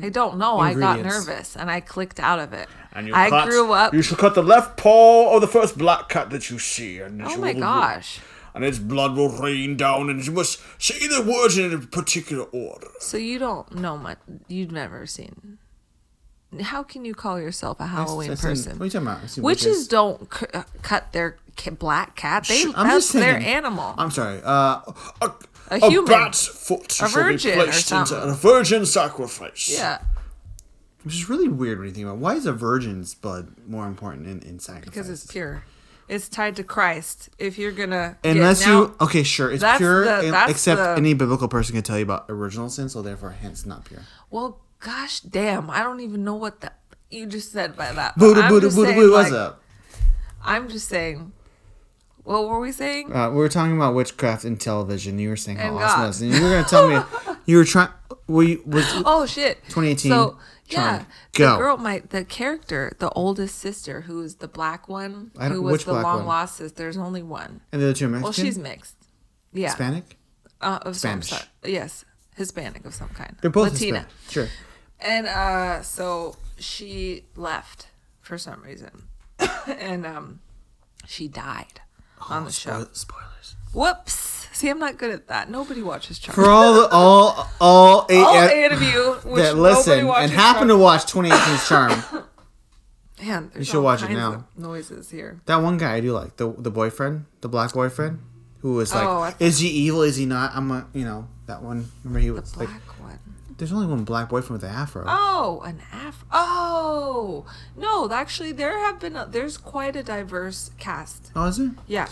I 0.00 0.10
don't 0.10 0.38
know. 0.38 0.58
I 0.60 0.74
got 0.74 1.00
nervous 1.00 1.56
and 1.56 1.68
I 1.70 1.80
clicked 1.80 2.20
out 2.20 2.38
of 2.38 2.52
it. 2.52 2.68
And 2.92 3.08
you 3.08 3.14
I 3.14 3.30
cut- 3.30 3.48
grew 3.48 3.72
up. 3.72 3.92
You 3.92 4.02
should 4.02 4.18
cut 4.18 4.34
the 4.36 4.42
left 4.44 4.76
paw 4.76 5.28
or 5.32 5.40
the 5.40 5.48
first 5.48 5.76
black 5.76 6.08
cat 6.08 6.30
that 6.30 6.50
you 6.50 6.58
see. 6.60 7.00
And 7.00 7.20
Oh 7.20 7.30
you 7.30 7.38
my 7.38 7.52
will- 7.52 7.60
gosh. 7.60 8.20
And 8.58 8.64
its 8.66 8.78
blood 8.78 9.16
will 9.16 9.30
rain 9.30 9.76
down, 9.76 10.10
and 10.10 10.24
you 10.24 10.32
must 10.32 10.60
say 10.82 10.98
the 11.06 11.22
words 11.22 11.56
in 11.58 11.72
a 11.72 11.78
particular 11.78 12.44
order. 12.44 12.88
So 13.00 13.16
you 13.16 13.38
don't 13.38 13.72
know 13.76 13.96
much. 13.96 14.18
You've 14.48 14.72
never 14.72 15.06
seen. 15.06 15.58
How 16.60 16.82
can 16.82 17.04
you 17.04 17.14
call 17.14 17.38
yourself 17.38 17.78
a 17.78 17.86
Halloween 17.86 18.30
I 18.30 18.34
seen- 18.34 18.50
person? 18.50 18.72
what 18.78 18.82
are 18.82 18.84
you 18.86 18.90
talking 18.90 19.06
about? 19.06 19.22
I 19.22 19.26
seen 19.26 19.44
Witches 19.44 19.66
witches. 19.66 19.88
don't 19.88 20.32
c- 20.34 20.46
uh, 20.54 20.62
cut 20.82 21.12
their 21.12 21.36
ca- 21.58 21.70
black 21.72 22.16
cat. 22.16 22.46
They 22.48 22.56
Sh- 22.62 22.66
I'm 22.74 22.86
that's 22.88 23.06
just 23.06 23.12
their 23.12 23.34
saying. 23.40 23.44
animal. 23.46 23.94
I'm 23.98 24.10
sorry. 24.10 24.40
Uh, 24.42 24.80
A, 25.20 25.30
A 25.70 25.78
human. 25.90 26.06
bat's 26.10 26.46
foot 26.46 26.90
A 26.90 26.94
shall 26.94 27.08
virgin 27.10 27.52
be 27.54 27.60
or 27.60 27.64
placed 27.64 27.92
into 27.92 28.06
something. 28.06 28.30
a 28.30 28.34
virgin 28.34 28.86
sacrifice. 28.86 29.68
yeah, 29.70 29.98
which 31.04 31.14
is 31.14 31.28
really 31.28 31.48
weird 31.48 31.78
when 31.78 31.88
you 31.88 31.94
think 31.94 32.06
about. 32.06 32.16
Why 32.16 32.34
is 32.34 32.46
a 32.46 32.52
virgin's 32.54 33.14
blood 33.14 33.48
more 33.66 33.86
important 33.86 34.26
in 34.26 34.40
in 34.40 34.58
sacrifices? 34.58 34.90
because 34.90 35.10
it's 35.10 35.30
pure. 35.30 35.64
It's 36.08 36.28
tied 36.28 36.56
to 36.56 36.64
Christ. 36.64 37.28
If 37.38 37.58
you're 37.58 37.72
gonna 37.72 38.16
Unless 38.24 38.60
get, 38.60 38.68
now, 38.68 38.80
you 38.80 38.94
okay, 39.02 39.22
sure, 39.22 39.50
it's 39.50 39.64
pure, 39.76 40.04
the- 40.04 40.46
except 40.48 40.80
the- 40.80 40.96
any 40.96 41.12
biblical 41.14 41.48
person 41.48 41.74
can 41.74 41.82
tell 41.82 41.98
you 41.98 42.04
about 42.04 42.24
original 42.28 42.70
sin, 42.70 42.88
so 42.88 43.02
therefore, 43.02 43.30
hence 43.40 43.66
not 43.66 43.84
pure. 43.84 44.00
well, 44.30 44.60
gosh 44.80 45.20
damn, 45.20 45.68
I 45.70 45.82
don't 45.82 46.00
even 46.00 46.24
know 46.24 46.34
what 46.34 46.60
the 46.62 46.72
you 47.10 47.26
just 47.26 47.52
said 47.52 47.76
by 47.76 47.92
that. 47.92 48.16
Buddha, 48.18 48.48
Buddha, 48.48 48.68
Buddha, 48.68 48.92
Buddha, 48.94 49.10
what's 49.12 49.32
up? 49.32 49.62
I'm 50.44 50.68
just 50.68 50.88
saying. 50.88 51.32
What 52.28 52.46
were 52.46 52.60
we 52.60 52.72
saying? 52.72 53.10
Uh, 53.10 53.30
we 53.30 53.36
were 53.36 53.48
talking 53.48 53.74
about 53.74 53.94
witchcraft 53.94 54.44
in 54.44 54.58
television. 54.58 55.18
You 55.18 55.30
were 55.30 55.36
saying 55.36 55.56
how 55.56 55.68
And 55.68 55.76
awesome 55.78 55.98
God. 56.00 56.06
it 56.06 56.10
is, 56.10 56.20
and 56.20 56.34
you 56.34 56.42
were 56.42 56.50
gonna 56.50 56.68
tell 56.68 56.86
me 56.88 57.00
you 57.46 57.56
were 57.56 57.64
trying. 57.64 57.88
Were 58.26 58.42
you 58.42 58.62
was 58.66 58.84
Oh 59.06 59.24
shit. 59.24 59.62
2018 59.70 60.10
So 60.12 60.36
yeah, 60.66 60.76
Charmed. 60.76 61.06
the 61.32 61.56
girl, 61.56 61.76
my 61.78 62.02
the 62.10 62.24
character, 62.26 62.92
the 62.98 63.08
oldest 63.10 63.54
sister, 63.58 64.02
who 64.02 64.20
is 64.22 64.36
the 64.36 64.48
black 64.48 64.90
one, 64.90 65.30
who 65.40 65.62
was 65.62 65.86
the 65.86 65.94
long 65.94 66.04
one? 66.18 66.26
lost 66.26 66.56
sister. 66.58 66.76
There's 66.76 66.98
only 66.98 67.22
one. 67.22 67.62
and 67.72 67.80
the 67.80 67.86
other 67.86 67.94
two 67.94 68.04
are 68.04 68.08
Mexican? 68.10 68.22
Well, 68.24 68.32
she's 68.32 68.58
mixed. 68.58 68.96
Yeah. 69.54 69.68
Hispanic. 69.68 70.18
Uh, 70.60 70.80
of 70.82 70.96
Spanish. 70.96 71.28
some. 71.30 71.40
Yes, 71.64 72.04
Hispanic 72.36 72.84
of 72.84 72.92
some 72.94 73.08
kind. 73.08 73.36
They're 73.40 73.50
both 73.50 73.72
Latina. 73.72 74.00
Hispanic. 74.26 74.30
Sure. 74.30 74.48
And 75.00 75.26
uh, 75.26 75.80
so 75.80 76.36
she 76.58 77.24
left 77.36 77.86
for 78.20 78.36
some 78.36 78.60
reason, 78.62 79.04
and 79.66 80.04
um, 80.04 80.40
she 81.06 81.26
died 81.28 81.80
Oh, 82.20 82.26
on 82.30 82.44
the 82.44 82.52
show. 82.52 82.86
Spoilers. 82.92 83.56
Whoops. 83.72 84.46
See, 84.52 84.68
I'm 84.68 84.80
not 84.80 84.98
good 84.98 85.10
at 85.10 85.28
that. 85.28 85.48
Nobody 85.48 85.82
watches 85.82 86.18
Charmed. 86.18 86.34
For 86.34 86.50
all 86.50 86.74
the, 86.74 86.88
all 86.90 87.48
all 87.60 88.06
eight, 88.10 88.18
All 88.24 88.34
eight 88.48 88.72
of 88.72 88.82
you, 88.82 89.16
that 89.36 89.56
listen 89.56 90.08
and 90.08 90.32
happen 90.32 90.66
to 90.68 90.76
watch 90.76 91.04
2018's 91.12 91.68
Charmed. 91.68 92.04
Man, 93.22 93.52
you 93.56 93.64
should 93.64 93.82
watch 93.82 94.02
it 94.02 94.10
now. 94.10 94.46
Noises 94.56 95.10
here. 95.10 95.40
That 95.46 95.56
one 95.62 95.76
guy 95.78 95.94
I 95.94 96.00
do 96.00 96.12
like 96.12 96.36
the 96.36 96.52
the 96.58 96.70
boyfriend, 96.70 97.26
the 97.40 97.48
black 97.48 97.72
boyfriend, 97.72 98.20
who 98.60 98.74
was 98.74 98.92
like, 98.92 99.06
Oh, 99.06 99.32
is 99.38 99.60
he 99.60 99.68
evil? 99.68 100.02
Is 100.02 100.16
he 100.16 100.26
not? 100.26 100.52
I'm 100.54 100.70
a, 100.70 100.86
you 100.92 101.04
know 101.04 101.28
that 101.46 101.62
one. 101.62 101.90
Remember 102.02 102.20
he 102.20 102.30
was 102.30 102.50
the 102.50 102.58
Black 102.58 102.70
like, 102.70 103.00
one. 103.00 103.18
There's 103.58 103.72
only 103.72 103.86
one 103.86 104.04
black 104.04 104.28
boyfriend 104.30 104.62
with 104.62 104.70
an 104.70 104.74
afro. 104.74 105.04
Oh, 105.06 105.60
an 105.66 105.80
afro. 105.92 106.26
Oh 106.32 107.46
no, 107.76 108.10
actually, 108.10 108.52
there 108.52 108.78
have 108.78 108.98
been. 108.98 109.14
A, 109.16 109.26
there's 109.26 109.56
quite 109.58 109.94
a 109.96 110.02
diverse 110.02 110.70
cast. 110.78 111.30
Oh, 111.36 111.44
is 111.46 111.58
it? 111.58 111.72
Yeah, 111.86 112.08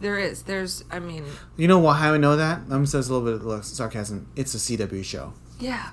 there 0.00 0.18
is. 0.18 0.42
There's. 0.42 0.84
I 0.90 0.98
mean, 0.98 1.24
You 1.56 1.66
know 1.68 1.78
why 1.78 1.94
how 1.96 2.12
I 2.14 2.18
know 2.18 2.36
that? 2.36 2.60
I'm 2.70 2.84
says 2.86 3.08
a 3.08 3.14
little 3.14 3.38
bit 3.38 3.46
of 3.46 3.64
sarcasm. 3.64 4.28
It's 4.36 4.54
a 4.54 4.58
CW 4.58 5.04
show. 5.04 5.32
yeah. 5.58 5.90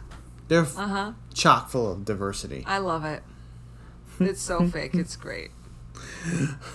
They're 0.48 0.62
Uh 0.62 0.88
huh. 0.88 1.12
chock 1.34 1.70
full 1.70 1.92
of 1.92 2.06
diversity. 2.06 2.64
I 2.68 2.80
love 2.80 3.06
it. 3.06 3.22
It's 4.20 4.42
so 4.42 4.68
fake. 4.68 4.96
It's 4.96 5.16
great. 5.16 5.52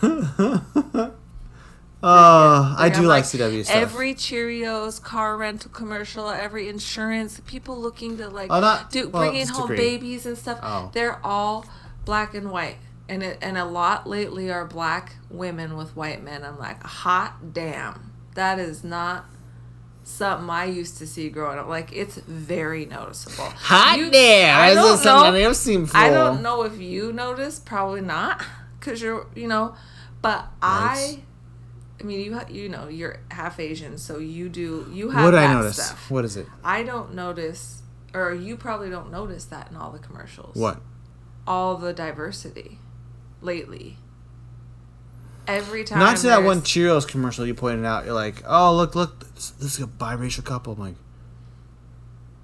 Oh, 2.06 2.74
I 2.78 2.88
do 2.90 2.96
have, 2.96 3.04
like 3.06 3.24
CW 3.24 3.64
stuff. 3.64 3.74
Every 3.76 4.14
Cheerios 4.14 5.02
car 5.02 5.36
rental 5.38 5.70
commercial, 5.70 6.28
every 6.28 6.68
insurance, 6.68 7.40
people 7.46 7.80
looking 7.80 8.18
to 8.18 8.28
like 8.28 8.48
Oh, 8.50 8.60
not- 8.60 8.90
do 8.90 9.08
well, 9.08 9.22
bringing 9.22 9.46
home 9.48 9.62
degree. 9.68 9.76
babies 9.76 10.26
and 10.26 10.36
stuff. 10.36 10.58
Oh. 10.62 10.90
They're 10.92 11.18
all 11.24 11.64
black 12.04 12.34
and 12.34 12.50
white, 12.50 12.76
and 13.08 13.22
it, 13.22 13.38
and 13.40 13.56
a 13.56 13.64
lot 13.64 14.06
lately 14.06 14.50
are 14.52 14.66
black 14.66 15.16
women 15.30 15.76
with 15.76 15.96
white 15.96 16.22
men. 16.22 16.44
I'm 16.44 16.58
like, 16.58 16.82
hot 16.82 17.54
damn, 17.54 18.12
that 18.34 18.58
is 18.58 18.84
not 18.84 19.24
something 20.02 20.50
I 20.50 20.66
used 20.66 20.98
to 20.98 21.06
see 21.06 21.30
growing 21.30 21.58
up. 21.58 21.66
Like 21.68 21.90
it's 21.92 22.16
very 22.16 22.84
noticeable. 22.84 23.44
Hot 23.56 23.96
You- 23.98 24.10
damn! 24.10 24.60
I 24.60 24.74
don't 24.74 25.02
know. 25.02 25.48
I've 25.48 25.56
seen 25.56 25.82
before. 25.84 25.98
I 26.00 26.10
don't 26.10 26.42
know 26.42 26.62
if 26.64 26.78
you 26.78 27.12
noticed, 27.14 27.64
probably 27.64 28.02
not, 28.02 28.44
because 28.78 29.00
you're, 29.00 29.26
you 29.34 29.48
know, 29.48 29.74
but 30.20 30.44
I, 30.60 31.20
I 32.04 32.06
mean, 32.06 32.20
you 32.20 32.38
you 32.50 32.68
know, 32.68 32.88
you're 32.88 33.20
half 33.30 33.58
Asian, 33.58 33.96
so 33.96 34.18
you 34.18 34.50
do 34.50 34.90
you 34.92 35.08
have 35.08 35.24
What 35.24 35.30
that 35.30 35.48
I 35.48 35.54
notice? 35.54 35.76
stuff. 35.76 36.10
What 36.10 36.26
is 36.26 36.36
it? 36.36 36.46
I 36.62 36.82
don't 36.82 37.14
notice, 37.14 37.80
or 38.12 38.34
you 38.34 38.58
probably 38.58 38.90
don't 38.90 39.10
notice 39.10 39.46
that 39.46 39.70
in 39.70 39.76
all 39.78 39.90
the 39.90 39.98
commercials. 39.98 40.54
What? 40.54 40.82
All 41.46 41.76
the 41.76 41.94
diversity, 41.94 42.78
lately. 43.40 43.96
Every 45.46 45.82
time. 45.84 45.98
Not 45.98 46.18
to 46.18 46.26
that 46.26 46.42
one 46.42 46.60
Cheerios 46.60 47.08
commercial 47.08 47.46
you 47.46 47.54
pointed 47.54 47.86
out. 47.86 48.04
You're 48.04 48.12
like, 48.12 48.42
oh 48.46 48.76
look, 48.76 48.94
look, 48.94 49.34
this, 49.34 49.50
this 49.52 49.78
is 49.78 49.84
a 49.84 49.86
biracial 49.86 50.44
couple. 50.44 50.74
I'm 50.74 50.80
like, 50.80 50.96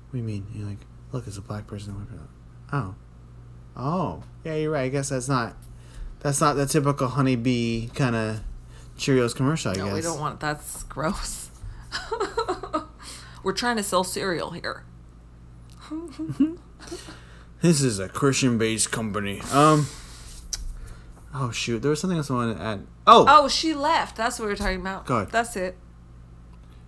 what 0.08 0.12
do 0.12 0.18
you 0.18 0.24
mean? 0.24 0.46
You're 0.54 0.68
like, 0.68 0.78
look, 1.12 1.26
it's 1.26 1.36
a 1.36 1.42
black 1.42 1.66
person. 1.66 1.92
and 1.92 1.98
a 1.98 2.00
white 2.00 2.10
person." 2.10 2.28
Oh, 2.72 2.94
oh, 3.76 4.22
yeah, 4.42 4.54
you're 4.54 4.70
right. 4.70 4.84
I 4.84 4.88
guess 4.88 5.10
that's 5.10 5.28
not, 5.28 5.54
that's 6.20 6.40
not 6.40 6.54
the 6.54 6.64
typical 6.64 7.08
honeybee 7.08 7.88
kind 7.88 8.16
of 8.16 8.40
Cheerios 9.00 9.34
commercial. 9.34 9.72
I 9.72 9.74
No, 9.74 9.86
guess. 9.86 9.94
we 9.94 10.00
don't 10.02 10.20
want. 10.20 10.40
That's 10.40 10.82
gross. 10.84 11.50
We're 13.42 13.52
trying 13.54 13.76
to 13.78 13.82
sell 13.82 14.04
cereal 14.04 14.50
here. 14.50 14.84
This 17.62 17.82
is 17.82 17.98
a 17.98 18.08
Christian-based 18.08 18.90
company. 18.90 19.42
Um. 19.52 19.86
Oh 21.34 21.50
shoot, 21.50 21.80
there 21.82 21.90
was 21.90 22.00
something 22.00 22.16
else 22.16 22.30
I 22.30 22.34
wanted 22.34 22.54
to 22.56 22.62
add. 22.62 22.86
Oh, 23.06 23.26
Oh, 23.28 23.48
she 23.48 23.74
left. 23.74 24.16
That's 24.16 24.38
what 24.38 24.46
we 24.46 24.52
were 24.52 24.56
talking 24.56 24.80
about. 24.80 25.04
Go 25.04 25.16
ahead. 25.18 25.30
That's 25.30 25.56
it. 25.56 25.76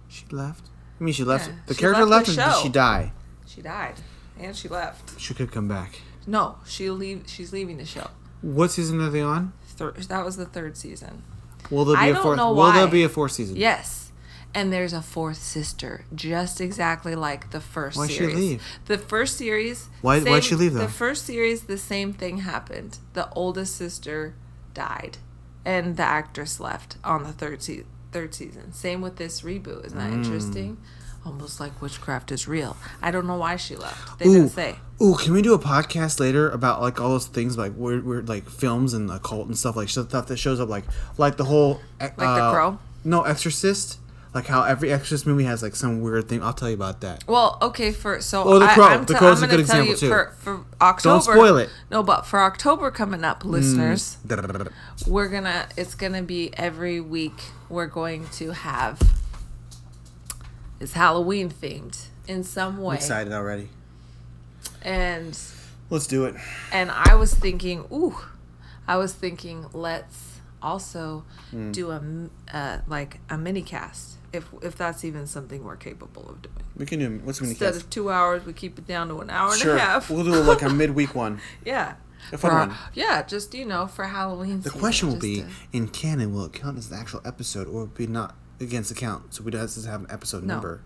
she 0.08 0.24
left. 0.30 0.64
I 0.98 1.04
mean, 1.04 1.12
she 1.12 1.24
left. 1.24 1.48
Yeah, 1.48 1.54
the 1.66 1.74
she 1.74 1.80
character 1.80 2.06
left 2.06 2.26
left, 2.28 2.36
the 2.38 2.42
or 2.42 2.52
did 2.54 2.62
she 2.62 2.68
die? 2.70 3.12
She 3.46 3.60
died, 3.60 3.96
and 4.38 4.56
she 4.56 4.66
left. 4.68 5.20
She 5.20 5.34
could 5.34 5.52
come 5.52 5.68
back. 5.68 6.00
No, 6.26 6.56
she 6.66 6.88
leave. 6.88 7.24
She's 7.26 7.52
leaving 7.52 7.76
the 7.76 7.84
show. 7.84 8.08
What 8.40 8.70
season 8.70 8.98
are 9.02 9.10
they 9.10 9.20
on? 9.20 9.52
Thir- 9.66 9.92
that 9.92 10.24
was 10.24 10.36
the 10.38 10.46
third 10.46 10.78
season. 10.78 11.22
Will 11.70 11.84
there 11.84 11.96
be 11.96 12.02
I 12.02 12.06
a 12.08 12.12
don't 12.14 12.22
fourth? 12.22 12.36
know 12.36 12.52
Will 12.52 12.72
there 12.72 12.86
be 12.88 13.02
a 13.04 13.08
fourth 13.08 13.32
season? 13.32 13.56
Yes, 13.56 14.12
and 14.54 14.72
there's 14.72 14.92
a 14.92 15.00
fourth 15.02 15.38
sister, 15.38 16.04
just 16.14 16.60
exactly 16.60 17.14
like 17.14 17.50
the 17.50 17.60
first 17.60 17.96
Why'd 17.96 18.10
she 18.10 18.18
series. 18.18 18.34
leave? 18.36 18.62
The 18.86 18.98
first 18.98 19.36
series. 19.38 19.88
Why- 20.02 20.20
why'd 20.20 20.44
she 20.44 20.54
leave, 20.54 20.74
though? 20.74 20.80
The 20.80 20.88
first 20.88 21.24
series, 21.24 21.62
the 21.62 21.78
same 21.78 22.12
thing 22.12 22.38
happened. 22.38 22.98
The 23.14 23.30
oldest 23.32 23.76
sister 23.76 24.34
died, 24.74 25.18
and 25.64 25.96
the 25.96 26.02
actress 26.02 26.60
left 26.60 26.96
on 27.04 27.22
the 27.24 27.32
third 27.32 27.62
se- 27.62 27.84
third 28.12 28.34
season. 28.34 28.72
Same 28.74 29.00
with 29.00 29.16
this 29.16 29.40
reboot. 29.40 29.86
Isn't 29.86 29.98
that 29.98 30.10
Mm. 30.10 30.24
interesting? 30.24 30.76
Almost 31.24 31.60
like 31.60 31.80
witchcraft 31.80 32.32
is 32.32 32.48
real. 32.48 32.76
I 33.00 33.10
don't 33.10 33.26
know 33.26 33.36
why 33.36 33.56
she 33.56 33.76
left. 33.76 34.18
They 34.18 34.26
Ooh, 34.26 34.32
didn't 34.34 34.48
say. 34.50 34.76
ooh, 35.00 35.14
can 35.16 35.32
we 35.32 35.42
do 35.42 35.54
a 35.54 35.58
podcast 35.58 36.18
later 36.20 36.50
about 36.50 36.80
like 36.80 37.00
all 37.00 37.10
those 37.10 37.26
things 37.26 37.56
like 37.56 37.72
weird, 37.76 38.04
weird 38.04 38.28
like 38.28 38.48
films 38.48 38.92
and 38.94 39.10
occult 39.10 39.46
and 39.46 39.56
stuff 39.56 39.76
like 39.76 39.88
stuff 39.88 40.26
that 40.26 40.36
shows 40.36 40.60
up 40.60 40.68
like 40.68 40.84
like 41.18 41.36
the 41.36 41.44
whole 41.44 41.80
like 42.00 42.16
The 42.16 42.50
Crow? 42.52 42.78
No, 43.04 43.22
Exorcist. 43.22 43.98
Like 44.34 44.46
how 44.46 44.62
every 44.62 44.90
Exorcist 44.90 45.26
movie 45.26 45.44
has 45.44 45.62
like 45.62 45.76
some 45.76 46.00
weird 46.00 46.26
thing. 46.26 46.42
I'll 46.42 46.54
tell 46.54 46.70
you 46.70 46.74
about 46.74 47.02
that. 47.02 47.22
Well, 47.28 47.58
okay, 47.60 47.92
for 47.92 48.18
so 48.22 48.42
Oh, 48.44 48.58
The 48.58 48.64
I, 48.64 48.72
Crow. 48.74 48.84
I'm, 48.86 49.04
The 49.04 49.12
t- 49.12 49.18
Crow's 49.18 49.42
I'm 49.42 49.50
a 49.50 49.52
good 49.52 49.66
gonna 49.66 49.66
tell 49.68 49.80
example, 49.90 49.92
you 49.92 49.96
too. 49.98 50.08
For, 50.08 50.34
for 50.38 50.64
October, 50.80 51.20
spoil 51.22 51.56
it. 51.58 51.68
No, 51.90 52.02
but 52.02 52.24
for 52.24 52.40
October 52.40 52.90
coming 52.90 53.24
up, 53.24 53.44
listeners, 53.44 54.16
Mm. 54.26 55.08
we're 55.08 55.28
gonna. 55.28 55.66
It's 55.76 55.94
gonna 55.94 56.22
be 56.22 56.50
every 56.56 56.98
week. 56.98 57.42
We're 57.68 57.86
going 57.86 58.26
to 58.38 58.52
have. 58.52 58.98
It's 60.82 60.92
Halloween 60.94 61.48
themed 61.48 62.06
in 62.26 62.42
some 62.42 62.74
I'm 62.76 62.82
way, 62.82 62.96
excited 62.96 63.32
already. 63.32 63.68
and 64.82 65.38
Let's 65.90 66.06
do 66.06 66.24
it. 66.24 66.34
and 66.72 66.90
I 66.90 67.14
was 67.14 67.32
thinking, 67.34 67.84
ooh, 67.92 68.16
I 68.88 68.96
was 68.96 69.12
thinking, 69.14 69.66
let's 69.72 70.40
also 70.60 71.24
Hmm. 71.50 71.70
do 71.72 71.90
a 71.90 72.00
uh, 72.56 72.78
like 72.88 73.20
a 73.30 73.36
mini 73.38 73.62
cast, 73.62 74.16
if 74.32 74.44
if 74.62 74.76
that's 74.76 75.04
even 75.04 75.26
something 75.26 75.62
we're 75.64 75.76
capable 75.76 76.28
of 76.28 76.42
doing. 76.42 76.56
We 76.76 76.86
can 76.86 76.98
do 76.98 77.20
what's 77.24 77.40
mini 77.40 77.52
Instead 77.52 77.76
of 77.76 77.88
two 77.90 78.10
hours, 78.10 78.44
we 78.44 78.52
keep 78.52 78.78
it 78.78 78.86
down 78.86 79.08
to 79.08 79.20
an 79.20 79.30
hour 79.30 79.52
and 79.52 79.62
a 79.62 79.78
half. 79.78 80.10
We'll 80.10 80.24
do 80.24 80.32
like 80.42 80.62
a 80.62 80.68
midweek 80.82 81.14
one. 81.14 81.40
Yeah. 81.64 81.94
A 82.32 82.38
fun 82.38 82.50
For- 82.50 82.56
one. 82.68 82.74
Yeah, 82.94 83.22
just 83.22 83.52
you 83.54 83.64
know, 83.64 83.86
for 83.86 84.04
Halloween. 84.06 84.60
The 84.60 84.70
season, 84.70 84.80
question 84.80 85.08
will 85.10 85.16
be: 85.18 85.42
to- 85.42 85.48
in 85.72 85.88
canon, 85.88 86.32
will 86.34 86.44
it 86.46 86.52
count 86.52 86.78
as 86.78 86.90
an 86.90 86.98
actual 86.98 87.20
episode, 87.24 87.66
or 87.68 87.72
will 87.72 87.84
it 87.84 87.94
be 87.94 88.06
not 88.06 88.34
against 88.62 88.88
the 88.88 88.94
count? 88.94 89.34
So 89.34 89.42
we 89.42 89.52
have 89.56 89.70
to 89.70 89.88
have 89.88 90.00
an 90.00 90.06
episode 90.10 90.42
No. 90.44 90.54
number. 90.54 90.80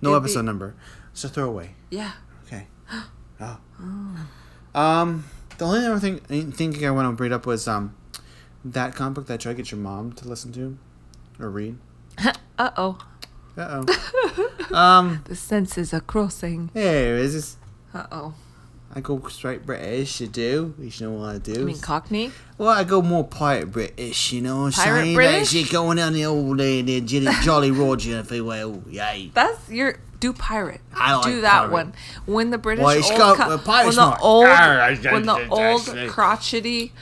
No 0.00 0.10
It'd 0.10 0.22
be- 0.22 0.26
episode 0.26 0.44
number. 0.44 0.74
It's 1.12 1.24
a 1.24 1.28
throwaway. 1.28 1.74
yeah. 1.90 2.12
Okay. 2.46 2.66
Oh. 3.40 3.58
Um. 4.74 5.24
The 5.58 5.64
only 5.64 5.86
other 5.86 5.98
thing 6.00 6.18
thinking 6.52 6.86
I 6.86 6.90
want 6.90 7.08
to 7.08 7.12
bring 7.16 7.32
up 7.32 7.46
was 7.46 7.66
um, 7.68 7.94
that 8.64 8.94
comic 8.94 9.14
book 9.14 9.26
that 9.26 9.34
I 9.34 9.36
tried 9.36 9.52
to 9.52 9.56
get 9.56 9.70
your 9.70 9.80
mom 9.80 10.12
to 10.14 10.28
listen 10.28 10.52
to, 10.52 10.78
or 11.38 11.48
read. 11.50 11.78
Uh 12.58 12.70
oh. 12.76 12.98
Uh 13.56 13.82
oh. 13.88 14.74
um. 14.74 15.22
The 15.24 15.34
senses 15.36 15.92
are 15.92 16.00
crossing. 16.00 16.70
Hey, 16.72 17.08
is 17.10 17.34
this? 17.34 17.56
Uh 17.92 18.06
oh. 18.12 18.34
I 18.96 19.00
go 19.00 19.20
straight 19.28 19.66
British. 19.66 20.20
You 20.20 20.28
do. 20.28 20.74
You 20.78 20.90
know 21.00 21.12
what 21.14 21.34
I 21.34 21.38
do. 21.38 21.52
You 21.52 21.64
mean 21.64 21.80
Cockney? 21.80 22.30
Well, 22.58 22.68
I 22.68 22.84
go 22.84 23.02
more 23.02 23.24
pirate 23.24 23.72
British, 23.72 24.32
you 24.32 24.40
know 24.40 24.58
what 24.62 24.66
I'm 24.78 24.84
Pirate 24.84 25.02
saying? 25.02 25.14
British? 25.16 25.54
Like, 25.54 25.64
you 25.66 25.72
going 25.72 25.98
on 25.98 26.12
the 26.12 26.24
old 26.26 26.60
uh, 26.60 26.62
the 26.64 27.00
Jolly, 27.00 27.32
Jolly 27.42 27.70
Roger, 27.72 28.18
if 28.20 28.30
you 28.30 28.44
will. 28.44 28.82
Yay. 28.88 29.30
That's 29.34 29.68
your 29.68 29.96
do 30.20 30.32
pirate. 30.32 30.80
I 30.94 31.16
like 31.16 31.24
do 31.24 31.40
that 31.40 31.58
pirate. 31.58 31.72
one. 31.72 31.92
When 32.26 32.50
the 32.50 32.58
British 32.58 32.84
Well, 32.84 32.96
it's 32.96 33.10
old 33.10 33.18
got 33.18 33.36
co- 33.38 33.54
a 33.54 33.58
pirate 33.58 33.86
when 33.86 33.96
the 33.96 34.02
smart. 34.02 34.20
old 34.22 34.46
Ah, 34.48 34.94
when 35.10 35.22
the 35.26 35.32
that's- 35.34 35.48
old 35.50 35.86
that's- 35.86 36.10
crotchety 36.12 36.92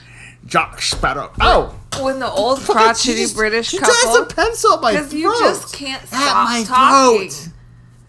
Jack 0.45 0.81
Sparrow. 0.81 1.31
Oh! 1.39 1.79
when 2.01 2.17
the 2.19 2.29
old 2.29 2.59
Fucking- 2.59 2.73
crotchety 2.81 3.13
she 3.13 3.21
just- 3.21 3.35
British 3.35 3.67
She 3.69 3.77
tries 3.77 3.91
couple 4.01 4.25
to 4.25 4.35
pencil 4.35 4.71
up 4.73 4.81
my 4.81 4.93
throat. 4.93 5.09
because 5.11 5.13
you 5.13 5.39
just 5.39 5.73
can't 5.75 6.01
At 6.01 6.07
stop 6.09 6.49
my 6.49 6.63
talking. 6.63 7.29
throat. 7.29 7.49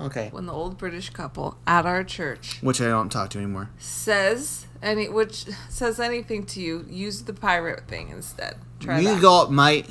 Okay. 0.04 0.28
When 0.32 0.46
the 0.46 0.52
old 0.52 0.76
British 0.78 1.10
couple 1.10 1.56
at 1.66 1.86
our 1.86 2.04
church 2.04 2.58
Which 2.60 2.80
I 2.80 2.86
don't 2.88 3.10
talk 3.10 3.30
to 3.30 3.38
anymore. 3.38 3.70
says 3.78 4.66
any 4.82 5.08
which 5.08 5.46
says 5.68 5.98
anything 5.98 6.44
to 6.46 6.60
you, 6.60 6.84
use 6.90 7.22
the 7.22 7.32
pirate 7.32 7.88
thing 7.88 8.10
instead. 8.10 8.56
Try 8.80 9.00
you 9.00 9.14
that. 9.14 9.22
got, 9.22 9.52
mate, 9.52 9.86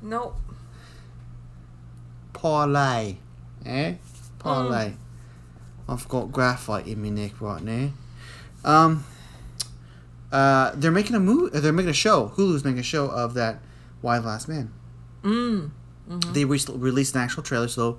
nope. 0.00 0.36
parlay. 2.32 3.16
Eh? 3.66 3.94
Parlay. 4.38 4.92
I've 5.88 6.06
got 6.08 6.30
graphite 6.30 6.86
in 6.86 7.02
my 7.02 7.08
neck 7.08 7.40
right 7.40 7.62
now. 7.62 7.90
Um, 8.64 9.04
uh, 10.30 10.72
they're 10.74 10.90
making 10.92 11.16
a 11.16 11.20
movie. 11.20 11.58
They're 11.58 11.72
making 11.72 11.90
a 11.90 11.94
show. 11.94 12.28
Hulu's 12.36 12.64
making 12.64 12.80
a 12.80 12.84
show 12.84 13.06
of 13.06 13.34
that 13.34 13.58
Y 14.02 14.18
Last 14.18 14.48
Man. 14.48 14.72
Mm. 15.22 15.70
They 16.32 16.44
re- 16.44 16.60
released 16.68 17.14
an 17.14 17.22
actual 17.22 17.42
trailer, 17.42 17.68
so 17.68 17.98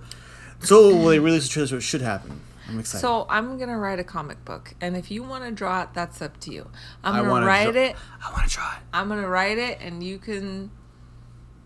so 0.61 0.95
will 0.95 1.07
they 1.07 1.19
released 1.19 1.47
a 1.47 1.51
trailer, 1.51 1.67
so 1.67 1.77
it 1.77 1.81
should 1.81 2.01
happen. 2.01 2.41
I'm 2.67 2.79
excited. 2.79 3.01
So 3.01 3.25
I'm 3.29 3.57
gonna 3.57 3.77
write 3.77 3.99
a 3.99 4.03
comic 4.03 4.43
book, 4.45 4.75
and 4.79 4.95
if 4.95 5.09
you 5.09 5.23
want 5.23 5.43
to 5.43 5.51
draw 5.51 5.83
it, 5.83 5.89
that's 5.93 6.21
up 6.21 6.39
to 6.41 6.53
you. 6.53 6.69
I'm 7.03 7.15
I 7.15 7.27
gonna 7.27 7.45
write 7.45 7.71
draw- 7.73 7.81
it. 7.81 7.95
I 8.23 8.31
want 8.31 8.47
to 8.47 8.53
try 8.53 8.75
it. 8.77 8.83
I'm 8.93 9.07
gonna 9.09 9.27
write 9.27 9.57
it, 9.57 9.79
and 9.81 10.03
you 10.03 10.19
can 10.19 10.71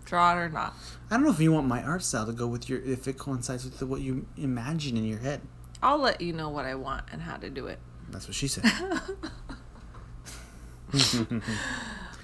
draw 0.05 0.33
it 0.33 0.37
or 0.41 0.49
not. 0.49 0.73
I 1.11 1.15
don't 1.15 1.25
know 1.25 1.31
if 1.31 1.39
you 1.39 1.51
want 1.51 1.67
my 1.67 1.83
art 1.83 2.03
style 2.03 2.25
to 2.25 2.31
go 2.31 2.47
with 2.47 2.69
your 2.69 2.79
if 2.81 3.07
it 3.07 3.17
coincides 3.17 3.65
with 3.65 3.79
the, 3.79 3.85
what 3.85 4.01
you 4.01 4.27
imagine 4.37 4.95
in 4.97 5.05
your 5.05 5.19
head. 5.19 5.41
I'll 5.81 5.97
let 5.97 6.21
you 6.21 6.31
know 6.31 6.49
what 6.49 6.65
I 6.65 6.75
want 6.75 7.03
and 7.11 7.21
how 7.21 7.35
to 7.37 7.49
do 7.49 7.67
it. 7.67 7.79
That's 8.09 8.27
what 8.27 8.35
she 8.35 8.47
said. 8.47 8.65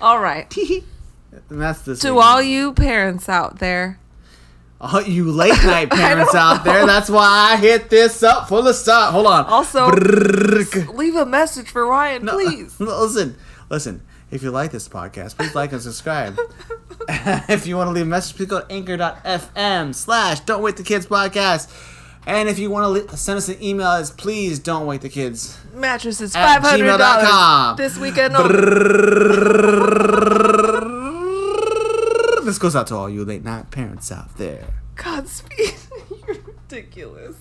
All 0.01 0.19
right. 0.19 0.51
and 0.55 0.83
that's 1.49 1.81
this. 1.81 1.99
To 2.01 2.19
all 2.19 2.41
you 2.41 2.73
parents 2.73 3.27
out 3.27 3.59
there, 3.59 3.99
all 4.81 5.01
you 5.01 5.31
late 5.31 5.51
night 5.63 5.89
parents 5.89 6.33
out 6.35 6.63
there, 6.63 6.85
that's 6.85 7.09
why 7.09 7.51
I 7.53 7.57
hit 7.57 7.89
this 7.89 8.23
up 8.23 8.47
full 8.47 8.67
of 8.67 8.75
stuff. 8.75 9.11
Hold 9.13 9.27
on. 9.27 9.45
also 9.45 9.89
Brrrk. 9.89 10.93
leave 10.95 11.15
a 11.15 11.25
message 11.25 11.69
for 11.69 11.85
Ryan, 11.85 12.25
No, 12.25 12.33
please. 12.33 12.79
listen, 12.79 13.35
listen. 13.69 14.01
If 14.31 14.43
you 14.43 14.51
like 14.51 14.71
this 14.71 14.87
podcast, 14.87 15.37
please 15.37 15.55
like 15.55 15.71
and 15.73 15.81
subscribe. 15.81 16.37
if 17.09 17.65
you 17.65 17.75
want 17.77 17.87
to 17.87 17.91
leave 17.93 18.03
a 18.05 18.09
message, 18.09 18.35
please 18.37 18.45
go 18.45 18.59
to 18.61 18.71
anchor.fm 18.71 19.95
slash 19.95 20.41
don't 20.41 20.61
wake 20.61 20.75
the 20.75 20.83
kids 20.83 21.07
podcast. 21.07 21.67
And 22.27 22.47
if 22.47 22.59
you 22.59 22.69
want 22.69 23.09
to 23.09 23.17
send 23.17 23.37
us 23.37 23.49
an 23.49 23.57
email, 23.63 23.91
it's 23.95 24.11
please 24.11 24.59
don't 24.59 24.85
wake 24.85 25.01
the 25.01 25.09
kids. 25.09 25.57
Mattress 25.73 26.21
is 26.21 26.35
At 26.35 26.61
five 26.61 26.69
hundred 26.69 26.85
gmail.com. 26.85 27.75
dollars 27.77 27.77
this 27.77 27.97
weekend. 27.97 28.35
This 32.49 32.57
goes 32.57 32.75
out 32.75 32.87
to 32.87 32.95
all 32.95 33.07
you 33.07 33.23
late 33.23 33.43
night 33.43 33.69
parents 33.69 34.11
out 34.11 34.35
there. 34.37 34.65
Godspeed. 34.95 35.75
You're 36.27 36.37
ridiculous. 36.41 37.35